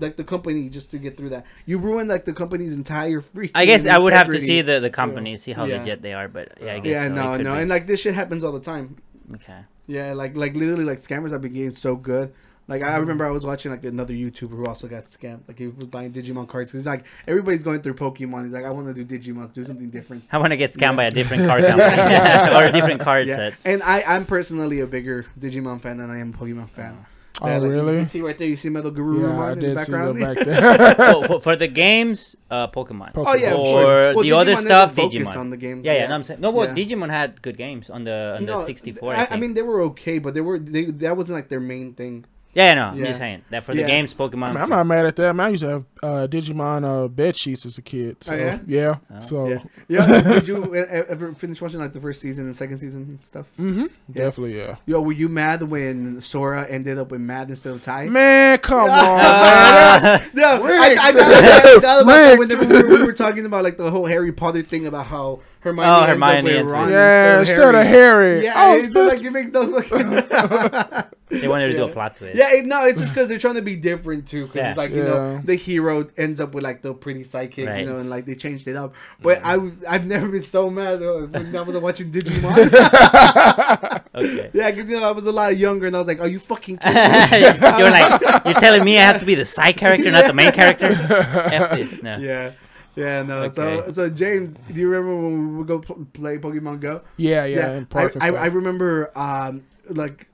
like 0.00 0.16
the 0.16 0.24
company 0.24 0.68
just 0.68 0.90
to 0.90 0.98
get 0.98 1.16
through 1.16 1.28
that. 1.30 1.44
You 1.64 1.78
ruin 1.78 2.08
like 2.08 2.24
the 2.24 2.32
company's 2.32 2.76
entire 2.76 3.20
free. 3.20 3.50
I 3.54 3.64
guess 3.64 3.86
I 3.86 3.96
would 3.98 4.12
have 4.12 4.28
to 4.30 4.40
see 4.40 4.60
the 4.62 4.80
the 4.80 4.90
company, 4.90 5.36
see 5.36 5.52
how 5.52 5.66
Yeah. 5.66 5.78
legit 5.78 6.02
they 6.02 6.14
are. 6.14 6.26
But 6.28 6.58
yeah, 6.60 6.74
I 6.74 6.78
guess 6.80 6.90
Yeah, 6.92 7.04
so. 7.04 7.14
No, 7.14 7.36
no, 7.36 7.54
be. 7.54 7.60
and 7.60 7.70
like 7.70 7.86
this 7.86 8.00
shit 8.00 8.14
happens 8.14 8.42
all 8.42 8.52
the 8.52 8.60
time. 8.60 8.96
okay. 9.34 9.60
Yeah, 9.86 10.14
like 10.14 10.36
like 10.36 10.56
literally 10.56 10.84
like 10.84 10.98
scammers 10.98 11.30
have 11.30 11.42
been 11.42 11.52
getting 11.52 11.70
so 11.70 11.94
good. 11.94 12.34
Like 12.68 12.82
I 12.82 12.96
remember 12.96 13.24
I 13.24 13.30
was 13.30 13.46
watching 13.46 13.70
like 13.70 13.84
another 13.84 14.12
YouTuber 14.12 14.50
who 14.50 14.66
also 14.66 14.88
got 14.88 15.04
scammed. 15.04 15.40
Like 15.46 15.58
he 15.58 15.68
was 15.68 15.84
buying 15.84 16.12
Digimon 16.12 16.48
cards. 16.48 16.72
Cuz 16.72 16.80
he's 16.80 16.86
like 16.86 17.04
everybody's 17.28 17.62
going 17.62 17.80
through 17.80 17.94
Pokemon. 17.94 18.44
He's 18.44 18.52
like 18.52 18.64
I 18.64 18.70
want 18.70 18.92
to 18.94 19.04
do 19.04 19.18
Digimon, 19.18 19.52
do 19.52 19.64
something 19.64 19.88
different. 19.90 20.26
I 20.32 20.38
want 20.38 20.50
to 20.52 20.56
get 20.56 20.72
scammed 20.72 20.96
by 20.96 21.04
a 21.04 21.10
different 21.12 21.46
card 21.46 21.62
company 21.70 22.54
or 22.56 22.64
a 22.64 22.72
different 22.72 23.00
card 23.00 23.28
Yeah, 23.28 23.36
set. 23.36 23.54
and 23.64 23.82
I 23.84 24.02
I'm 24.06 24.24
personally 24.26 24.80
a 24.80 24.86
bigger 24.86 25.26
Digimon 25.38 25.80
fan 25.80 25.98
than 25.98 26.10
I 26.10 26.18
am 26.18 26.34
a 26.34 26.36
Pokemon 26.36 26.70
fan. 26.70 27.06
Oh, 27.42 27.46
Yeah, 27.48 27.58
like, 27.58 27.70
really? 27.70 27.98
You 27.98 28.04
see 28.06 28.22
right 28.22 28.36
there, 28.38 28.48
you 28.48 28.56
see 28.56 28.70
Metal 28.70 28.90
Guru 28.90 29.20
Yeah, 29.20 29.38
I 29.38 29.52
in 29.52 29.58
the 29.60 29.66
did 29.66 29.78
see 29.78 29.92
background. 29.92 30.18
back 30.20 30.38
there. 30.46 30.94
for, 31.12 31.26
for, 31.28 31.40
for 31.40 31.54
the 31.56 31.68
games, 31.68 32.34
uh, 32.50 32.66
Pokemon. 32.68 33.12
Pokemon. 33.12 33.24
oh 33.28 33.34
yeah, 33.36 33.52
of 33.52 33.60
Or. 33.60 33.84
Well, 34.14 34.22
the 34.22 34.32
other 34.32 34.52
Digimon 34.54 34.64
never 34.64 34.68
stuff, 34.68 34.94
focused 34.94 35.30
Digimon. 35.32 35.36
on 35.36 35.50
the 35.50 35.56
game. 35.58 35.82
Yeah, 35.84 35.92
yeah. 35.92 36.06
No, 36.06 36.14
I'm 36.14 36.22
saying 36.24 36.40
no. 36.40 36.50
Well, 36.50 36.66
Yeah. 36.66 36.74
Digimon 36.74 37.10
had 37.10 37.42
good 37.42 37.58
games 37.58 37.90
on 37.90 38.04
the 38.04 38.36
on 38.38 38.46
the 38.46 38.52
No, 38.52 38.64
64. 38.64 39.12
I, 39.14 39.16
I, 39.16 39.26
I 39.32 39.36
mean, 39.36 39.52
they 39.52 39.60
were 39.62 39.82
okay, 39.82 40.18
but 40.18 40.32
they 40.32 40.40
were 40.40 40.58
they 40.58 40.86
that 40.86 41.14
wasn't 41.16 41.36
like 41.36 41.48
their 41.50 41.60
main 41.60 41.92
thing. 41.92 42.24
Yeah, 42.56 42.72
no. 42.72 42.84
I'm 42.86 42.98
Yeah. 42.98 43.04
just 43.06 43.18
saying 43.18 43.42
that 43.50 43.64
for 43.64 43.74
Yeah. 43.74 43.82
the 43.82 43.88
games, 43.90 44.14
Pokemon. 44.14 44.44
I 44.44 44.52
mean, 44.52 44.62
I'm 44.62 44.70
not 44.70 44.86
mad 44.86 45.04
at 45.04 45.14
that. 45.16 45.36
Man, 45.36 45.46
I 45.46 45.50
used 45.50 45.62
to 45.62 45.68
have 45.68 45.84
uh, 46.02 46.26
Digimon 46.26 46.84
uh, 46.84 47.06
bed 47.08 47.36
sheets 47.36 47.66
as 47.66 47.76
a 47.76 47.82
kid. 47.82 48.16
So, 48.24 48.32
Oh, 48.32 48.36
yeah? 48.36 48.58
yeah. 48.66 48.94
Oh. 49.14 49.20
So, 49.20 49.48
Yeah, 49.48 49.58
yeah. 49.88 50.20
Did 50.22 50.48
you 50.48 50.74
e- 50.74 50.78
e- 50.78 50.82
ever 51.08 51.34
finish 51.34 51.60
watching 51.60 51.80
like 51.80 51.92
the 51.92 52.00
first 52.00 52.22
season 52.22 52.46
and 52.46 52.56
second 52.56 52.78
season 52.78 53.02
and 53.02 53.18
stuff? 53.24 53.46
hmm 53.58 53.84
definitely, 54.10 54.56
yeah. 54.58 54.76
Yo, 54.86 55.02
were 55.02 55.12
you 55.12 55.28
mad 55.28 55.62
when 55.64 56.18
Sora 56.22 56.66
ended 56.66 56.96
up 56.98 57.10
with 57.10 57.20
Matt 57.20 57.50
instead 57.50 57.74
of 57.74 57.82
Tai? 57.82 58.06
Man, 58.08 58.56
come 58.58 58.80
on, 58.80 58.88
man. 58.88 59.20
Uh, 59.20 59.98
That's- 59.98 60.28
No, 60.34 60.64
I, 60.64 60.68
Rigged. 60.68 60.98
I, 61.00 61.08
I, 61.08 61.12
thought- 61.12 61.22
I 61.22 61.60
thought 61.80 62.02
about 62.02 62.06
that 62.06 62.36
Rigged. 62.38 62.38
whenever 62.52 62.74
we 62.74 62.82
were, 62.94 62.98
we 63.00 63.04
were 63.04 63.12
talking 63.12 63.44
about 63.44 63.64
like 63.64 63.76
the 63.76 63.90
whole 63.90 64.06
Harry 64.06 64.32
Potter 64.32 64.62
thing 64.62 64.86
about 64.86 65.04
how 65.06 65.40
Hermione, 65.55 65.55
Oh, 65.55 65.55
ends 65.55 65.55
Hermione 65.66 66.22
up 66.22 66.44
with 66.44 66.52
ends 66.52 66.70
Ron 66.72 66.82
with- 66.84 66.90
yeah, 66.92 67.38
instead 67.40 67.74
of 67.74 67.84
Harry. 67.86 68.44
Yeah, 68.44 68.52
I 68.54 68.74
was 68.76 68.84
it's 68.84 68.94
just 68.94 69.10
pissed. 69.10 69.22
like 69.22 69.26
it 69.26 69.30
makes 69.32 69.52
those. 69.52 71.04
they 71.28 71.48
wanted 71.48 71.72
to 71.72 71.76
do 71.76 71.84
a 71.84 71.88
plot 71.88 72.16
twist. 72.16 72.36
yeah, 72.38 72.52
it, 72.54 72.66
no, 72.66 72.86
it's 72.86 73.00
just 73.00 73.12
because 73.12 73.26
they're 73.28 73.38
trying 73.38 73.54
to 73.56 73.62
be 73.62 73.74
different 73.76 74.28
too. 74.28 74.46
Because 74.46 74.60
Yeah. 74.60 74.74
like 74.76 74.90
you 74.92 75.02
know 75.02 75.32
Yeah. 75.34 75.40
the 75.44 75.54
hero 75.56 76.06
ends 76.16 76.40
up 76.40 76.54
with 76.54 76.62
like 76.64 76.82
the 76.82 76.94
pretty 76.94 77.22
sidekick, 77.22 77.66
Right. 77.68 77.80
you 77.80 77.86
know, 77.86 77.98
and 77.98 78.08
like 78.08 78.26
they 78.26 78.34
changed 78.36 78.68
it 78.68 78.76
up. 78.76 78.94
But 79.20 79.44
I 79.44 79.52
w- 79.54 79.74
I've 79.88 80.06
never 80.06 80.28
been 80.28 80.42
so 80.42 80.70
mad 80.70 81.02
uh, 81.02 81.26
when 81.26 81.56
I 81.56 81.60
was 81.62 81.76
watching 81.78 82.10
Digimon. 82.10 82.56
Okay. 84.16 84.50
yeah, 84.54 84.70
because 84.70 84.88
you 84.90 84.98
know 84.98 85.06
I 85.06 85.10
was 85.10 85.26
a 85.26 85.32
lot 85.32 85.54
younger, 85.58 85.84
and 85.86 85.94
I 85.94 85.98
was 85.98 86.08
like, 86.08 86.20
"Are 86.20 86.26
you 86.28 86.38
fucking 86.38 86.78
kidding 86.78 86.94
me?" 87.02 87.78
you're 87.78 87.90
like 87.90 88.20
you're 88.46 88.54
telling 88.54 88.82
me 88.82 88.96
I 88.98 89.02
have 89.02 89.20
to 89.20 89.26
be 89.26 89.34
the 89.34 89.44
side 89.44 89.76
character, 89.76 90.10
not 90.10 90.26
the 90.26 90.32
main 90.32 90.52
character. 90.52 90.86
F 90.86 91.70
this. 91.76 92.02
No. 92.02 92.16
Yeah. 92.16 92.52
Yeah, 92.96 93.22
no. 93.22 93.50
So, 93.50 93.62
Okay. 93.62 93.92
so 93.92 94.08
James, 94.08 94.60
do 94.72 94.80
you 94.80 94.88
remember 94.88 95.14
when 95.14 95.48
we 95.50 95.56
would 95.58 95.66
go 95.66 95.78
pl- 95.78 96.06
play 96.12 96.38
Pokemon 96.38 96.80
Go? 96.80 97.02
yeah, 97.16 97.44
yeah, 97.44 97.76
in 97.76 97.86
I, 97.94 98.10
I. 98.20 98.28
I 98.30 98.46
remember, 98.46 99.12
um, 99.16 99.64
like, 99.88 100.28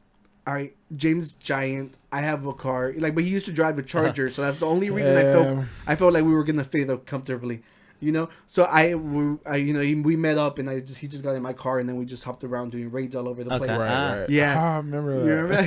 all 0.47 0.55
right, 0.55 0.75
James 0.97 1.35
Giant. 1.35 1.97
I 2.13 2.21
have 2.21 2.47
a 2.47 2.53
car, 2.53 2.93
like, 2.97 3.15
but 3.15 3.25
he 3.25 3.31
used 3.31 3.47
to 3.47 3.53
drive 3.53 3.79
a 3.79 3.83
Charger, 3.83 4.29
so 4.31 4.43
that's 4.43 4.59
the 4.59 4.67
only 4.67 4.91
reason 4.91 5.17
I 5.17 5.23
felt 5.33 5.67
I 5.87 5.97
felt 5.97 6.13
like 6.15 6.25
we 6.25 6.33
were 6.33 6.45
gonna 6.45 6.63
fit 6.65 6.89
up 6.89 7.05
comfortably, 7.07 7.63
you 8.03 8.13
know. 8.13 8.29
So 8.47 8.65
I, 8.65 8.95
we- 8.95 9.39
I 9.47 9.57
you 9.57 9.73
know, 9.73 9.81
he, 9.81 9.95
we 9.95 10.15
met 10.17 10.37
up, 10.37 10.59
and 10.59 10.69
I 10.69 10.81
just 10.81 10.99
he 10.99 11.09
just 11.09 11.23
got 11.25 11.35
in 11.37 11.43
my 11.43 11.53
car, 11.55 11.79
and 11.79 11.89
then 11.89 11.97
we 11.97 12.05
just 12.05 12.25
hopped 12.25 12.45
around 12.45 12.73
doing 12.73 12.91
raids 12.91 13.15
all 13.17 13.27
over 13.29 13.43
the 13.45 13.55
Okay. 13.55 13.65
place. 13.67 13.79
right, 13.79 14.21
right. 14.21 14.29
Yeah. 14.31 14.55
Ah, 14.59 14.75
I 14.75 14.77
remember 14.79 15.21
that. 15.21 15.27
You 15.27 15.35
remember? 15.35 15.63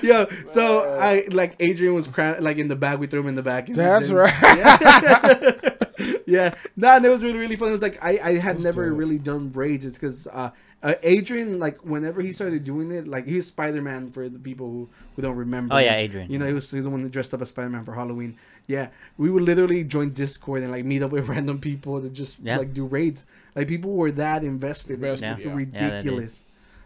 Yo, 0.06 0.26
so 0.46 0.96
I 0.98 1.24
like 1.30 1.56
Adrian 1.60 1.94
was 1.94 2.06
cra- 2.08 2.38
like 2.40 2.56
in 2.58 2.68
the 2.68 2.76
back. 2.76 2.98
We 2.98 3.06
threw 3.06 3.20
him 3.20 3.28
in 3.28 3.34
the 3.34 3.42
back. 3.42 3.68
and 3.68 3.76
That's 3.76 4.08
then- 4.08 4.16
right. 4.16 4.32
Yeah, 5.98 6.14
yeah. 6.26 6.54
Nah, 6.76 6.96
and 6.96 7.06
it 7.06 7.08
was 7.08 7.22
really 7.22 7.38
really 7.38 7.56
fun. 7.56 7.68
It 7.68 7.72
was 7.72 7.82
like 7.82 8.02
I 8.04 8.18
I 8.22 8.32
had 8.38 8.60
never 8.60 8.88
dope. 8.90 8.98
really 8.98 9.18
done 9.18 9.50
raids. 9.52 9.84
It's 9.86 9.98
because 9.98 10.26
uh, 10.26 10.50
uh, 10.82 10.94
Adrian 11.02 11.58
like 11.58 11.78
whenever 11.84 12.20
he 12.20 12.32
started 12.32 12.64
doing 12.64 12.90
it, 12.92 13.08
like 13.08 13.26
he's 13.26 13.46
Spider 13.46 13.80
Man 13.82 14.10
for 14.10 14.28
the 14.28 14.38
people 14.38 14.68
who, 14.70 14.88
who 15.14 15.22
don't 15.22 15.36
remember. 15.36 15.74
Oh 15.74 15.78
yeah, 15.78 15.96
Adrian. 15.96 16.30
You 16.30 16.38
know, 16.38 16.46
he 16.46 16.52
was 16.52 16.70
the 16.70 16.88
one 16.90 17.00
that 17.02 17.12
dressed 17.12 17.32
up 17.34 17.40
as 17.42 17.48
Spider 17.48 17.70
Man 17.70 17.84
for 17.84 17.94
Halloween. 17.94 18.36
Yeah, 18.68 18.88
we 19.16 19.30
would 19.30 19.44
literally 19.44 19.84
join 19.84 20.10
Discord 20.10 20.62
and 20.62 20.72
like 20.72 20.84
meet 20.84 21.02
up 21.02 21.10
with 21.12 21.28
random 21.34 21.58
people 21.60 22.00
to 22.00 22.08
just 22.10 22.38
Yeah. 22.42 22.58
like 22.58 22.74
do 22.74 22.84
raids. 22.86 23.24
Like 23.54 23.68
people 23.68 23.92
were 23.92 24.10
that 24.12 24.42
invested. 24.44 24.94
Invested, 24.94 25.26
yeah. 25.26 25.30
Yeah, 25.30 25.54
they 25.54 25.64
did. 25.64 25.82
ridiculous. 25.82 26.44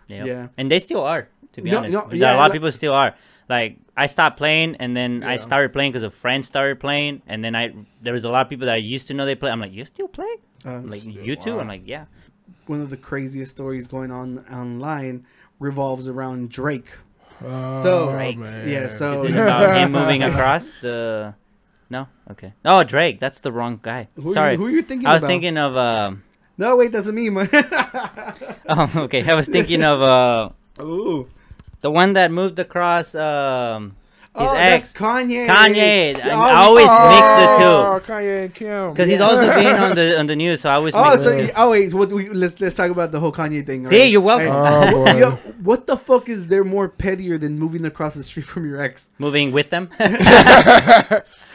Yep. 0.08 0.26
Yeah. 0.26 0.48
And 0.58 0.70
they 0.70 0.78
still 0.80 1.02
are, 1.04 1.28
to 1.54 1.62
be 1.62 1.70
No, 1.70 1.78
honest. 1.78 1.92
no, 1.92 2.08
yeah, 2.12 2.34
a 2.34 2.38
lot 2.38 2.46
of 2.48 2.52
people 2.52 2.70
still 2.72 2.92
are. 2.92 3.14
Like 3.48 3.78
I 3.96 4.06
stopped 4.06 4.36
playing, 4.36 4.76
and 4.76 4.96
then 4.96 5.24
I 5.24 5.36
started 5.36 5.72
playing 5.72 5.92
because 5.92 6.02
a 6.04 6.10
friend 6.10 6.44
started 6.44 6.78
playing, 6.80 7.22
and 7.26 7.42
then 7.44 7.56
I 7.56 7.72
there 8.02 8.12
was 8.12 8.24
a 8.24 8.28
lot 8.30 8.42
of 8.46 8.48
people 8.50 8.66
that 8.66 8.74
I 8.74 8.78
used 8.78 9.08
to 9.08 9.14
know 9.14 9.24
they 9.26 9.34
play. 9.34 9.50
I'm 9.50 9.60
like, 9.60 9.72
you 9.72 9.84
still 9.84 10.06
play? 10.08 10.30
Uh, 10.64 10.80
Like 10.84 11.00
Still, 11.00 11.12
you 11.24 11.34
too? 11.36 11.54
wow. 11.54 11.60
I'm 11.60 11.68
like, 11.68 11.82
yeah. 11.86 12.04
one 12.66 12.80
of 12.80 12.90
the 12.90 12.96
craziest 12.96 13.50
stories 13.50 13.88
going 13.88 14.10
on 14.12 14.44
online 14.52 15.24
revolves 15.58 16.06
around 16.06 16.50
Drake. 16.50 16.90
Oh, 17.42 17.82
So- 17.82 18.12
Drake. 18.12 18.38
man. 18.38 18.68
Yeah, 18.68 18.86
so- 18.88 19.14
Is 19.14 19.24
it 19.24 19.32
about 19.32 19.74
him 19.80 19.90
moving 19.98 20.22
across 20.22 20.72
the? 20.82 21.34
No, 21.90 22.06
okay. 22.30 22.52
Oh, 22.64 22.84
Drake. 22.84 23.18
That's 23.18 23.40
the 23.40 23.50
wrong 23.50 23.80
guy. 23.82 24.08
Who 24.14 24.32
Sorry, 24.32 24.50
Are 24.50 24.52
you, 24.52 24.58
who 24.58 24.66
are 24.66 24.70
you 24.70 24.82
thinking 24.82 25.06
of? 25.06 25.10
I 25.10 25.14
was 25.14 25.22
about? 25.22 25.28
thinking 25.28 25.58
of. 25.58 25.76
Um, 25.76 26.22
No, 26.56 26.76
wait, 26.76 26.92
that's 26.92 27.08
a 27.08 27.12
meme. 27.12 27.36
oh, 28.68 28.92
okay. 29.06 29.28
I 29.28 29.34
was 29.34 29.48
thinking 29.48 29.82
of 29.82 30.00
uh, 30.00 30.50
Ooh. 30.82 31.28
the 31.80 31.90
one 31.90 32.12
that 32.14 32.30
moved 32.30 32.58
across. 32.60 33.14
Um, 33.16 33.96
His 34.38 34.46
oh, 34.48 34.54
ex. 34.54 34.92
that's 34.92 34.92
Kanye. 34.92 35.48
Kanye. 35.48 36.14
I, 36.22 36.30
Oh, 36.30 36.38
I 36.38 36.54
always 36.62 36.86
mix 36.86 37.26
the 37.40 37.46
two 37.58 37.74
Oh, 37.82 38.00
Kanye 38.04 38.44
and 38.44 38.54
Kim. 38.54 38.92
because 38.92 39.08
he's 39.08 39.20
also 39.20 39.42
been 39.58 39.74
on 39.74 39.96
the 39.96 40.18
on 40.20 40.26
the 40.26 40.36
news. 40.36 40.60
So 40.60 40.68
I 40.70 40.74
always 40.74 40.94
Oh, 40.94 41.02
mix 41.10 41.24
so 41.24 41.34
the 41.34 41.46
two. 41.48 41.52
oh 41.56 41.70
wait, 41.72 41.90
so 41.90 41.96
what 41.96 42.12
we, 42.12 42.28
let's 42.28 42.60
let's 42.60 42.76
talk 42.76 42.90
about 42.92 43.10
the 43.10 43.18
whole 43.18 43.32
Kanye 43.32 43.66
thing. 43.66 43.86
See, 43.88 43.96
alright? 43.96 44.12
you're 44.12 44.20
welcome. 44.20 44.54
Hey, 44.54 44.94
Oh, 44.94 45.04
boy. 45.04 45.18
yo, 45.18 45.30
what 45.66 45.88
the 45.88 45.96
fuck 45.96 46.28
is 46.28 46.46
there 46.46 46.62
more 46.62 46.88
pettier 46.88 47.38
than 47.38 47.58
moving 47.58 47.84
across 47.84 48.14
the 48.14 48.22
street 48.22 48.44
from 48.46 48.68
your 48.68 48.80
ex? 48.80 49.08
Moving 49.18 49.50
with 49.50 49.70
them. 49.70 49.88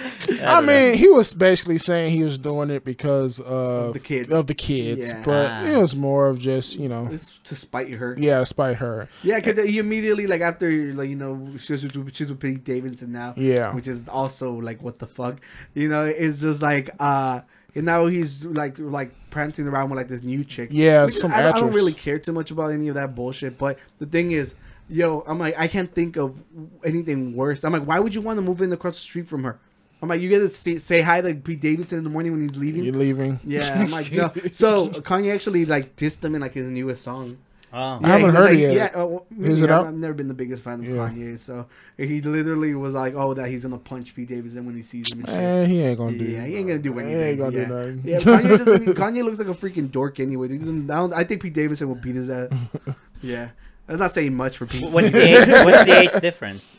I 0.41 0.61
don't 0.61 0.65
mean, 0.67 0.93
he 0.95 1.07
was 1.07 1.33
basically 1.33 1.77
saying 1.77 2.11
he 2.11 2.23
was 2.23 2.37
doing 2.37 2.69
it 2.69 2.83
because 2.83 3.39
of, 3.39 3.93
the 3.93 3.99
kid. 3.99 4.31
of 4.31 4.47
the 4.47 4.53
kids, 4.53 5.09
Yeah. 5.09 5.21
but 5.23 5.65
it 5.67 5.77
was 5.77 5.95
more 5.95 6.27
of 6.27 6.39
just 6.39 6.77
you 6.77 6.89
know, 6.89 7.07
It's 7.11 7.37
to 7.39 7.55
spite 7.55 7.93
her. 7.95 8.15
yeah, 8.19 8.39
to 8.39 8.45
spite 8.45 8.75
her. 8.77 9.07
Yeah, 9.23 9.39
because 9.39 9.57
he 9.67 9.77
immediately 9.79 10.27
like 10.27 10.41
after 10.41 10.69
like 10.93 11.09
you 11.09 11.15
know 11.15 11.51
she's 11.57 11.83
with, 11.83 12.15
she's 12.15 12.29
with 12.29 12.39
Pete 12.39 12.63
Davidson 12.63 13.11
now. 13.11 13.33
Yeah. 13.37 13.73
which 13.73 13.87
is 13.87 14.07
also 14.09 14.53
like 14.53 14.81
what 14.81 14.99
the 14.99 15.07
fuck, 15.07 15.39
you 15.73 15.89
know? 15.89 16.05
It's 16.05 16.41
just 16.41 16.61
like 16.61 16.89
uh, 16.99 17.41
and 17.75 17.85
now 17.85 18.05
he's 18.07 18.43
like 18.45 18.79
like 18.79 19.11
prancing 19.29 19.67
around 19.67 19.89
with 19.89 19.97
like 19.97 20.07
this 20.07 20.23
new 20.23 20.43
chick. 20.43 20.69
Yeah, 20.71 21.07
some 21.07 21.31
I, 21.31 21.49
I 21.49 21.51
don't 21.51 21.73
really 21.73 21.93
care 21.93 22.19
too 22.19 22.31
much 22.31 22.51
about 22.51 22.71
any 22.71 22.87
of 22.87 22.95
that 22.95 23.15
bullshit. 23.15 23.57
But 23.57 23.79
the 23.99 24.05
thing 24.05 24.31
is, 24.31 24.55
yo, 24.87 25.23
I'm 25.27 25.39
like 25.39 25.59
I 25.59 25.67
can't 25.67 25.93
think 25.93 26.15
of 26.15 26.41
anything 26.83 27.35
worse. 27.35 27.63
I'm 27.63 27.73
like, 27.73 27.83
why 27.85 27.99
would 27.99 28.15
you 28.15 28.21
want 28.21 28.37
to 28.37 28.41
move 28.41 28.61
in 28.61 28.71
across 28.71 28.93
the 28.93 29.01
street 29.01 29.27
from 29.27 29.43
her? 29.43 29.59
I'm 30.01 30.09
like, 30.09 30.21
you 30.21 30.29
gotta 30.29 30.49
say, 30.49 30.77
say 30.77 31.01
hi 31.01 31.21
to 31.21 31.33
Pete 31.35 31.61
Davidson 31.61 31.97
in 31.99 32.03
the 32.03 32.09
morning 32.09 32.31
when 32.33 32.41
he's 32.41 32.55
leaving. 32.57 32.83
You're 32.83 32.93
leaving. 32.93 33.39
Yeah, 33.43 33.79
I'm 33.81 33.91
like, 33.91 34.11
no. 34.11 34.31
So 34.51 34.89
Kanye 34.89 35.33
actually 35.33 35.65
like 35.65 35.95
dissed 35.95 36.23
him 36.23 36.35
in 36.35 36.41
like 36.41 36.53
his 36.53 36.65
newest 36.67 37.01
song. 37.03 37.37
Oh. 37.73 37.99
I 38.01 38.07
haven't 38.07 38.29
heard 38.29 38.51
like, 38.51 38.53
it 38.53 38.73
yet. 38.73 38.73
Yeah, 38.93 39.01
uh, 39.01 39.05
well, 39.05 39.25
Is 39.37 39.59
me, 39.59 39.67
it 39.67 39.71
I've, 39.71 39.79
out? 39.81 39.85
I've 39.87 39.93
never 39.95 40.13
been 40.13 40.29
the 40.29 40.33
biggest 40.33 40.63
fan 40.63 40.79
of 40.79 40.85
Yeah. 40.85 41.09
Kanye, 41.09 41.37
so 41.37 41.65
he 41.97 42.21
literally 42.21 42.73
was 42.73 42.93
like, 42.93 43.15
"Oh, 43.15 43.33
that 43.33 43.49
he's 43.49 43.63
gonna 43.63 43.77
punch 43.77 44.15
Pete 44.15 44.29
Davidson 44.29 44.65
when 44.65 44.75
he 44.75 44.81
sees 44.81 45.11
him." 45.11 45.19
And 45.19 45.27
shit. 45.27 45.35
Man, 45.37 45.69
he 45.69 45.81
ain't 45.81 45.97
gonna 45.97 46.17
do. 46.17 46.23
yeah, 46.23 46.45
he 46.45 46.55
ain't 46.55 46.67
gonna 46.67 46.79
do 46.79 46.93
He 46.93 46.99
anything. 46.99 47.21
ain't 47.21 47.39
gonna 47.39 47.57
yeah. 47.57 47.65
do 47.65 47.73
nothing. 47.73 48.01
Yeah, 48.05 48.17
Kanye, 48.19 48.57
doesn't, 48.59 48.85
Kanye 48.95 49.23
looks 49.25 49.39
like 49.39 49.47
a 49.49 49.51
freaking 49.51 49.91
dork 49.91 50.21
anyway. 50.21 50.47
He 50.47 50.57
doesn't, 50.57 50.89
I, 50.89 50.95
don't, 50.95 51.13
I 51.13 51.23
think 51.25 51.41
Pete 51.41 51.53
Davidson 51.53 51.89
will 51.89 51.95
beat 51.95 52.15
his 52.15 52.29
ass. 52.29 52.49
Yeah, 53.21 53.49
that's 53.87 53.99
not 53.99 54.11
saying 54.11 54.35
much 54.35 54.57
for 54.57 54.67
Pete. 54.67 54.89
What's 54.89 55.11
the 55.11 55.21
age? 55.21 55.47
What's 55.47 55.85
the 55.85 55.99
age 55.99 56.21
difference? 56.21 56.73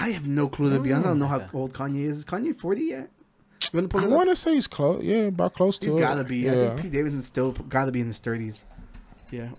I 0.00 0.10
have 0.10 0.26
no 0.26 0.48
clue 0.48 0.70
to 0.72 0.80
be 0.80 0.92
honest. 0.92 1.06
I 1.06 1.10
don't 1.10 1.18
know 1.18 1.26
how 1.26 1.40
mm. 1.40 1.54
old 1.54 1.72
Kanye 1.72 2.04
is. 2.04 2.18
Is 2.18 2.24
Kanye 2.24 2.56
forty 2.56 2.82
yet? 2.84 3.10
You 3.72 3.76
wanna 3.76 3.88
pull 3.88 4.00
I 4.00 4.06
want 4.06 4.28
to 4.30 4.36
say 4.36 4.54
he's 4.54 4.66
close. 4.66 5.02
Yeah, 5.04 5.16
about 5.26 5.54
close 5.54 5.78
to 5.78 5.90
He's 5.92 5.96
it. 5.96 6.00
gotta 6.00 6.24
be. 6.24 6.48
I 6.48 6.54
Yeah. 6.54 6.68
think 6.70 6.82
Pete 6.82 6.92
Davidson's 6.92 7.26
still 7.26 7.52
gotta 7.52 7.92
be 7.92 8.00
in 8.00 8.06
his 8.06 8.18
thirties. 8.18 8.64
Yeah, 9.30 9.50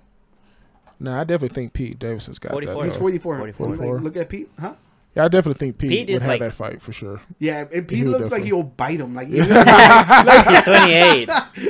Nah, 0.99 1.21
I 1.21 1.23
definitely 1.23 1.55
think 1.55 1.73
Pete 1.73 1.97
Davidson's 1.97 2.37
got 2.37 2.51
44. 2.51 2.75
that. 2.75 2.83
he's 2.83 2.93
though. 2.93 2.99
forty-four. 2.99 3.37
44. 3.37 3.67
Like, 3.75 4.03
look 4.03 4.17
at 4.17 4.29
Pete, 4.29 4.49
huh? 4.59 4.73
Yeah, 5.15 5.25
I 5.25 5.27
definitely 5.29 5.59
think 5.59 5.77
Pete, 5.77 5.89
Pete 5.89 6.07
would 6.07 6.15
is 6.15 6.21
have 6.21 6.29
like- 6.29 6.39
that 6.41 6.53
fight 6.53 6.81
for 6.81 6.93
sure. 6.93 7.21
Yeah, 7.39 7.61
and 7.61 7.73
He 7.73 7.81
Pete 7.81 8.05
would 8.05 8.19
looks 8.19 8.31
like 8.31 8.43
he'll 8.43 8.63
bite 8.63 8.99
him. 8.99 9.13
Like, 9.15 9.27
He's 9.29 9.45
28. 10.63 11.29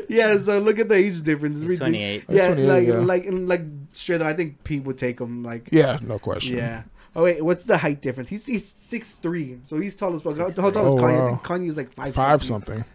yeah. 0.09 0.37
So 0.37 0.59
look 0.59 0.79
at 0.79 0.89
the 0.89 0.95
age 0.95 1.21
difference. 1.21 1.61
It's 1.61 1.69
He's 1.71 1.79
28. 1.79 2.25
Yeah, 2.29 2.47
28, 2.53 2.67
like, 2.67 2.87
yeah. 2.87 2.93
like, 2.95 3.25
and, 3.25 3.47
like, 3.47 3.61
straight 3.93 4.21
up, 4.21 4.27
I 4.27 4.33
think 4.33 4.63
Pete 4.63 4.83
would 4.83 4.97
take 4.97 5.19
him. 5.19 5.43
Like, 5.43 5.69
Yeah, 5.71 5.97
no 6.01 6.19
question. 6.19 6.57
yeah. 6.57 6.83
Oh 7.15 7.23
wait, 7.23 7.43
what's 7.43 7.65
the 7.65 7.77
height 7.77 8.01
difference? 8.01 8.29
He's 8.29 8.45
he's 8.45 8.65
six 8.67 9.15
three, 9.15 9.59
so 9.65 9.77
he's 9.79 9.95
tall 9.95 10.13
as 10.15 10.21
fuck. 10.21 10.37
How, 10.37 10.45
how 10.49 10.71
tall 10.71 10.87
is 10.87 10.95
Oh, 10.95 10.97
Kanye? 10.97 11.17
I 11.17 11.21
wow. 11.21 11.27
think 11.29 11.41
Kanye's 11.43 11.77
like 11.77 11.91
five. 11.91 12.13
five 12.15 12.41
something. 12.43 12.85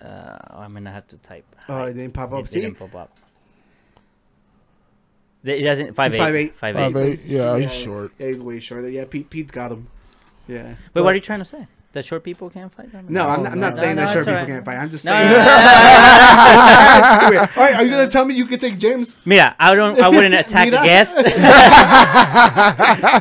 something. 0.00 0.06
Uh, 0.10 0.38
I'm 0.50 0.74
gonna 0.74 0.92
have 0.92 1.08
to 1.08 1.16
type. 1.18 1.44
Oh, 1.68 1.82
it 1.84 1.94
didn't 1.94 2.12
pop 2.12 2.32
up. 2.32 2.44
It 2.44 2.50
See, 2.50 2.60
didn't 2.60 2.78
pop 2.78 2.94
up. 2.94 3.18
It 5.44 5.62
doesn't. 5.62 5.94
Five 5.94 6.12
He's 6.12 6.20
eight. 6.20 6.52
5'8". 6.52 6.54
Five 6.54 6.74
Five 6.74 6.96
eight. 6.96 7.06
eight. 7.20 7.24
Yeah, 7.26 7.58
he's 7.58 7.72
short. 7.72 8.12
Yeah, 8.18 8.26
he's 8.26 8.42
way 8.42 8.58
shorter. 8.58 8.88
Yeah, 8.90 9.04
Pete 9.08 9.30
Pete's 9.30 9.50
got 9.52 9.72
him. 9.72 9.86
Yeah. 10.46 10.74
Wait, 10.94 11.02
what 11.02 11.12
are 11.12 11.14
you 11.14 11.20
trying 11.20 11.38
to 11.38 11.44
say? 11.44 11.66
That 11.92 12.04
short 12.04 12.22
people 12.22 12.50
can't 12.50 12.70
fight? 12.72 12.92
Don't 12.92 13.08
No. 13.08 13.26
I'm 13.26 13.42
not, 13.42 13.52
I'm 13.52 13.60
not 13.60 13.70
no. 13.74 13.80
saying 13.80 13.96
No, 13.96 14.02
that 14.02 14.08
no, 14.08 14.12
short 14.12 14.24
people 14.26 14.34
alright. 14.34 14.48
can't 14.48 14.64
fight. 14.64 14.76
I'm 14.76 14.90
just 14.90 15.04
No, 15.06 15.10
saying. 15.12 15.26
no, 15.26 15.38
no, 15.38 15.38
no. 15.38 15.44
That's 15.46 17.24
too 17.24 17.30
weird. 17.30 17.48
All 17.56 17.62
right, 17.64 17.74
are 17.76 17.84
you 17.84 17.90
gonna 17.90 18.08
tell 18.10 18.24
me 18.26 18.34
you 18.34 18.44
could 18.46 18.60
take 18.60 18.78
James? 18.78 19.16
Mira, 19.24 19.56
I 19.58 19.74
don't. 19.74 19.98
I 19.98 20.08
wouldn't 20.10 20.34
attack 20.34 20.68
a 20.68 20.70
guest. 20.72 21.16
All 21.16 21.24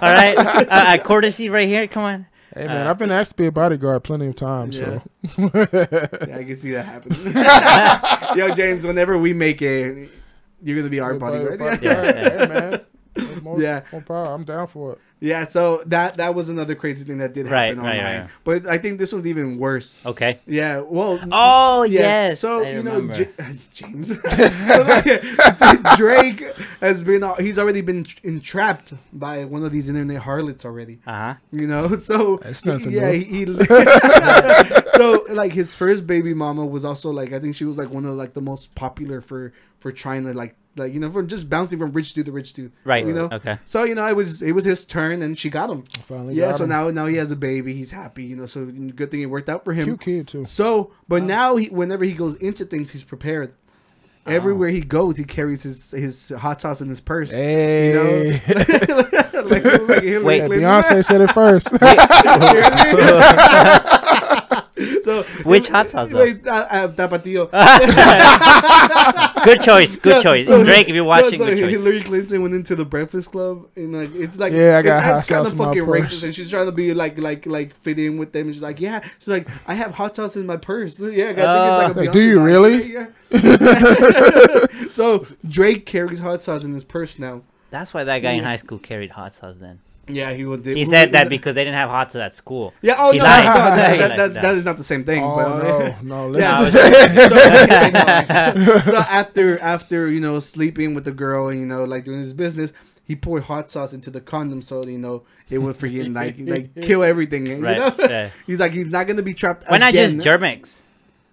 right, 0.02 0.36
uh, 0.38 0.66
uh, 0.70 0.98
courtesy 1.00 1.50
right 1.50 1.68
here. 1.68 1.88
Come 1.88 2.04
on. 2.04 2.26
Hey 2.56 2.68
man, 2.68 2.88
Uh, 2.88 2.90
I've 2.90 2.98
been 2.98 3.12
asked 3.12 3.32
to 3.32 3.38
be 3.38 3.46
a 3.46 3.52
bodyguard 3.52 4.04
plenty 4.04 4.28
of 4.28 4.36
times. 4.36 4.80
Yeah. 4.80 5.00
So 5.28 5.42
Yeah, 5.54 6.38
I 6.38 6.44
can 6.44 6.58
see 6.58 6.72
that 6.72 6.84
happening. 6.86 8.38
Yo, 8.38 8.54
James, 8.56 8.86
whenever 8.86 9.18
we 9.18 9.32
make 9.34 9.62
it, 9.62 10.10
you're 10.64 10.78
gonna 10.78 10.90
be 10.90 11.00
our 11.00 11.14
bodyguard. 11.20 11.60
Bodyguard. 11.60 11.82
Yeah, 11.84 12.04
yeah. 12.04 12.30
Hey 12.30 12.48
man, 12.48 12.82
more, 13.42 13.62
Yeah. 13.62 13.82
more 13.92 14.02
power. 14.02 14.26
I'm 14.34 14.44
down 14.44 14.68
for 14.68 14.94
it. 14.94 15.00
Yeah, 15.20 15.46
so 15.46 15.82
that 15.88 16.14
that 16.18 16.36
was 16.36 16.48
another 16.50 16.76
crazy 16.76 17.04
thing 17.04 17.18
that 17.18 17.34
did 17.34 17.48
Right, 17.48 17.70
happen 17.70 17.80
right, 17.84 17.98
online. 18.00 18.22
right. 18.22 18.30
But 18.44 18.68
I 18.68 18.78
think 18.78 19.00
this 19.00 19.12
one's 19.12 19.26
even 19.26 19.58
worse. 19.58 20.00
Okay. 20.06 20.40
Yeah, 20.46 20.82
well. 20.82 21.20
Oh 21.32 21.82
yeah. 21.84 22.00
yes. 22.30 22.40
So 22.42 22.64
I 22.64 22.70
you 22.74 22.84
know. 22.84 23.08
J- 23.08 23.30
James 23.74 24.10
Drake 25.98 26.44
has 26.82 27.04
been 27.04 27.24
he's 27.40 27.58
already 27.58 27.82
been 27.82 28.06
entrapped 28.24 28.94
by 29.14 29.46
one 29.46 29.64
of 29.66 29.72
these 29.72 29.90
internet 29.90 30.18
harlots 30.18 30.66
already. 30.66 31.00
Uh 31.08 31.12
huh. 31.12 31.34
You 31.52 31.68
know, 31.68 31.96
so 31.98 32.38
it's 32.44 32.66
nothing 32.66 32.92
yeah, 32.92 33.10
new. 33.12 33.18
he, 33.20 33.46
he 33.46 33.46
so 34.92 35.26
like 35.32 35.52
his 35.54 35.74
first 35.76 36.06
baby 36.08 36.34
mama 36.34 36.66
was 36.66 36.86
also 36.86 37.10
like 37.12 37.34
I 37.34 37.40
think 37.40 37.56
she 37.56 37.66
was 37.66 37.78
like 37.78 37.90
one 37.90 38.06
of 38.06 38.14
like 38.14 38.34
the 38.34 38.42
most 38.42 38.76
popular 38.76 39.22
for 39.22 39.54
for 39.80 39.92
trying 39.92 40.26
to 40.26 40.34
like 40.34 40.56
like 40.78 40.94
you 40.94 41.00
know 41.00 41.12
from 41.12 41.28
just 41.28 41.50
bouncing 41.50 41.80
from 41.80 41.92
rich 41.92 42.14
dude 42.14 42.26
to 42.28 42.32
rich 42.32 42.54
dude. 42.54 42.72
Right. 42.84 43.06
You 43.06 43.14
know. 43.14 43.30
Okay. 43.32 43.58
So 43.66 43.84
you 43.84 43.96
know 43.96 44.06
it 44.08 44.16
was 44.16 44.42
it 44.42 44.52
was 44.54 44.66
his 44.66 44.86
turn 44.86 45.22
and 45.22 45.38
she 45.38 45.50
got 45.50 45.70
him. 45.70 45.84
Finally 46.08 46.36
Yeah. 46.36 46.48
got 46.48 46.56
So 46.58 46.64
him. 46.64 46.70
now 46.70 46.90
now 46.90 47.06
he 47.08 47.16
has 47.18 47.32
a 47.32 47.36
baby. 47.36 47.74
He's 47.74 47.92
happy. 47.92 48.24
You 48.26 48.36
know. 48.36 48.46
So 48.46 48.66
good 48.66 49.12
thing 49.12 49.22
it 49.22 49.26
worked 49.28 49.50
out 49.50 49.64
for 49.64 49.74
him. 49.74 49.86
cute 49.86 50.02
kid 50.02 50.28
too. 50.28 50.46
So, 50.46 50.92
but 51.08 51.24
now 51.24 51.56
he, 51.58 51.68
whenever 51.68 52.04
he 52.06 52.14
goes 52.14 52.36
into 52.38 52.66
things, 52.66 52.92
he's 52.92 53.04
prepared. 53.04 53.54
Oh. 54.26 54.32
Everywhere 54.32 54.68
he 54.70 54.82
goes, 54.82 55.18
he 55.18 55.24
carries 55.24 55.64
his 55.64 55.92
his 55.92 56.30
hot 56.38 56.60
sauce 56.60 56.82
in 56.82 56.90
his 56.90 57.00
purse. 57.00 57.32
Hey, 57.32 57.88
You 57.88 57.94
know, 57.94 59.44
like, 59.46 59.64
like 59.64 59.64
Hillary 60.04 60.24
Wait, 60.24 60.46
Clinton. 60.46 60.60
Beyonce 60.70 61.06
said 61.06 61.22
it 61.22 61.32
first. 61.32 61.70
So 65.04 65.24
Which 65.44 65.68
hot 65.70 65.90
sauce, 65.90 66.10
though? 66.10 66.20
Wait, 66.20 66.46
uh, 66.48 66.68
uh, 66.70 66.88
Tapatio. 66.90 67.50
Good 69.44 69.62
choice. 69.62 69.96
Good 69.96 70.16
Yeah, 70.18 70.22
choice. 70.22 70.48
so- 70.48 70.64
Drake, 70.64 70.90
if 70.90 70.96
you're 70.96 71.04
watching, 71.04 71.38
so 71.40 71.46
good 71.46 71.58
choice. 71.58 71.70
Hillary 71.72 72.04
Clinton 72.04 72.42
went 72.42 72.54
into 72.54 72.76
the 72.76 72.84
Breakfast 72.86 73.32
Club, 73.32 73.68
and 73.76 73.94
like 73.96 74.14
it's 74.16 74.38
like 74.38 74.52
Yeah, 74.54 74.78
I 74.78 74.82
got 74.82 74.98
it- 75.00 75.04
hot 75.06 75.18
it's 75.20 75.30
kind 75.30 75.46
sauce 75.46 75.48
of 75.48 75.54
in 75.54 75.58
my 75.60 75.66
fucking 75.66 75.86
purse. 75.86 76.02
racist, 76.12 76.24
and 76.26 76.36
she's 76.36 76.50
trying 76.50 76.66
to 76.66 76.72
be 76.72 76.94
like 76.94 77.18
like 77.18 77.46
like 77.46 77.74
fit 77.76 77.98
in 78.00 78.18
with 78.18 78.34
them. 78.34 78.48
And 78.48 78.56
she's 78.56 78.62
like, 78.64 78.80
yeah, 78.82 79.02
she's 79.20 79.28
like, 79.30 79.48
I 79.68 79.74
have 79.74 79.94
hot 79.94 80.16
sauce 80.16 80.36
in 80.36 80.46
my 80.46 80.58
purse. 80.58 81.00
Yeah, 81.18 81.30
I 81.30 81.34
got 81.34 81.96
think 81.96 81.98
it's 81.98 81.98
like 81.98 82.06
Like, 82.08 82.14
do 82.14 82.22
you 82.22 82.44
really? 82.44 82.92
Yeah. 82.94 83.08
yeah. 83.32 84.88
so 84.96 85.24
Drake 85.48 85.86
carries 85.86 86.20
hot 86.20 86.44
sauce 86.44 86.64
in 86.64 86.74
his 86.74 86.84
purse 86.84 87.18
now. 87.18 87.44
That's 87.70 87.94
why 87.94 88.04
that 88.04 88.20
guy 88.20 88.32
in 88.32 88.44
high 88.44 88.56
school 88.58 88.80
carried 88.80 89.12
hot 89.12 89.34
sauce. 89.34 89.60
Then 89.60 89.80
Yeah, 90.10 90.32
he 90.34 90.46
would. 90.46 90.66
he 90.66 90.86
said 90.86 91.12
that 91.12 91.28
because 91.30 91.56
they 91.56 91.64
didn't 91.64 91.76
have 91.78 91.90
hot 91.90 92.12
sauce 92.12 92.22
at 92.22 92.34
school. 92.36 92.74
Yeah. 92.82 92.96
Oh 92.98 93.12
He 93.12 93.18
no, 93.18 93.24
lied. 93.26 93.46
no, 93.46 93.54
no, 93.54 93.60
He 93.94 93.98
that, 93.98 94.10
lied. 94.10 94.20
that, 94.20 94.34
that 94.42 94.56
is 94.56 94.64
not 94.66 94.78
the 94.78 94.84
same 94.84 95.04
thing. 95.04 95.24
oh 95.24 95.36
but, 95.36 95.64
no, 95.64 95.78
uh, 95.80 95.96
no, 96.30 96.38
Yeah, 96.38 96.60
listen. 96.62 96.92
so, 98.86 98.92
so 98.92 98.98
after 98.98 99.60
after 99.60 100.10
you 100.10 100.20
know 100.22 100.40
sleeping 100.40 100.94
with 100.94 101.04
the 101.06 101.12
girl 101.12 101.50
and 101.50 101.60
you 101.60 101.66
know 101.66 101.84
like 101.84 102.06
doing 102.06 102.20
his 102.22 102.34
business, 102.34 102.74
he 103.04 103.16
poured 103.16 103.44
hot 103.44 103.70
sauce 103.70 103.94
into 103.94 104.10
the 104.10 104.22
condom 104.22 104.62
so 104.62 104.84
you 104.86 104.98
know 104.98 105.24
it 105.50 105.58
would 105.60 105.76
freaking 105.76 106.14
like 106.16 106.36
like 106.40 106.74
kill 106.86 107.04
everything. 107.04 107.46
You 107.48 107.58
Right, 107.64 107.78
know? 107.78 107.96
yeah. 108.00 108.30
He's 108.46 108.60
like 108.60 108.72
he's 108.72 108.92
not 108.92 109.08
gonna 109.08 109.24
be 109.24 109.34
trapped. 109.34 109.66
Why 109.68 109.78
not 109.78 109.94
just 109.94 110.14
again. 110.14 110.24
Germ-X? 110.24 110.84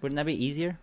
Wouldn't 0.01 0.17
that 0.17 0.25
be 0.25 0.45
easier? 0.45 0.77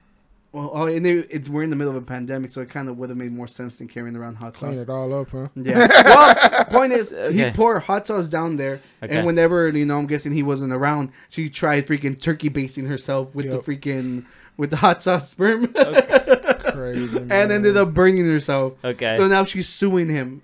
Well, 0.53 0.71
oh, 0.75 0.87
and 0.87 1.07
it, 1.07 1.29
it, 1.31 1.49
we're 1.49 1.63
in 1.63 1.71
the 1.71 1.77
middle 1.77 1.97
of 1.97 2.03
a 2.03 2.05
pandemic, 2.05 2.51
so 2.51 2.61
it 2.61 2.69
kind 2.69 2.91
of 2.91 2.99
would 2.99 3.09
have 3.09 3.17
made 3.17 3.33
more 3.33 3.47
sense 3.47 3.79
than 3.79 3.89
carrying 3.89 4.15
around 4.17 4.35
hot 4.35 4.53
Clean 4.53 4.75
sauce. 4.75 4.83
it 4.83 4.91
all 4.91 5.13
up, 5.21 5.31
huh? 5.31 5.49
Yeah. 5.55 5.89
well, 6.05 6.65
point 6.67 6.93
is, 6.93 7.09
he 7.11 7.17
Okay. 7.17 7.53
poured 7.55 7.83
hot 7.85 8.07
sauce 8.07 8.29
down 8.29 8.59
there, 8.59 8.81
Okay. 9.03 9.17
and 9.17 9.27
whenever 9.27 9.71
you 9.71 9.87
know, 9.87 9.99
I'm 9.99 10.07
guessing 10.07 10.33
he 10.33 10.43
wasn't 10.43 10.75
around, 10.75 11.11
she 11.31 11.49
tried 11.49 11.87
freaking 11.87 12.21
turkey 12.21 12.51
basting 12.51 12.85
herself 12.85 13.35
with 13.35 13.47
Yep. 13.47 13.65
the 13.65 13.73
freaking 13.73 14.27
with 14.59 14.69
the 14.69 14.77
hot 14.77 15.01
sauce 15.03 15.31
sperm, 15.31 15.67
Crazy. 15.73 17.19
and 17.31 17.51
ended 17.51 17.77
up 17.79 17.95
burning 17.95 18.27
herself. 18.27 18.75
Okay. 18.85 19.15
So 19.17 19.27
now 19.29 19.45
she's 19.45 19.69
suing 19.69 20.11
him. 20.11 20.43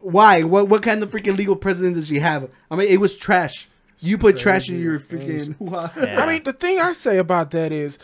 Why? 0.00 0.42
What? 0.42 0.68
What 0.68 0.82
kind 0.82 1.02
of 1.02 1.10
freaking 1.10 1.36
legal 1.36 1.54
precedent 1.56 1.94
does 1.94 2.08
she 2.08 2.18
have? 2.18 2.50
I 2.70 2.74
mean, 2.76 2.88
it 2.88 2.98
was 3.00 3.16
trash. 3.16 3.68
You 4.00 4.18
put 4.18 4.36
trash 4.36 4.68
in 4.68 4.80
your 4.80 4.98
freaking. 4.98 5.54
Yeah. 5.60 6.20
I 6.20 6.26
mean, 6.26 6.42
the 6.42 6.52
thing 6.52 6.80
I 6.80 6.92
say 6.92 7.18
about 7.18 7.52
that 7.52 7.70
is, 7.72 7.98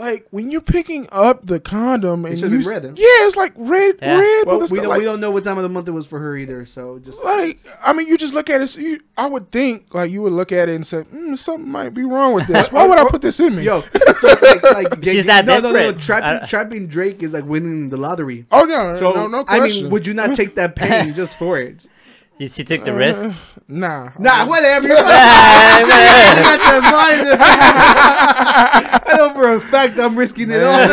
like, 0.00 0.26
when 0.30 0.50
you're 0.50 0.60
picking 0.60 1.06
up 1.12 1.46
the 1.46 1.60
condom 1.60 2.24
and 2.24 2.38
should've 2.38 2.52
you, 2.52 2.58
been 2.60 2.68
red, 2.68 2.84
huh? 2.84 2.88
yeah, 2.96 3.26
it's 3.26 3.36
like 3.36 3.52
red, 3.56 3.96
Yeah. 4.00 4.18
red. 4.18 4.46
Well, 4.46 4.58
with 4.58 4.70
we 4.70 4.78
stuff, 4.78 4.82
don't. 4.84 4.88
like, 4.88 4.98
we 5.00 5.04
don't 5.04 5.20
know 5.20 5.30
what 5.30 5.44
time 5.44 5.56
of 5.58 5.62
the 5.62 5.68
month 5.68 5.86
it 5.88 5.92
was 5.92 6.06
for 6.06 6.18
her 6.18 6.36
either. 6.36 6.64
So 6.66 6.98
just. 6.98 7.22
like, 7.24 7.58
I 7.84 7.92
mean, 7.92 8.08
you 8.08 8.16
just 8.18 8.34
look 8.34 8.50
at 8.50 8.60
it. 8.60 8.68
so 8.68 8.80
you, 8.80 9.00
I 9.16 9.26
would 9.28 9.50
think, 9.52 9.94
like, 9.94 10.10
you 10.10 10.22
would 10.22 10.32
look 10.32 10.50
at 10.52 10.68
it 10.68 10.74
and 10.74 10.86
say, 10.86 11.02
mm, 11.02 11.36
something 11.38 11.70
might 11.70 11.90
be 11.94 12.04
wrong 12.04 12.32
with 12.34 12.46
this. 12.46 12.72
Why 12.72 12.86
would 12.86 12.98
I 12.98 13.08
put 13.08 13.22
this 13.22 13.38
in 13.40 13.54
me? 13.56 13.62
Yo, 13.64 13.82
so 13.82 14.28
like, 14.42 14.62
like 14.62 14.86
She's 15.04 15.26
that 15.26 15.44
no, 15.46 15.58
no, 15.58 15.68
no, 15.68 15.72
no. 15.72 15.92
desperate. 15.92 16.00
Trapping, 16.00 16.42
Uh, 16.42 16.46
trapping 16.46 16.86
Drake 16.86 17.22
is 17.22 17.32
like 17.34 17.44
winning 17.44 17.88
the 17.90 17.96
lottery. 17.96 18.46
oh 18.50 18.64
no, 18.64 18.96
So 18.96 19.12
no, 19.12 19.26
no 19.26 19.44
I 19.48 19.60
mean, 19.60 19.90
would 19.90 20.06
you 20.06 20.14
not 20.14 20.34
take 20.36 20.54
that 20.56 20.74
pain 20.76 21.14
just 21.14 21.38
for 21.38 21.58
it? 21.60 21.86
You, 22.40 22.48
she 22.48 22.64
took 22.64 22.84
the 22.86 22.94
risk. 22.94 23.26
Uh, 23.26 23.34
nah. 23.68 24.12
Nah, 24.18 24.46
whatever. 24.46 24.88
Hey, 24.88 24.94
I 24.96 25.84
man. 25.86 26.42
got 26.42 26.58
that 26.58 26.82
mind. 26.90 27.38
I 29.12 29.16
know 29.16 29.34
for 29.34 29.52
a 29.56 29.60
fact 29.60 29.98
I'm 29.98 30.16
risking 30.16 30.50
it 30.50 30.62
all. 30.62 30.80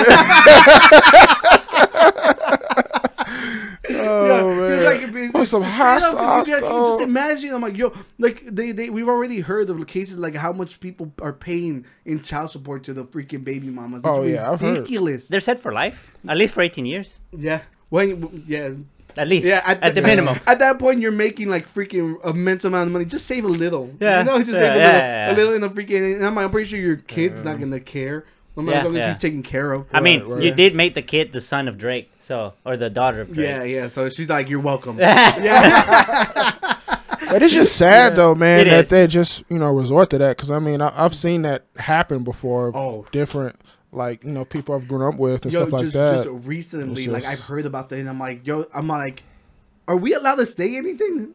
Oh, 3.89 4.53
man. 4.55 4.71
it's 4.71 4.83
like, 4.83 5.01
it's, 5.01 5.13
Want 5.33 5.41
it's 5.43 5.51
some 5.51 5.61
straight 5.63 5.73
hot 5.73 6.03
up, 6.03 6.03
it's 6.03 6.11
sauce, 6.11 6.49
like, 6.49 6.61
though. 6.61 6.97
Just 6.97 7.01
imagine, 7.03 7.53
I'm 7.53 7.61
like, 7.61 7.77
yo, 7.77 7.93
like 8.19 8.43
they, 8.45 8.71
they, 8.71 8.89
we've 8.89 9.07
already 9.07 9.39
heard 9.39 9.69
of 9.69 9.79
the 9.79 9.85
cases 9.85 10.17
like 10.17 10.35
how 10.35 10.51
much 10.51 10.79
people 10.81 11.11
are 11.21 11.33
paying 11.33 11.85
in 12.05 12.21
child 12.21 12.51
support 12.51 12.83
to 12.85 12.93
the 12.93 13.05
freaking 13.05 13.43
baby 13.43 13.67
mamas. 13.67 13.99
It's 14.01 14.07
Oh, 14.07 14.23
yeah, 14.23 14.51
I've 14.51 14.59
heard. 14.61 14.79
ridiculous. 14.79 15.27
They're 15.29 15.39
set 15.39 15.59
for 15.59 15.71
life, 15.71 16.11
at 16.27 16.37
least 16.37 16.53
for 16.53 16.61
18 16.61 16.85
years, 16.85 17.17
Yeah, 17.31 17.61
when, 17.89 18.43
yeah, 18.45 18.71
at 19.17 19.27
least. 19.27 19.47
yeah. 19.47 19.61
at, 19.65 19.95
the 19.95 20.01
minimum. 20.01 20.39
At 20.47 20.59
that 20.59 20.79
point, 20.79 20.99
you're 20.99 21.11
making 21.11 21.49
like 21.49 21.67
freaking 21.67 22.23
immense 22.25 22.65
amount 22.65 22.87
of 22.87 22.93
money. 22.93 23.05
Just 23.05 23.25
save 23.25 23.45
a 23.45 23.47
little. 23.47 23.93
Yeah, 23.99 24.19
you 24.19 24.25
know, 24.25 24.37
just 24.39 24.51
yeah, 24.51 24.59
save 24.59 24.75
a 24.75 24.77
yeah, 24.77 24.85
little, 24.85 24.99
yeah, 24.99 25.31
a 25.31 25.35
little 25.35 25.53
in 25.55 25.61
the 25.61 25.69
freaking. 25.69 26.15
And 26.15 26.25
I'm, 26.25 26.37
I'm 26.37 26.51
pretty 26.51 26.69
sure 26.69 26.79
your 26.79 26.97
kid's 26.97 27.43
not 27.43 27.57
mm. 27.57 27.61
gonna 27.61 27.79
care. 27.79 28.25
I 28.55 28.61
mean, 28.61 28.69
Yeah, 28.69 28.77
as 28.79 28.83
long 28.85 28.95
as 28.95 28.99
yeah. 28.99 29.07
he's 29.09 29.17
taken 29.19 29.43
care 29.43 29.71
of. 29.73 29.85
I 29.93 29.99
mean, 29.99 30.23
right. 30.23 30.41
you 30.41 30.51
did 30.51 30.73
make 30.73 30.95
the 30.95 31.03
kid 31.03 31.31
the 31.31 31.41
son 31.41 31.67
of 31.67 31.77
Drake, 31.77 32.11
so 32.19 32.53
or 32.65 32.75
the 32.75 32.89
daughter 32.89 33.21
of 33.21 33.33
Drake. 33.33 33.47
Yeah, 33.47 33.63
yeah. 33.63 33.87
So 33.87 34.09
she's 34.09 34.29
like, 34.29 34.49
"You're 34.49 34.59
welcome." 34.59 34.97
yeah. 34.99 36.53
But 37.29 37.43
it's 37.43 37.53
just 37.53 37.75
sad 37.75 38.15
though, 38.15 38.35
man, 38.35 38.61
It 38.61 38.69
that 38.69 38.83
is. 38.85 38.89
they 38.89 39.05
just 39.05 39.43
you 39.49 39.59
know 39.59 39.73
resort 39.73 40.09
to 40.11 40.17
that. 40.17 40.37
Because 40.37 40.49
I 40.49 40.59
mean, 40.59 40.81
I, 40.81 40.93
I've 40.95 41.15
seen 41.15 41.41
that 41.41 41.65
happen 41.75 42.23
before. 42.23 42.71
Oh. 42.73 43.05
different 43.11 43.59
like 43.97 44.23
you 44.23 44.31
know 44.31 44.45
people 44.45 44.75
I've 44.75 44.87
grown 44.87 45.13
up 45.13 45.19
with 45.19 45.43
and 45.45 45.53
yo, 45.53 45.61
stuff 45.61 45.73
like 45.73 45.81
just, 45.83 45.95
that. 45.95 46.23
just 46.25 46.47
recently, 46.47 47.03
It's 47.03 47.11
like 47.11 47.25
I've 47.25 47.39
heard 47.41 47.65
about 47.65 47.89
that, 47.89 47.99
and 47.99 48.07
I'm 48.09 48.19
like, 48.19 48.45
yo, 48.47 48.65
I'm 48.73 48.87
like, 48.87 49.23
are 49.87 49.97
we 49.97 50.13
allowed 50.13 50.35
to 50.35 50.45
say 50.45 50.75
anything? 50.77 51.33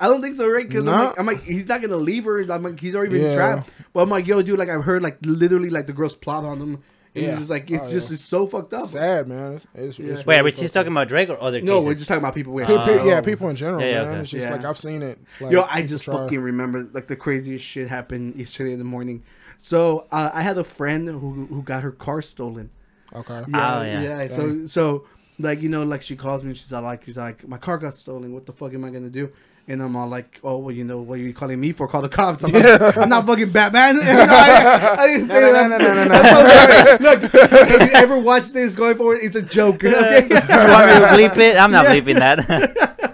I 0.00 0.08
don't 0.08 0.20
think 0.20 0.36
so, 0.36 0.48
right? 0.48 0.66
Because 0.66 0.88
I'm, 0.88 1.04
like, 1.04 1.20
I'm 1.20 1.26
like, 1.26 1.42
he's 1.44 1.68
not 1.68 1.80
gonna 1.80 1.96
leave 1.96 2.24
her. 2.24 2.40
I'm 2.52 2.62
like, 2.64 2.80
he's 2.80 2.94
already 2.96 3.12
been 3.12 3.22
Yeah. 3.30 3.34
trapped. 3.34 3.70
But 3.92 4.00
I'm 4.02 4.10
like, 4.10 4.26
yo, 4.26 4.42
dude, 4.42 4.58
like 4.58 4.68
I've 4.68 4.84
heard 4.84 5.02
like 5.02 5.18
literally 5.24 5.70
like 5.70 5.86
the 5.86 5.92
girls 5.92 6.14
plot 6.16 6.44
on 6.44 6.58
him. 6.60 6.82
And 7.16 7.22
Yeah. 7.22 7.30
it's 7.30 7.38
just 7.38 7.50
like 7.50 7.70
it's 7.70 7.86
Oh, 7.86 7.90
just 7.92 8.10
yeah. 8.10 8.14
it's 8.14 8.24
so 8.24 8.44
fucked 8.48 8.74
up. 8.74 8.86
sad, 8.86 9.28
man. 9.28 9.60
It's, 9.72 10.00
Yeah. 10.00 10.14
it's 10.14 10.26
Wait, 10.26 10.34
are 10.34 10.38
really 10.42 10.50
we 10.56 10.60
just 10.60 10.74
talking 10.74 10.88
up. 10.88 10.94
about 10.94 11.08
Drake 11.08 11.28
or 11.30 11.40
other 11.40 11.60
No, 11.60 11.74
cases? 11.76 11.86
we're 11.86 11.94
just 11.94 12.08
talking 12.08 12.18
about 12.24 12.34
people. 12.34 12.52
We 12.54 12.64
Pe- 12.64 12.76
actually 12.76 13.08
yeah, 13.08 13.20
people 13.20 13.48
in 13.50 13.54
general, 13.56 13.80
Yeah, 13.80 13.86
yeah, 13.86 14.02
man. 14.02 14.08
okay. 14.14 14.20
It's 14.22 14.30
just 14.30 14.46
Yeah. 14.48 14.52
like 14.56 14.64
I've 14.64 14.78
seen 14.78 15.02
it. 15.02 15.18
Like, 15.40 15.52
Yo, 15.52 15.64
I 15.70 15.82
just 15.82 16.02
try- 16.04 16.14
fucking 16.16 16.40
remember 16.40 16.88
like 16.92 17.06
the 17.06 17.14
craziest 17.14 17.64
shit 17.64 17.86
happened 17.86 18.34
yesterday 18.34 18.72
in 18.72 18.80
the 18.80 18.84
morning. 18.84 19.22
So 19.56 20.06
uh, 20.12 20.30
I 20.34 20.42
had 20.42 20.58
a 20.58 20.64
friend 20.64 21.08
who 21.08 21.46
who 21.46 21.62
got 21.62 21.82
her 21.82 21.92
car 21.92 22.22
stolen. 22.22 22.70
Okay. 23.14 23.42
Yeah, 23.48 23.78
Oh, 23.78 23.82
yeah. 23.82 24.02
yeah. 24.02 24.28
So 24.28 24.66
so 24.66 25.04
like 25.38 25.62
you 25.62 25.68
know 25.68 25.82
like 25.84 26.02
she 26.02 26.16
calls 26.16 26.42
me 26.42 26.48
and 26.50 26.56
she's 26.56 26.72
all 26.72 26.82
like 26.82 27.04
she's 27.04 27.16
like 27.16 27.46
my 27.48 27.58
car 27.58 27.78
got 27.78 27.94
stolen. 27.94 28.32
What 28.32 28.46
the 28.46 28.52
fuck 28.52 28.72
am 28.74 28.84
I 28.84 28.90
gonna 28.90 29.10
do? 29.10 29.30
And 29.66 29.80
I'm 29.82 29.96
all 29.96 30.08
like, 30.08 30.40
oh 30.44 30.58
well, 30.58 30.74
you 30.74 30.84
know 30.84 30.98
what 30.98 31.14
are 31.14 31.22
you 31.22 31.32
calling 31.32 31.58
me 31.58 31.72
for? 31.72 31.88
Call 31.88 32.02
the 32.02 32.08
cops. 32.10 32.44
I'm, 32.44 32.52
like, 32.52 32.96
I'm 32.98 33.08
not 33.08 33.26
fucking 33.26 33.50
Batman. 33.50 33.94
You 33.96 34.02
I, 34.06 34.96
I 34.98 35.06
didn't 35.06 35.28
say 35.28 35.40
No, 35.40 35.52
that. 35.54 35.70
no, 35.70 35.78
no, 35.78 35.94
no, 35.94 36.04
no, 36.04 36.14
I'm. 36.20 37.20
Look, 37.22 37.34
if 37.34 37.80
you 37.80 37.94
ever 37.94 38.18
watch 38.18 38.50
this 38.50 38.76
going 38.76 38.96
forward, 38.98 39.20
it's 39.22 39.36
a 39.36 39.42
joke. 39.42 39.76
Okay. 39.82 40.26
you 40.28 40.34
want 40.34 40.86
me 40.88 40.94
to 40.94 41.06
bleep 41.16 41.36
it? 41.38 41.56
I'm 41.56 41.70
not 41.70 41.84
Yeah. 41.86 41.94
bleeping 41.98 42.18
that. 42.18 43.13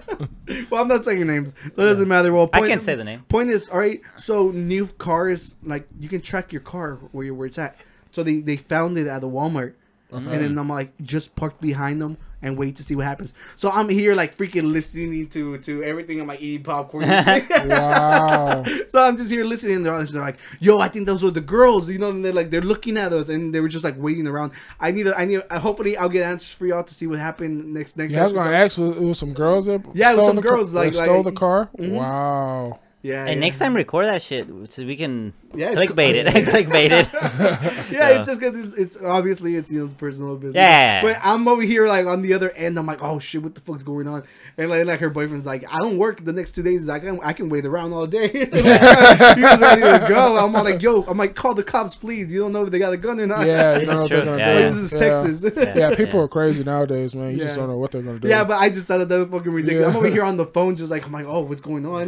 well, 0.69 0.81
I'm 0.81 0.87
not 0.87 1.05
saying 1.05 1.25
names. 1.25 1.55
So 1.75 1.81
it 1.81 1.85
doesn't 1.85 2.07
matter. 2.07 2.31
Well, 2.31 2.49
I 2.53 2.59
point, 2.59 2.69
can't 2.69 2.81
say 2.81 2.95
the 2.95 3.03
name. 3.03 3.23
Point 3.29 3.49
is, 3.49 3.69
all 3.69 3.79
right. 3.79 4.01
So 4.17 4.51
new 4.51 4.87
cars, 4.87 5.57
like 5.63 5.87
you 5.99 6.09
can 6.09 6.21
track 6.21 6.51
your 6.51 6.61
car 6.61 6.95
where 7.11 7.25
you- 7.25 7.35
where 7.35 7.47
it's 7.47 7.57
at. 7.57 7.77
So 8.11 8.23
they 8.23 8.39
they 8.39 8.57
found 8.57 8.97
it 8.97 9.07
at 9.07 9.21
the 9.21 9.29
Walmart, 9.29 9.73
uh-huh. 10.11 10.29
and 10.29 10.41
then 10.41 10.57
I'm 10.57 10.67
like, 10.69 10.93
just 11.01 11.35
parked 11.35 11.61
behind 11.61 12.01
them 12.01 12.17
and 12.41 12.57
wait 12.57 12.75
to 12.77 12.83
see 12.83 12.95
what 12.95 13.05
happens. 13.05 13.33
So 13.55 13.69
I'm 13.69 13.89
here 13.89 14.15
like 14.15 14.35
freaking 14.35 14.71
listening 14.71 15.27
to 15.29 15.57
to 15.59 15.83
everything. 15.83 16.19
I'm 16.21 16.27
like 16.27 16.41
eating 16.41 16.63
popcorn. 16.63 17.03
Wow. 17.67 18.63
so 18.89 19.03
I'm 19.03 19.17
just 19.17 19.31
here 19.31 19.43
listening. 19.45 19.77
And 19.77 19.85
they're, 19.85 19.93
all- 19.93 20.03
they're 20.05 20.21
like, 20.21 20.37
"Yo, 20.59 20.79
I 20.79 20.87
think 20.87 21.05
those 21.05 21.23
were 21.23 21.31
the 21.31 21.41
girls." 21.41 21.89
You 21.89 21.97
know, 21.99 22.09
and 22.09 22.23
they're 22.23 22.33
like, 22.33 22.49
they're 22.49 22.61
looking 22.61 22.97
at 22.97 23.13
us, 23.13 23.29
and 23.29 23.53
they 23.53 23.59
were 23.59 23.67
just 23.69 23.83
like 23.83 23.95
waiting 23.97 24.27
around. 24.27 24.51
I 24.79 24.91
need, 24.91 25.07
a, 25.07 25.17
I 25.17 25.25
need. 25.25 25.41
A, 25.49 25.59
hopefully, 25.59 25.97
I'll 25.97 26.09
get 26.09 26.23
answers 26.25 26.53
for 26.53 26.65
y'all 26.65 26.83
to 26.83 26.93
see 26.93 27.07
what 27.07 27.19
happened 27.19 27.73
next 27.73 27.97
next. 27.97 28.13
Yeah, 28.13 28.21
I 28.21 28.23
was 28.23 28.33
episode. 28.33 28.43
gonna 28.45 28.55
ask. 28.57 28.77
Was, 28.77 28.97
it 28.97 29.03
was 29.03 29.19
some 29.19 29.33
girls 29.33 29.65
that 29.67 29.81
Yeah, 29.93 30.11
it 30.11 30.17
was 30.17 30.25
some 30.25 30.35
the 30.35 30.41
car- 30.41 30.55
girls, 30.55 30.73
like- 30.73 30.93
that 30.93 31.03
stole 31.03 31.23
the 31.23 31.31
car. 31.31 31.69
Mhm. 31.77 31.91
Wow. 31.93 32.79
Yeah. 33.03 33.21
And 33.25 33.29
yeah. 33.29 33.45
next 33.47 33.57
time 33.59 33.75
record 33.75 34.05
that 34.05 34.21
shit 34.21 34.47
so 34.71 34.85
we 34.85 34.95
can 34.95 35.33
Yeah, 35.55 35.71
it's 35.71 35.81
clickbait 35.81 36.13
it. 36.13 36.25
co- 36.27 36.51
clickbait 36.51 36.91
it. 36.91 37.07
Yeah, 37.91 38.07
So- 38.09 38.19
it's 38.21 38.29
just 38.29 38.39
because 38.39 38.59
it's, 38.59 38.77
it's 38.77 39.03
obviously 39.03 39.55
it's 39.55 39.71
you 39.71 39.85
know 39.87 39.93
personal 39.97 40.35
business. 40.35 40.55
Yeah. 40.55 41.01
But 41.01 41.17
I'm 41.23 41.47
over 41.47 41.63
here 41.63 41.87
like 41.87 42.05
on 42.05 42.21
the 42.21 42.33
other 42.35 42.51
end. 42.51 42.77
I'm 42.77 42.85
like, 42.85 43.01
oh 43.01 43.17
shit, 43.17 43.41
what 43.41 43.55
the 43.55 43.61
fuck's 43.61 43.81
going 43.83 44.07
on? 44.07 44.23
And 44.57 44.69
like, 44.69 44.85
like 44.85 44.99
her 44.99 45.09
boyfriend's 45.09 45.47
like, 45.47 45.65
I 45.73 45.79
don't 45.79 45.97
work 45.97 46.23
the 46.23 46.31
next 46.33 46.51
two 46.53 46.61
days. 46.61 46.87
I 46.89 46.99
can 46.99 47.19
I 47.23 47.33
can 47.33 47.49
wait 47.49 47.65
around 47.65 47.91
all 47.93 48.05
day. 48.05 48.27
he 48.31 48.39
was 48.45 49.59
ready 49.59 49.81
to 49.81 50.05
go. 50.07 50.37
I'm 50.37 50.55
all 50.55 50.63
like, 50.63 50.81
yo, 50.81 51.03
I'm 51.03 51.17
like, 51.17 51.35
call 51.35 51.55
the 51.55 51.63
cops, 51.63 51.95
please. 51.95 52.31
You 52.31 52.39
don't 52.39 52.51
know 52.53 52.65
if 52.65 52.71
they 52.71 52.77
got 52.79 52.93
a 52.93 52.97
gun 52.97 53.19
or 53.19 53.25
not. 53.25 53.47
Yeah, 53.47 53.73
you 53.73 53.79
This 53.79 53.89
know 53.89 53.93
is 53.95 54.01
what 54.01 54.09
they're 54.09 54.21
true. 54.21 54.25
gonna 54.31 54.37
Yeah, 54.37 54.53
do. 54.53 54.59
yeah. 54.59 54.69
This 54.69 54.77
is 54.77 54.91
Texas. 54.91 55.43
Yeah. 55.57 55.73
Yeah, 55.89 55.95
people 55.95 56.19
are 56.21 56.27
crazy 56.27 56.63
nowadays, 56.63 57.15
man. 57.15 57.31
You 57.31 57.39
just 57.39 57.55
don't 57.55 57.67
know 57.67 57.77
what 57.77 57.91
they're 57.91 58.03
gonna 58.03 58.19
do. 58.19 58.27
Yeah, 58.27 58.43
but 58.43 58.57
I 58.59 58.69
just 58.69 58.85
thought 58.85 59.07
that 59.07 59.17
was 59.17 59.29
fucking 59.29 59.51
ridiculous. 59.51 59.87
Yeah. 59.87 59.91
I'm 59.91 59.97
over 59.97 60.07
here 60.07 60.23
on 60.23 60.37
the 60.37 60.45
phone, 60.45 60.75
just 60.75 60.91
like 60.91 61.03
I'm 61.05 61.11
like, 61.11 61.25
oh, 61.25 61.41
what's 61.41 61.61
going 61.61 61.85
on? 61.87 62.07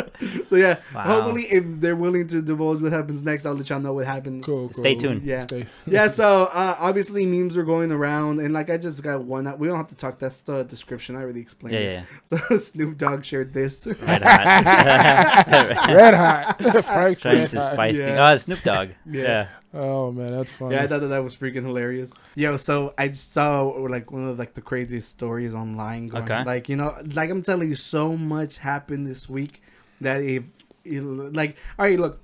so 0.45 0.55
yeah, 0.55 0.77
Wow. 0.93 1.03
hopefully, 1.05 1.43
if 1.51 1.63
they're 1.81 1.95
willing 1.95 2.27
to 2.27 2.41
divulge 2.41 2.81
what 2.81 2.91
happens 2.91 3.23
next, 3.23 3.45
I'll 3.45 3.53
let 3.53 3.69
y'all 3.69 3.79
know 3.79 3.93
what 3.93 4.05
happened. 4.05 4.43
cool, 4.43 4.67
cool. 4.67 4.73
Stay 4.73 4.95
tuned. 4.95 5.23
Yeah. 5.23 5.41
Stay. 5.41 5.65
yeah, 5.87 6.07
so 6.07 6.49
uh, 6.53 6.75
obviously 6.79 7.25
memes 7.25 7.57
are 7.57 7.63
going 7.63 7.91
around, 7.91 8.39
and 8.39 8.51
like 8.53 8.69
I 8.69 8.77
just 8.77 9.01
got 9.03 9.23
one. 9.23 9.45
We 9.57 9.67
don't 9.67 9.77
have 9.77 9.87
to 9.87 9.95
talk. 9.95 10.19
That's 10.19 10.41
the 10.41 10.63
description. 10.63 11.15
I 11.15 11.21
already 11.21 11.39
explained 11.41 11.73
Yeah, 11.75 11.79
it. 11.81 11.93
yeah. 12.31 12.37
So 12.49 12.57
Snoop 12.57 12.97
Dogg 12.97 13.23
shared 13.25 13.53
this. 13.53 13.85
Red 13.87 14.21
hot. 14.23 15.47
Red 15.87 16.13
hot. 16.13 16.85
Frank 16.85 17.19
Trying 17.19 17.35
Red 17.37 17.49
to 17.49 17.59
hot. 17.61 17.73
spice 17.73 17.97
Yeah. 17.99 18.05
things. 18.05 18.17
Oh, 18.19 18.37
Snoop 18.37 18.63
Dogg. 18.63 18.89
Yeah. 19.09 19.21
Yeah. 19.23 19.47
Oh 19.73 20.11
man, 20.11 20.31
that's 20.35 20.51
funny. 20.51 20.75
yeah, 20.75 20.83
I 20.83 20.87
thought 20.87 20.99
that, 20.99 21.07
that 21.07 21.23
was 21.23 21.33
freaking 21.35 21.63
hilarious. 21.63 22.11
Yo, 22.35 22.57
so 22.57 22.93
I 22.97 23.07
just 23.07 23.31
saw 23.31 23.63
like 23.67 24.11
one 24.11 24.27
of 24.27 24.37
like 24.37 24.53
the 24.53 24.59
craziest 24.61 25.07
stories 25.07 25.53
online. 25.53 26.09
Going. 26.09 26.23
Okay. 26.23 26.43
Like 26.43 26.67
you 26.67 26.75
know, 26.75 26.93
like 27.13 27.29
I'm 27.29 27.41
telling 27.41 27.69
you, 27.69 27.75
so 27.75 28.17
much 28.17 28.57
happened 28.57 29.07
this 29.07 29.29
week 29.29 29.61
that 30.01 30.21
if 30.23 30.45
it, 30.83 31.01
like, 31.01 31.55
all 31.79 31.85
right, 31.85 31.99
look. 31.99 32.19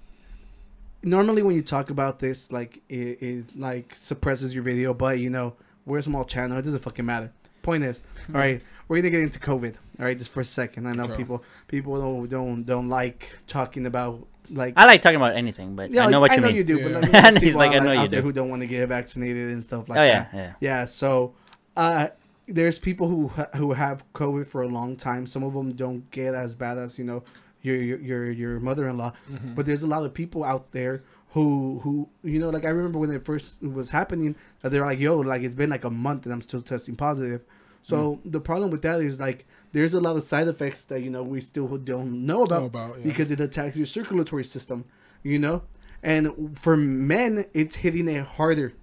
Normally, 1.03 1.41
when 1.43 1.55
you 1.55 1.61
talk 1.61 1.89
about 1.89 2.19
this, 2.19 2.51
like 2.51 2.81
it, 2.89 3.21
it 3.21 3.55
like 3.57 3.93
suppresses 3.95 4.53
your 4.53 4.63
video, 4.63 4.93
but 4.93 5.19
you 5.19 5.29
know 5.29 5.53
we're 5.85 5.99
a 5.99 6.03
small 6.03 6.25
channel. 6.25 6.57
It 6.57 6.63
doesn't 6.63 6.79
fucking 6.81 7.05
matter. 7.05 7.31
Point 7.61 7.83
is, 7.83 8.03
all 8.29 8.39
right, 8.39 8.61
we're 8.87 8.97
gonna 8.97 9.11
get 9.11 9.21
into 9.21 9.39
COVID. 9.39 9.75
All 9.99 10.05
right, 10.05 10.17
just 10.17 10.31
for 10.31 10.41
a 10.41 10.45
second. 10.45 10.87
I 10.87 10.91
know 10.93 11.03
Okay. 11.05 11.15
people 11.15 11.43
people 11.67 12.01
don't 12.01 12.27
don't 12.29 12.63
don't 12.65 12.89
like 12.89 13.29
talking 13.45 13.85
about 13.85 14.25
like 14.49 14.73
I 14.75 14.85
like 14.85 15.01
talking 15.03 15.17
about 15.17 15.35
anything, 15.35 15.75
but 15.75 15.91
yeah, 15.91 16.07
I 16.07 16.09
know 16.09 16.19
what 16.19 16.35
you 16.35 16.41
mean. 16.41 16.55
you 16.55 16.63
do, 16.63 16.77
Yeah. 16.79 16.99
but 16.99 17.11
like, 17.11 17.13
And 17.25 17.37
he's 17.37 17.55
like, 17.55 17.71
out, 17.73 17.81
I 17.81 17.85
know 17.85 17.91
you 17.91 17.99
out 17.99 18.09
there 18.09 18.21
do. 18.21 18.25
who 18.27 18.33
don't 18.33 18.49
want 18.49 18.63
to 18.63 18.67
get 18.67 18.87
vaccinated 18.89 19.51
and 19.51 19.63
stuff 19.63 19.87
like 19.87 19.99
oh 19.99 20.03
yeah, 20.03 20.23
that. 20.23 20.33
yeah. 20.33 20.53
Yeah, 20.59 20.85
so 20.85 21.35
uh, 21.77 22.07
there's 22.47 22.79
people 22.79 23.07
who 23.07 23.27
who 23.55 23.73
have 23.73 24.03
COVID 24.13 24.47
for 24.47 24.63
a 24.63 24.67
long 24.67 24.95
time. 24.95 25.27
Some 25.27 25.43
of 25.43 25.53
them 25.53 25.73
don't 25.73 26.09
get 26.11 26.33
as 26.33 26.55
bad 26.55 26.77
as 26.79 26.97
you 26.97 27.05
know 27.05 27.23
your 27.61 27.75
your 27.77 27.99
your, 27.99 28.31
your 28.31 28.59
mother-in-law, 28.59 29.13
Mm-hmm. 29.31 29.53
but 29.55 29.65
there's 29.65 29.83
a 29.83 29.87
lot 29.87 30.03
of 30.05 30.13
people 30.13 30.43
out 30.43 30.71
there 30.71 31.03
who 31.31 31.79
who 31.83 32.07
you 32.23 32.39
know 32.39 32.49
like 32.49 32.65
I 32.65 32.69
remember 32.69 32.99
when 32.99 33.11
it 33.11 33.25
first 33.25 33.61
was 33.61 33.91
happening 33.91 34.35
that 34.61 34.71
they're 34.71 34.85
like 34.85 34.99
yo 34.99 35.17
like 35.19 35.41
it's 35.43 35.55
been 35.55 35.69
like 35.69 35.83
a 35.83 35.89
month 35.89 36.25
and 36.25 36.33
I'm 36.33 36.41
still 36.41 36.61
testing 36.61 36.95
positive. 36.95 37.41
So 37.83 38.15
Mm. 38.25 38.31
the 38.31 38.39
problem 38.41 38.69
with 38.71 38.81
that 38.83 39.01
is 39.01 39.19
like 39.19 39.45
there's 39.71 39.93
a 39.93 39.99
lot 40.01 40.15
of 40.17 40.23
side 40.23 40.47
effects 40.47 40.85
that 40.85 41.01
you 41.01 41.09
know 41.09 41.23
we 41.23 41.39
still 41.41 41.67
don't 41.77 42.25
know 42.25 42.43
about, 42.43 42.59
Know 42.61 42.65
about, 42.67 42.97
yeah. 42.99 43.03
because 43.03 43.31
it 43.31 43.39
attacks 43.39 43.75
your 43.77 43.85
circulatory 43.85 44.43
system, 44.43 44.85
you 45.23 45.39
know. 45.39 45.63
And 46.03 46.57
for 46.59 46.77
men, 46.77 47.45
it's 47.53 47.75
hitting 47.75 48.07
it 48.07 48.23
harder. 48.25 48.73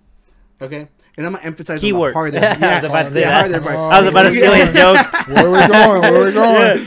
Okay, 0.60 0.88
and 1.16 1.26
I'm 1.26 1.32
gonna 1.34 1.44
emphasize 1.44 1.78
on 1.78 1.82
the 1.82 1.88
Keyword. 1.88 2.12
harder. 2.14 2.38
I 2.60 2.74
was 2.76 2.84
about 2.84 3.02
to 3.04 3.10
say 3.10 3.20
yeah, 3.20 3.42
that. 3.48 3.50
harder 3.50 3.60
part. 3.60 3.76
Oh, 3.76 3.88
I 3.88 3.98
was 4.00 4.08
about 4.08 4.22
to 4.24 4.30
steal 4.32 4.52
his 4.52 4.72
joke. 4.80 4.96
Where 5.28 5.46
are 5.46 5.50
we 5.50 5.66
going? 5.66 6.00
Where 6.00 6.22
are 6.22 6.24
we 6.24 6.32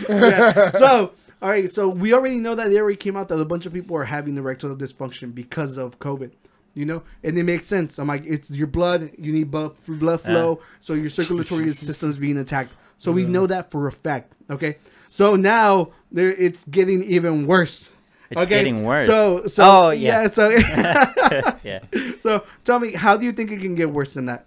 going? 0.07 0.31
Yeah. 0.31 0.69
So, 0.69 1.11
all 1.41 1.49
right. 1.49 1.73
So 1.73 1.87
we 1.87 2.13
already 2.13 2.39
know 2.39 2.55
that 2.55 2.69
they 2.69 2.79
already 2.79 2.97
came 2.97 3.15
out 3.17 3.27
that 3.29 3.39
a 3.39 3.45
bunch 3.45 3.65
of 3.65 3.73
people 3.73 3.95
are 3.97 4.05
having 4.05 4.37
erectile 4.37 4.75
dysfunction 4.75 5.33
because 5.33 5.77
of 5.77 5.99
COVID. 5.99 6.31
You 6.73 6.85
know, 6.85 7.01
and 7.23 7.35
it 7.39 7.43
makes 7.43 7.65
sense. 7.65 7.97
I'm 7.97 8.07
like, 8.07 8.23
it's 8.25 8.51
your 8.51 8.67
blood. 8.67 9.09
You 9.17 9.33
need 9.33 9.49
blood 9.49 9.75
blood 9.87 10.21
flow, 10.21 10.59
so 10.79 10.93
your 10.93 11.09
circulatory 11.09 11.67
system 11.73 12.11
is 12.11 12.19
being 12.19 12.37
attacked. 12.37 12.75
So 12.97 13.11
we 13.11 13.25
know 13.25 13.47
that 13.47 13.71
for 13.71 13.87
a 13.87 13.91
fact. 13.91 14.33
Okay. 14.49 14.77
So 15.07 15.35
now 15.35 15.89
there, 16.11 16.31
it's 16.31 16.65
getting 16.65 17.03
even 17.03 17.47
worse. 17.47 17.93
It's 18.29 18.45
getting 18.45 18.83
worse. 18.83 19.05
So, 19.07 19.47
so 19.47 19.63
Oh, 19.65 19.89
yeah. 19.91 20.23
yeah. 20.23 20.29
So, 20.29 20.49
yeah. 21.63 21.79
so 22.19 22.43
tell 22.63 22.79
me, 22.79 22.91
how 22.93 23.17
do 23.17 23.25
you 23.25 23.31
think 23.31 23.51
it 23.51 23.61
can 23.61 23.73
get 23.75 23.89
worse 23.89 24.13
than 24.13 24.25
that? 24.25 24.45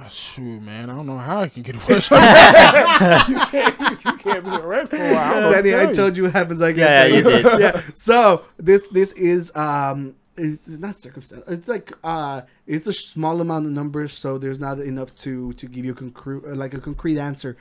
Oh, 0.00 0.08
shoot, 0.08 0.62
man, 0.62 0.90
I 0.90 0.94
don't 0.94 1.06
know 1.06 1.16
how 1.18 1.42
it 1.42 1.52
can 1.54 1.62
get 1.62 1.76
worse. 1.88 2.10
you, 2.10 2.16
can't, 2.18 4.04
you 4.04 4.12
can't 4.18 4.44
be 4.44 4.50
erect 4.54 4.88
for 4.90 4.96
a 4.96 5.12
while. 5.12 5.16
I, 5.16 5.34
don't 5.34 5.42
know 5.42 5.50
what 5.50 5.64
Danny, 5.64 5.88
I 5.88 5.92
told 5.92 6.16
you 6.16 6.24
what 6.24 6.32
happens. 6.32 6.62
I 6.62 6.68
Yeah, 6.70 7.08
can't 7.08 7.14
you 7.16 7.22
did. 7.22 7.60
yeah. 7.60 7.80
So 7.94 8.44
this 8.58 8.88
this 8.90 9.12
is 9.12 9.54
um 9.56 10.14
it's 10.36 10.68
not 10.68 10.94
circumstance. 11.00 11.42
It's 11.48 11.66
like 11.68 11.92
uh 12.04 12.42
it's 12.66 12.86
a 12.86 12.92
small 12.92 13.40
amount 13.40 13.66
of 13.66 13.72
numbers, 13.72 14.12
so 14.12 14.38
there's 14.38 14.60
not 14.60 14.78
enough 14.78 15.14
to 15.16 15.52
to 15.54 15.66
give 15.66 15.84
you 15.84 15.92
a 15.92 15.96
concrete 15.96 16.44
like 16.54 16.74
a 16.74 16.80
concrete 16.80 17.18
answer. 17.18 17.56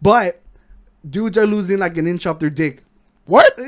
But 0.00 0.40
dudes 1.08 1.36
are 1.36 1.46
losing 1.46 1.78
like 1.78 1.96
an 1.98 2.06
inch 2.06 2.26
off 2.26 2.38
their 2.38 2.50
dick. 2.50 2.84
What? 3.24 3.54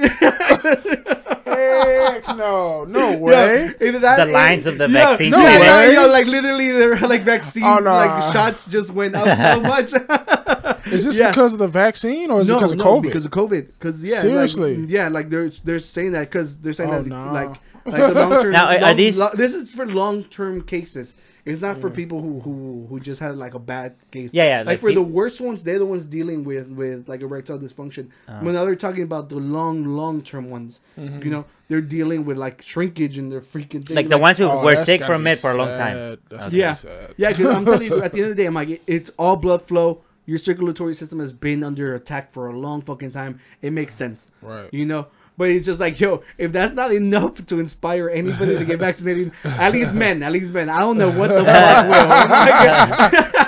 Heck 1.44 2.26
no, 2.36 2.84
no 2.84 3.16
way. 3.18 3.66
Yeah, 3.80 3.86
either 3.88 3.98
that- 4.00 4.26
The 4.26 4.32
lines 4.32 4.66
of 4.66 4.78
the 4.78 4.88
yeah, 4.88 4.92
vaccine 5.10 5.32
Yeah, 5.32 5.38
No 5.38 5.44
yeah, 5.44 5.58
way. 5.88 5.92
yeah, 5.94 6.04
like 6.06 6.26
literally, 6.26 6.72
their 6.72 6.96
like 6.98 7.22
vaccine, 7.22 7.62
Oh, 7.64 7.76
no. 7.78 7.92
like 7.94 8.22
shots 8.32 8.66
just 8.66 8.90
went 8.92 9.14
up 9.14 9.26
so 9.38 9.60
much. 9.72 9.92
Is 10.86 11.04
this 11.04 11.18
Yeah. 11.18 11.30
because 11.30 11.52
of 11.52 11.58
the 11.58 11.68
vaccine 11.68 12.30
or 12.30 12.40
is 12.40 12.48
it 12.48 12.52
no, 12.52 12.58
because 12.58 12.72
of 12.72 12.78
no, 12.78 12.84
COVID? 12.84 13.02
because 13.02 13.24
of 13.24 13.30
COVID. 13.30 13.66
Because 13.78 14.02
yeah, 14.02 14.20
Seriously? 14.20 14.76
like, 14.76 14.90
yeah, 14.90 15.08
like 15.08 15.30
they're 15.30 15.50
they're 15.64 15.78
saying 15.78 16.12
that 16.12 16.30
because 16.30 16.56
they're 16.58 16.72
saying 16.72 16.90
Oh, 16.92 17.02
that 17.02 17.06
no. 17.06 17.32
like 17.32 17.56
like 17.86 18.14
the 18.14 18.14
long 18.14 18.40
term. 18.42 18.52
Now, 18.52 18.66
are- 18.66 18.84
are 18.90 18.94
these- 18.94 19.20
this 19.34 19.54
is 19.54 19.74
for 19.74 19.86
long 19.86 20.24
term 20.24 20.62
cases. 20.62 21.16
It's 21.46 21.60
not 21.60 21.76
for 21.76 21.90
people 21.90 22.22
who, 22.22 22.40
who 22.40 22.86
who 22.88 22.98
just 23.00 23.20
had 23.20 23.36
like 23.36 23.52
a 23.52 23.58
bad 23.58 23.96
case. 24.10 24.30
Yeah, 24.32 24.44
yeah, 24.44 24.58
Like, 24.60 24.66
like 24.66 24.78
for 24.80 24.86
peop- 24.88 24.94
the 24.96 25.02
worst 25.02 25.42
ones, 25.42 25.62
they're 25.62 25.78
the 25.78 25.84
ones 25.84 26.06
dealing 26.06 26.42
with 26.42 26.68
with 26.68 27.06
like 27.06 27.20
erectile 27.20 27.58
dysfunction. 27.58 28.08
Uh. 28.26 28.38
when 28.40 28.54
now 28.54 28.64
they're 28.64 28.74
talking 28.74 29.02
about 29.02 29.28
the 29.28 29.36
long 29.36 29.84
long 29.84 30.22
term 30.22 30.48
ones, 30.48 30.80
Mm-hmm. 30.98 31.22
you 31.22 31.30
know, 31.30 31.44
they're 31.68 31.82
dealing 31.82 32.24
with 32.24 32.38
like 32.38 32.62
shrinkage 32.62 33.18
in 33.18 33.28
their 33.28 33.42
freaking 33.42 33.84
thing. 33.86 33.94
Like 33.94 34.08
the 34.08 34.16
ones 34.16 34.38
who 34.38 34.46
Oh, 34.46 34.64
were 34.64 34.74
sick 34.76 35.04
from 35.04 35.26
it 35.26 35.38
for 35.38 35.50
a 35.50 35.56
long 35.56 35.68
time. 35.76 36.16
That's 36.30 36.46
Okay. 36.46 36.56
Yeah, 36.56 36.72
sad. 36.72 37.14
yeah. 37.18 37.28
Because 37.28 37.48
I'm 37.54 37.64
telling 37.66 37.82
you, 37.90 38.02
at 38.02 38.12
the 38.14 38.20
end 38.22 38.30
of 38.30 38.36
the 38.36 38.42
day, 38.42 38.46
I'm 38.46 38.54
like, 38.54 38.70
it- 38.70 38.82
it's 38.86 39.10
all 39.18 39.36
blood 39.36 39.60
flow. 39.60 40.00
Your 40.24 40.38
circulatory 40.38 40.94
system 40.94 41.18
has 41.20 41.30
been 41.32 41.62
under 41.62 41.94
attack 41.94 42.32
for 42.32 42.46
a 42.46 42.58
long 42.58 42.80
fucking 42.80 43.10
time. 43.10 43.38
It 43.60 43.74
makes 43.74 43.94
sense, 43.94 44.30
Right. 44.40 44.72
You 44.72 44.86
know. 44.86 45.08
But 45.36 45.50
it's 45.50 45.66
just 45.66 45.80
like, 45.80 45.98
yo, 45.98 46.22
if 46.38 46.52
that's 46.52 46.74
not 46.74 46.92
enough 46.92 47.44
to 47.46 47.58
inspire 47.58 48.08
anybody 48.08 48.56
to 48.56 48.64
get 48.64 48.78
vaccinated, 48.88 49.32
at 49.44 49.72
least 49.72 49.92
men, 49.92 50.22
at 50.22 50.30
least 50.30 50.52
men. 50.52 50.68
I 50.68 50.78
don't 50.78 50.96
know 50.96 51.10
what 51.10 51.28
the 51.28 51.44
fuck 51.44 53.20
will. 53.20 53.30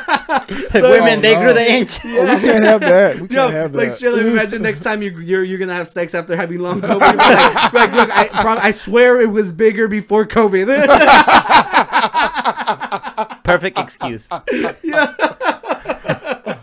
The 0.47 0.83
women, 0.83 1.19
Oh, 1.19 1.23
they 1.23 1.35
no. 1.35 1.41
grew 1.41 1.53
the 1.55 1.67
inch. 1.71 1.99
Oh, 2.05 2.09
we 2.23 2.41
can't 2.41 2.65
have 2.65 2.81
that. 2.81 3.17
We 3.21 3.29
Yo, 3.29 3.45
can't 3.47 3.53
have 3.55 3.75
like 3.75 3.89
that. 3.89 3.97
straight 3.97 4.13
up, 4.15 4.21
imagine 4.21 4.63
next 4.63 4.81
time 4.81 5.01
you, 5.03 5.11
you're 5.19 5.43
you're 5.45 5.59
gonna 5.59 5.73
have 5.75 5.89
sex 5.89 6.15
after 6.15 6.37
having 6.37 6.59
long 6.59 6.81
COVID. 6.83 7.01
Like, 7.17 7.73
like, 7.73 7.93
look, 7.93 8.11
I 8.17 8.27
prom- 8.43 8.59
I 8.61 8.71
swear 8.73 9.21
it 9.21 9.31
was 9.31 9.51
bigger 9.53 9.89
before 9.89 10.27
COVID. 10.27 10.67
Perfect 13.45 13.79
excuse. 13.79 14.29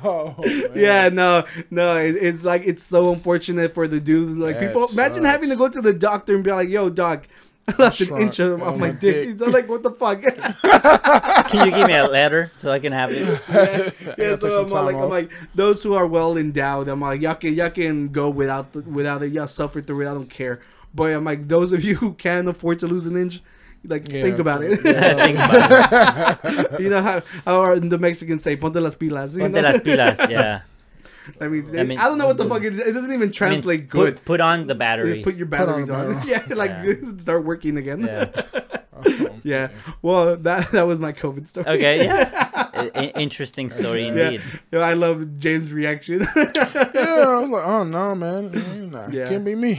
Oh, 0.05 0.35
man. 0.37 0.71
Yeah, 0.75 1.09
no, 1.09 1.45
no. 1.69 1.95
It, 1.95 2.15
it's 2.15 2.43
like 2.43 2.65
it's 2.65 2.83
so 2.83 3.13
unfortunate 3.13 3.73
for 3.73 3.87
the 3.87 3.99
dude. 3.99 4.37
Like 4.37 4.59
That 4.59 4.67
people, 4.67 4.87
imagine 4.91 5.23
having 5.23 5.49
to 5.49 5.55
go 5.55 5.69
to 5.69 5.81
the 5.81 5.93
doctor 5.93 6.35
and 6.35 6.43
be 6.43 6.51
like, 6.51 6.67
"Yo, 6.67 6.89
doc, 6.89 7.25
I 7.67 7.75
lost 7.77 8.01
an 8.01 8.21
inch 8.21 8.39
of, 8.39 8.61
on 8.61 8.67
off 8.67 8.77
my 8.77 8.87
my 8.87 8.91
dick." 8.91 8.99
dick. 9.15 9.27
He's 9.29 9.39
like, 9.39 9.69
"What 9.69 9.83
the 9.83 9.91
fuck?" 9.91 10.21
Can 11.49 11.65
you 11.67 11.71
give 11.71 11.87
me 11.87 11.95
a 11.95 12.05
letter 12.05 12.51
so 12.57 12.71
I 12.71 12.79
can 12.79 12.91
have 12.91 13.11
it? 13.11 13.41
yeah, 13.49 14.13
yeah 14.17 14.29
take 14.31 14.41
so 14.41 14.63
I'm 14.63 14.67
time 14.67 14.85
like, 14.85 14.95
I'm 14.95 15.09
like, 15.09 15.31
those 15.55 15.81
who 15.83 15.93
are 15.93 16.07
well 16.07 16.37
endowed, 16.37 16.87
I'm 16.89 16.99
like, 16.99 17.21
y'all 17.21 17.35
can, 17.35 17.53
y'all 17.53 17.69
can 17.69 18.09
go 18.09 18.29
without, 18.29 18.73
the, 18.73 18.81
without 18.81 19.23
it. 19.23 19.31
Y'all 19.31 19.47
suffer 19.47 19.81
through 19.81 20.05
it. 20.05 20.11
I 20.11 20.13
don't 20.13 20.29
care. 20.29 20.59
But 20.93 21.11
I'm 21.13 21.23
like, 21.23 21.47
those 21.47 21.71
of 21.71 21.83
you 21.83 21.95
who 21.95 22.13
can 22.13 22.47
afford 22.47 22.79
to 22.79 22.87
lose 22.87 23.05
an 23.05 23.15
inch, 23.17 23.41
like, 23.85 24.07
Yeah, 24.09 24.21
think 24.23 24.39
about 24.39 24.63
it. 24.63 24.77
Think 24.81 25.37
about 25.37 26.39
it. 26.43 26.79
you 26.81 26.89
know 26.89 27.01
how, 27.01 27.21
how 27.45 27.75
the 27.79 27.97
Mexicans 27.97 28.43
say, 28.43 28.55
"Ponte 28.55 28.75
las 28.79 28.95
pilas." 28.95 29.33
You 29.35 29.41
Ponte 29.41 29.53
know? 29.55 29.61
las 29.61 29.77
pilas. 29.77 30.29
Yeah. 30.29 30.61
I 31.39 31.47
mean, 31.47 31.79
I 31.79 31.83
mean- 31.83 31.97
I 31.99 32.03
don't 32.09 32.17
know 32.17 32.27
what 32.27 32.37
the 32.37 32.47
fuck 32.47 32.63
it, 32.63 32.73
it 32.73 32.91
doesn't 32.93 33.09
even 33.11 33.13
I 33.13 33.25
mean, 33.25 33.31
translate 33.31 33.89
put- 33.89 33.97
good. 34.15 34.25
Put, 34.25 34.41
on 34.41 34.67
the 34.67 34.75
batteries. 34.75 35.23
Put 35.23 35.35
your 35.35 35.47
Put 35.47 35.59
on 35.61 35.85
batteries 35.85 35.89
on. 35.89 36.21
Yeah, 36.27 36.43
like 36.55 36.71
Yeah. 36.83 37.17
start 37.17 37.45
working 37.45 37.77
again. 37.77 38.01
yeah. 38.05 38.25
Oh, 38.95 39.29
Yeah. 39.43 39.69
Well, 40.01 40.35
that 40.37 40.71
that 40.75 40.83
was 40.83 40.99
my 40.99 41.11
COVID 41.13 41.47
story. 41.47 41.65
Okay. 41.67 42.05
Yeah. 42.05 42.49
I- 42.73 42.91
I- 42.95 43.11
interesting 43.19 43.69
story 43.69 44.03
Yeah. 44.07 44.07
indeed. 44.29 44.41
Yeah, 44.71 44.79
I 44.79 44.93
love 44.93 45.39
James' 45.39 45.71
reaction. 45.71 46.21
Yeah, 46.35 47.25
I 47.27 47.39
was 47.41 47.49
like, 47.49 47.65
oh 47.65 47.83
no, 47.83 48.15
man, 48.15 48.89
nah, 48.91 49.07
Yeah. 49.09 49.27
can't 49.29 49.43
be 49.45 49.55
me. 49.55 49.75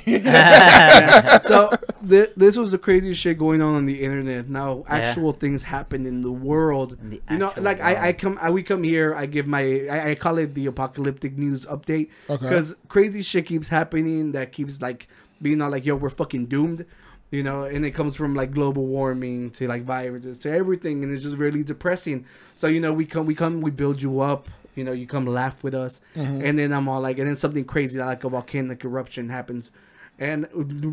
so 1.41 1.71
th- 2.09 2.31
this 2.37 2.57
was 2.57 2.71
the 2.71 2.79
craziest 2.79 3.21
shit 3.21 3.39
going 3.39 3.63
on 3.63 3.75
on 3.75 3.87
the 3.87 4.03
internet. 4.03 4.49
Now 4.49 4.85
actual 4.89 5.33
things 5.33 5.63
happen 5.63 6.07
in 6.07 6.23
the 6.23 6.31
world. 6.33 6.97
In 7.01 7.11
the 7.11 7.23
you 7.31 7.39
know, 7.39 7.53
like 7.59 7.81
I, 7.81 8.09
I 8.09 8.13
come, 8.13 8.39
I, 8.41 8.51
we 8.51 8.63
come 8.63 8.83
here. 8.83 9.15
I 9.15 9.27
give 9.27 9.47
my, 9.47 9.87
I, 9.91 10.11
I 10.11 10.15
call 10.15 10.39
it 10.39 10.55
the 10.55 10.67
apocalyptic 10.67 11.37
news 11.39 11.67
update 11.67 12.09
Okay. 12.29 12.43
because 12.49 12.77
crazy 12.89 13.23
shit 13.23 13.47
keeps 13.47 13.69
happening 13.69 14.33
that 14.33 14.53
keeps 14.53 14.81
like 14.83 15.09
being 15.43 15.61
all 15.61 15.71
like, 15.71 15.85
yo, 15.85 15.97
we're 15.97 16.11
fucking 16.11 16.47
doomed. 16.47 16.87
You 17.35 17.43
know, 17.43 17.65
and 17.65 17.85
it 17.85 17.91
comes 17.91 18.15
from 18.15 18.35
like 18.35 18.53
global 18.53 18.87
warming 18.87 19.51
to 19.57 19.67
like 19.67 19.83
viruses 19.83 20.39
to 20.41 20.51
everything, 20.53 21.03
and 21.03 21.13
it's 21.13 21.23
just 21.25 21.37
really 21.37 21.65
depressing. 21.65 22.27
So 22.55 22.69
you 22.69 22.81
know, 22.81 22.93
we 22.93 23.05
come, 23.07 23.27
we 23.27 23.35
come, 23.35 23.61
we 23.61 23.71
build 23.73 24.01
you 24.01 24.21
up. 24.21 24.49
You 24.77 24.83
know, 24.85 24.93
you 24.93 25.07
come 25.07 25.25
laugh 25.27 25.63
with 25.63 25.75
us, 25.75 26.01
Mm-hmm. 26.17 26.45
and 26.47 26.59
then 26.59 26.73
I'm 26.73 26.89
all 26.89 27.01
like, 27.01 27.19
and 27.19 27.29
then 27.29 27.37
something 27.37 27.65
crazy 27.65 27.99
like 27.99 28.25
a 28.25 28.29
volcanic 28.29 28.85
eruption 28.85 29.29
happens, 29.29 29.71
and 30.19 30.47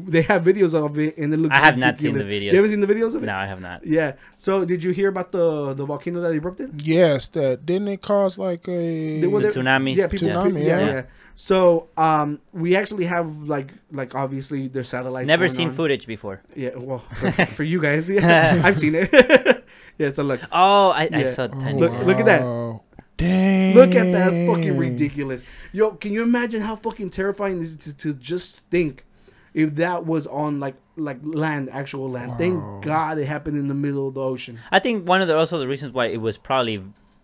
they 0.08 0.24
have 0.24 0.44
videos 0.44 0.74
of 0.74 0.98
it, 0.98 1.18
and 1.18 1.34
it 1.34 1.38
looks. 1.38 1.56
I 1.56 1.64
have 1.66 1.78
not 1.78 1.98
seen 2.00 2.16
the 2.18 2.24
videos. 2.24 2.52
You 2.52 2.56
haven't 2.56 2.72
seen 2.72 2.80
the 2.82 2.88
videos 2.88 3.14
of 3.16 3.22
it? 3.24 3.28
No, 3.28 3.36
I 3.36 3.46
have 3.46 3.62
not. 3.62 3.86
Yeah. 3.86 4.14
So 4.36 4.66
did 4.66 4.84
you 4.84 4.92
hear 4.92 5.10
about 5.10 5.32
the 5.32 5.74
the 5.74 5.86
volcano 5.86 6.22
that 6.22 6.34
erupted? 6.34 6.82
yes, 6.82 7.28
that 7.30 7.66
didn't 7.66 7.88
it 7.90 8.02
cause 8.02 8.38
like 8.38 8.68
a 8.68 9.20
They- 9.22 9.28
well, 9.28 9.42
The 9.42 9.50
they're- 9.52 9.88
Yeah, 9.90 10.08
people. 10.08 10.28
Tsunami, 10.30 10.64
yeah, 10.66 10.80
yeah. 10.80 10.86
yeah. 10.92 11.04
So 11.36 11.88
um, 11.98 12.42
we 12.52 12.76
actually 12.76 13.06
have 13.06 13.30
like 13.48 13.74
like 13.92 14.16
obviously 14.16 14.68
their 14.68 14.84
satellites. 14.84 15.28
Never 15.28 15.48
seen 15.48 15.68
on. 15.70 15.74
footage 15.74 16.06
before. 16.08 16.42
Yeah. 16.56 16.72
Well, 16.76 17.00
for, 17.16 17.32
for 17.32 17.64
you 17.64 17.80
guys, 17.82 18.10
yeah, 18.10 18.62
I've 18.66 18.78
seen 18.78 18.96
it. 18.96 19.10
yeah. 20.00 20.12
So 20.12 20.24
look, 20.24 20.42
Oh, 20.52 20.90
I, 20.90 21.10
I 21.14 21.20
Yeah. 21.20 21.28
saw 21.28 21.44
Oh, 21.44 21.60
tiny. 21.60 21.80
Look- 21.80 22.06
look 22.06 22.18
at 22.20 22.26
that. 22.26 22.80
Dang. 23.18 23.76
look 23.76 23.94
at 23.94 24.12
that 24.14 24.32
fucking 24.48 24.78
ridiculous. 24.78 25.44
Yo, 25.74 25.92
can 25.92 26.12
you 26.12 26.24
imagine 26.24 26.60
how 26.62 26.76
fucking 26.76 27.12
terrifying 27.12 27.60
this 27.60 27.70
is 27.70 27.78
to, 27.78 27.94
to 27.98 28.14
just 28.16 28.62
think 28.72 29.06
if 29.54 29.76
that 29.76 30.06
was 30.06 30.28
on 30.28 30.60
like 30.60 30.76
like 30.98 31.20
land, 31.24 31.70
actual 31.72 32.10
land. 32.10 32.32
Wow. 32.32 32.38
Thank 32.38 32.84
God 32.84 33.18
it 33.18 33.26
happened 33.26 33.58
in 33.58 33.68
the 33.68 33.74
middle 33.74 34.08
of 34.10 34.14
the 34.16 34.22
ocean. 34.22 34.60
I 34.72 34.80
think 34.80 35.08
one 35.08 35.22
of 35.22 35.28
the 35.28 35.36
also 35.38 35.58
the 35.58 35.68
reasons 35.68 35.94
why 35.94 36.08
it 36.08 36.22
was 36.22 36.38
probably 36.38 36.84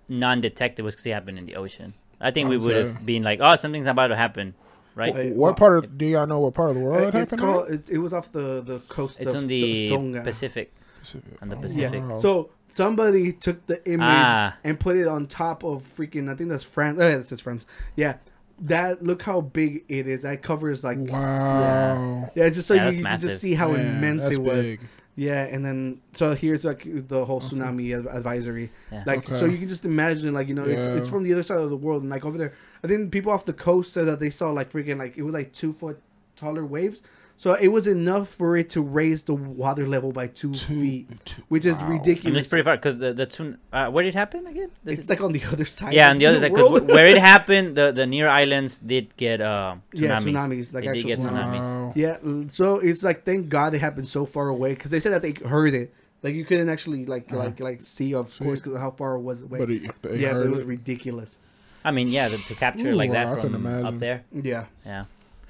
non-detected 0.10 0.84
was 0.84 0.96
because 0.96 1.06
it 1.06 1.12
happened 1.14 1.38
in 1.38 1.46
the 1.46 1.56
ocean. 1.56 1.94
I 2.20 2.32
think 2.32 2.50
we 2.50 2.58
would 2.58 2.76
have 2.76 3.06
been 3.06 3.24
like, 3.24 3.40
oh, 3.42 3.56
something's 3.56 3.86
about 3.88 4.08
to 4.08 4.16
happen, 4.16 4.56
right? 4.96 5.14
Wait, 5.14 5.36
What 5.36 5.38
well, 5.38 5.54
part 5.56 5.84
of 5.84 5.98
do 5.98 6.06
y'all 6.06 6.26
know 6.26 6.40
what 6.40 6.54
part 6.56 6.70
of 6.72 6.76
the 6.78 6.82
world 6.82 7.08
it 7.08 7.14
happened? 7.14 7.42
called. 7.42 7.70
It, 7.70 7.90
it 7.92 7.98
was 8.00 8.14
off 8.14 8.32
the 8.32 8.62
the 8.66 8.80
coast. 8.90 9.18
It's 9.20 9.34
of 9.34 9.44
on 9.44 9.48
the 9.48 9.90
Tonga. 9.90 10.22
Pacific. 10.24 10.74
at? 11.04 11.42
on 11.42 11.50
the 11.50 11.56
Oh, 11.56 11.60
Pacific. 11.62 12.02
wow. 12.04 12.16
So 12.16 12.50
somebody 12.70 13.32
took 13.32 13.66
the 13.68 13.86
image 13.90 14.02
Ah. 14.10 14.56
and 14.64 14.80
put 14.80 14.98
it 14.98 15.08
on 15.08 15.28
top 15.28 15.64
of 15.64 15.84
freaking. 15.84 16.30
I 16.30 16.36
think 16.36 16.50
that's 16.50 16.64
France. 16.64 16.98
Oh, 17.00 17.08
yeah, 17.08 17.18
that's 17.18 17.40
France. 17.42 17.66
Yeah, 17.96 18.16
that 18.62 19.04
look 19.04 19.22
how 19.22 19.42
big 19.42 19.84
it 19.88 20.08
is. 20.08 20.24
That 20.24 20.42
covers 20.42 20.84
like. 20.84 20.98
wow. 21.00 22.30
Yeah, 22.36 22.50
just 22.50 22.68
so 22.68 22.74
Yeah, 22.74 22.90
you, 22.90 22.98
you 22.98 23.04
can 23.04 23.18
just 23.18 23.40
see 23.40 23.54
how 23.54 23.72
Man, 23.72 23.98
immense 23.98 24.26
it 24.26 24.40
was. 24.40 24.62
big. 24.66 24.80
Yeah, 25.16 25.44
and 25.44 25.66
then 25.66 26.00
so 26.14 26.36
here's 26.36 26.64
like 26.64 26.84
the 27.08 27.26
whole 27.26 27.42
tsunami 27.42 27.98
ad- 27.98 28.06
advisory. 28.16 28.72
Yeah. 28.92 29.04
Like 29.06 29.28
so 29.28 29.46
you 29.46 29.58
can 29.58 29.68
just 29.68 29.84
imagine 29.84 30.32
like 30.34 30.48
you 30.48 30.54
know 30.54 30.64
it's 30.66 30.86
it's 30.86 31.10
from 31.10 31.24
the 31.24 31.34
other 31.34 31.42
side 31.42 31.58
of 31.60 31.72
the 31.72 31.78
world 31.78 32.04
and 32.04 32.12
like 32.12 32.24
over 32.24 32.38
there. 32.38 32.54
I 32.84 32.88
think 32.88 33.12
people 33.12 33.32
off 33.32 33.44
the 33.46 33.54
coast 33.54 33.94
said 33.94 34.06
that 34.06 34.20
they 34.20 34.30
saw 34.30 34.52
like 34.52 34.72
freaking 34.72 35.00
like 35.00 35.18
it 35.18 35.24
was 35.24 35.34
like 35.34 35.54
two 35.54 35.74
foot 35.74 36.00
taller 36.36 36.64
waves. 36.66 37.02
So 37.40 37.54
it 37.54 37.68
was 37.68 37.86
enough 37.86 38.30
for 38.30 38.58
it 38.58 38.70
to 38.70 38.82
raise 38.82 39.22
the 39.22 39.36
water 39.36 39.86
level 39.88 40.12
by 40.12 40.26
two, 40.26 40.54
Two- 40.54 40.82
feet, 40.82 41.08
two- 41.24 41.44
which 41.50 41.68
is 41.68 41.78
wow. 41.78 41.84
And 41.86 41.92
ridiculous. 42.00 42.40
it's 42.46 42.50
pretty 42.50 42.64
far 42.64 42.78
because 42.78 42.98
the 42.98 43.14
the 43.14 43.28
tsun- 43.28 43.58
uh, 43.72 43.92
where 43.92 44.04
did 44.04 44.10
it 44.16 44.18
happen 44.18 44.48
again? 44.48 44.72
Does 44.84 44.98
It's 44.98 45.08
it- 45.08 45.12
like 45.12 45.22
on 45.22 45.34
the 45.34 45.44
other 45.54 45.64
side. 45.66 45.94
yeah, 45.94 46.08
of 46.08 46.12
on 46.14 46.18
the 46.18 46.26
other 46.26 46.40
the 46.40 46.46
side 46.48 46.54
because 46.56 46.82
where 46.98 47.06
it 47.06 47.18
happened, 47.34 47.76
the 47.78 47.92
the 47.92 48.08
near 48.08 48.28
islands 48.28 48.80
did 48.80 49.16
get 49.18 49.40
uh, 49.40 49.76
tsunamis. 49.94 50.02
Yeah, 50.02 50.20
tsunamis, 50.20 50.74
like 50.74 50.84
They 50.86 50.94
did 51.02 51.12
actual 51.12 51.30
tsunamis. 51.32 51.46
tsunamis. 51.46 51.62
Wow. 51.62 51.94
Yeah, 51.96 52.48
so 52.50 52.80
it's 52.80 53.04
like 53.04 53.24
thank 53.24 53.50
God 53.50 53.76
it 53.76 53.82
happened 53.82 54.08
so 54.08 54.26
far 54.26 54.48
away 54.50 54.74
because 54.74 54.90
they 54.90 55.00
said 55.00 55.14
that 55.14 55.22
they 55.22 55.34
heard 55.48 55.76
it. 55.76 55.94
Like 56.24 56.34
you 56.34 56.44
couldn't 56.44 56.70
actually 56.70 57.06
like 57.06 57.32
like 57.32 57.60
like 57.60 57.84
see 57.84 58.16
of 58.16 58.34
See. 58.34 58.44
course 58.46 58.64
because 58.64 58.80
how 58.80 58.90
far 58.92 59.14
it 59.14 59.22
was 59.22 59.44
away. 59.44 59.60
But 59.60 59.70
it, 59.70 59.82
they 60.02 60.18
yeah, 60.18 60.34
but 60.34 60.48
it 60.48 60.50
was 60.50 60.62
it. 60.66 60.74
ridiculous. 60.76 61.38
I 61.86 61.92
mean, 61.92 62.08
yeah, 62.10 62.28
the, 62.30 62.38
to 62.38 62.56
capture 62.56 62.90
Ooh, 62.90 62.96
like 62.96 63.12
wow, 63.12 63.34
I 63.34 63.36
that 63.36 63.42
from 63.46 63.66
up 63.68 64.00
there. 64.00 64.24
Yeah. 64.34 64.66
Yeah. 64.84 65.06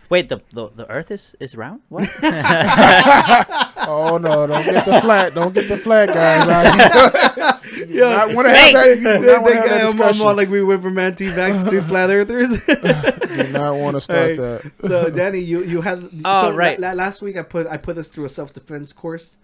Wait, 0.09 0.29
the, 0.29 0.39
the 0.53 0.69
the 0.75 0.89
Earth 0.89 1.11
is 1.11 1.35
is 1.39 1.55
round? 1.55 1.81
What? 1.89 2.07
Oh 3.89 4.17
no! 4.17 4.45
Don't 4.47 4.65
get 4.65 4.85
the 4.85 4.99
flat. 5.01 5.33
Don't 5.33 5.53
get 5.53 5.69
the 5.69 5.77
flat, 5.77 6.09
guys. 6.09 6.47
Out 7.39 7.63
here. 7.65 7.85
You 7.85 8.03
Yeah, 8.03 8.17
not 8.17 8.35
want 8.35 8.47
to 8.47 8.53
fake. 8.53 8.75
have 8.75 8.83
that. 8.83 8.87
You 8.89 8.95
do 8.95 9.03
They- 9.03 9.31
not 9.33 9.41
want 9.43 9.53
to 9.53 9.59
have 9.59 9.63
got- 9.63 9.69
that 9.69 9.77
I'm- 9.77 9.87
I'm 9.87 9.91
discussion. 9.91 10.25
all 10.27 10.35
like 10.35 10.49
we 10.49 10.63
went 10.63 10.81
from 10.81 10.97
anti-vax 10.99 11.69
to 11.69 11.81
flat 11.81 12.09
earthers. 12.09 12.49
do 12.65 13.51
not 13.53 13.75
want 13.77 13.95
to 13.95 14.01
start 14.01 14.29
Hey, 14.31 14.35
that. 14.35 14.71
so 14.81 15.09
Danny, 15.09 15.39
you 15.39 15.63
you 15.63 15.81
had 15.81 16.09
Oh, 16.25 16.51
so 16.51 16.57
right. 16.57 16.77
la- 16.79 16.93
last 16.93 17.21
week 17.21 17.37
I 17.37 17.43
put 17.43 17.67
I 17.67 17.77
put 17.77 17.97
us 17.97 18.07
through 18.09 18.25
a 18.25 18.29
self-defense 18.29 18.91
course. 18.93 19.37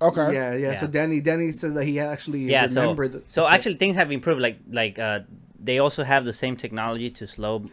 Okay. 0.00 0.32
Yeah, 0.32 0.54
yeah, 0.54 0.74
So 0.80 0.86
Danny 0.86 1.20
Danny 1.20 1.52
said 1.52 1.74
that 1.74 1.84
he 1.84 2.00
actually 2.00 2.40
yeah. 2.48 2.64
So 2.66 2.80
remembered. 2.82 3.22
so 3.28 3.46
actually 3.46 3.74
things 3.74 3.96
have 3.96 4.10
improved. 4.10 4.40
Like 4.40 4.58
like 4.70 4.98
uh, 4.98 5.20
they 5.62 5.78
also 5.78 6.04
have 6.04 6.24
the 6.24 6.32
same 6.32 6.56
technology 6.56 7.10
to 7.10 7.26
slow 7.26 7.68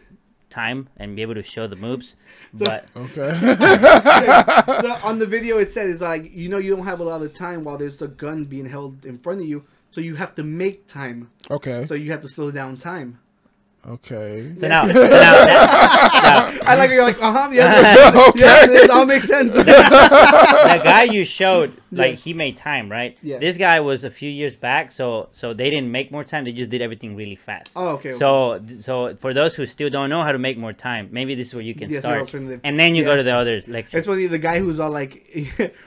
time 0.50 0.88
and 0.96 1.14
be 1.16 1.22
able 1.22 1.34
to 1.34 1.42
show 1.42 1.66
the 1.66 1.76
moves. 1.76 2.16
but 2.54 2.86
Okay. 2.96 3.30
the, 3.40 5.00
on 5.02 5.18
the 5.18 5.26
video 5.26 5.58
it 5.58 5.70
said 5.70 5.88
it's 5.88 6.00
like 6.00 6.30
you 6.32 6.48
know 6.48 6.58
you 6.58 6.74
don't 6.74 6.84
have 6.86 7.00
a 7.00 7.04
lot 7.04 7.22
of 7.22 7.34
time 7.34 7.64
while 7.64 7.76
there's 7.78 8.00
a 8.02 8.08
gun 8.08 8.44
being 8.44 8.66
held 8.66 9.04
in 9.04 9.18
front 9.18 9.40
of 9.40 9.46
you, 9.46 9.64
so 9.90 10.00
you 10.00 10.14
have 10.16 10.34
to 10.36 10.42
make 10.42 10.86
time. 10.86 11.30
okay. 11.50 11.84
So 11.84 11.94
you 11.94 12.10
have 12.10 12.20
to 12.22 12.28
slow 12.28 12.50
down 12.50 12.76
time. 12.76 13.18
Okay. 13.88 14.52
So 14.56 14.68
now, 14.68 14.86
so 14.86 14.92
now, 14.92 15.08
that, 15.08 16.60
I 16.66 16.74
like 16.74 16.90
it. 16.90 16.94
You're 16.94 17.04
like, 17.04 17.22
uh 17.22 17.32
huh. 17.32 17.48
Yes, 17.52 18.14
Okay. 18.28 18.40
yes, 18.40 18.68
it 18.84 18.90
all 18.90 19.06
makes 19.06 19.26
sense. 19.26 19.56
now, 19.56 19.62
the 19.64 20.80
guy 20.84 21.04
you 21.04 21.24
showed, 21.24 21.72
like 21.90 22.10
Yeah. 22.12 22.16
he 22.16 22.34
made 22.34 22.56
time, 22.58 22.90
right? 22.90 23.16
Yeah. 23.22 23.38
This 23.38 23.56
guy 23.56 23.80
was 23.80 24.04
a 24.04 24.10
few 24.10 24.28
years 24.30 24.54
back, 24.56 24.92
so 24.92 25.28
so 25.32 25.54
they 25.54 25.70
didn't 25.70 25.90
make 25.90 26.12
more 26.12 26.22
time. 26.22 26.44
They 26.44 26.52
just 26.52 26.68
did 26.68 26.82
everything 26.82 27.16
really 27.16 27.36
fast. 27.36 27.72
Oh, 27.76 27.88
okay. 27.96 28.12
So 28.12 28.60
so 28.80 29.16
for 29.16 29.32
those 29.32 29.54
who 29.54 29.64
still 29.64 29.88
don't 29.88 30.10
know 30.10 30.22
how 30.22 30.32
to 30.32 30.38
make 30.38 30.58
more 30.58 30.74
time, 30.74 31.08
maybe 31.10 31.34
this 31.34 31.48
is 31.48 31.54
where 31.54 31.64
you 31.64 31.74
can 31.74 31.88
Yes, 31.88 32.00
start, 32.00 32.20
alternative. 32.20 32.60
and 32.64 32.78
then 32.78 32.94
you 32.94 33.04
go 33.04 33.16
to 33.16 33.22
the 33.22 33.34
others 33.34 33.68
lecture. 33.68 33.96
It's 33.96 34.06
funny 34.06 34.26
the 34.26 34.38
guy 34.38 34.58
who's 34.58 34.78
all 34.78 34.90
like, 34.90 35.24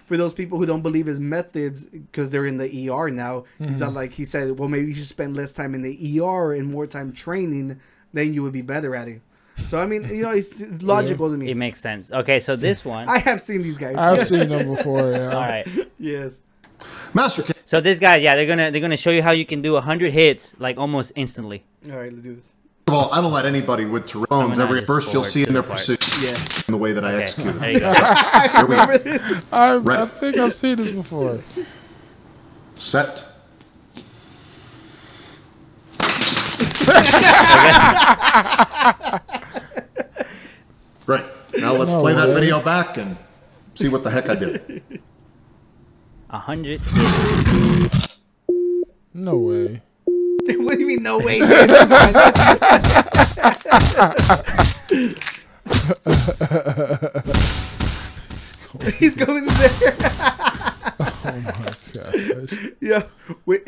for 0.06 0.18
those 0.18 0.34
people 0.34 0.58
who 0.58 0.66
don't 0.66 0.82
believe 0.82 1.06
his 1.06 1.20
methods 1.20 1.84
because 1.86 2.32
they're 2.32 2.48
in 2.48 2.58
the 2.58 2.90
ER 2.90 3.12
now. 3.12 3.44
He's 3.60 3.82
all 3.84 3.92
like, 3.92 4.12
he 4.14 4.26
said, 4.26 4.58
well, 4.58 4.70
maybe 4.70 4.88
you 4.88 4.94
should 4.96 5.06
spend 5.08 5.36
less 5.36 5.54
time 5.54 5.76
in 5.76 5.82
the 5.84 6.20
ER 6.20 6.54
and 6.54 6.68
more 6.72 6.88
time 6.88 7.12
training, 7.14 7.80
then 8.14 8.34
you 8.34 8.44
would 8.44 8.54
be 8.54 8.62
better 8.62 8.96
at 8.96 9.08
it. 9.08 9.22
So 9.68 9.80
I 9.80 9.86
mean, 9.86 10.06
you 10.06 10.24
know, 10.24 10.32
it's, 10.32 10.60
it's 10.62 10.84
logical 10.84 11.30
to 11.32 11.38
me. 11.38 11.50
It 11.50 11.56
makes 11.58 11.80
sense. 11.80 12.12
Okay, 12.12 12.40
so 12.40 12.56
this 12.56 12.84
one. 12.96 13.08
I 13.10 13.20
have 13.20 13.40
seen 13.42 13.62
these 13.62 13.78
guys. 13.78 13.96
I've 13.96 14.26
seen 14.26 14.50
them 14.54 14.74
before. 14.76 15.12
Yeah. 15.12 15.34
all 15.34 15.42
right. 15.42 15.68
yes. 16.00 16.42
Master 17.14 17.44
K. 17.44 17.54
So 17.66 17.80
this 17.80 18.00
guy, 18.00 18.16
yeah, 18.18 18.36
they're 18.36 18.48
gonna 18.48 18.72
they're 18.72 18.82
gonna 18.82 18.98
show 18.98 19.12
you 19.12 19.22
how 19.22 19.32
you 19.32 19.46
can 19.46 19.62
do 19.62 19.80
hundred 19.80 20.12
hits 20.14 20.56
like 20.60 20.78
almost 20.78 21.12
instantly. 21.16 21.64
All 21.92 21.98
right, 21.98 22.12
let's 22.12 22.24
do 22.24 22.36
this. 22.36 22.46
First 22.88 22.88
of 22.88 22.94
all, 22.96 23.14
I 23.14 23.22
don't 23.22 23.32
let 23.32 23.46
anybody 23.46 23.86
with 23.86 24.04
I'm 24.16 24.26
Tyrone's 24.26 24.58
gonna 24.58 24.64
ever 24.70 24.76
just 24.80 24.88
first 24.88 25.14
you'll 25.14 25.24
see 25.24 25.44
in 25.44 25.54
their 25.54 25.62
the 25.62 25.68
part. 25.68 25.78
precision 25.86 26.24
Yeah. 26.24 26.62
in 26.68 26.72
the 26.72 26.78
way 26.78 26.92
that 26.94 27.06
I 27.06 27.14
Okay, 27.14 27.24
execute. 27.24 27.60
there 27.60 27.72
you 27.72 27.80
go. 27.80 27.94
Here 27.94 28.66
we 28.66 28.72
Remember 28.76 28.98
go. 28.98 29.04
this? 29.04 29.44
I, 29.52 29.76
I 30.04 30.06
think 30.08 30.38
I've 30.38 30.54
seen 30.54 30.76
this 30.78 30.92
before. 30.92 31.40
Set. 32.76 33.26
Great. 41.06 41.26
Now 41.58 41.74
let's 41.74 41.92
No 41.94 42.02
play 42.02 42.14
that 42.14 42.30
video 42.36 42.62
back 42.62 42.98
and 42.98 43.18
see 43.74 43.90
what 43.90 44.04
the 44.04 44.12
heck 44.12 44.30
I 44.30 44.36
did. 44.36 44.84
A 46.30 46.38
hundred. 46.38 46.80
No 49.14 49.38
way. 49.38 49.82
what 50.06 50.76
do 50.76 50.80
you 50.80 50.88
mean? 50.88 51.04
No 51.04 51.20
way. 51.20 51.40
He's 58.98 59.16
going 59.16 59.46
there. 59.46 59.72
Oh 61.00 61.42
my 61.44 61.74
gosh. 61.94 62.54
Yeah. 62.80 63.04
Wait. 63.46 63.64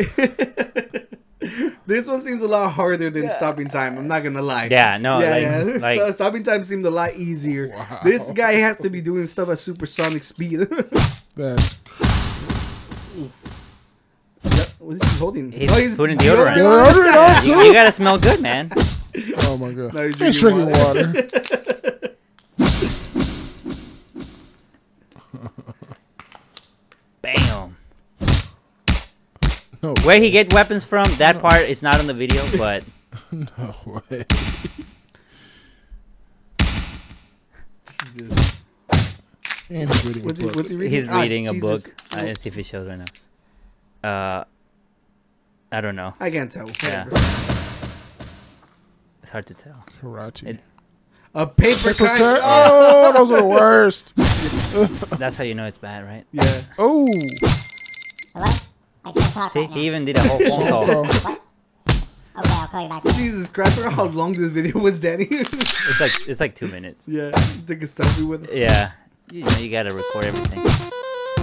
This 1.94 2.08
one 2.08 2.20
seems 2.22 2.42
a 2.42 2.48
lot 2.48 2.72
harder 2.72 3.10
than 3.10 3.30
stopping 3.30 3.68
time. 3.68 3.98
I'm 3.98 4.08
not 4.08 4.24
gonna 4.24 4.42
lie. 4.42 4.68
Yeah, 4.72 4.98
no, 4.98 5.20
yeah, 5.20 5.30
like- 5.30 5.42
yeah. 5.42 5.64
like- 5.82 6.00
Sto- 6.00 6.12
stopping 6.14 6.44
time 6.44 6.64
seemed 6.64 6.86
a 6.86 6.92
lot 6.92 7.14
easier. 7.16 7.70
Wow. 7.70 8.00
This 8.04 8.32
guy 8.32 8.54
has 8.54 8.78
to 8.80 8.90
be 8.90 9.02
doing 9.02 9.28
stuff 9.28 9.50
at 9.50 9.60
supersonic 9.60 10.24
speed. 10.24 10.60
That's 11.36 11.78
Yep, 14.44 14.68
what 14.80 14.96
is 14.98 15.12
he 15.12 15.18
holding? 15.20 15.52
He's 15.52 15.72
Oh, 15.72 15.96
putting 15.96 16.18
deodorant. 16.18 16.58
on? 16.66 16.86
Deodorant 16.94 17.16
on 17.40 17.48
You, 17.48 17.54
too? 17.54 17.60
you 17.68 17.74
gotta 17.74 17.92
smell 18.00 18.18
good, 18.20 18.42
man. 18.42 18.72
Oh 19.46 19.58
my 19.58 19.72
god. 19.72 19.94
Now 19.94 20.04
he's 20.04 20.20
He's 20.20 20.40
drinking 20.42 20.66
drinking 20.66 20.86
water. 20.86 21.08
water. 21.16 21.43
No, 29.84 29.94
Where 30.04 30.20
he 30.20 30.32
get 30.32 30.54
weapons 30.54 30.86
from? 30.86 31.14
That 31.16 31.40
part 31.40 31.64
is 31.64 31.84
not 31.84 32.00
on 32.00 32.08
the 32.08 32.14
video, 32.14 32.42
but 32.58 32.84
no 33.32 33.76
way. 34.10 34.26
Jesus. 38.14 38.62
And 39.70 39.90
he's 39.94 40.06
reading 40.06 40.24
a 40.24 40.26
What's 40.26 40.40
he, 40.40 40.46
book. 40.46 40.56
what's 40.56 40.70
he 40.70 40.76
reading? 40.76 40.94
he's 41.02 41.10
Ah, 41.10 41.22
reading 41.22 41.50
a 41.50 41.54
Jesus. 41.54 41.88
book. 41.88 41.96
Uh, 42.14 42.24
let's 42.24 42.44
see 42.44 42.50
if 42.50 42.58
it 42.58 42.64
shows 42.66 42.88
right 42.88 43.00
now. 43.00 44.08
Uh, 44.10 44.44
I 45.72 45.82
don't 45.82 45.96
know. 45.96 46.14
I 46.20 46.30
can't 46.30 46.52
tell. 46.52 46.70
Yeah. 46.84 47.06
It's 49.22 49.32
hard 49.32 49.46
to 49.48 49.54
tell. 49.54 49.84
Karate. 50.02 50.48
It- 50.48 50.62
A 51.36 51.48
paper 51.48 51.90
Paper 51.90 51.94
cut. 51.94 52.18
cut. 52.18 52.42
Oh, 52.44 53.12
those 53.14 53.32
are 53.32 53.38
the 53.42 53.46
worst. 53.48 54.14
That's 55.18 55.36
how 55.36 55.44
you 55.44 55.56
know 55.56 55.66
it's 55.66 55.78
bad, 55.80 56.06
right? 56.06 56.26
Yeah. 56.32 56.62
Oh. 56.78 57.08
Hello? 58.34 58.54
I 59.06 59.12
can't 59.12 59.34
talk 59.34 59.52
See, 59.52 59.66
he 59.66 59.86
even 59.88 60.06
did 60.06 60.16
a 60.18 60.22
whole 60.22 60.40
phone 60.40 60.68
call. 60.70 60.86
Oh. 60.90 61.40
Okay, 62.36 62.50
I'll 62.50 62.68
call 62.68 62.84
you 62.84 62.90
back. 62.90 63.04
Jesus 63.16 63.48
Christ! 63.48 63.78
I 63.78 63.90
how 63.90 64.06
long 64.06 64.32
this 64.34 64.50
video 64.52 64.80
was, 64.80 65.00
Danny. 65.00 65.28
It's 65.30 66.00
like 66.00 66.28
it's 66.28 66.40
like 66.40 66.56
two 66.56 66.68
minutes. 66.68 67.08
yeah. 67.08 67.32
Took 67.68 67.84
a 67.84 67.86
selfie 67.86 68.26
with 68.26 68.46
him. 68.50 68.58
Yeah, 68.58 68.92
you 69.32 69.44
know 69.44 69.58
you 69.58 69.70
gotta 69.70 69.94
record 69.94 70.26
everything. 70.26 70.62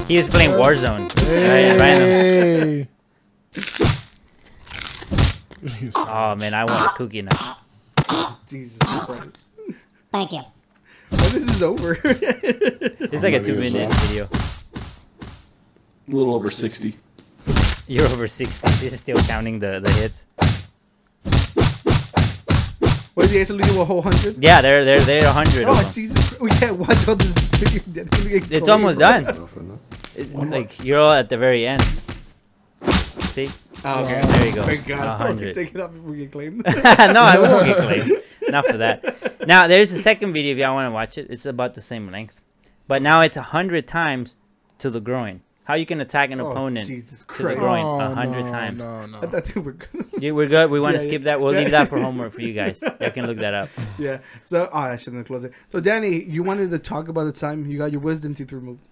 He 0.06 0.16
is 0.16 0.28
playing 0.28 0.50
Warzone. 0.52 1.08
Right, 1.28 1.78
random. 1.78 2.08
Hey. 2.08 2.88
Oh 5.96 6.34
man, 6.36 6.54
I 6.54 6.64
want 6.64 6.86
a 6.86 6.88
cookie 6.96 7.20
now. 7.22 7.58
Jesus 8.48 8.78
Christ. 8.78 9.36
Thank 10.10 10.32
you. 10.32 10.40
When 11.10 11.20
this 11.32 11.48
is 11.54 11.62
over. 11.62 11.98
It's 12.02 13.22
like 13.22 13.34
a 13.34 13.42
two 13.42 13.56
minute 13.56 13.92
video. 13.94 14.28
A 16.08 16.10
little 16.10 16.34
over 16.34 16.50
60. 16.50 16.96
You're 17.90 18.06
over 18.06 18.28
sixty. 18.28 18.70
You're 18.86 18.96
still 18.96 19.18
counting 19.26 19.58
the 19.58 19.80
the 19.80 19.90
hits. 19.90 20.28
what 23.14 23.22
did 23.26 23.32
he 23.32 23.40
actually 23.40 23.64
do? 23.64 23.80
A 23.80 23.84
whole 23.84 24.00
hundred? 24.00 24.40
Yeah, 24.40 24.60
they're 24.60 24.84
they're 24.84 25.00
they're 25.00 25.26
a 25.26 25.32
hundred 25.32 25.64
Oh 25.64 25.72
of 25.72 25.78
oh, 25.78 25.82
them. 25.82 25.92
Jesus! 25.92 26.38
We 26.38 26.50
can't 26.50 26.76
watch 26.76 27.08
all 27.08 27.16
this 27.16 27.32
video. 27.58 27.82
Danny. 28.06 28.24
We 28.24 28.38
get 28.38 28.52
It's 28.52 28.68
almost 28.68 29.00
done. 29.00 29.24
Enough, 29.26 29.56
enough. 29.56 29.78
It- 30.14 30.32
like 30.32 30.78
you're 30.84 31.00
all 31.00 31.12
at 31.12 31.28
the 31.30 31.36
very 31.36 31.66
end. 31.66 31.82
See? 33.34 33.50
Oh, 33.84 34.04
okay. 34.04 34.20
There 34.22 34.46
you 34.46 34.54
go. 34.54 34.62
Thank 34.64 34.86
God. 34.86 35.08
A 35.08 35.16
hundred. 35.24 35.52
Take 35.56 35.74
it 35.74 35.80
up 35.80 35.92
before 35.92 36.10
we 36.12 36.18
get 36.18 36.30
claimed. 36.30 36.62
no, 36.64 36.72
I 36.72 37.38
won't 37.40 37.66
get 37.66 37.76
claimed. 37.76 38.22
Not 38.50 38.66
for 38.66 38.76
that. 38.76 39.48
Now 39.48 39.66
there's 39.66 39.90
a 39.90 39.98
second 39.98 40.32
video 40.32 40.52
if 40.52 40.58
y'all 40.58 40.74
want 40.74 40.86
to 40.86 40.92
watch 40.92 41.18
it. 41.18 41.26
It's 41.28 41.44
about 41.44 41.74
the 41.74 41.82
same 41.82 42.08
length, 42.12 42.40
but 42.86 43.02
now 43.02 43.22
it's 43.22 43.36
a 43.36 43.42
hundred 43.42 43.88
times 43.88 44.36
to 44.78 44.90
the 44.90 45.00
groin. 45.00 45.40
How 45.70 45.76
you 45.76 45.86
can 45.86 46.00
attack 46.00 46.32
an 46.32 46.40
Oh, 46.40 46.50
opponent 46.50 46.84
Jesus 46.86 47.24
to 47.36 47.42
the 47.44 47.54
groin 47.54 47.84
Oh, 47.86 48.00
a 48.00 48.12
hundred 48.12 48.42
no, 48.46 48.48
times. 48.48 48.78
No, 48.78 49.06
no. 49.06 49.18
I 49.18 49.26
thought 49.26 49.44
they 49.44 49.60
were 49.60 49.72
good. 49.74 50.06
Yeah, 50.18 50.32
we're 50.32 50.48
good. 50.48 50.68
We 50.68 50.80
want 50.80 50.94
Yeah, 50.94 50.98
to 50.98 51.04
yeah. 51.04 51.08
skip 51.10 51.22
that. 51.24 51.40
We'll 51.40 51.52
Yeah. 51.54 51.60
leave 51.60 51.70
that 51.70 51.86
for 51.88 52.00
homework 52.06 52.32
for 52.32 52.42
you 52.42 52.52
guys. 52.54 52.82
You 53.00 53.10
can 53.12 53.28
look 53.28 53.38
that 53.38 53.54
up. 53.54 53.68
yeah. 53.98 54.18
So, 54.42 54.68
oh, 54.72 54.76
I 54.78 54.96
shouldn't 54.96 55.20
have 55.20 55.26
closed 55.28 55.44
it. 55.44 55.52
So, 55.68 55.78
Danny, 55.78 56.24
you 56.24 56.42
wanted 56.42 56.72
to 56.72 56.78
talk 56.80 57.06
about 57.06 57.24
the 57.24 57.32
time 57.32 57.70
you 57.70 57.78
got 57.78 57.92
your 57.92 58.00
wisdom 58.00 58.34
teeth 58.34 58.50
removed. 58.52 58.82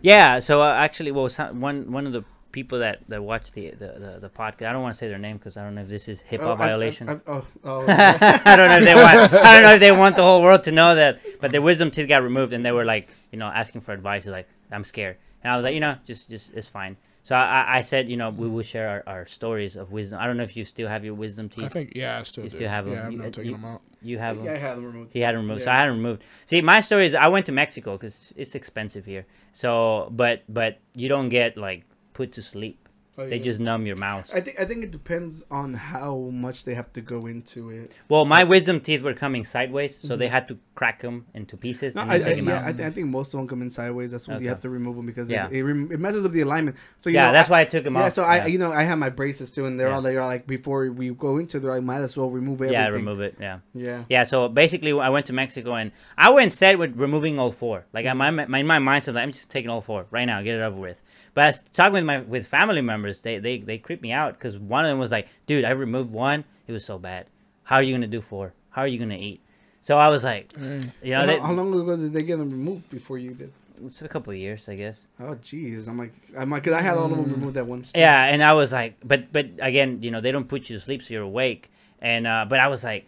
Yeah. 0.00 0.38
So 0.38 0.62
uh, 0.62 0.72
actually, 0.72 1.12
well, 1.12 1.28
some, 1.28 1.60
one 1.60 1.92
one 1.92 2.06
of 2.06 2.14
the 2.14 2.24
people 2.52 2.78
that 2.80 2.96
that 3.08 3.22
watch 3.22 3.52
the 3.52 3.70
the, 3.72 3.88
the, 4.04 4.18
the 4.22 4.30
podcast. 4.30 4.66
I 4.68 4.72
don't 4.72 4.82
want 4.82 4.94
to 4.94 4.98
say 4.98 5.08
their 5.08 5.18
name 5.18 5.36
because 5.36 5.56
I 5.58 5.62
don't 5.64 5.74
know 5.74 5.82
if 5.82 5.88
this 5.88 6.08
is 6.08 6.22
HIPAA 6.30 6.44
Oh, 6.46 6.52
I've- 6.52 6.58
violation. 6.58 7.08
I've- 7.10 7.20
I've- 7.26 7.46
oh, 7.64 7.84
oh. 7.86 7.86
I 7.88 8.56
don't 8.56 8.68
know 8.72 8.78
if 8.78 8.84
they 8.84 8.94
want. 8.94 9.32
I 9.34 9.52
don't 9.54 9.62
know 9.68 9.74
if 9.74 9.80
they 9.80 9.92
want 9.92 10.16
the 10.16 10.22
whole 10.22 10.40
world 10.42 10.64
to 10.64 10.72
know 10.72 10.94
that. 10.94 11.18
But 11.42 11.52
their 11.52 11.62
wisdom 11.62 11.90
teeth 11.90 12.08
got 12.08 12.22
removed, 12.22 12.52
and 12.54 12.64
they 12.66 12.72
were 12.72 12.84
like, 12.94 13.08
you 13.32 13.38
know, 13.38 13.46
asking 13.46 13.82
for 13.82 13.92
advice. 13.92 14.26
Like, 14.26 14.48
I'm 14.70 14.84
scared, 14.84 15.16
and 15.42 15.52
I 15.52 15.56
was 15.56 15.64
like, 15.64 15.74
you 15.74 15.80
know, 15.80 15.96
just, 16.04 16.28
just 16.30 16.52
it's 16.54 16.68
fine. 16.68 16.96
So 17.24 17.36
I, 17.36 17.42
I- 17.60 17.76
I 17.78 17.80
said, 17.82 18.08
you 18.08 18.16
know, 18.16 18.30
we 18.30 18.48
will 18.48 18.62
share 18.64 18.88
our, 18.88 19.14
our 19.14 19.26
stories 19.26 19.76
of 19.76 19.92
wisdom. 19.92 20.18
I 20.20 20.26
don't 20.26 20.36
know 20.36 20.42
if 20.42 20.56
you 20.56 20.64
still 20.64 20.88
have 20.88 21.04
your 21.04 21.14
wisdom 21.14 21.48
teeth. 21.48 21.64
I 21.64 21.68
think 21.68 21.92
yeah, 21.94 22.18
I 22.18 22.22
still 22.24 22.42
You 22.44 22.50
do. 22.50 22.56
still 22.56 22.68
have 22.68 22.86
'em. 22.86 22.92
Yeah, 22.94 23.06
I'm 23.06 23.12
You- 23.12 23.18
not 23.18 23.26
uh, 23.28 23.30
taking 23.30 23.50
you- 23.50 23.56
them 23.56 23.64
out. 23.64 23.82
you 24.02 24.18
have 24.18 24.36
them. 24.36 24.46
yeah, 24.46 24.52
I 24.54 24.56
had 24.56 24.76
them 24.76 24.84
removed. 24.86 25.12
He 25.12 25.20
had 25.20 25.34
them 25.34 25.42
removed, 25.42 25.62
so 25.62 25.70
I 25.70 25.76
had 25.76 25.86
them 25.88 25.98
removed. 25.98 26.24
See, 26.46 26.60
my 26.60 26.80
story 26.80 27.06
is 27.06 27.14
I 27.14 27.28
went 27.28 27.46
to 27.46 27.52
Mexico 27.52 27.92
because 27.96 28.20
it's 28.36 28.54
expensive 28.56 29.04
here. 29.04 29.24
So, 29.52 30.08
but 30.10 30.42
but 30.48 30.78
you 30.94 31.08
don't 31.08 31.28
get 31.28 31.56
like 31.56 31.84
put 32.12 32.32
to 32.32 32.42
sleep. 32.42 32.88
Oh, 33.18 33.28
They 33.28 33.36
yeah. 33.36 33.42
just 33.44 33.60
numb 33.60 33.84
your 33.84 33.96
mouth. 33.96 34.30
I 34.32 34.40
think 34.40 34.58
I 34.58 34.64
think 34.64 34.84
it 34.84 34.90
depends 34.90 35.44
on 35.50 35.74
how 35.74 36.16
much 36.32 36.64
they 36.64 36.74
have 36.74 36.90
to 36.94 37.02
go 37.02 37.26
into 37.26 37.68
it. 37.68 37.92
Well, 38.08 38.24
my 38.24 38.42
wisdom 38.44 38.80
teeth 38.80 39.02
were 39.02 39.12
coming 39.12 39.44
sideways, 39.44 40.00
so 40.02 40.16
they 40.16 40.28
had 40.28 40.48
to 40.48 40.58
crack 40.74 41.02
them 41.02 41.26
into 41.34 41.58
pieces 41.58 41.94
Mm-hmm. 41.94 42.08
No, 42.08 42.14
and 42.14 42.22
I, 42.22 42.24
I, 42.24 42.28
take 42.28 42.36
them 42.36 42.48
yeah, 42.48 42.56
out. 42.60 42.64
I, 42.64 42.72
th- 42.72 42.86
I 42.86 42.90
think 42.90 43.08
most 43.08 43.34
of 43.34 43.38
them 43.38 43.46
come 43.48 43.60
in 43.60 43.68
sideways. 43.68 44.12
That's 44.12 44.26
when 44.26 44.42
you 44.42 44.48
have 44.48 44.60
to 44.60 44.70
remove 44.70 44.96
them 44.96 45.04
because 45.04 45.28
Yeah. 45.30 45.46
it, 45.48 45.56
it, 45.58 45.62
rem- 45.64 45.92
it 45.92 46.00
messes 46.00 46.24
up 46.24 46.32
the 46.32 46.40
alignment. 46.40 46.78
So 46.96 47.10
you 47.10 47.16
Yeah, 47.16 47.26
know, 47.26 47.32
that's 47.32 47.50
I- 47.50 47.52
why 47.52 47.60
I 47.60 47.64
took 47.66 47.84
'em 47.84 47.94
Yeah, 47.96 48.04
off. 48.06 48.12
so 48.14 48.22
I 48.22 48.46
you 48.46 48.56
know 48.58 48.72
I 48.72 48.82
have 48.84 48.98
my 48.98 49.10
braces 49.10 49.50
too, 49.50 49.66
and 49.66 49.78
they're 49.78 49.88
Yeah. 49.88 49.94
all 49.96 50.00
they're 50.02 50.20
like 50.24 50.46
before 50.46 50.90
we 50.90 51.10
go 51.10 51.36
into 51.36 51.60
there, 51.60 51.72
I 51.74 51.80
might 51.80 52.00
as 52.00 52.16
well 52.16 52.30
remove 52.30 52.62
everything. 52.62 52.72
yeah, 52.80 52.88
remove 52.88 53.20
it. 53.20 53.36
Yeah. 53.38 53.58
Yeah. 53.74 54.04
Yeah, 54.08 54.22
so 54.22 54.48
basically, 54.48 54.98
I 54.98 55.10
went 55.10 55.26
to 55.26 55.34
Mexico 55.34 55.74
and 55.74 55.92
I 56.16 56.30
went 56.30 56.50
set 56.52 56.78
with 56.78 56.96
removing 56.96 57.38
all 57.38 57.52
four. 57.52 57.84
Like, 57.92 58.06
Mm-hmm. 58.06 58.22
I 58.22 58.30
my, 58.30 58.46
my 58.46 58.58
in 58.60 58.66
my 58.66 58.78
mindset, 58.78 59.12
like, 59.14 59.22
I'm 59.24 59.32
just 59.32 59.50
taking 59.50 59.68
all 59.70 59.82
four 59.82 60.06
right 60.10 60.24
now, 60.24 60.40
get 60.40 60.54
it 60.54 60.62
over 60.62 60.80
with. 60.80 61.02
But 61.34 61.42
I 61.42 61.46
was 61.46 61.62
talking 61.72 61.94
with 61.94 62.04
my 62.04 62.20
with 62.20 62.46
family 62.46 62.82
members, 62.82 63.22
they 63.22 63.38
they 63.38 63.58
they 63.58 63.78
creeped 63.78 64.02
me 64.02 64.12
out 64.12 64.34
because 64.34 64.58
one 64.58 64.84
of 64.84 64.90
them 64.90 64.98
was 64.98 65.10
like, 65.10 65.28
"Dude, 65.46 65.64
I 65.64 65.70
removed 65.70 66.10
one. 66.10 66.44
It 66.66 66.72
was 66.72 66.84
so 66.84 66.98
bad. 66.98 67.26
How 67.64 67.76
are 67.76 67.82
you 67.82 67.94
gonna 67.94 68.06
do 68.06 68.20
four? 68.20 68.52
How 68.70 68.82
are 68.82 68.86
you 68.86 68.98
gonna 68.98 69.14
eat?" 69.16 69.40
So 69.80 69.98
I 69.98 70.08
was 70.08 70.22
like, 70.22 70.52
you 70.56 71.10
know, 71.10 71.20
how, 71.20 71.26
they, 71.26 71.38
how 71.40 71.52
long 71.52 71.74
ago 71.74 71.96
did 71.96 72.12
they 72.12 72.22
get 72.22 72.38
them 72.38 72.50
removed 72.50 72.88
before 72.88 73.18
you 73.18 73.34
did? 73.34 73.52
it's 73.84 74.02
a 74.02 74.08
couple 74.08 74.32
of 74.32 74.38
years, 74.38 74.68
I 74.68 74.76
guess. 74.76 75.06
Oh 75.20 75.34
jeez, 75.34 75.88
I'm 75.88 75.98
like 75.98 76.12
I'm 76.36 76.50
like 76.50 76.64
cause 76.64 76.72
I 76.72 76.82
had 76.82 76.96
all 76.96 77.10
of 77.10 77.16
them 77.16 77.32
removed 77.32 77.56
at 77.56 77.66
once. 77.66 77.92
Yeah, 77.94 78.24
and 78.26 78.42
I 78.42 78.52
was 78.52 78.72
like, 78.72 78.96
but 79.04 79.32
but 79.32 79.46
again, 79.58 80.02
you 80.02 80.10
know, 80.10 80.20
they 80.20 80.32
don't 80.32 80.48
put 80.48 80.70
you 80.70 80.76
to 80.76 80.80
sleep, 80.80 81.02
so 81.02 81.14
you're 81.14 81.22
awake. 81.22 81.70
And 82.00 82.26
uh, 82.26 82.46
but 82.48 82.60
I 82.60 82.68
was 82.68 82.84
like, 82.84 83.06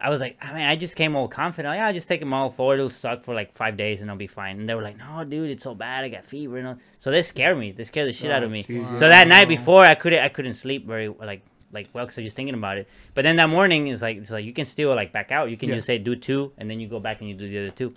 I 0.00 0.08
was 0.08 0.20
like, 0.20 0.38
I 0.40 0.52
mean, 0.54 0.62
I 0.62 0.76
just 0.76 0.96
came 0.96 1.14
all 1.14 1.28
confident. 1.28 1.72
Like, 1.72 1.78
yeah, 1.78 1.86
I'll 1.88 1.92
just 1.92 2.08
take 2.08 2.20
them 2.20 2.32
all 2.32 2.48
forward. 2.48 2.78
It'll 2.78 2.90
suck 2.90 3.22
for 3.22 3.34
like 3.34 3.52
five 3.52 3.76
days 3.76 4.00
and 4.00 4.10
I'll 4.10 4.16
be 4.16 4.26
fine. 4.26 4.58
And 4.58 4.68
they 4.68 4.74
were 4.74 4.82
like, 4.82 4.96
no, 4.96 5.24
dude, 5.24 5.50
it's 5.50 5.62
so 5.62 5.74
bad. 5.74 6.04
I 6.04 6.08
got 6.08 6.24
fever. 6.24 6.56
And 6.56 6.68
all. 6.68 6.78
So 6.98 7.10
they 7.10 7.22
scared 7.22 7.58
me. 7.58 7.72
They 7.72 7.84
scared 7.84 8.08
the 8.08 8.12
shit 8.12 8.30
out 8.30 8.42
of 8.42 8.48
oh, 8.48 8.52
me. 8.52 8.62
Jesus. 8.62 8.98
So 8.98 9.08
that 9.08 9.28
night 9.28 9.46
before, 9.48 9.84
I 9.84 9.94
couldn't, 9.94 10.20
I 10.20 10.28
couldn't 10.28 10.54
sleep 10.54 10.86
very 10.86 11.08
like, 11.08 11.42
like 11.72 11.88
well, 11.92 12.04
because 12.04 12.16
I 12.16 12.22
was 12.22 12.26
just 12.26 12.36
thinking 12.36 12.54
about 12.54 12.78
it. 12.78 12.88
But 13.14 13.22
then 13.22 13.36
that 13.36 13.50
morning 13.50 13.88
is 13.88 14.00
like, 14.00 14.16
it's 14.16 14.30
like 14.30 14.44
you 14.44 14.54
can 14.54 14.64
still 14.64 14.94
like 14.94 15.12
back 15.12 15.32
out. 15.32 15.50
You 15.50 15.56
can 15.56 15.68
Yeah. 15.68 15.76
just 15.76 15.86
say 15.86 15.98
do 15.98 16.16
two, 16.16 16.52
and 16.56 16.70
then 16.70 16.80
you 16.80 16.88
go 16.88 16.98
back 16.98 17.20
and 17.20 17.28
you 17.28 17.34
do 17.34 17.48
the 17.48 17.58
other 17.58 17.70
two. 17.70 17.94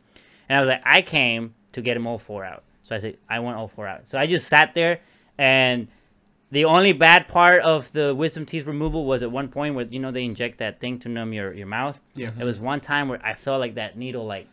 And 0.49 0.57
I 0.57 0.59
was 0.59 0.67
like, 0.67 0.81
I 0.85 1.01
came 1.01 1.53
to 1.71 1.81
get 1.81 1.93
them 1.93 2.05
all 2.05 2.17
four 2.17 2.43
out. 2.43 2.63
So 2.83 2.95
I 2.95 2.99
said, 2.99 3.17
I 3.29 3.39
want 3.39 3.57
all 3.57 3.69
four 3.69 3.87
out. 3.87 4.07
So 4.07 4.19
I 4.19 4.27
just 4.27 4.47
sat 4.47 4.73
there 4.73 4.99
and 5.37 5.87
the 6.53 6.65
only 6.65 6.93
bad 6.93 7.27
part 7.27 7.61
of 7.61 7.91
the 7.93 8.13
wisdom 8.13 8.45
teeth 8.45 8.67
removal 8.67 9.05
was 9.05 9.23
at 9.23 9.31
one 9.31 9.47
point 9.47 9.73
where 9.73 9.85
you 9.85 9.99
know 9.99 10.11
they 10.11 10.23
inject 10.23 10.59
that 10.59 10.79
thing 10.79 10.99
to 10.99 11.09
numb 11.09 11.33
your, 11.33 11.51
your 11.51 11.65
mouth. 11.65 11.99
Yeah. 12.13 12.29
It 12.39 12.43
was 12.43 12.59
one 12.59 12.79
time 12.79 13.09
where 13.09 13.19
I 13.25 13.33
felt 13.33 13.59
like 13.59 13.75
that 13.75 13.97
needle 13.97 14.25
like 14.25 14.47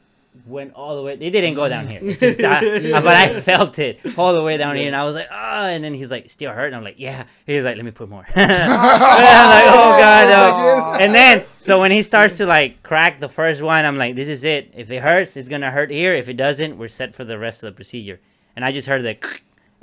went 0.47 0.73
all 0.73 0.97
the 0.97 1.03
way. 1.03 1.13
It 1.21 1.31
didn't 1.31 1.55
go 1.55 1.69
down 1.69 1.89
here, 1.89 2.01
just, 2.17 2.41
uh, 2.41 2.61
but 2.63 3.07
I 3.07 3.41
felt 3.43 3.79
it 3.79 4.01
all 4.17 4.33
the 4.33 4.43
way 4.43 4.57
down 4.57 4.77
here, 4.77 4.87
and 4.87 4.97
I 4.97 5.05
was 5.05 5.15
like, 5.15 5.29
ah. 5.31 5.67
and 5.67 5.85
then 5.85 5.93
he's 5.93 6.11
like, 6.11 6.31
still 6.31 6.53
hurt, 6.53 6.69
and 6.69 6.77
I'm 6.77 6.85
like, 6.85 6.99
yeah. 6.99 7.27
He's 7.47 7.65
like, 7.65 7.77
let 7.77 7.85
me 7.85 7.91
put 7.91 8.09
more. 8.09 8.25
and 8.35 8.51
I'm 8.51 9.51
like, 9.51 9.65
oh 9.67 9.99
god. 9.99 10.99
no." 10.99 11.05
And 11.05 11.15
then 11.15 11.45
so 11.59 11.81
when 11.81 11.91
he 11.91 12.03
starts 12.03 12.39
to 12.39 12.47
like 12.47 12.83
crack 12.83 13.21
the 13.21 13.29
first 13.29 13.61
one, 13.61 13.85
I'm 13.85 13.99
like, 13.99 14.17
this 14.17 14.29
is 14.29 14.45
it. 14.45 14.73
If 14.75 14.91
it 14.91 15.03
hurts, 15.03 15.37
it's 15.37 15.51
gonna 15.51 15.71
hurt 15.71 15.91
here. 15.91 16.15
If 16.15 16.31
it 16.31 16.39
doesn't, 16.39 16.79
we're 16.79 16.89
set 16.89 17.15
for 17.15 17.25
the 17.25 17.39
rest 17.39 17.63
of 17.63 17.75
the 17.75 17.77
procedure. 17.77 18.21
And 18.57 18.65
I 18.65 18.73
just 18.73 18.89
heard 18.89 19.03
that. 19.03 19.21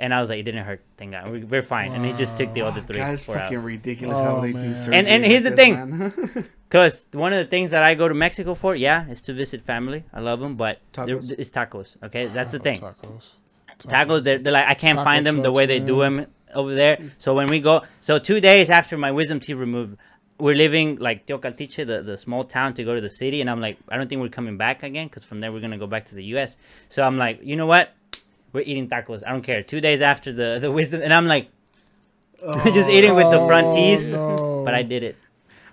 And 0.00 0.14
I 0.14 0.20
was 0.20 0.30
like, 0.30 0.38
it 0.38 0.44
didn't 0.44 0.64
hurt. 0.64 0.80
Thank 0.96 1.12
God, 1.12 1.30
We- 1.30 1.44
we're 1.44 1.62
fine. 1.62 1.92
And 1.92 2.04
he 2.04 2.12
just 2.12 2.36
took 2.36 2.52
the 2.54 2.62
other 2.62 2.80
three. 2.80 2.96
Guys, 2.98 3.24
four 3.24 3.36
out. 3.36 3.44
fucking 3.44 3.62
ridiculous 3.62 4.16
Oh, 4.18 4.22
how 4.22 4.40
they 4.40 4.52
man. 4.52 4.62
do 4.62 4.68
And- 4.68 4.76
surgery. 4.76 4.96
and 4.96 5.22
like 5.22 5.30
here's 5.30 5.42
the 5.42 5.50
thing. 5.50 6.12
Because 6.68 7.06
one 7.12 7.32
of 7.32 7.38
the 7.38 7.44
things 7.50 7.72
that 7.72 7.82
I 7.82 7.94
go 7.96 8.06
to 8.08 8.14
Mexico 8.14 8.54
for, 8.54 8.76
yeah, 8.76 9.08
is 9.08 9.22
to 9.22 9.32
visit 9.34 9.60
family. 9.60 10.04
I 10.12 10.20
love 10.20 10.38
them, 10.40 10.54
but 10.56 10.78
Tacos. 10.92 11.32
it's 11.36 11.50
tacos. 11.50 11.96
Okay, 12.04 12.26
that's 12.26 12.52
the 12.52 12.58
thing. 12.60 12.78
Tacos. 12.78 13.32
Tacos, 13.80 14.22
they're, 14.24 14.38
they're 14.38 14.52
like 14.52 14.66
I 14.68 14.74
can't 14.74 14.96
Taco 14.98 15.04
find 15.04 15.26
them 15.26 15.36
the 15.36 15.42
trucks, 15.44 15.56
way 15.56 15.66
they 15.66 15.80
do 15.80 16.00
them 16.00 16.26
over 16.54 16.74
there. 16.74 16.98
So 17.18 17.34
when 17.34 17.46
we 17.48 17.60
go, 17.60 17.82
so 18.00 18.18
two 18.18 18.40
days 18.40 18.70
after 18.70 18.96
my 18.96 19.10
wisdom 19.12 19.40
teeth 19.40 19.56
removed, 19.56 19.96
we're 20.40 20.54
leaving 20.54 20.96
like 20.96 21.26
Teocaltiche, 21.26 21.84
the, 21.86 22.02
the 22.02 22.16
small 22.16 22.44
town, 22.44 22.72
to 22.74 22.84
go 22.84 22.94
to 22.94 23.00
the 23.00 23.10
city, 23.10 23.40
and 23.40 23.50
I'm 23.50 23.60
like, 23.60 23.76
I 23.88 23.96
don't 23.96 24.08
think 24.08 24.20
we're 24.20 24.28
coming 24.28 24.56
back 24.56 24.82
again 24.84 25.08
because 25.08 25.24
from 25.24 25.40
there 25.40 25.50
we're 25.52 25.60
gonna 25.60 25.78
go 25.78 25.86
back 25.88 26.04
to 26.06 26.14
the 26.14 26.24
U.S. 26.34 26.56
So 26.88 27.02
I'm 27.02 27.18
like, 27.18 27.40
you 27.42 27.56
know 27.56 27.66
what? 27.66 27.92
We're 28.52 28.62
eating 28.62 28.88
tacos. 28.88 29.22
I 29.26 29.30
don't 29.32 29.42
care. 29.42 29.62
Two 29.62 29.80
days 29.80 30.00
after 30.02 30.32
the 30.32 30.58
the 30.60 30.70
wisdom, 30.70 31.02
and 31.02 31.12
I'm 31.12 31.26
like, 31.26 31.48
just 32.72 32.88
eating 32.90 33.14
with 33.14 33.30
the 33.30 33.44
front 33.46 33.68
oh, 33.68 33.74
teeth, 33.74 34.04
no. 34.04 34.62
but 34.64 34.74
I 34.74 34.82
did 34.82 35.02
it. 35.04 35.16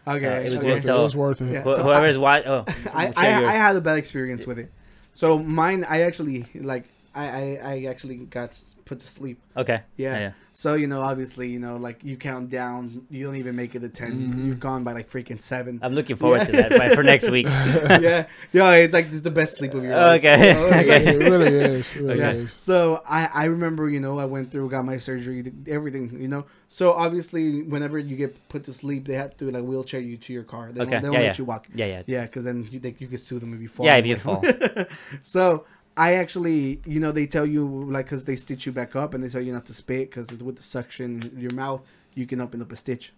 okay, 0.07 0.27
uh, 0.27 0.39
it 0.41 0.43
was 0.45 0.55
okay. 0.55 0.67
worth 0.71 0.77
it 0.79 0.83
So- 0.83 1.03
was 1.03 1.15
worth 1.15 1.41
it. 1.41 1.51
Yeah. 1.51 1.61
Wh- 1.61 1.75
So 1.77 1.83
whoever's 1.83 2.17
watch, 2.17 2.43
oh, 2.45 2.65
I, 2.93 3.13
I. 3.15 3.27
I 3.45 3.53
had 3.53 3.75
a 3.75 3.81
bad 3.81 3.97
experience 3.97 4.45
with 4.45 4.59
it. 4.59 4.71
So 5.13 5.39
mine, 5.39 5.85
I 5.87 6.01
actually 6.01 6.45
like, 6.55 6.85
I, 7.15 7.25
I, 7.27 7.59
I 7.63 7.83
actually 7.85 8.17
got 8.17 8.61
put 8.85 8.99
to 8.99 9.07
sleep. 9.07 9.39
okay, 9.55 9.81
Yeah. 9.97 10.19
yeah. 10.19 10.31
So 10.57 10.75
you 10.75 10.87
know, 10.87 11.01
obviously, 11.01 11.49
you 11.49 11.59
know, 11.59 11.75
like 11.75 12.01
you 12.01 12.15
count 12.15 12.49
down, 12.49 13.05
you 13.09 13.25
don't 13.25 13.35
even 13.35 13.57
make 13.57 13.75
it 13.75 13.81
to 13.81 13.89
10 13.89 14.11
Mm-hmm. 14.15 14.45
You're 14.47 14.55
gone 14.55 14.85
by 14.85 14.93
like 14.93 15.09
freaking 15.09 15.41
seven. 15.41 15.79
I'm 15.83 15.93
looking 15.93 16.15
forward 16.15 16.37
Yeah. 16.39 16.43
to 16.45 16.51
that 16.53 16.69
by- 16.79 16.95
for 16.95 17.03
next 17.03 17.29
week. 17.29 17.45
yeah, 17.49 18.25
yeah, 18.53 18.71
it's 18.75 18.93
like 18.93 19.11
the 19.21 19.29
best 19.31 19.57
sleep 19.57 19.73
of 19.73 19.83
your 19.83 19.93
life. 19.95 20.23
Okay. 20.23 20.49
You 20.49 20.53
know? 20.55 20.67
Yeah, 20.85 21.11
it 21.11 21.29
really 21.29 21.53
is. 21.53 21.93
It 21.95 22.01
really 22.01 22.19
Yeah. 22.19 22.31
is. 22.31 22.53
So 22.53 23.01
I 23.05 23.27
I 23.33 23.45
remember 23.45 23.89
you 23.89 23.99
know 23.99 24.17
I 24.17 24.25
went 24.25 24.49
through 24.49 24.69
got 24.69 24.85
my 24.85 24.97
surgery 24.97 25.43
everything 25.67 26.03
you 26.21 26.29
know 26.29 26.45
so 26.67 26.93
obviously 26.93 27.61
whenever 27.73 27.99
you 27.99 28.15
get 28.15 28.31
put 28.49 28.63
to 28.65 28.73
sleep 28.73 29.05
they 29.05 29.15
have 29.15 29.35
to 29.37 29.51
like 29.51 29.63
wheelchair 29.63 29.99
you 29.99 30.15
to 30.25 30.31
your 30.33 30.43
car 30.43 30.71
they 30.71 30.81
Okay, 30.81 30.91
don't, 30.91 31.01
they 31.03 31.07
don't 31.07 31.13
yeah, 31.19 31.19
let 31.19 31.35
yeah. 31.37 31.41
you 31.43 31.45
walk 31.45 31.67
Yeah, 31.75 31.85
yeah. 31.93 32.01
yeah 32.07 32.23
because 32.27 32.43
then 32.47 32.57
you 32.71 32.79
they, 32.79 32.95
you 32.97 33.07
can 33.07 33.17
sue 33.17 33.39
them 33.39 33.53
if 33.53 33.59
you 33.61 33.67
fall 33.75 33.85
Yeah, 33.85 33.97
if 33.97 34.05
you 34.07 34.15
fall. 34.15 34.41
so 35.21 35.65
I 35.97 36.15
actually 36.15 36.81
you 36.85 36.99
know 36.99 37.11
they 37.11 37.25
tell 37.25 37.45
you 37.45 37.65
like 37.89 38.05
because 38.05 38.25
they 38.25 38.35
stitch 38.35 38.65
you 38.65 38.71
back 38.71 38.95
up 38.95 39.13
and 39.13 39.23
they 39.23 39.29
tell 39.29 39.41
you 39.41 39.53
not 39.53 39.65
to 39.67 39.73
spit 39.73 40.09
because 40.09 40.27
with 40.31 40.57
the 40.57 40.63
suction 40.63 41.21
in 41.33 41.39
your 41.39 41.53
mouth 41.53 41.81
you 42.15 42.25
can 42.25 42.41
open 42.41 42.61
up 42.61 42.71
a 42.71 42.75
stitch 42.75 43.13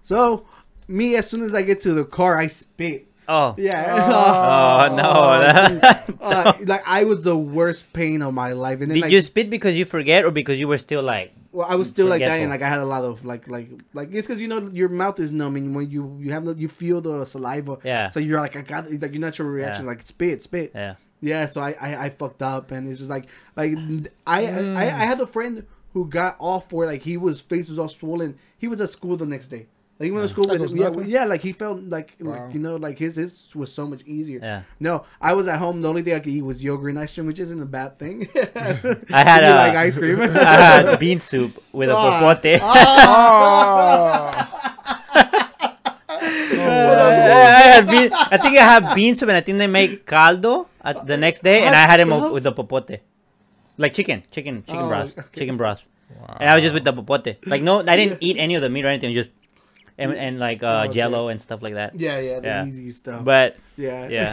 so 0.00 0.44
me 0.88 1.16
as 1.16 1.28
soon 1.28 1.42
as 1.42 1.54
I 1.54 1.62
get 1.62 1.80
to 1.82 1.92
the 1.94 2.04
car 2.04 2.36
I 2.38 2.46
spit 2.48 3.06
Oh, 3.28 3.54
yeah 3.56 4.90
oh 4.90 4.94
no. 4.96 6.02
Uh, 6.22 6.52
like 6.66 6.82
I 6.86 7.04
was 7.04 7.22
the 7.22 7.36
worst 7.36 7.92
pain 7.92 8.20
of 8.22 8.32
my 8.34 8.52
life 8.52 8.80
and 8.80 8.90
then 8.90 8.96
Did 8.96 9.02
like, 9.02 9.12
you 9.12 9.22
spit 9.22 9.48
because 9.50 9.76
you 9.76 9.84
forget 9.84 10.24
or 10.24 10.30
because 10.30 10.58
you 10.58 10.66
were 10.68 10.78
still 10.78 11.02
like 11.02 11.32
Well, 11.52 11.66
I 11.68 11.74
was 11.76 11.88
still 11.88 12.06
like 12.06 12.16
Forgetful. 12.20 12.36
dying. 12.38 12.48
Like 12.50 12.62
I 12.62 12.68
had 12.68 12.78
a 12.80 12.84
lot 12.84 13.04
of 13.04 13.24
like 13.24 13.46
like 13.48 13.68
like 13.92 14.12
it's 14.12 14.26
because 14.26 14.40
you 14.40 14.48
know 14.48 14.68
your 14.72 14.88
mouth 14.88 15.18
is 15.20 15.30
numb 15.32 15.54
and 15.56 15.74
when 15.74 15.88
you 15.90 16.16
you 16.20 16.32
have 16.32 16.44
the, 16.44 16.54
you 16.54 16.68
feel 16.68 17.00
the 17.00 17.24
saliva. 17.24 17.78
Yeah. 17.84 18.08
So 18.08 18.18
you're 18.20 18.40
like 18.40 18.56
I 18.56 18.60
got 18.62 18.90
like 18.90 19.12
your 19.12 19.20
natural 19.20 19.48
reaction 19.48 19.84
Yeah. 19.84 19.90
like 19.92 20.02
spit 20.02 20.42
spit. 20.42 20.72
yeah 20.74 20.94
Yeah. 21.22 21.46
So 21.46 21.60
I, 21.62 21.74
I 21.80 21.96
I 22.04 22.10
fucked 22.10 22.42
up 22.42 22.70
and 22.72 22.86
it's 22.88 22.98
just 22.98 23.08
like 23.10 23.26
like 23.56 23.74
I 24.26 24.46
I 24.46 24.80
I 24.82 25.04
had 25.06 25.18
a 25.20 25.26
friend 25.26 25.64
who 25.94 26.06
got 26.08 26.36
off 26.38 26.68
for 26.68 26.84
it. 26.84 26.88
Like 26.88 27.00
he 27.02 27.16
was 27.16 27.40
face 27.40 27.68
was 27.70 27.78
all 27.78 27.88
swollen. 27.88 28.36
He 28.58 28.68
was 28.68 28.80
at 28.82 28.90
school 28.90 29.16
the 29.16 29.24
next 29.26 29.48
day. 29.48 29.66
Like 29.98 30.06
he 30.06 30.10
went 30.10 30.24
to 30.24 30.28
school 30.30 30.46
with 30.48 30.60
it 30.60 30.72
yeah, 30.76 30.88
nothing? 30.88 31.06
yeah, 31.06 31.24
like 31.26 31.42
he 31.42 31.52
felt 31.52 31.80
like, 31.82 32.16
Wow. 32.18 32.46
like 32.46 32.54
you 32.54 32.60
know, 32.60 32.74
like 32.76 32.98
his 32.98 33.14
his 33.16 33.54
was 33.54 33.70
so 33.72 33.86
much 33.86 34.02
easier. 34.04 34.40
Yeah. 34.42 34.62
No, 34.80 35.04
I 35.20 35.34
was 35.34 35.46
at 35.46 35.58
home. 35.60 35.80
The 35.80 35.88
only 35.88 36.02
thing 36.02 36.14
I 36.14 36.18
could 36.18 36.32
eat 36.32 36.42
was 36.42 36.60
yogurt 36.62 36.90
and 36.90 36.98
ice 36.98 37.12
cream, 37.12 37.26
which 37.26 37.38
isn't 37.38 37.60
a 37.62 37.66
bad 37.66 37.98
thing. 38.00 38.26
I 38.56 39.22
had 39.22 39.44
a- 39.44 39.54
like 39.54 39.76
ice 39.76 39.96
cream. 39.96 40.18
I 40.20 40.26
had 40.26 40.98
bean 40.98 41.20
soup 41.20 41.62
with 41.72 41.88
a 41.90 41.94
Ah. 41.94 42.18
popote. 42.20 42.60
I, 46.90 47.62
had 47.78 47.86
bean, 47.88 48.10
I 48.12 48.36
think 48.38 48.56
I 48.58 48.64
had 48.64 48.94
bean 48.94 49.14
soup 49.14 49.28
and 49.28 49.36
I 49.36 49.40
think 49.40 49.58
they 49.58 49.66
make 49.66 50.06
caldo 50.06 50.68
at 50.82 51.06
the 51.06 51.16
next 51.16 51.42
day 51.42 51.62
and 51.62 51.74
I 51.74 51.86
had 51.86 52.00
him 52.00 52.10
with 52.32 52.42
the 52.42 52.52
popote. 52.52 53.00
Like 53.78 53.94
chicken, 53.94 54.22
chicken, 54.30 54.62
chicken 54.64 54.84
Oh, 54.84 54.88
broth, 54.88 55.18
okay. 55.18 55.28
chicken 55.40 55.56
broth. 55.56 55.84
And 56.38 56.48
I 56.50 56.54
was 56.54 56.62
just 56.62 56.74
with 56.74 56.84
the 56.84 56.92
popote. 56.92 57.38
Like 57.46 57.62
no, 57.62 57.80
I 57.80 57.96
didn't 57.96 58.18
eat 58.20 58.36
any 58.38 58.54
of 58.54 58.62
the 58.62 58.68
meat 58.68 58.84
or 58.84 58.88
anything. 58.88 59.14
Just 59.14 59.30
and, 59.98 60.12
and 60.12 60.38
like 60.38 60.62
uh, 60.62 60.84
okay. 60.84 60.92
jello 60.94 61.28
and 61.28 61.40
stuff 61.40 61.62
like 61.62 61.74
that. 61.74 61.94
yeah, 61.98 62.18
yeah, 62.18 62.40
the 62.40 62.46
Yeah. 62.46 62.66
easy 62.66 62.90
stuff. 62.90 63.24
But 63.24 63.56
yeah, 63.76 64.08
yeah. 64.08 64.32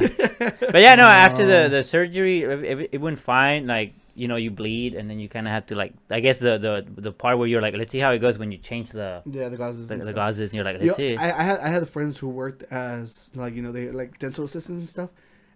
but 0.60 0.82
yeah, 0.82 0.96
no. 0.96 1.06
After 1.08 1.46
the 1.46 1.68
the 1.76 1.84
surgery, 1.84 2.44
it, 2.44 2.90
it 2.94 2.98
went 3.02 3.20
fine. 3.20 3.68
Like 3.68 3.94
you 4.20 4.28
know, 4.28 4.36
you 4.36 4.52
bleed, 4.52 4.94
and 4.94 5.10
then 5.10 5.18
you 5.20 5.30
kind 5.30 5.48
of 5.48 5.52
have 5.52 5.66
to 5.68 5.76
like. 5.76 5.94
I 6.10 6.20
guess 6.20 6.40
the 6.40 6.58
the 6.58 7.02
the 7.02 7.12
part 7.12 7.38
where 7.38 7.48
you're 7.48 7.62
like, 7.62 7.74
let's 7.76 7.92
see 7.92 8.00
how 8.00 8.12
it 8.12 8.20
goes 8.20 8.38
when 8.38 8.52
you 8.52 8.58
change 8.58 8.92
the 8.92 9.22
yeah, 9.26 9.50
the 9.50 9.58
gauzes. 9.58 9.88
the, 9.88 9.94
and 9.94 10.04
the 10.04 10.14
gauzes, 10.14 10.48
and 10.50 10.54
you're 10.54 10.64
like, 10.66 10.80
Yo, 10.80 10.86
let's 10.86 10.98
see. 10.98 11.16
I, 11.18 11.28
I 11.42 11.44
had 11.44 11.60
I 11.60 11.68
had 11.70 11.88
friends 11.88 12.18
who 12.18 12.28
worked 12.28 12.64
as 12.70 13.32
like 13.36 13.56
you 13.56 13.62
know 13.62 13.72
they 13.72 13.90
like 13.92 14.20
dental 14.20 14.44
assistants 14.44 14.84
and 14.84 14.90
stuff. 14.90 15.10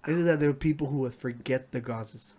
Is 0.07 0.23
that 0.25 0.39
there 0.39 0.49
were 0.49 0.55
people 0.55 0.87
who 0.87 0.97
would 0.99 1.13
forget 1.13 1.71
the 1.71 1.81
gauzes. 1.81 2.33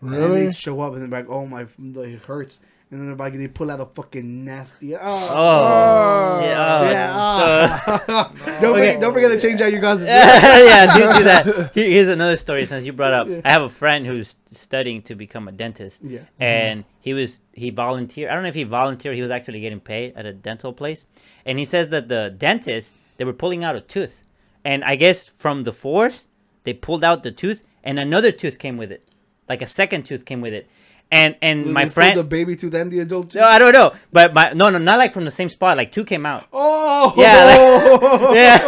And 0.00 0.10
Really? 0.10 0.46
they 0.46 0.52
show 0.52 0.80
up 0.80 0.94
and 0.94 1.02
they're 1.02 1.20
like, 1.22 1.30
"Oh 1.30 1.46
my, 1.46 1.66
like, 1.78 2.08
it 2.08 2.22
hurts," 2.22 2.58
and 2.92 3.00
then 3.00 3.06
they're 3.06 3.16
like, 3.16 3.32
they 3.32 3.48
pull 3.48 3.70
out 3.70 3.80
a 3.80 3.86
fucking 3.86 4.44
nasty. 4.44 4.94
Oh, 4.94 5.00
oh, 5.00 6.40
oh, 6.42 6.44
yeah. 6.44 7.10
uh, 7.16 7.98
oh. 8.06 8.32
don't 8.60 8.74
Okay. 8.74 8.86
forget, 8.86 9.00
don't 9.00 9.14
forget 9.14 9.30
to 9.30 9.40
change 9.40 9.62
out 9.62 9.72
your 9.72 9.80
gauzes. 9.80 10.04
yeah, 10.06 10.94
do, 10.94 11.18
do 11.18 11.24
that. 11.24 11.70
Here's 11.74 12.08
another 12.08 12.36
story 12.36 12.66
since 12.66 12.84
you 12.84 12.92
brought 12.92 13.14
up. 13.14 13.28
I 13.46 13.50
have 13.50 13.62
a 13.62 13.70
friend 13.70 14.06
who's 14.06 14.36
studying 14.50 15.00
to 15.04 15.14
become 15.14 15.48
a 15.48 15.52
dentist. 15.52 16.02
Yeah. 16.04 16.20
And 16.38 16.84
he 17.00 17.14
was 17.14 17.40
he 17.54 17.70
volunteered. 17.70 18.30
I 18.30 18.34
don't 18.34 18.42
know 18.42 18.50
if 18.50 18.54
he 18.54 18.64
volunteered. 18.64 19.14
He 19.16 19.22
was 19.22 19.30
actually 19.30 19.60
getting 19.60 19.80
paid 19.80 20.14
at 20.14 20.26
a 20.26 20.34
dental 20.34 20.74
place, 20.74 21.06
and 21.46 21.58
he 21.58 21.64
says 21.64 21.88
that 21.88 22.08
the 22.08 22.34
dentist 22.36 22.94
they 23.16 23.24
were 23.24 23.32
pulling 23.32 23.64
out 23.64 23.74
a 23.74 23.80
tooth, 23.80 24.22
and 24.66 24.84
I 24.84 24.96
guess 24.96 25.24
from 25.24 25.62
the 25.64 25.72
force 25.72 26.26
they 26.64 26.74
pulled 26.74 27.04
out 27.04 27.22
the 27.22 27.32
tooth, 27.32 27.62
and 27.82 27.98
another 27.98 28.32
tooth 28.32 28.58
came 28.58 28.76
with 28.76 28.92
it, 28.92 29.08
like 29.48 29.62
a 29.62 29.66
second 29.66 30.04
tooth 30.04 30.26
came 30.26 30.42
with 30.42 30.52
it, 30.52 30.68
and 31.12 31.36
and 31.42 31.72
my 31.72 31.86
friend. 31.86 32.18
the 32.18 32.24
baby 32.24 32.56
tooth 32.56 32.74
and 32.74 32.90
the 32.90 33.00
adult 33.00 33.30
tooth. 33.30 33.40
no, 33.42 33.46
I 33.46 33.58
don't 33.60 33.72
know, 33.72 33.92
but 34.10 34.32
my 34.34 34.52
no, 34.54 34.70
no, 34.70 34.78
not 34.78 34.98
like 34.98 35.12
from 35.12 35.24
the 35.24 35.30
same 35.30 35.48
spot. 35.48 35.76
Like 35.76 35.92
two 35.92 36.04
came 36.04 36.24
out. 36.26 36.46
Oh, 36.52 37.12
Yeah, 37.16 38.32
yeah. 38.34 38.58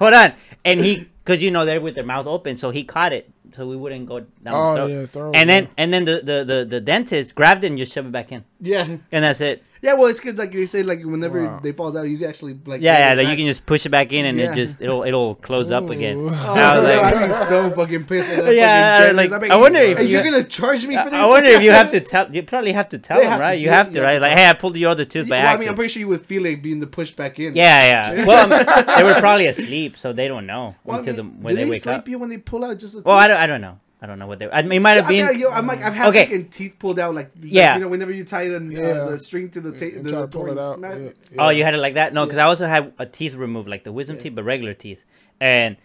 Hold 0.00 0.14
on. 0.14 0.32
And 0.64 0.80
he, 0.80 1.06
because 1.24 1.42
you 1.42 1.50
know 1.50 1.64
they're 1.64 1.80
with 1.80 1.94
their 1.94 2.04
mouth 2.04 2.26
open, 2.26 2.56
so 2.56 2.70
he 2.70 2.82
caught 2.84 3.12
it, 3.12 3.30
so 3.54 3.66
we 3.68 3.76
wouldn't 3.76 4.06
go 4.06 4.20
down 4.20 4.54
Oh, 4.54 4.74
the 4.74 4.80
throat. 4.80 4.90
yeah, 4.90 5.06
throat, 5.06 5.36
and 5.36 5.48
then 5.48 5.62
yeah. 5.64 5.70
and 5.78 5.92
then 5.92 6.04
the, 6.04 6.16
the 6.24 6.44
the 6.44 6.64
the 6.64 6.80
dentist 6.80 7.34
grabbed 7.34 7.62
it 7.62 7.68
and 7.68 7.78
just 7.78 7.92
shoved 7.92 8.08
it 8.08 8.12
back 8.12 8.32
in, 8.32 8.42
yeah, 8.60 8.86
and 9.12 9.22
that's 9.24 9.40
it. 9.40 9.62
Yeah. 9.82 9.94
Well, 9.94 10.06
it's 10.06 10.20
because 10.20 10.38
like 10.38 10.52
you 10.54 10.66
say, 10.66 10.82
like 10.82 11.02
whenever 11.04 11.42
Wow. 11.44 11.60
they 11.62 11.72
falls 11.72 11.96
out, 11.96 12.02
you 12.08 12.18
can 12.18 12.28
actually 12.28 12.58
like 12.66 12.80
Yeah, 12.82 13.10
yeah. 13.10 13.14
Like 13.14 13.28
you 13.28 13.36
can 13.36 13.46
just 13.46 13.66
push 13.66 13.86
it 13.86 13.90
back 13.90 14.12
in, 14.12 14.24
and 14.26 14.38
Yeah. 14.38 14.52
it 14.52 14.54
just 14.54 14.80
it'll 14.80 15.02
it'll 15.04 15.34
close 15.36 15.70
up 15.70 15.88
again. 15.90 16.18
Oh, 16.18 16.28
I 16.28 16.78
was 16.78 16.84
yeah, 16.88 17.00
like, 17.00 17.14
I'd 17.16 17.28
be 17.28 17.34
so 17.34 17.70
fucking 17.70 18.04
pissed. 18.04 18.30
At 18.30 18.44
that 18.44 18.54
Yeah, 18.62 18.98
fucking 19.00 19.16
like, 19.16 19.30
dentist. 19.30 19.52
I 19.52 19.56
wonder 19.56 19.78
if 19.80 20.00
you- 20.00 20.06
you're 20.08 20.22
gonna 20.24 20.44
charge 20.44 20.86
me 20.86 20.96
for 20.96 21.04
this. 21.04 21.12
I 21.12 21.26
wonder 21.26 21.48
if 21.50 21.62
you 21.62 21.70
have 21.72 21.90
to 21.90 22.00
tell. 22.00 22.34
You 22.34 22.42
probably 22.42 22.72
have 22.72 22.88
to 22.90 22.98
tell 23.06 23.18
They 23.18 23.24
them, 23.26 23.40
right? 23.40 23.58
You 23.60 23.68
have 23.70 23.92
to, 23.92 24.02
right? 24.02 24.20
Like, 24.20 24.36
hey, 24.38 24.48
I 24.48 24.52
pulled 24.54 24.76
your 24.76 24.90
other 24.90 25.04
tooth 25.04 25.28
by 25.28 25.40
Well, 25.40 25.54
I 25.54 25.56
mean, 25.58 25.68
I'm 25.68 25.74
pretty 25.74 25.92
sure 25.92 26.00
you 26.00 26.08
would 26.08 26.24
feel 26.26 26.46
it 26.46 26.62
being 26.62 26.80
the 26.80 26.86
push 26.86 27.10
back 27.12 27.38
in. 27.38 27.54
yeah, 27.54 28.12
yeah. 28.14 28.24
Well, 28.26 28.52
um, 28.52 28.86
they 28.96 29.04
were 29.04 29.20
probably 29.20 29.46
asleep, 29.46 29.96
so 29.98 30.12
they 30.12 30.28
don't 30.28 30.46
know 30.46 30.74
Well, 30.84 30.96
I 30.96 30.98
until 31.00 31.16
mean, 31.24 31.38
the 31.38 31.42
when 31.44 31.54
do 31.54 31.56
they, 31.58 31.64
they 31.64 31.70
wake 31.70 31.82
sleep 31.82 31.96
up. 31.96 32.08
you 32.08 32.18
when 32.18 32.30
they 32.30 32.38
pull 32.38 32.64
out 32.64 32.78
just 32.78 32.94
a 32.96 33.00
Well. 33.00 33.16
I 33.16 33.26
don't. 33.28 33.36
I 33.36 33.46
don't 33.46 33.60
know. 33.60 33.78
I 34.00 34.06
don't 34.06 34.18
know 34.18 34.26
what 34.26 34.38
they. 34.38 34.50
I 34.50 34.62
mean, 34.62 34.72
it 34.72 34.80
might 34.80 34.96
have 34.98 35.06
I 35.06 35.10
mean, 35.10 35.26
been. 35.26 35.38
yo, 35.40 35.50
I'm 35.50 35.66
like, 35.66 35.82
I've 35.82 35.94
had 35.94 36.08
Okay. 36.08 36.24
fucking 36.26 36.48
teeth 36.48 36.76
pulled 36.78 36.98
out, 36.98 37.14
like, 37.14 37.30
like, 37.40 37.50
Yeah. 37.52 37.74
you 37.76 37.80
know, 37.82 37.88
whenever 37.88 38.12
you 38.12 38.24
tie 38.24 38.46
the, 38.48 38.60
Yeah. 38.62 38.80
uh, 38.88 39.10
the 39.12 39.18
string 39.18 39.48
to 39.50 39.60
the 39.60 39.70
And 39.70 39.78
tape, 39.78 39.94
the, 40.02 40.10
try 40.10 40.20
the 40.20 40.26
to 40.26 40.28
pull 40.28 40.50
it 40.50 40.58
out. 40.58 40.76
smack- 40.76 40.98
Yeah, 41.32 41.36
Oh, 41.38 41.48
you 41.48 41.64
had 41.64 41.72
it 41.74 41.78
like 41.78 41.94
that? 41.94 42.12
No, 42.12 42.26
because 42.26 42.38
I 42.38 42.42
also 42.44 42.66
had 42.66 42.92
a 42.98 43.06
teeth 43.06 43.34
removed, 43.34 43.68
like 43.68 43.84
the 43.84 43.92
wisdom 43.92 44.18
teeth, 44.18 44.34
but 44.34 44.44
regular 44.44 44.74
teeth. 44.74 45.02
and 45.40 45.76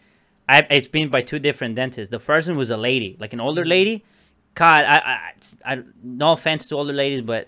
I 0.49 0.65
it's 0.69 0.87
been 0.87 1.07
by 1.09 1.21
two 1.21 1.39
different 1.39 1.75
dentists. 1.75 2.11
The 2.11 2.19
first 2.19 2.47
one 2.49 2.57
was 2.57 2.69
a 2.69 2.75
lady, 2.77 3.15
like 3.19 3.31
an 3.31 3.39
older 3.39 3.63
lady. 3.65 4.03
God, 4.55 4.83
I, 4.83 4.97
I, 4.97 5.73
I 5.73 5.79
no 6.03 6.33
offense 6.33 6.67
to 6.67 6.75
older 6.75 6.91
ladies, 6.91 7.21
but 7.21 7.47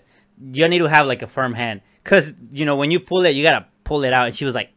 you 0.52 0.66
need 0.68 0.78
to 0.78 0.86
have 0.88 1.06
like 1.06 1.20
a 1.20 1.26
firm 1.26 1.52
hand, 1.52 1.82
cause 2.04 2.32
you 2.50 2.64
know 2.64 2.76
when 2.76 2.90
you 2.90 3.00
pull 3.00 3.26
it, 3.26 3.30
you 3.36 3.42
gotta 3.42 3.66
pull 3.84 4.04
it 4.04 4.12
out. 4.14 4.26
And 4.28 4.34
she 4.34 4.46
was 4.46 4.54
like, 4.54 4.70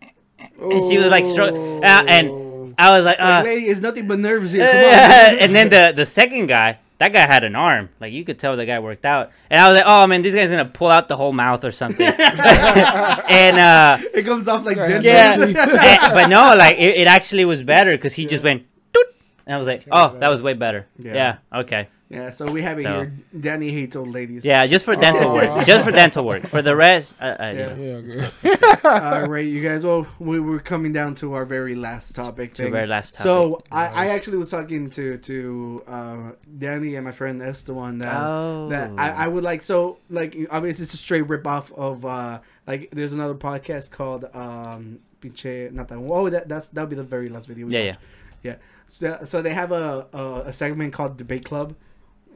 and 0.00 0.90
she 0.90 0.96
was 0.98 1.08
like, 1.08 1.24
stro- 1.24 1.82
uh, 1.84 2.04
and 2.08 2.30
I 2.78 2.96
was 2.96 3.04
like, 3.04 3.18
uh, 3.20 3.24
Like, 3.24 3.44
lady, 3.44 3.66
it's 3.68 3.80
nothing 3.80 4.06
but 4.08 4.18
nerves 4.18 4.52
here. 4.52 4.64
Come 4.66 4.76
on. 4.76 5.38
and 5.42 5.54
then 5.54 5.68
the 5.68 5.92
the 5.96 6.06
second 6.06 6.46
guy, 6.46 6.78
that 6.98 7.12
guy 7.12 7.26
had 7.26 7.44
an 7.44 7.56
arm. 7.56 7.88
Like 8.00 8.12
you 8.12 8.24
could 8.24 8.38
tell 8.38 8.56
the 8.56 8.66
guy 8.66 8.78
worked 8.80 9.04
out. 9.04 9.30
And 9.50 9.60
I 9.60 9.68
was 9.68 9.76
like, 9.76 9.84
oh 9.86 10.06
man, 10.06 10.22
this 10.22 10.34
guy's 10.34 10.50
gonna 10.50 10.64
pull 10.64 10.88
out 10.88 11.08
the 11.08 11.16
whole 11.16 11.32
mouth 11.32 11.64
or 11.64 11.72
something. 11.72 12.06
and 12.08 13.58
uh, 13.58 13.98
it 14.14 14.24
comes 14.24 14.48
off 14.48 14.64
like 14.64 14.76
dentures. 14.76 15.02
yeah, 15.04 15.32
and- 15.42 15.54
but 16.14 16.28
no, 16.28 16.54
like 16.56 16.76
it, 16.78 16.96
it 17.02 17.06
actually 17.06 17.44
was 17.44 17.62
better 17.62 17.92
because 17.92 18.14
he 18.14 18.26
just 18.26 18.44
went. 18.44 18.64
Doot, 18.92 19.06
and 19.46 19.54
I 19.54 19.58
was 19.58 19.66
like, 19.68 19.84
oh, 19.90 20.16
that 20.20 20.28
was 20.28 20.42
way 20.42 20.54
better. 20.54 20.86
Yeah. 20.98 21.14
Yeah. 21.52 21.60
Okay. 21.60 21.88
Yeah, 22.14 22.30
so 22.30 22.46
we 22.50 22.62
have 22.62 22.78
it 22.78 22.84
So- 22.84 23.00
here. 23.00 23.12
Danny 23.40 23.70
hates 23.70 23.96
old 23.96 24.10
ladies. 24.12 24.44
Yeah, 24.44 24.66
just 24.66 24.84
for 24.86 24.94
dental 24.96 25.32
work. 25.32 25.66
Just 25.66 25.84
for 25.84 25.90
dental 25.90 26.24
work. 26.24 26.46
For 26.46 26.62
the 26.62 26.76
rest, 26.76 27.14
uh, 27.20 27.24
uh, 27.24 27.34
Yeah. 27.40 27.74
yeah. 27.74 27.74
Yeah, 27.76 28.00
good. 28.00 28.84
All 28.84 29.26
right, 29.28 29.44
you 29.44 29.60
guys. 29.62 29.84
Well, 29.84 30.06
we 30.18 30.38
we're 30.40 30.60
coming 30.60 30.92
down 30.92 31.14
to 31.16 31.34
our 31.34 31.44
very 31.44 31.74
last 31.74 32.14
topic. 32.14 32.54
To 32.54 32.70
very 32.70 32.86
last 32.86 33.14
topic. 33.14 33.24
So 33.24 33.62
I, 33.72 33.86
I 33.88 34.06
actually 34.08 34.36
was 34.38 34.50
talking 34.50 34.90
to 34.90 35.18
to 35.18 35.82
uh, 35.88 36.30
Danny 36.58 36.94
and 36.96 37.04
my 37.04 37.12
friend 37.12 37.42
Esteban 37.42 37.98
that 37.98 38.14
Oh. 38.14 38.68
that 38.70 38.92
I, 38.98 39.24
I 39.24 39.28
would 39.28 39.44
like. 39.44 39.62
So 39.62 39.98
like 40.10 40.36
obviously 40.50 40.84
it's 40.84 40.94
a 40.94 40.96
straight 40.96 41.28
rip 41.28 41.46
off 41.46 41.72
of 41.72 42.04
uh 42.06 42.40
like 42.66 42.90
there's 42.92 43.12
another 43.12 43.34
podcast 43.34 43.90
called 43.90 44.24
um 44.34 45.00
Pinche 45.20 45.72
not 45.72 45.88
that 45.88 45.98
one. 45.98 46.18
Oh 46.18 46.28
that 46.30 46.48
that's 46.48 46.68
that'll 46.68 46.88
be 46.88 46.96
the 46.96 47.04
very 47.04 47.28
last 47.28 47.46
video. 47.48 47.66
we 47.66 47.74
Yeah, 47.74 47.86
watched. 47.86 47.98
yeah. 48.42 48.56
So, 48.86 49.18
so 49.24 49.40
they 49.42 49.54
have 49.54 49.72
a, 49.72 50.06
a 50.12 50.24
a 50.48 50.52
segment 50.52 50.92
called 50.92 51.16
Debate 51.16 51.44
Club, 51.46 51.74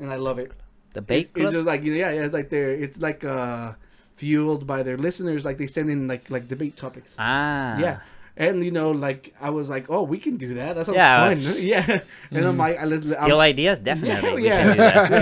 and 0.01 0.11
I 0.11 0.17
love 0.17 0.39
it. 0.39 0.53
The 0.95 1.03
bait 1.03 1.31
It's 1.37 1.53
just 1.53 1.67
like 1.67 1.83
you 1.85 1.93
know, 1.93 1.99
yeah, 2.01 2.11
yeah, 2.13 2.25
it's 2.25 2.35
like 2.35 2.49
they're 2.51 2.71
it's 2.73 3.01
like 3.01 3.25
uh 3.25 3.73
fueled 4.13 4.67
by 4.67 4.83
their 4.83 4.97
listeners. 4.97 5.45
Like 5.45 5.59
they 5.59 5.67
send 5.67 5.91
in 5.91 6.09
like 6.09 6.31
like 6.31 6.49
debate 6.49 6.77
topics. 6.77 7.15
ah. 7.19 7.79
Yeah. 7.79 8.01
And 8.41 8.65
you 8.65 8.71
know, 8.71 8.93
like 8.93 9.35
I 9.41 9.51
was 9.51 9.69
like, 9.69 9.87
oh, 9.91 10.05
we 10.05 10.19
can 10.19 10.37
do 10.37 10.55
that. 10.55 10.77
That 10.77 10.87
sounds 10.87 10.95
Yeah. 10.97 11.29
fun. 11.29 11.41
Yeah. 11.59 12.01
And 12.31 12.47
I'm 12.47 12.57
like, 12.57 12.79
I 12.79 12.85
listen. 12.85 13.09
Steal 13.09 13.35
I'm, 13.41 13.51
ideas, 13.51 13.81
definitely. 13.81 14.45
Yeah, 14.45 14.63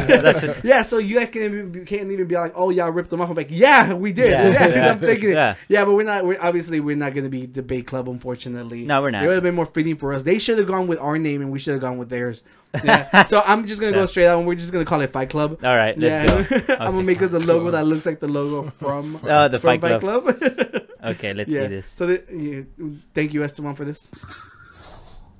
do 0.06 0.20
that. 0.22 0.60
Yeah, 0.64 0.82
so 0.82 0.98
you 0.98 1.18
guys 1.18 1.30
can't 1.30 1.46
even 1.46 1.84
can't 1.86 2.10
even 2.12 2.26
be 2.26 2.34
like, 2.34 2.52
oh 2.54 2.68
yeah, 2.68 2.84
I 2.84 2.88
ripped 2.88 3.08
them 3.08 3.22
off. 3.22 3.30
I'm 3.30 3.34
like, 3.36 3.48
yeah, 3.50 3.94
we 3.94 4.12
did. 4.12 4.30
Yeah. 4.32 4.50
Yeah, 4.52 4.68
Yeah. 4.68 4.90
I'm 4.92 5.00
taking 5.00 5.30
it. 5.30 5.32
Yeah. 5.32 5.54
Yeah. 5.68 5.84
but 5.86 5.94
we're 5.94 6.04
not. 6.04 6.26
We're 6.26 6.36
obviously 6.40 6.78
we're 6.80 6.96
not 6.96 7.14
gonna 7.14 7.30
be 7.30 7.46
debate 7.46 7.86
club, 7.86 8.06
unfortunately. 8.08 8.84
No, 8.84 9.00
we're 9.00 9.10
not. 9.12 9.24
It 9.24 9.28
would 9.28 9.34
have 9.34 9.42
been 9.42 9.54
more 9.54 9.64
fitting 9.66 9.96
for 9.96 10.12
us. 10.12 10.22
They 10.22 10.38
should 10.38 10.58
have 10.58 10.66
gone 10.66 10.86
with 10.86 10.98
our 11.00 11.18
name, 11.18 11.40
and 11.40 11.50
we 11.50 11.58
should 11.58 11.72
have 11.72 11.80
gone 11.82 11.96
with 11.96 12.10
theirs. 12.10 12.42
Yeah. 12.84 13.24
so 13.26 13.42
I'm 13.44 13.66
just 13.66 13.80
gonna 13.80 13.92
go 13.92 14.06
straight 14.06 14.26
out, 14.26 14.38
and 14.38 14.46
we're 14.46 14.54
just 14.54 14.72
gonna 14.72 14.84
call 14.84 15.00
it 15.00 15.10
Fight 15.10 15.30
Club. 15.30 15.58
All 15.64 15.76
right, 15.76 15.98
let's 15.98 16.16
yeah. 16.16 16.58
go. 16.66 16.74
I'm 16.80 16.92
gonna 16.92 17.02
make 17.02 17.22
us 17.22 17.32
a 17.32 17.38
logo 17.38 17.70
that 17.70 17.86
looks 17.86 18.06
like 18.06 18.20
the 18.20 18.28
logo 18.28 18.70
from 18.70 19.20
Oh, 19.24 19.48
the 19.48 19.58
from 19.58 19.80
Fight 19.80 20.00
Club. 20.00 20.24
Club. 20.24 20.86
Okay, 21.04 21.34
let's 21.34 21.52
yeah. 21.52 21.60
see 21.60 21.66
this. 21.68 21.86
So 21.86 22.06
the, 22.06 22.24
yeah, 22.30 22.88
thank 23.14 23.32
you, 23.32 23.42
Esteban, 23.44 23.74
for 23.74 23.84
this. 23.84 24.10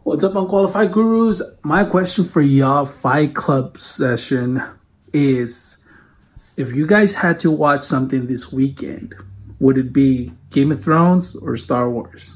What's 0.05 0.23
up, 0.23 0.37
unqualified 0.37 0.93
gurus? 0.93 1.43
My 1.65 1.83
question 1.83 2.25
for 2.25 2.41
y'all 2.41 2.87
Fight 2.87 3.35
Club 3.35 3.81
session 3.81 4.63
is 5.13 5.77
if 6.57 6.73
you 6.73 6.87
guys 6.87 7.17
had 7.17 7.41
to 7.41 7.51
watch 7.51 7.83
something 7.83 8.27
this 8.27 8.53
weekend, 8.53 9.15
would 9.59 9.79
it 9.79 9.93
be 9.93 10.33
Game 10.51 10.71
of 10.71 10.85
Thrones 10.85 11.35
or 11.35 11.57
Star 11.57 11.91
Wars? 11.91 12.31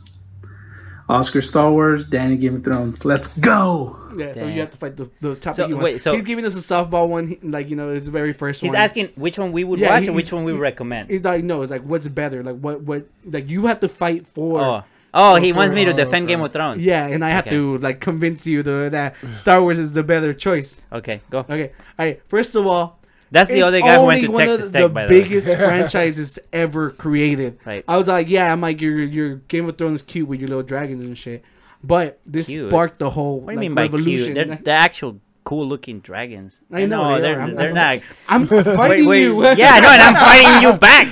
Oscar 1.09 1.43
Star 1.43 1.71
Wars, 1.73 2.05
Danny 2.05 2.37
Game 2.37 2.57
of 2.57 2.65
Thrones. 2.65 3.05
Let's 3.05 3.29
go! 3.37 4.00
Yeah, 4.17 4.35
so 4.35 4.47
you 4.47 4.61
have 4.61 4.71
to 4.71 4.77
fight 4.77 4.97
the 4.97 5.11
the 5.21 5.35
top. 5.37 5.55
So, 5.55 5.67
he 5.67 5.75
wait, 5.75 6.03
so- 6.03 6.13
he's 6.15 6.25
giving 6.27 6.45
us 6.45 6.57
a 6.57 6.61
softball 6.61 7.09
one, 7.09 7.27
he- 7.27 7.39
like 7.43 7.71
you 7.71 7.77
know, 7.77 7.89
it's 7.91 8.07
the 8.07 8.11
very 8.13 8.33
first 8.33 8.61
He's 8.61 8.69
one. 8.69 8.77
He's 8.77 8.85
asking 8.85 9.11
which 9.17 9.39
one 9.39 9.53
we 9.53 9.65
would 9.65 9.79
Yeah, 9.79 9.95
watch 9.95 10.03
he- 10.05 10.09
or 10.09 10.13
which 10.13 10.33
one 10.33 10.45
we 10.45 10.53
would 10.53 10.61
recommend. 10.61 11.11
It's 11.11 11.25
like 11.25 11.45
no, 11.45 11.63
it's 11.63 11.71
like 11.71 11.83
what's 11.83 12.07
better, 12.09 12.43
like 12.43 12.57
what 12.59 12.83
what 12.83 13.07
like 13.25 13.49
you 13.49 13.67
have 13.67 13.81
to 13.81 13.89
fight 13.89 14.27
for. 14.27 14.61
Oh, 14.61 14.83
oh, 15.15 15.37
he 15.37 15.53
for- 15.53 15.59
wants 15.59 15.75
me 15.75 15.85
to 15.85 15.93
oh, 15.93 15.97
defend. 15.97 16.29
Game 16.29 16.41
of 16.41 16.53
Thrones. 16.53 16.85
Yeah, 16.85 17.07
and 17.07 17.25
I 17.25 17.31
have 17.31 17.47
Okay. 17.47 17.57
to 17.57 17.79
like 17.79 18.01
convince 18.01 18.47
you 18.47 18.63
the, 18.63 18.89
that 18.93 19.17
Star 19.37 19.61
Wars 19.63 19.79
is 19.79 19.93
the 19.93 20.03
better 20.03 20.33
choice. 20.35 20.81
Okay, 20.93 21.21
go. 21.31 21.41
Okay, 21.41 21.73
all 21.99 22.07
right. 22.07 22.21
First 22.29 22.55
of 22.57 22.67
all, 22.67 22.99
That's 23.33 23.51
the 23.51 23.63
other 23.63 23.81
guy 23.81 23.95
who 23.97 24.07
went 24.07 24.21
to 24.27 24.33
Texas 24.33 24.69
the 24.71 24.81
Tech, 24.81 24.93
by 24.93 25.07
the 25.07 25.13
way. 25.15 25.23
biggest 25.23 25.57
franchises 25.85 26.39
ever 26.53 26.91
created. 26.91 27.59
Right. 27.65 27.85
I 27.87 27.97
was 27.97 28.09
like, 28.09 28.29
yeah, 28.29 28.53
I'm 28.53 28.61
like 28.61 28.81
your 28.81 28.99
your 29.01 29.37
Game 29.37 29.69
of 29.69 29.79
Thrones 29.79 30.03
cute 30.03 30.27
with 30.29 30.41
your 30.41 30.49
little 30.49 30.65
dragons 30.65 31.03
and 31.05 31.17
shit. 31.17 31.45
But 31.83 32.21
this 32.27 32.47
Cute? 32.49 32.69
sparked 32.71 32.99
the 32.99 33.09
whole 33.11 33.41
What 33.41 33.47
do 33.47 33.53
you 33.53 33.57
like, 33.57 33.61
mean 33.69 33.75
by 33.75 33.83
revolution. 33.83 34.35
cute? 34.35 34.49
They're, 34.49 34.57
they're 34.57 34.77
actual 34.77 35.19
cool-looking 35.45 36.01
dragons. 36.01 36.61
I 36.71 36.85
know, 36.87 37.03
No, 37.03 37.15
they 37.17 37.23
they're. 37.23 37.41
I'm- 37.41 37.55
they're 37.57 37.77
I'm- 37.77 37.99
not. 37.99 38.01
I'm 38.29 38.47
fighting 38.77 39.07
Wait, 39.09 39.31
wait, 39.31 39.33
you. 39.33 39.43
yeah, 39.57 39.71
I 39.75 39.81
know, 39.81 39.91
and 39.91 40.03
I'm 40.03 40.15
fighting 40.15 40.63
you 40.69 40.75
back. 40.79 41.09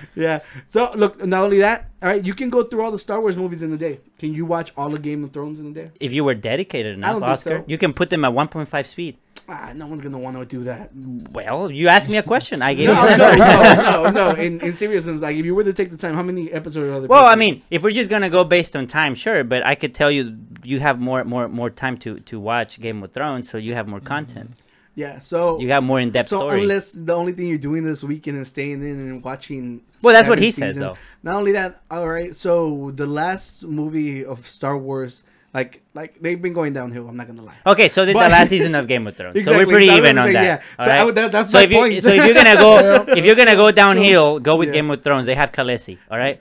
Yeah. 0.18 0.40
So 0.66 0.90
look, 0.96 1.24
not 1.24 1.44
only 1.44 1.60
that, 1.60 1.90
all 2.02 2.08
right, 2.08 2.24
you 2.24 2.34
can 2.34 2.50
go 2.50 2.64
through 2.64 2.82
all 2.82 2.90
the 2.90 2.98
Star 2.98 3.20
Wars 3.20 3.36
movies 3.36 3.62
in 3.62 3.72
a 3.72 3.76
day. 3.76 4.00
Can 4.18 4.34
you 4.34 4.44
watch 4.46 4.72
all 4.76 4.90
the 4.90 4.98
Game 4.98 5.22
of 5.22 5.30
Thrones 5.32 5.60
in 5.60 5.68
a 5.68 5.72
day? 5.72 5.90
if 6.00 6.12
you 6.12 6.24
were 6.24 6.34
dedicated 6.34 6.96
enough, 6.96 7.22
Oscar, 7.22 7.58
so. 7.60 7.64
you 7.68 7.78
can 7.78 7.92
put 7.94 8.10
them 8.10 8.24
at 8.24 8.32
1.5 8.32 8.86
speed. 8.86 9.16
Ah, 9.50 9.72
no 9.74 9.86
one's 9.86 10.02
gonna 10.02 10.18
want 10.18 10.36
to 10.38 10.44
do 10.44 10.62
that. 10.64 10.90
Well, 11.32 11.70
you 11.70 11.88
asked 11.88 12.08
me 12.10 12.18
a 12.18 12.22
question. 12.22 12.60
I 12.60 12.74
gave 12.78 12.88
No, 12.88 13.02
you 13.02 13.08
an 13.08 13.18
no, 13.18 13.24
answer. 13.24 13.38
no, 13.38 14.10
no, 14.10 14.10
no. 14.34 14.40
In, 14.40 14.60
in 14.60 14.74
seriousness, 14.74 15.22
like 15.22 15.36
if 15.36 15.44
you 15.46 15.54
were 15.54 15.64
to 15.64 15.72
take 15.72 15.90
the 15.90 15.96
time, 15.96 16.14
how 16.14 16.22
many 16.22 16.52
episodes 16.52 16.86
are 16.88 17.00
there? 17.00 17.08
Well, 17.08 17.24
I 17.24 17.34
mean, 17.34 17.62
if 17.70 17.82
we're 17.82 17.90
just 17.92 18.10
gonna 18.10 18.28
go 18.28 18.44
based 18.44 18.76
on 18.76 18.86
time, 18.86 19.14
sure. 19.14 19.44
But 19.44 19.64
I 19.64 19.74
could 19.74 19.94
tell 19.94 20.10
you, 20.10 20.36
you 20.62 20.80
have 20.80 21.00
more, 21.00 21.24
more, 21.24 21.48
more 21.48 21.70
time 21.70 21.96
to 21.98 22.18
to 22.20 22.38
watch 22.38 22.78
Game 22.80 23.02
of 23.02 23.12
Thrones, 23.12 23.48
so 23.48 23.56
you 23.56 23.72
have 23.74 23.88
more 23.88 24.00
content. 24.00 24.50
yeah. 24.94 25.18
So 25.18 25.58
You 25.60 25.70
have 25.70 25.82
more 25.82 25.98
in 26.00 26.10
depth 26.10 26.28
so 26.28 26.40
story. 26.40 26.60
unless 26.62 26.92
the 26.92 27.14
only 27.14 27.32
thing 27.32 27.46
you're 27.48 27.56
doing 27.70 27.84
this 27.84 28.04
weekend 28.04 28.36
is 28.38 28.48
staying 28.48 28.82
in 28.82 28.98
and 29.08 29.24
watching. 29.24 29.80
Well, 30.02 30.12
that's 30.14 30.28
what 30.28 30.38
he 30.40 30.50
says, 30.50 30.76
though. 30.76 30.96
Not 31.22 31.36
only 31.36 31.52
that, 31.52 31.80
all 31.90 32.06
right. 32.08 32.36
So 32.36 32.90
the 32.90 33.06
last 33.06 33.62
movie 33.64 34.24
of 34.26 34.46
Star 34.46 34.76
Wars, 34.76 35.24
like 35.54 35.82
like 35.94 36.20
they've 36.20 36.40
been 36.40 36.52
going 36.52 36.72
downhill. 36.72 37.08
I'm 37.08 37.16
not 37.16 37.26
gonna 37.26 37.42
lie. 37.42 37.56
Okay, 37.66 37.88
so 37.88 38.04
did 38.04 38.14
But- 38.14 38.24
the 38.24 38.30
last 38.30 38.48
season 38.50 38.74
of 38.80 38.86
Game 38.86 39.06
of 39.06 39.16
Thrones. 39.16 39.42
So 39.44 39.52
we're 39.56 39.66
pretty 39.66 39.88
so 39.88 39.96
even 39.96 40.18
on 40.18 40.26
say, 40.28 40.32
that. 40.34 40.44
yeah. 40.44 40.62
So 40.84 40.90
alright? 40.90 41.04
Would- 41.06 41.14
that- 41.16 41.32
that's 41.32 41.50
so 41.50 41.58
my 41.58 41.64
if 41.64 41.70
you, 41.72 41.76
point. 41.78 42.02
So 42.02 42.10
if 42.10 42.24
you're 42.24 42.34
gonna 42.34 42.56
go, 42.56 43.04
if 43.16 43.24
you're 43.24 43.34
gonna 43.36 43.56
go 43.56 43.70
downhill, 43.70 44.38
go 44.40 44.56
with 44.56 44.68
Yeah. 44.68 44.74
Game 44.74 44.90
of 44.90 45.02
Thrones. 45.02 45.26
They 45.26 45.34
have 45.34 45.52
Khaleesi. 45.52 45.98
All 46.10 46.18
right. 46.18 46.40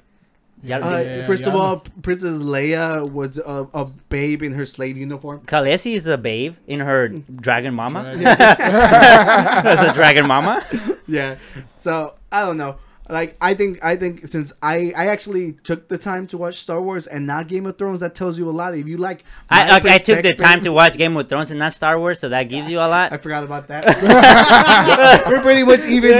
Yeah, 0.63 0.79
Uh, 0.79 0.97
Yeah, 0.99 1.25
first 1.25 1.45
of 1.45 1.53
all, 1.55 1.83
Princess 2.01 2.39
Leia 2.39 3.07
was 3.09 3.37
a, 3.37 3.67
a 3.75 3.85
babe 4.09 4.41
in 4.41 4.53
her 4.53 4.65
slave 4.65 4.97
uniform. 4.97 5.41
Khaleesi 5.41 5.93
is 5.93 6.07
a 6.07 6.17
babe 6.17 6.55
in 6.65 6.79
her 6.79 7.09
dragon 7.09 7.75
mama. 7.75 8.11
As 8.17 9.79
a 9.89 9.93
dragon 9.93 10.25
mama. 10.27 10.65
yeah. 11.07 11.35
So 11.77 12.15
I 12.31 12.41
don't 12.41 12.57
know. 12.57 12.77
Like 13.09 13.37
I 13.39 13.53
think 13.53 13.83
I 13.83 13.95
think 13.95 14.27
since 14.27 14.51
I 14.61 14.91
I 14.95 15.07
actually 15.07 15.53
took 15.63 15.87
the 15.87 15.97
time 15.97 16.27
to 16.27 16.37
watch 16.37 16.55
Star 16.55 16.81
Wars 16.81 17.07
and 17.07 17.25
not 17.25 17.47
Game 17.47 17.65
of 17.65 17.77
Thrones, 17.77 18.01
that 18.01 18.15
tells 18.15 18.37
you 18.37 18.49
a 18.49 18.51
lot. 18.51 18.75
If 18.75 18.85
you 18.87 18.97
like, 18.97 19.23
I, 19.49 19.77
okay, 19.79 19.95
I 19.95 19.97
took 19.97 20.23
the 20.23 20.33
time 20.35 20.61
to 20.63 20.71
watch 20.73 20.97
Game 20.97 21.15
of 21.15 21.29
Thrones 21.29 21.49
and 21.49 21.57
not 21.59 21.71
Star 21.71 21.97
Wars, 21.97 22.19
so 22.19 22.27
that 22.29 22.43
gives 22.49 22.69
you 22.69 22.79
a 22.79 22.87
lot. 22.95 23.13
I 23.13 23.17
forgot 23.17 23.45
about 23.45 23.67
that. 23.69 23.85
We're 25.27 25.41
pretty 25.41 25.63
much 25.63 25.85
even. 25.85 26.11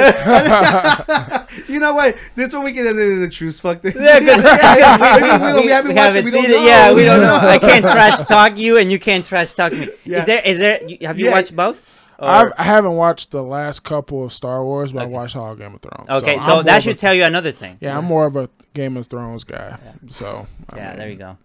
you 1.67 1.79
know 1.79 1.93
what? 1.93 2.15
This 2.35 2.53
one 2.53 2.63
we 2.63 2.71
can 2.73 2.87
end 2.87 2.99
it 2.99 3.11
in 3.11 3.21
the 3.21 3.29
truce. 3.29 3.59
Fuck 3.59 3.81
this. 3.81 3.95
Yeah, 3.95 4.19
good. 4.19 4.37
Because 4.37 5.55
we, 5.55 5.61
we 5.65 5.71
haven't 5.71 5.95
watched 5.95 6.15
it. 6.15 6.25
We 6.25 6.31
don't 6.31 6.43
know. 6.49 6.65
Yeah, 6.65 6.93
we 6.93 7.03
don't 7.03 7.21
know. 7.21 7.35
I 7.35 7.57
can't 7.59 7.83
trash 7.83 8.19
talk 8.23 8.57
you, 8.57 8.77
and 8.77 8.91
you 8.91 8.99
can't 8.99 9.25
trash 9.25 9.53
talk 9.53 9.73
me. 9.73 9.89
Yeah. 10.05 10.19
Is 10.21 10.25
there? 10.25 10.41
Is 10.45 10.59
there? 10.59 10.79
Have 11.01 11.19
you 11.19 11.25
Yeah. 11.25 11.31
watched 11.31 11.55
both? 11.55 11.83
Or- 12.19 12.27
I've, 12.27 12.53
I 12.57 12.63
haven't 12.63 12.95
watched 12.95 13.31
the 13.31 13.43
last 13.43 13.81
couple 13.81 14.23
of 14.23 14.33
Star 14.33 14.63
Wars, 14.63 14.91
but 14.91 15.03
I 15.03 15.05
watched 15.05 15.35
all 15.35 15.55
Game 15.55 15.75
of 15.75 15.81
Thrones. 15.81 16.09
okay, 16.09 16.35
I'm 16.35 16.39
so 16.39 16.63
that 16.63 16.81
should 16.83 16.93
a- 16.95 16.99
tell 16.99 17.13
you 17.13 17.23
another 17.23 17.51
thing. 17.51 17.77
Yeah, 17.79 17.97
I'm 17.97 18.05
more 18.05 18.25
of 18.25 18.35
a 18.35 18.49
Game 18.73 18.97
of 18.97 19.07
Thrones 19.07 19.43
guy. 19.43 19.77
So 20.09 20.47
I 20.73 20.77
Yeah, 20.77 20.89
mean, 20.89 20.99
there 20.99 21.09
you 21.09 21.15
go. 21.17 21.37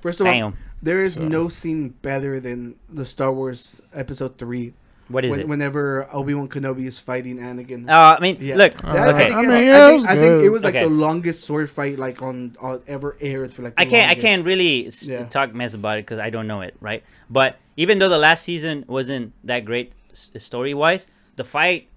First 0.00 0.20
of 0.20 0.26
all, 0.26 0.52
there 0.82 1.04
is 1.04 1.14
So- 1.14 1.26
no 1.28 1.48
scene 1.48 1.94
better 2.02 2.38
than 2.40 2.76
the 2.92 3.04
Star 3.04 3.32
Wars 3.32 3.80
Episode 3.94 4.36
Three. 4.38 4.72
What 5.08 5.24
is 5.24 5.32
when, 5.32 5.40
it? 5.40 5.48
Whenever 5.48 6.06
Obi 6.12 6.34
Wan 6.34 6.48
Kenobi 6.48 6.86
is 6.86 7.00
fighting 7.00 7.38
Anakin. 7.38 7.88
Uh, 7.90 8.16
I 8.16 8.20
mean, 8.20 8.36
Yeah. 8.38 8.54
look. 8.56 8.74
That- 8.80 8.84
Uh, 8.84 8.90
okay. 8.90 9.08
I 9.10 9.12
think, 9.18 9.34
I 9.34 9.42
it, 9.42 9.48
mean, 9.48 9.64
yeah, 9.64 9.84
it 9.84 9.88
think, 9.88 9.94
was 9.96 10.06
I 10.06 10.14
think 10.16 10.42
it 10.44 10.48
was 10.50 10.62
like 10.62 10.74
Okay. 10.76 10.84
the 10.84 10.90
longest 10.90 11.44
sword 11.44 11.68
fight 11.68 11.98
like 11.98 12.22
on, 12.22 12.56
on 12.60 12.80
ever 12.86 13.16
aired 13.20 13.52
for 13.52 13.62
like. 13.62 13.74
The 13.74 13.80
I 13.80 13.86
can't. 13.86 14.08
I 14.08 14.14
can't 14.14 14.44
really 14.44 14.88
Yeah. 15.02 15.24
talk 15.24 15.52
mess 15.52 15.74
about 15.74 15.98
it 15.98 16.02
because 16.06 16.20
I 16.20 16.30
don't 16.30 16.46
know 16.46 16.60
it, 16.60 16.76
right? 16.80 17.02
But 17.28 17.56
even 17.76 17.98
though 17.98 18.08
the 18.08 18.18
last 18.18 18.44
season 18.44 18.84
wasn't 18.86 19.32
that 19.44 19.64
great 19.64 19.92
story 20.14 20.74
wise, 20.74 21.06
the 21.36 21.44
fight 21.44 21.88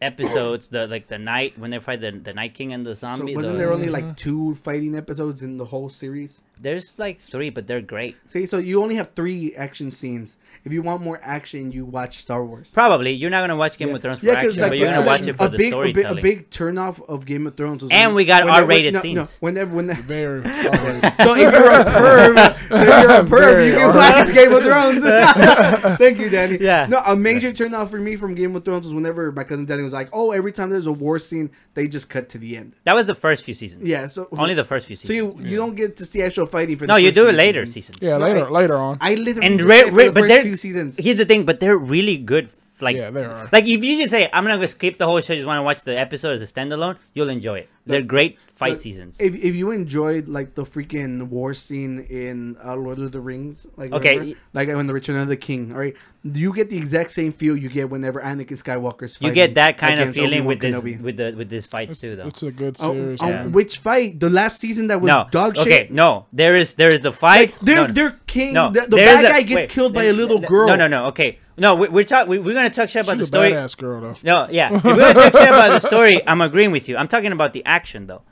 episodes, 0.00 0.68
the 0.68 0.86
like 0.86 1.08
the 1.08 1.18
night 1.18 1.58
when 1.58 1.70
they 1.70 1.78
fight 1.78 2.00
the 2.00 2.12
the 2.12 2.32
Night 2.32 2.54
King 2.54 2.72
and 2.72 2.86
the 2.86 2.94
So 2.96 3.00
zombie. 3.16 3.34
wasn't 3.34 3.54
the- 3.54 3.58
there 3.58 3.72
only 3.72 3.88
like 3.88 4.04
uh-huh. 4.04 4.14
two 4.16 4.54
fighting 4.54 4.94
episodes 4.96 5.42
in 5.42 5.56
the 5.58 5.64
whole 5.66 5.88
series? 5.88 6.42
There's 6.60 6.98
like 6.98 7.20
three, 7.20 7.50
but 7.50 7.66
they're 7.66 7.80
great. 7.80 8.16
See, 8.26 8.46
so 8.46 8.58
you 8.58 8.82
only 8.82 8.96
have 8.96 9.10
three 9.14 9.54
action 9.54 9.90
scenes. 9.90 10.38
If 10.64 10.72
you 10.72 10.82
want 10.82 11.02
more 11.02 11.20
action, 11.22 11.70
you 11.72 11.84
watch 11.86 12.18
Star 12.18 12.44
Wars. 12.44 12.72
Probably 12.74 13.12
you're 13.12 13.30
not 13.30 13.40
gonna 13.42 13.56
watch 13.56 13.78
Game 13.78 13.88
Yeah. 13.88 13.94
of 13.94 14.02
Thrones 14.02 14.20
for 14.20 14.26
Yeah, 14.26 14.34
'cause, 14.34 14.44
action, 14.48 14.62
like, 14.62 14.70
but 14.72 14.78
you're 14.78 14.88
for- 14.88 14.94
gonna 14.94 15.06
watch 15.06 15.26
it 15.26 15.36
for 15.36 15.46
a 15.46 15.48
the 15.48 15.56
big, 15.58 15.72
a 15.72 15.76
big, 15.82 15.92
storytelling. 15.94 16.18
a 16.18 16.22
big 16.22 16.50
turnoff 16.50 17.08
of 17.08 17.24
Game 17.26 17.46
of 17.46 17.56
Thrones. 17.56 17.82
Was 17.82 17.92
And 17.92 18.08
when- 18.08 18.16
we 18.16 18.24
got 18.24 18.44
when 18.44 18.52
they- 18.54 18.60
R-rated 18.60 18.94
no, 18.94 19.00
scenes. 19.00 19.16
No, 19.16 19.28
whenever, 19.40 19.74
when 19.76 19.86
they, 19.86 19.94
Very. 19.94 20.40
already. 20.44 21.22
so 21.22 21.34
if 21.36 21.52
you're 21.52 21.70
a 21.70 21.84
perv, 21.84 22.56
if 22.60 22.70
you're 22.70 23.10
a 23.10 23.22
perv, 23.24 23.28
Very 23.28 23.66
you 23.68 23.72
can 23.74 23.80
R-rated. 23.82 24.26
watch 24.26 24.34
Game 24.34 24.52
of 24.52 24.62
Thrones. 24.64 25.02
Thank 25.98 26.18
you, 26.18 26.28
Danny. 26.28 26.58
Yeah. 26.60 26.86
No, 26.88 26.98
a 27.06 27.16
major 27.16 27.50
turnoff 27.52 27.88
for 27.90 27.98
me 27.98 28.16
from 28.16 28.34
Game 28.34 28.54
of 28.56 28.64
Thrones 28.64 28.84
was 28.84 28.94
whenever 28.94 29.30
my 29.32 29.44
cousin 29.44 29.64
Danny 29.64 29.82
was 29.84 29.92
like, 29.92 30.08
"Oh, 30.12 30.32
every 30.32 30.52
time 30.52 30.70
there's 30.70 30.86
a 30.86 30.92
war 30.92 31.18
scene, 31.18 31.50
they 31.74 31.86
just 31.88 32.10
cut 32.10 32.28
to 32.30 32.38
the 32.38 32.56
end." 32.56 32.74
that 32.84 32.94
was 32.94 33.06
the 33.06 33.14
first 33.14 33.44
few 33.44 33.54
seasons. 33.54 33.88
Yeah. 33.88 34.06
So 34.06 34.28
Only 34.32 34.54
the 34.54 34.64
first 34.64 34.86
few 34.86 34.96
seasons. 34.96 35.08
So 35.18 35.26
seasons. 35.28 35.44
you 35.46 35.50
you 35.52 35.56
don't 35.56 35.76
get 35.76 35.96
to 35.96 36.04
see 36.04 36.22
actual 36.22 36.46
fighting 36.48 36.76
for. 36.76 36.86
no, 36.86 36.94
the 36.94 37.02
you 37.02 37.08
first 37.08 37.16
do 37.16 37.28
it 37.28 37.34
later 37.34 37.64
seasons. 37.66 37.86
seasons. 37.86 37.98
Yeah, 38.02 38.16
later 38.16 38.42
Right. 38.44 38.52
later 38.52 38.76
on. 38.76 38.98
I 39.00 39.14
literally 39.14 39.46
and 39.46 39.58
just 39.58 39.68
re- 39.70 39.80
said 39.80 39.88
for 39.90 39.94
re- 39.96 40.04
the 40.06 40.12
but 40.12 40.20
first 40.20 40.28
they're 40.28 40.42
few 40.42 40.56
seasons. 40.56 40.96
here's 40.98 41.16
the 41.18 41.24
thing, 41.24 41.44
but 41.44 41.60
they're 41.60 41.76
really 41.78 42.16
good. 42.16 42.48
Like 42.80 42.94
Yeah, 42.94 43.10
they 43.10 43.24
are. 43.24 43.48
Like 43.52 43.66
if 43.66 43.82
you 43.82 43.98
just 43.98 44.12
say 44.12 44.30
I'm 44.32 44.44
gonna 44.44 44.68
skip 44.68 44.98
the 44.98 45.06
whole 45.06 45.20
show, 45.20 45.34
just 45.34 45.46
want 45.48 45.58
to 45.58 45.64
watch 45.64 45.82
the 45.82 45.98
episode 45.98 46.34
as 46.34 46.42
a 46.42 46.46
standalone, 46.46 46.96
you'll 47.12 47.28
enjoy 47.28 47.58
it. 47.66 47.68
They're 47.86 48.02
great 48.02 48.38
fight 48.50 48.72
Look, 48.72 48.78
seasons. 48.80 49.18
If, 49.20 49.34
if 49.34 49.56
you 49.56 49.72
enjoyed 49.72 50.28
like 50.28 50.54
the 50.54 50.62
freaking 50.62 51.26
war 51.28 51.54
scene 51.54 52.06
in 52.08 52.56
uh, 52.64 52.76
Lord 52.76 53.00
of 53.00 53.10
the 53.10 53.20
Rings, 53.20 53.66
like 53.76 53.92
Okay. 53.92 54.18
remember? 54.18 54.38
like 54.54 54.68
when 54.68 54.86
the 54.86 54.92
Return 54.94 55.16
of 55.16 55.26
the 55.26 55.36
King, 55.36 55.72
all 55.72 55.78
right, 55.80 55.96
you 56.24 56.52
get 56.52 56.68
the 56.68 56.76
exact 56.76 57.10
same 57.12 57.30
feel 57.32 57.56
you 57.56 57.68
get 57.68 57.88
whenever 57.90 58.20
Anakin 58.20 58.60
Skywalker's. 58.62 59.18
you 59.20 59.30
get 59.32 59.54
that 59.54 59.78
kind 59.78 60.00
of 60.00 60.12
feeling 60.12 60.40
Obi-Wan 60.42 60.46
with 60.46 60.60
this 60.60 60.76
Kenobi. 60.76 61.00
with 61.00 61.16
the 61.16 61.34
with 61.36 61.48
these 61.48 61.64
fights 61.66 62.00
too, 62.00 62.16
though. 62.16 62.26
It's 62.26 62.42
a 62.42 62.50
good 62.50 62.76
Oh, 62.80 62.92
series. 62.92 63.20
oh, 63.22 63.48
which 63.50 63.78
fight? 63.78 64.18
The 64.18 64.28
last 64.28 64.58
season 64.60 64.88
that 64.88 65.00
was 65.00 65.08
No, 65.08 65.26
dog 65.30 65.56
shit. 65.56 65.66
okay, 65.66 65.88
no, 65.90 66.26
there 66.32 66.56
is 66.56 66.74
there 66.74 66.92
is 66.92 67.04
a 67.04 67.12
fight. 67.12 67.50
Like, 67.52 67.60
their 67.60 67.76
no, 67.76 67.86
no. 67.86 67.92
their 67.92 68.10
king, 68.26 68.52
No, 68.52 68.70
the, 68.70 68.80
the 68.82 68.96
there's 68.96 69.22
bad 69.22 69.24
a- 69.26 69.28
guy 69.28 69.42
gets 69.42 69.60
wait, 69.62 69.70
killed 69.70 69.94
by 69.94 70.04
a 70.04 70.12
little 70.12 70.40
girl. 70.40 70.66
No, 70.66 70.74
no, 70.76 70.88
no. 70.88 71.06
Okay, 71.06 71.38
no, 71.56 71.76
we, 71.76 71.88
we're 71.88 72.04
talking. 72.04 72.30
We, 72.30 72.38
we're 72.40 72.54
gonna 72.54 72.70
talk 72.70 72.88
shit 72.88 73.04
about 73.04 73.18
She's 73.18 73.30
the 73.30 73.38
a 73.38 73.40
story. 73.40 73.50
badass 73.52 73.76
girl 73.78 74.00
though. 74.00 74.16
No, 74.24 74.48
yeah. 74.50 74.74
If 74.74 74.84
we're 74.84 74.96
gonna 74.96 75.14
talk 75.14 75.32
shit 75.32 75.48
about 75.48 75.80
the 75.80 75.86
story, 75.86 76.20
I'm 76.26 76.40
agreeing 76.40 76.72
with 76.72 76.88
you. 76.88 76.96
I'm 76.96 77.08
talking 77.08 77.30
about 77.32 77.52
the 77.52 77.64
action 77.64 78.06
though. 78.08 78.22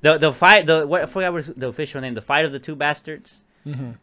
The 0.00 0.16
the 0.18 0.32
fight 0.32 0.66
the 0.66 0.86
what 0.86 1.02
I 1.02 1.06
forgot 1.06 1.32
what 1.34 1.44
the 1.60 1.68
official 1.68 2.00
name. 2.00 2.14
The 2.14 2.22
fight 2.22 2.44
of 2.46 2.52
the 2.52 2.58
two 2.58 2.74
bastards. 2.74 3.42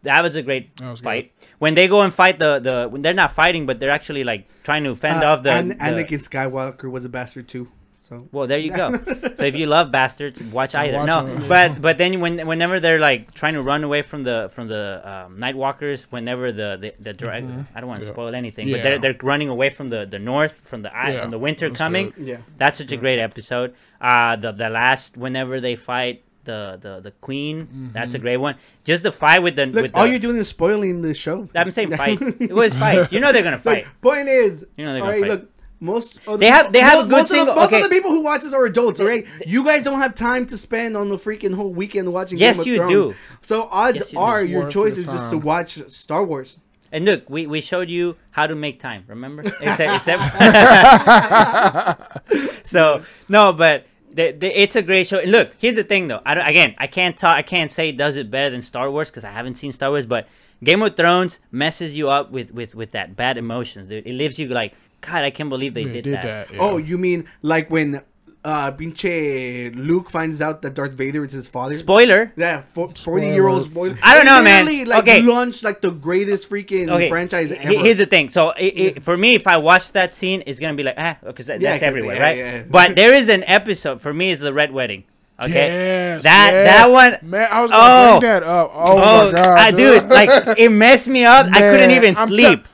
That 0.03 0.21
was 0.23 0.35
a 0.35 0.41
great 0.41 0.71
was 0.81 1.01
fight. 1.01 1.33
When 1.59 1.73
they 1.75 1.87
go 1.87 2.01
and 2.01 2.13
fight 2.13 2.39
the 2.39 2.59
the 2.59 2.87
when 2.89 3.01
they're 3.01 3.13
not 3.13 3.31
fighting, 3.31 3.65
but 3.65 3.79
they're 3.79 3.91
actually 3.91 4.23
like 4.23 4.47
trying 4.63 4.83
to 4.85 4.95
fend 4.95 5.23
Uh, 5.23 5.31
off 5.33 5.43
the, 5.43 5.51
An- 5.51 5.67
the- 5.69 5.75
Anakin 5.75 6.19
Skywalker 6.27 6.89
was 6.89 7.05
a 7.05 7.09
bastard 7.09 7.47
too. 7.47 7.67
So 7.99 8.27
Well, 8.31 8.47
there 8.47 8.57
you 8.57 8.71
go. 8.75 8.89
so 9.37 9.45
if 9.45 9.55
you 9.55 9.67
love 9.67 9.91
bastards, 9.91 10.41
watch 10.41 10.73
either. 10.75 10.97
watch 10.97 11.07
no, 11.07 11.25
them. 11.27 11.47
but 11.55 11.79
but 11.79 11.97
then 11.99 12.19
when 12.19 12.39
whenever 12.47 12.79
they're 12.79 12.99
like 12.99 13.31
trying 13.35 13.53
to 13.53 13.61
run 13.61 13.83
away 13.83 14.01
from 14.01 14.23
the 14.23 14.49
from 14.51 14.67
the 14.67 14.83
um, 15.09 15.39
night 15.39 15.55
walkers, 15.55 16.05
whenever 16.11 16.51
the 16.51 16.77
the, 16.81 16.93
the 16.99 17.13
drag, 17.13 17.45
I 17.75 17.79
don't 17.79 17.87
want 17.87 18.01
to 18.01 18.07
Yeah. 18.07 18.11
spoil 18.13 18.33
anything, 18.33 18.67
Yeah. 18.67 18.77
but 18.77 18.83
they're 18.83 18.99
they're 18.99 19.17
running 19.21 19.49
away 19.49 19.69
from 19.69 19.87
the 19.89 20.05
the 20.09 20.17
north 20.19 20.59
from 20.63 20.81
the 20.81 20.91
eye 20.93 21.11
Yeah, 21.13 21.21
from 21.21 21.31
the 21.31 21.39
winter 21.39 21.69
that's 21.69 21.77
coming. 21.77 22.09
good. 22.17 22.27
yeah, 22.27 22.37
That's 22.57 22.79
such 22.79 22.91
a 22.91 22.97
great 22.97 23.19
episode. 23.19 23.75
Uh 24.01 24.35
the 24.35 24.51
the 24.51 24.69
last 24.69 25.15
whenever 25.15 25.61
they 25.61 25.75
fight 25.77 26.23
the 26.43 26.77
the 26.81 26.99
the 27.01 27.11
queen, 27.11 27.91
that's 27.93 28.13
a 28.13 28.19
great 28.19 28.37
one. 28.37 28.55
Just 28.83 29.03
the 29.03 29.11
fight 29.11 29.39
with 29.43 29.55
the 29.55 29.65
look, 29.67 29.83
with 29.83 29.95
all 29.95 30.03
the, 30.03 30.09
you're 30.09 30.19
doing 30.19 30.37
is 30.37 30.47
spoiling 30.47 31.01
the 31.01 31.13
show. 31.13 31.47
I'm 31.55 31.71
saying 31.71 31.91
fight. 31.97 32.19
it 32.21 32.53
was 32.53 32.75
fight. 32.77 33.11
You 33.11 33.19
know 33.19 33.31
they're 33.31 33.43
gonna 33.43 33.57
fight. 33.57 33.85
Look, 33.85 34.01
point 34.01 34.29
is, 34.29 34.65
You 34.77 34.85
know 34.85 34.93
they're 34.93 35.01
gonna 35.01 35.11
right, 35.13 35.21
fight. 35.21 35.29
look, 35.31 35.47
most 35.79 36.17
of 36.27 36.33
the, 36.33 36.37
They 36.37 36.47
have- 36.47 36.71
they 36.71 36.79
have 36.79 36.99
a 36.99 37.03
good 37.03 37.11
most, 37.11 37.29
single- 37.29 37.49
Of 37.49 37.55
the, 37.55 37.61
most 37.61 37.67
okay. 37.73 37.77
of 37.83 37.89
the 37.89 37.95
people 37.95 38.11
who 38.11 38.21
watch 38.21 38.43
this 38.43 38.53
are 38.53 38.65
adults, 38.65 38.99
all 38.99 39.07
right. 39.07 39.25
You 39.47 39.63
guys 39.65 39.83
don't 39.83 39.97
have 39.97 40.13
time 40.13 40.45
to 40.47 40.57
spend 40.57 40.95
on 40.95 41.09
the 41.09 41.15
freaking 41.15 41.55
whole 41.55 41.73
weekend 41.73 42.11
watching. 42.13 42.37
Yes, 42.37 42.57
Game 42.57 42.61
of 42.61 42.67
you 42.67 42.75
Thrones. 42.77 42.91
do. 42.91 43.15
So 43.41 43.67
odds 43.71 43.97
Yes, 43.97 44.13
you 44.13 44.19
are 44.19 44.43
your 44.43 44.69
choice 44.69 44.97
is 44.97 45.05
just 45.05 45.31
to 45.31 45.37
watch 45.39 45.81
Star 45.89 46.23
Wars. 46.23 46.59
And 46.93 47.05
look, 47.05 47.27
we, 47.29 47.47
we 47.47 47.61
showed 47.61 47.89
you 47.89 48.17
how 48.31 48.45
to 48.47 48.53
make 48.53 48.79
time. 48.79 49.05
Remember? 49.07 49.41
Except, 49.61 49.95
except 49.95 50.21
so 52.67 53.01
no, 53.29 53.53
but 53.53 53.85
the, 54.13 54.31
the, 54.31 54.61
it's 54.61 54.75
a 54.75 54.81
great 54.81 55.07
show. 55.07 55.19
And 55.19 55.31
look, 55.31 55.51
here's 55.59 55.75
the 55.75 55.83
thing, 55.83 56.07
though. 56.07 56.21
I 56.25 56.35
don't, 56.35 56.47
again, 56.47 56.75
I 56.77 56.87
can't 56.87 57.15
talk. 57.17 57.35
I 57.35 57.41
can't 57.41 57.71
say 57.71 57.89
it 57.89 57.97
does 57.97 58.15
it 58.15 58.29
better 58.31 58.49
than 58.49 58.61
Star 58.61 58.89
Wars 58.91 59.09
because 59.09 59.23
I 59.23 59.31
haven't 59.31 59.55
seen 59.55 59.71
Star 59.71 59.89
Wars. 59.89 60.05
But 60.05 60.27
Game 60.63 60.81
of 60.81 60.95
Thrones 60.95 61.39
messes 61.51 61.95
you 61.95 62.09
up 62.09 62.31
with 62.31 62.53
with 62.53 62.75
with 62.75 62.91
that 62.91 63.15
bad 63.15 63.37
emotions, 63.37 63.87
dude. 63.87 64.05
It 64.05 64.13
leaves 64.13 64.37
you 64.37 64.47
like, 64.47 64.73
God, 65.01 65.23
I 65.23 65.31
can't 65.31 65.49
believe 65.49 65.73
they 65.73 65.85
They 65.85 66.01
did, 66.01 66.13
that. 66.13 66.51
yeah. 66.51 66.59
Oh, 66.59 66.77
you 66.77 66.97
mean 66.97 67.25
like 67.41 67.71
when 67.71 68.01
uh 68.43 68.71
pinche 68.71 69.71
Luke 69.75 70.09
finds 70.09 70.41
out 70.41 70.61
that 70.63 70.73
Darth 70.73 70.93
Vader 70.93 71.23
is 71.23 71.31
his 71.31 71.47
father? 71.47 71.75
Spoiler. 71.75 72.33
yeah, 72.35 72.61
forty 72.61 73.27
year 73.27 73.47
old 73.47 73.65
spoiler. 73.65 73.97
I 74.03 74.15
don't 74.15 74.25
They 74.25 74.31
know, 74.31 74.41
man. 74.41 74.85
Like 74.87 75.03
Okay. 75.03 75.21
launched 75.21 75.63
like 75.63 75.81
the 75.81 75.91
greatest 75.91 76.49
freaking 76.49 76.89
Okay, 76.89 77.07
franchise 77.09 77.51
ever. 77.51 77.79
Here's 77.83 77.97
the 77.97 78.05
thing. 78.07 78.29
So 78.29 78.49
it, 78.51 78.63
it, 78.97 79.03
for 79.03 79.15
me, 79.15 79.35
if 79.35 79.45
I 79.47 79.57
watch 79.57 79.91
that 79.91 80.13
scene, 80.13 80.41
it's 80.47 80.59
gonna 80.59 80.73
be 80.75 80.83
like 80.83 80.95
ah, 80.97 81.17
because 81.23 81.47
that, 81.47 81.61
Yeah, 81.61 81.77
everywhere, 81.81 82.15
yeah, 82.15 82.21
right? 82.23 82.37
yeah. 82.37 82.63
But 82.69 82.95
there 82.95 83.13
is 83.13 83.29
an 83.29 83.43
episode 83.45 84.01
for 84.01 84.13
me. 84.13 84.31
Is 84.31 84.39
the 84.39 84.53
Red 84.53 84.71
Wedding. 84.71 85.03
Okay, 85.39 85.53
Yes, 85.53 86.23
that 86.23 86.51
yeah. 86.53 86.63
that 86.63 86.89
one. 86.91 87.17
Man, 87.23 87.47
I 87.51 87.61
was 87.63 87.71
gonna 87.71 87.83
Oh. 88.15 88.19
bring 88.19 88.29
that 88.31 88.43
up. 88.43 88.71
Oh, 88.73 88.91
Oh, 88.93 89.31
my 89.31 89.37
god, 89.37 89.57
I 89.59 89.71
dude, 89.71 90.05
like 90.09 90.57
it 90.59 90.69
messed 90.69 91.07
me 91.07 91.25
up. 91.25 91.47
I 91.47 91.59
couldn't 91.59 91.89
Man, 91.89 91.97
even 91.97 92.09
I'm 92.09 92.15
tell- 92.15 92.27
sleep. 92.27 92.67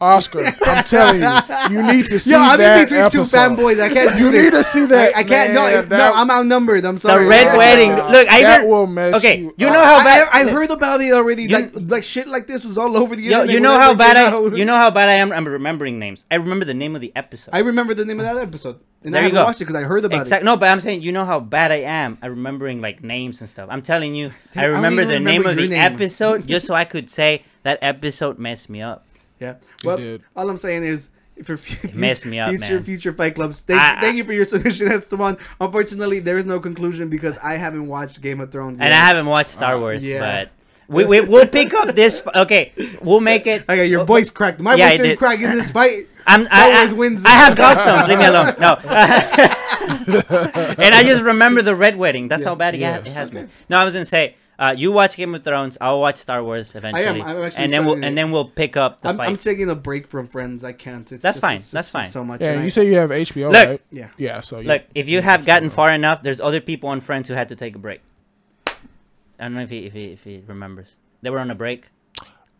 Oscar, 0.00 0.44
I'm 0.62 0.84
telling 0.84 1.22
you, 1.22 1.76
you 1.76 1.82
need 1.92 2.06
to 2.06 2.18
see 2.20 2.30
Yo, 2.30 2.38
I'm 2.38 2.52
in 2.54 2.58
that 2.60 2.82
between 2.84 3.00
episode. 3.00 3.24
two 3.24 3.36
fanboys. 3.36 3.80
I 3.80 3.88
can't 3.92 4.16
do 4.16 4.24
You 4.26 4.30
this. 4.30 4.42
need 4.44 4.50
to 4.58 4.62
see 4.64 4.84
that, 4.86 5.16
I, 5.16 5.20
I 5.20 5.22
can't. 5.24 5.52
no, 5.54 5.62
man, 5.62 5.88
no, 5.88 5.96
that- 5.96 6.12
I'm 6.14 6.30
outnumbered. 6.30 6.84
I'm 6.84 6.98
sorry. 6.98 7.24
the. 7.24 7.30
Red 7.30 7.56
Wedding. 7.56 7.90
God. 7.96 8.12
Look, 8.12 8.28
I 8.28 8.42
That 8.42 8.58
even, 8.60 8.70
will 8.70 8.86
mess 8.86 9.14
okay. 9.16 9.40
you 9.40 9.54
You, 9.56 9.66
know 9.66 9.82
how 9.82 9.96
I, 9.96 10.04
bad 10.04 10.28
I, 10.32 10.40
I 10.42 10.50
heard 10.50 10.70
about 10.70 11.00
it 11.00 11.12
already. 11.12 11.42
You- 11.44 11.48
like, 11.48 11.72
like 11.74 12.02
shit 12.04 12.28
like 12.28 12.46
this 12.46 12.64
was 12.64 12.78
all 12.78 12.96
over 12.96 13.16
the 13.16 13.22
Yo, 13.22 13.32
internet. 13.32 13.50
you 13.54 13.60
know 13.60 13.76
how 13.78 13.92
bad 13.94 14.16
I. 14.16 14.26
out. 14.30 14.56
You 14.56 14.64
know 14.64 14.76
how 14.76 14.90
bad 14.90 15.08
I 15.08 15.14
am. 15.14 15.32
I'm 15.32 15.46
remembering 15.48 15.98
names. 15.98 16.24
I 16.30 16.36
remember 16.36 16.64
the 16.64 16.74
name 16.74 16.94
of 16.94 17.00
the 17.00 17.12
episode. 17.16 17.50
I 17.52 17.58
remember 17.58 17.92
the 17.94 18.04
name 18.04 18.20
of 18.20 18.26
that 18.26 18.36
episode, 18.36 18.78
and 19.02 19.12
There 19.12 19.22
I 19.22 19.26
you 19.26 19.32
go. 19.32 19.42
watched 19.42 19.60
it 19.60 19.64
because 19.66 19.82
I 19.82 19.84
heard 19.84 20.04
about 20.04 20.20
Exact- 20.20 20.42
it. 20.42 20.44
No, 20.44 20.56
but 20.56 20.68
I'm 20.68 20.80
saying 20.80 21.02
you 21.02 21.10
know 21.10 21.24
how 21.24 21.40
bad 21.40 21.72
I 21.72 21.80
am 21.80 22.18
at 22.22 22.30
remembering 22.30 22.80
like 22.80 23.02
names 23.02 23.40
and 23.40 23.50
stuff. 23.50 23.68
I'm 23.70 23.82
telling 23.82 24.14
you, 24.14 24.28
Dude, 24.28 24.58
I 24.58 24.60
I 24.60 24.66
don't 24.68 24.76
remember 24.76 25.04
the 25.04 25.18
name 25.18 25.44
of 25.44 25.56
the 25.56 25.66
name. 25.66 25.72
episode 25.80 26.46
just 26.46 26.68
so 26.68 26.74
I 26.74 26.84
could 26.84 27.10
say 27.10 27.42
that 27.64 27.80
episode 27.82 28.38
messed 28.38 28.70
me 28.70 28.80
up. 28.80 29.04
Yeah. 29.40 29.54
Well, 29.84 29.96
did. 29.96 30.22
all 30.36 30.48
I'm 30.48 30.56
saying 30.56 30.84
is. 30.84 31.10
For 31.44 31.52
f- 31.52 31.94
messed 31.94 32.26
me 32.26 32.40
up, 32.40 32.48
future 32.48 32.74
man. 32.74 32.82
future 32.82 33.12
fight 33.12 33.36
clubs. 33.36 33.60
Thank, 33.60 33.80
I- 33.80 34.00
thank 34.00 34.16
you 34.16 34.24
for 34.24 34.32
your 34.32 34.44
submission, 34.44 34.88
Esteban. 34.92 35.36
Unfortunately, 35.60 36.18
there 36.18 36.36
is 36.36 36.44
no 36.44 36.58
conclusion 36.58 37.08
because 37.08 37.38
I 37.38 37.52
haven't 37.56 37.86
watched 37.86 38.20
Game 38.20 38.40
of 38.40 38.50
Thrones. 38.50 38.80
And 38.80 38.88
yet. 38.90 39.00
I 39.00 39.06
haven't 39.06 39.26
watched 39.26 39.50
Star 39.50 39.76
ah, 39.76 39.78
Wars, 39.78 40.04
yeah. 40.04 40.18
but 40.18 40.50
we, 40.88 41.04
we 41.04 41.20
we'll 41.20 41.46
pick 41.46 41.72
up 41.74 41.94
this. 41.94 42.26
Okay, 42.34 42.72
we'll 43.02 43.20
make 43.20 43.46
it. 43.46 43.64
Okay, 43.68 43.86
your 43.86 44.04
voice 44.04 44.30
cracked. 44.30 44.58
My 44.58 44.74
Yeah, 44.74 44.88
voice 44.90 44.98
it 44.98 45.02
didn't 45.04 45.18
crack 45.18 45.40
in 45.40 45.52
this 45.52 45.70
fight. 45.70 46.08
I'm, 46.26 46.46
Star 46.46 46.58
I, 46.58 46.86
I, 46.88 46.92
wins. 46.92 47.24
I 47.24 47.30
have 47.30 47.56
gallstones. 47.56 48.08
Leave 48.08 48.18
me 48.18 48.24
alone. 48.24 48.56
No. 48.58 48.74
and 50.84 50.94
I 50.94 51.02
just 51.04 51.22
remember 51.22 51.62
the 51.62 51.76
red 51.76 51.96
wedding. 51.96 52.26
That's 52.26 52.42
how 52.44 52.54
bad 52.54 52.74
it, 52.74 52.78
Yes. 52.80 53.06
it 53.06 53.12
has 53.12 53.30
me. 53.32 53.46
No, 53.68 53.76
I 53.76 53.84
was 53.84 53.94
gonna 53.94 54.04
say. 54.04 54.34
Uh, 54.58 54.74
you 54.76 54.90
watch 54.90 55.16
Game 55.16 55.34
of 55.36 55.44
Thrones. 55.44 55.78
I'll 55.80 56.00
watch 56.00 56.16
Star 56.16 56.42
Wars 56.42 56.74
eventually, 56.74 57.22
I'm 57.22 57.42
actually 57.44 57.62
and 57.64 57.72
then 57.72 57.84
we'll 57.84 57.92
starting 57.94 58.04
and 58.04 58.18
then 58.18 58.30
we'll 58.32 58.44
pick 58.46 58.76
up 58.76 59.00
the 59.00 59.10
I'm, 59.10 59.16
fight. 59.16 59.28
I'm 59.28 59.36
taking 59.36 59.70
a 59.70 59.74
break 59.76 60.08
from 60.08 60.26
Friends. 60.26 60.64
I 60.64 60.72
can't. 60.72 61.10
It's 61.12 61.22
That's 61.22 61.36
just- 61.36 61.40
fine. 61.40 61.56
it's 61.56 61.70
That's 61.70 61.86
just 61.86 61.92
fine. 61.92 62.06
So 62.08 62.24
much. 62.24 62.40
Yeah, 62.40 62.50
and 62.52 62.60
I- 62.60 62.64
you 62.64 62.70
say 62.72 62.84
you 62.86 62.96
have 62.96 63.10
HBO, 63.10 63.52
Look. 63.52 63.68
right? 63.68 63.80
Yeah. 63.92 64.08
Yeah, 64.18 64.40
so 64.40 64.58
you, 64.58 64.66
Look, 64.66 64.82
if 64.96 65.08
you 65.08 65.22
have 65.22 65.46
gotten 65.46 65.70
far 65.70 65.92
enough, 65.92 66.22
there's 66.22 66.40
other 66.40 66.60
people 66.60 66.88
on 66.88 67.00
Friends 67.00 67.28
who 67.28 67.34
had 67.34 67.48
to 67.50 67.56
take 67.56 67.76
a 67.76 67.78
break. 67.78 68.00
I 68.66 68.72
don't 69.44 69.54
know 69.54 69.60
if 69.62 69.70
he 69.70 69.86
if 69.86 69.92
he, 69.92 70.06
if 70.06 70.24
he 70.24 70.42
remembers. 70.46 70.96
They 71.22 71.30
were 71.30 71.38
on 71.38 71.50
a 71.52 71.54
break. 71.54 71.84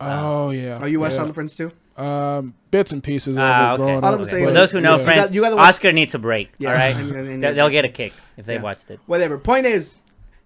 Oh 0.00 0.50
yeah. 0.52 0.78
Oh, 0.80 0.86
you 0.86 1.00
watched 1.00 1.16
yeah. 1.16 1.22
all 1.22 1.26
the 1.26 1.34
Friends 1.34 1.54
too? 1.56 1.72
Um, 1.96 2.54
bits 2.70 2.92
and 2.92 3.02
pieces. 3.02 3.36
of 3.36 3.42
Ah, 3.42 3.70
it 3.70 3.74
okay. 3.74 3.82
growing 3.82 4.04
All 4.04 4.14
up. 4.14 4.20
I'm 4.20 4.26
saying 4.28 4.44
For 4.44 4.50
is- 4.50 4.54
those 4.54 4.70
who 4.70 4.80
know 4.80 4.96
Yeah. 4.96 5.02
Friends, 5.02 5.16
You 5.18 5.22
got- 5.22 5.34
you 5.34 5.40
gotta 5.40 5.56
watch- 5.56 5.68
Oscar 5.70 5.90
needs 5.92 6.14
a 6.14 6.20
break. 6.20 6.50
Yeah, 6.58 6.68
all 6.68 6.74
right, 6.76 6.94
and- 6.96 7.10
and- 7.10 7.28
and- 7.28 7.42
They- 7.42 7.52
they'll 7.54 7.68
get 7.70 7.84
a 7.84 7.88
kick 7.88 8.12
if 8.36 8.46
they 8.46 8.58
watched 8.58 8.88
it. 8.92 9.00
Whatever. 9.06 9.36
Point 9.38 9.66
is, 9.66 9.96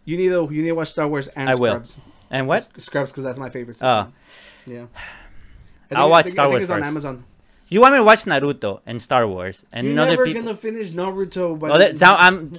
you 0.04 0.16
need 0.16 0.28
to 0.30 0.48
you 0.54 0.62
need 0.62 0.68
to 0.68 0.74
watch 0.74 0.88
Star 0.88 1.06
Wars 1.08 1.28
and 1.28 1.48
I 1.50 1.54
will. 1.54 1.72
Scrubs. 1.84 1.96
And 2.30 2.48
what? 2.48 2.68
Scrubs 2.80 3.10
because 3.10 3.24
that's 3.24 3.38
my 3.38 3.50
favorite. 3.50 3.78
Oh, 3.82 4.08
yeah. 4.66 4.86
I 5.90 5.94
I'll 5.96 6.08
watch 6.08 6.20
I 6.20 6.22
think- 6.24 6.32
Star 6.32 6.46
I 6.46 6.48
think 6.48 6.52
Wars 6.52 6.62
it's 6.64 6.70
on. 6.70 6.82
Amazon. 6.82 7.24
you 7.68 7.80
want 7.82 7.92
me 7.92 7.98
to 7.98 8.04
watch 8.04 8.20
Naruto 8.24 8.80
and 8.86 9.00
Star 9.02 9.26
Wars 9.28 9.64
and 9.72 9.86
You're 9.86 9.98
other 10.00 10.10
never 10.12 10.24
people? 10.24 10.42
gonna 10.42 10.54
finish 10.54 10.90
Naruto. 10.92 11.58
But 11.58 11.72
Oh, 11.72 11.78
that 11.78 11.96
sound. 11.98 12.16
I'm. 12.20 12.52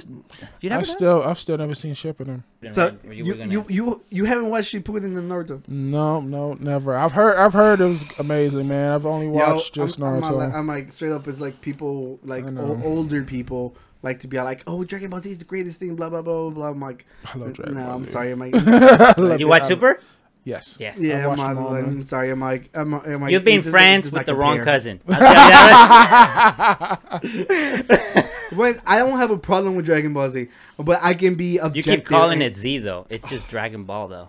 You 0.61 0.69
never. 0.69 0.81
I've 0.81 0.87
still, 0.87 1.23
I've 1.23 1.39
still 1.39 1.57
never 1.57 1.73
seen 1.75 1.93
Shippuden 1.95 2.43
so 2.71 2.95
Were 3.03 3.13
you 3.13 3.25
you, 3.25 3.33
gonna- 3.35 3.65
you 3.69 4.01
you 4.09 4.25
haven't 4.25 4.49
watched 4.49 4.73
Shippuden 4.73 5.17
and 5.17 5.31
Naruto. 5.31 5.61
No, 5.67 6.21
no, 6.21 6.53
never. 6.53 6.95
I've 6.95 7.11
heard, 7.13 7.35
I've 7.37 7.53
heard 7.53 7.81
it 7.81 7.85
was 7.85 8.05
amazing, 8.19 8.67
man. 8.67 8.91
I've 8.93 9.05
only 9.07 9.27
watched 9.27 9.75
Yo, 9.75 9.85
just 9.85 9.99
I'm, 9.99 10.05
I'm, 10.05 10.21
Naruto. 10.21 10.53
I'm 10.53 10.67
like 10.67 10.93
straight 10.93 11.11
up. 11.11 11.27
It's 11.27 11.39
like 11.39 11.59
people 11.61 12.19
like 12.23 12.45
o- 12.45 12.81
older 12.85 13.23
people 13.23 13.75
like 14.03 14.19
to 14.19 14.27
be 14.27 14.39
like, 14.39 14.63
oh, 14.67 14.83
Dragon 14.83 15.09
Ball 15.09 15.21
Z 15.21 15.31
is 15.31 15.37
the 15.39 15.45
greatest 15.45 15.79
thing. 15.79 15.95
Blah 15.95 16.09
blah 16.09 16.21
blah 16.21 16.41
blah. 16.43 16.49
blah. 16.51 16.69
I'm 16.69 16.79
like, 16.81 17.05
I 17.33 17.37
love 17.37 17.53
Dragon 17.53 17.75
no, 17.75 17.85
Ball 17.85 17.95
I'm 17.95 18.05
Z. 18.05 18.11
sorry. 18.11 18.31
I'm 18.31 18.39
like, 18.39 18.53
I 18.55 19.35
You 19.37 19.47
watch 19.47 19.63
I- 19.63 19.67
Super? 19.69 19.99
Yes. 20.45 20.75
Yes. 20.77 20.99
Yeah, 20.99 21.19
I'm, 21.23 21.29
watched 21.29 21.41
not, 21.41 21.53
them 21.53 21.65
all, 21.65 21.73
I'm 21.73 22.01
sorry. 22.01 22.29
I'm 22.29 22.41
like, 22.41 22.69
I'm, 22.73 22.93
I'm 22.93 23.21
like 23.21 23.31
You've 23.31 23.45
been 23.45 23.53
it 23.53 23.57
doesn't- 23.59 23.71
friends 23.71 24.11
with 24.11 24.25
the 24.25 24.35
wrong 24.35 24.59
cousin. 24.61 24.99
I'll 25.07 25.15
tell 25.15 26.99
you 27.23 27.43
that. 27.47 28.29
But 28.55 28.77
I 28.85 28.99
don't 28.99 29.17
have 29.17 29.31
a 29.31 29.37
problem 29.37 29.75
with 29.75 29.85
Dragon 29.85 30.13
Ball 30.13 30.29
Z, 30.29 30.47
but 30.77 30.99
I 31.01 31.13
can 31.15 31.33
be 31.35 31.53
you 31.53 31.61
objective. 31.61 32.01
keep 32.01 32.05
calling 32.05 32.43
and- 32.43 32.51
it 32.51 32.55
Z 32.55 32.79
though. 32.79 33.07
It's 33.09 33.27
just 33.29 33.47
Dragon 33.47 33.85
Ball 33.85 34.07
though. 34.09 34.27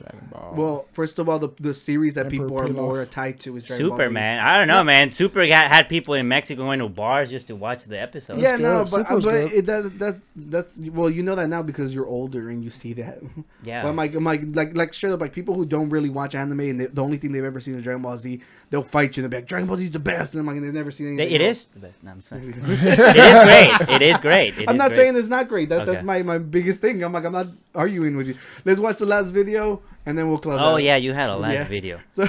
Dragon 0.00 0.28
Ball. 0.32 0.54
Well, 0.56 0.86
first 0.92 1.18
of 1.18 1.28
all, 1.28 1.38
the 1.38 1.50
the 1.60 1.74
series 1.74 2.14
that 2.14 2.26
Emperor 2.26 2.46
people 2.46 2.58
are 2.58 2.66
Pilaf. 2.66 2.74
more 2.74 3.04
tied 3.04 3.38
to 3.40 3.56
is 3.56 3.66
Dragon 3.66 3.88
Ball 3.88 3.98
Z. 3.98 4.02
Super 4.02 4.10
man. 4.10 4.40
I 4.40 4.58
don't 4.58 4.68
know, 4.68 4.82
man. 4.82 5.10
Super 5.10 5.44
had, 5.46 5.68
had 5.68 5.88
people 5.88 6.14
in 6.14 6.26
Mexico 6.28 6.62
going 6.64 6.78
to 6.78 6.88
bars 6.88 7.30
just 7.30 7.48
to 7.48 7.56
watch 7.56 7.84
the 7.84 8.00
episodes. 8.00 8.40
Yeah, 8.42 8.56
no, 8.56 8.84
but, 8.90 9.00
uh, 9.00 9.04
Super's 9.04 9.24
but 9.24 9.34
it, 9.34 9.66
that, 9.66 9.98
that's 9.98 10.32
that's 10.36 10.78
well, 10.78 11.10
you 11.10 11.22
know 11.22 11.34
that 11.34 11.48
now 11.48 11.62
because 11.62 11.94
you're 11.94 12.06
older 12.06 12.48
and 12.48 12.64
you 12.64 12.70
see 12.70 12.92
that. 12.94 13.18
Yeah. 13.62 13.82
But 13.82 13.90
I'm 13.90 13.96
like, 13.96 14.14
I'm 14.14 14.24
like, 14.24 14.42
like, 14.54 14.76
like, 14.76 14.94
straight 14.94 15.12
up, 15.12 15.20
like 15.20 15.32
people 15.34 15.54
who 15.54 15.66
don't 15.66 15.90
really 15.90 16.08
watch 16.08 16.34
anime 16.34 16.60
and 16.60 16.80
they, 16.80 16.86
the 16.86 17.02
only 17.02 17.18
thing 17.18 17.32
they've 17.32 17.44
ever 17.44 17.60
seen 17.60 17.74
is 17.74 17.82
Dragon 17.82 18.00
Ball 18.02 18.16
Z, 18.16 18.40
they'll 18.70 18.82
fight 18.82 19.16
you 19.16 19.22
and 19.22 19.30
they'll 19.30 19.38
be 19.38 19.42
like, 19.42 19.46
Dragon 19.48 19.66
Ball 19.68 19.76
Z 19.76 19.84
is 19.84 19.90
the 19.90 19.98
best, 19.98 20.32
and 20.34 20.40
I'm 20.40 20.46
like, 20.46 20.56
and 20.56 20.64
they've 20.64 20.72
never 20.72 20.90
seen 20.90 21.08
anything. 21.08 21.34
It 21.34 21.42
else. 21.42 21.58
is 21.58 21.66
the 21.66 21.80
best. 21.80 22.02
No, 22.02 22.10
I'm 22.12 22.18
just 22.18 22.28
saying. 22.30 22.54
it 22.56 23.16
is 23.16 23.38
great. 23.44 23.90
It 23.90 24.02
is 24.02 24.20
great. 24.20 24.58
It 24.58 24.68
I'm 24.68 24.76
is 24.76 24.78
not 24.78 24.88
great. 24.88 24.96
saying 24.96 25.16
it's 25.16 25.28
not 25.28 25.48
great. 25.48 25.68
That, 25.68 25.80
Okay. 25.82 25.92
That's 25.92 26.04
my, 26.04 26.22
my 26.22 26.38
biggest 26.38 26.80
thing. 26.80 27.02
I'm 27.02 27.12
like, 27.12 27.24
I'm 27.24 27.32
not 27.32 27.48
arguing 27.74 28.16
with 28.16 28.28
you. 28.28 28.36
Let's 28.64 28.80
watch 28.80 28.98
the 28.98 29.06
last 29.06 29.30
video 29.30 29.82
and 30.10 30.18
then 30.18 30.28
we'll 30.28 30.38
close. 30.38 30.58
Oh 30.58 30.74
out. 30.74 30.82
yeah, 30.82 30.96
you 30.96 31.12
had 31.12 31.30
a 31.30 31.36
last 31.36 31.54
Yeah. 31.54 31.68
video. 31.68 32.00
So 32.10 32.26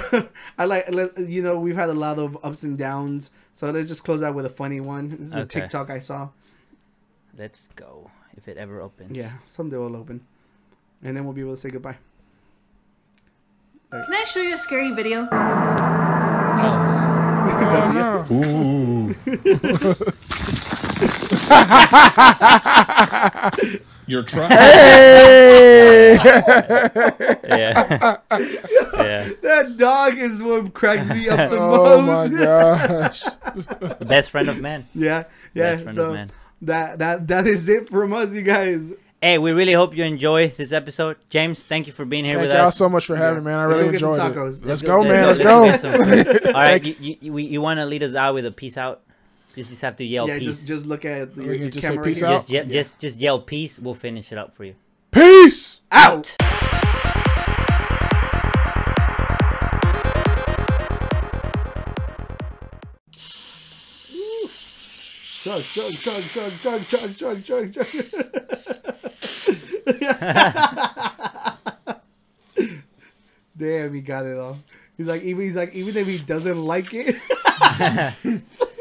I 0.56 0.64
like, 0.66 0.86
you 1.18 1.42
know, 1.42 1.58
we've 1.58 1.74
had 1.74 1.90
a 1.90 1.94
lot 1.94 2.20
of 2.20 2.38
ups 2.44 2.62
and 2.62 2.78
downs. 2.78 3.32
So 3.52 3.68
let's 3.72 3.88
just 3.88 4.04
close 4.04 4.22
out 4.22 4.36
with 4.36 4.46
a 4.46 4.50
funny 4.50 4.78
one. 4.80 5.08
This 5.08 5.20
is 5.20 5.34
a 5.34 5.44
TikTok 5.44 5.90
I 5.90 5.98
saw. 5.98 6.28
Let's 7.36 7.68
go. 7.74 8.08
If 8.36 8.46
it 8.46 8.56
ever 8.56 8.80
opens. 8.80 9.16
Yeah, 9.16 9.32
someday 9.44 9.78
will 9.78 9.96
open, 9.96 10.20
and 11.02 11.16
then 11.16 11.24
we'll 11.24 11.34
be 11.34 11.40
able 11.40 11.54
to 11.54 11.60
say 11.60 11.70
goodbye. 11.70 11.98
Can 13.90 14.14
I 14.14 14.24
show 14.24 14.40
you 14.40 14.54
a 14.54 14.58
scary 14.58 14.92
video? 14.92 15.28
Oh, 15.32 15.36
oh 18.30 19.14
no. 23.58 23.82
You're 24.12 24.22
trying. 24.34 24.50
Hey! 24.50 26.18
Yeah. 26.22 28.18
yeah. 28.30 29.30
That 29.40 29.74
dog 29.78 30.18
is 30.18 30.42
what 30.42 30.74
cracks 30.74 31.08
me 31.08 31.30
up 31.30 31.48
the 31.50 31.56
oh 31.60 32.02
my 32.02 32.28
gosh. 32.28 33.22
The 33.22 34.04
best 34.06 34.30
friend 34.30 34.50
of 34.50 34.60
man. 34.60 34.86
yeah, 34.94 35.24
yeah. 35.54 35.70
Best 35.70 35.82
friend 35.84 35.96
so 35.96 36.06
of 36.08 36.12
man. 36.12 36.30
that 36.60 36.98
that 36.98 37.26
that 37.28 37.46
is 37.46 37.70
it 37.70 37.88
from 37.88 38.12
us, 38.12 38.34
you 38.34 38.42
guys. 38.42 38.92
Hey, 39.22 39.38
we 39.38 39.52
really 39.52 39.72
hope 39.72 39.96
you 39.96 40.04
enjoy 40.04 40.48
this 40.48 40.72
episode. 40.72 41.16
James, 41.30 41.64
thank 41.64 41.86
you 41.86 41.92
for 41.94 42.04
being 42.04 42.24
here 42.24 42.34
Thank 42.34 42.48
with 42.48 42.52
y'all 42.52 42.66
us. 42.66 42.76
so 42.76 42.88
much 42.90 43.06
for 43.06 43.16
having 43.16 43.38
me, 43.38 43.44
man. 43.50 43.60
I 43.60 43.64
really 43.64 43.84
Let's 43.84 43.94
enjoyed 43.94 44.16
get 44.16 44.22
some 44.22 44.32
it. 44.32 44.36
tacos. 44.36 44.64
Let's 44.64 44.82
go, 44.82 45.02
man. 45.04 45.26
Let's 45.26 45.38
let's 45.38 45.38
go. 45.38 45.64
get 45.64 45.80
some- 46.42 46.54
All 46.54 46.60
right, 46.60 46.84
you, 46.84 46.96
you, 47.00 47.16
you, 47.20 47.38
you 47.38 47.60
want 47.62 47.78
to 47.78 47.86
lead 47.86 48.02
us 48.02 48.14
out 48.14 48.34
with 48.34 48.44
a 48.46 48.50
peace 48.50 48.76
out? 48.76 49.00
Just, 49.54 49.68
just 49.68 49.82
have 49.82 49.96
to 49.96 50.04
yell 50.04 50.26
yeah, 50.28 50.38
peace. 50.38 50.46
just 50.46 50.66
just 50.66 50.86
look 50.86 51.04
at 51.04 51.36
your, 51.36 51.54
your 51.54 51.68
just 51.68 51.86
say 51.86 51.92
camera. 51.92 52.04
peace 52.04 52.20
here. 52.20 52.28
out? 52.28 52.40
just, 52.40 52.50
ye- 52.50 52.64
just, 52.64 52.98
just 52.98 53.20
yell 53.20 53.40
peace. 53.40 53.78
We'll 53.78 53.92
finish 53.94 54.32
it 54.32 54.38
up 54.38 54.54
for 54.54 54.64
you. 54.64 54.74
Peace. 55.10 55.82
out. 55.90 56.34
Chug, 65.42 65.62
chug, 65.64 65.92
chug, 65.94 66.22
chug, 66.30 66.52
chug, 66.60 66.86
chug, 66.86 67.16
chug, 67.16 67.44
chug, 67.44 67.72
chug. 67.72 67.86
Damn, 73.58 73.92
he 73.92 74.00
got 74.00 74.24
it 74.24 74.38
all. 74.38 74.58
He's 74.96 75.08
like, 75.08 75.22
even 75.22 75.44
he's 75.44 75.56
like, 75.56 75.74
even 75.74 75.96
if 75.96 76.06
he 76.06 76.18
doesn't 76.18 76.64
like 76.64 76.90
it, 76.92 77.16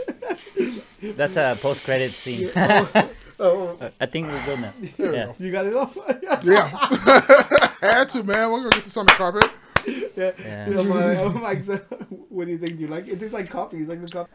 That's 1.01 1.35
a 1.37 1.57
post 1.59 1.83
credit 1.83 2.11
scene. 2.11 2.49
oh, 3.39 3.91
I 3.99 4.05
think 4.05 4.27
we're 4.27 4.45
good 4.45 4.59
now. 4.59 4.73
Yeah. 4.97 5.33
you 5.39 5.51
got 5.51 5.65
it 5.65 5.75
all. 5.75 5.91
Yeah. 6.43 6.67
Had 7.81 8.09
to, 8.09 8.23
man. 8.23 8.51
We're 8.51 8.59
gonna 8.59 8.69
get 8.71 8.83
this 8.83 8.97
on 8.97 9.05
the 9.05 9.11
carpet. 9.11 9.49
yeah. 10.15 10.31
Yeah. 10.39 10.79
I'm 10.79 10.89
like, 10.89 11.17
I'm 11.17 11.41
like, 11.41 11.63
so, 11.63 11.77
what 12.29 12.45
do 12.45 12.51
you 12.51 12.57
think? 12.57 12.77
Do 12.77 12.81
you 12.83 12.87
like 12.87 13.07
it? 13.07 13.13
It 13.13 13.19
tastes 13.19 13.33
like 13.33 13.49
coffee. 13.49 13.77
It's 13.77 13.89
like 13.89 14.01
the 14.01 14.07
coffee. 14.07 14.31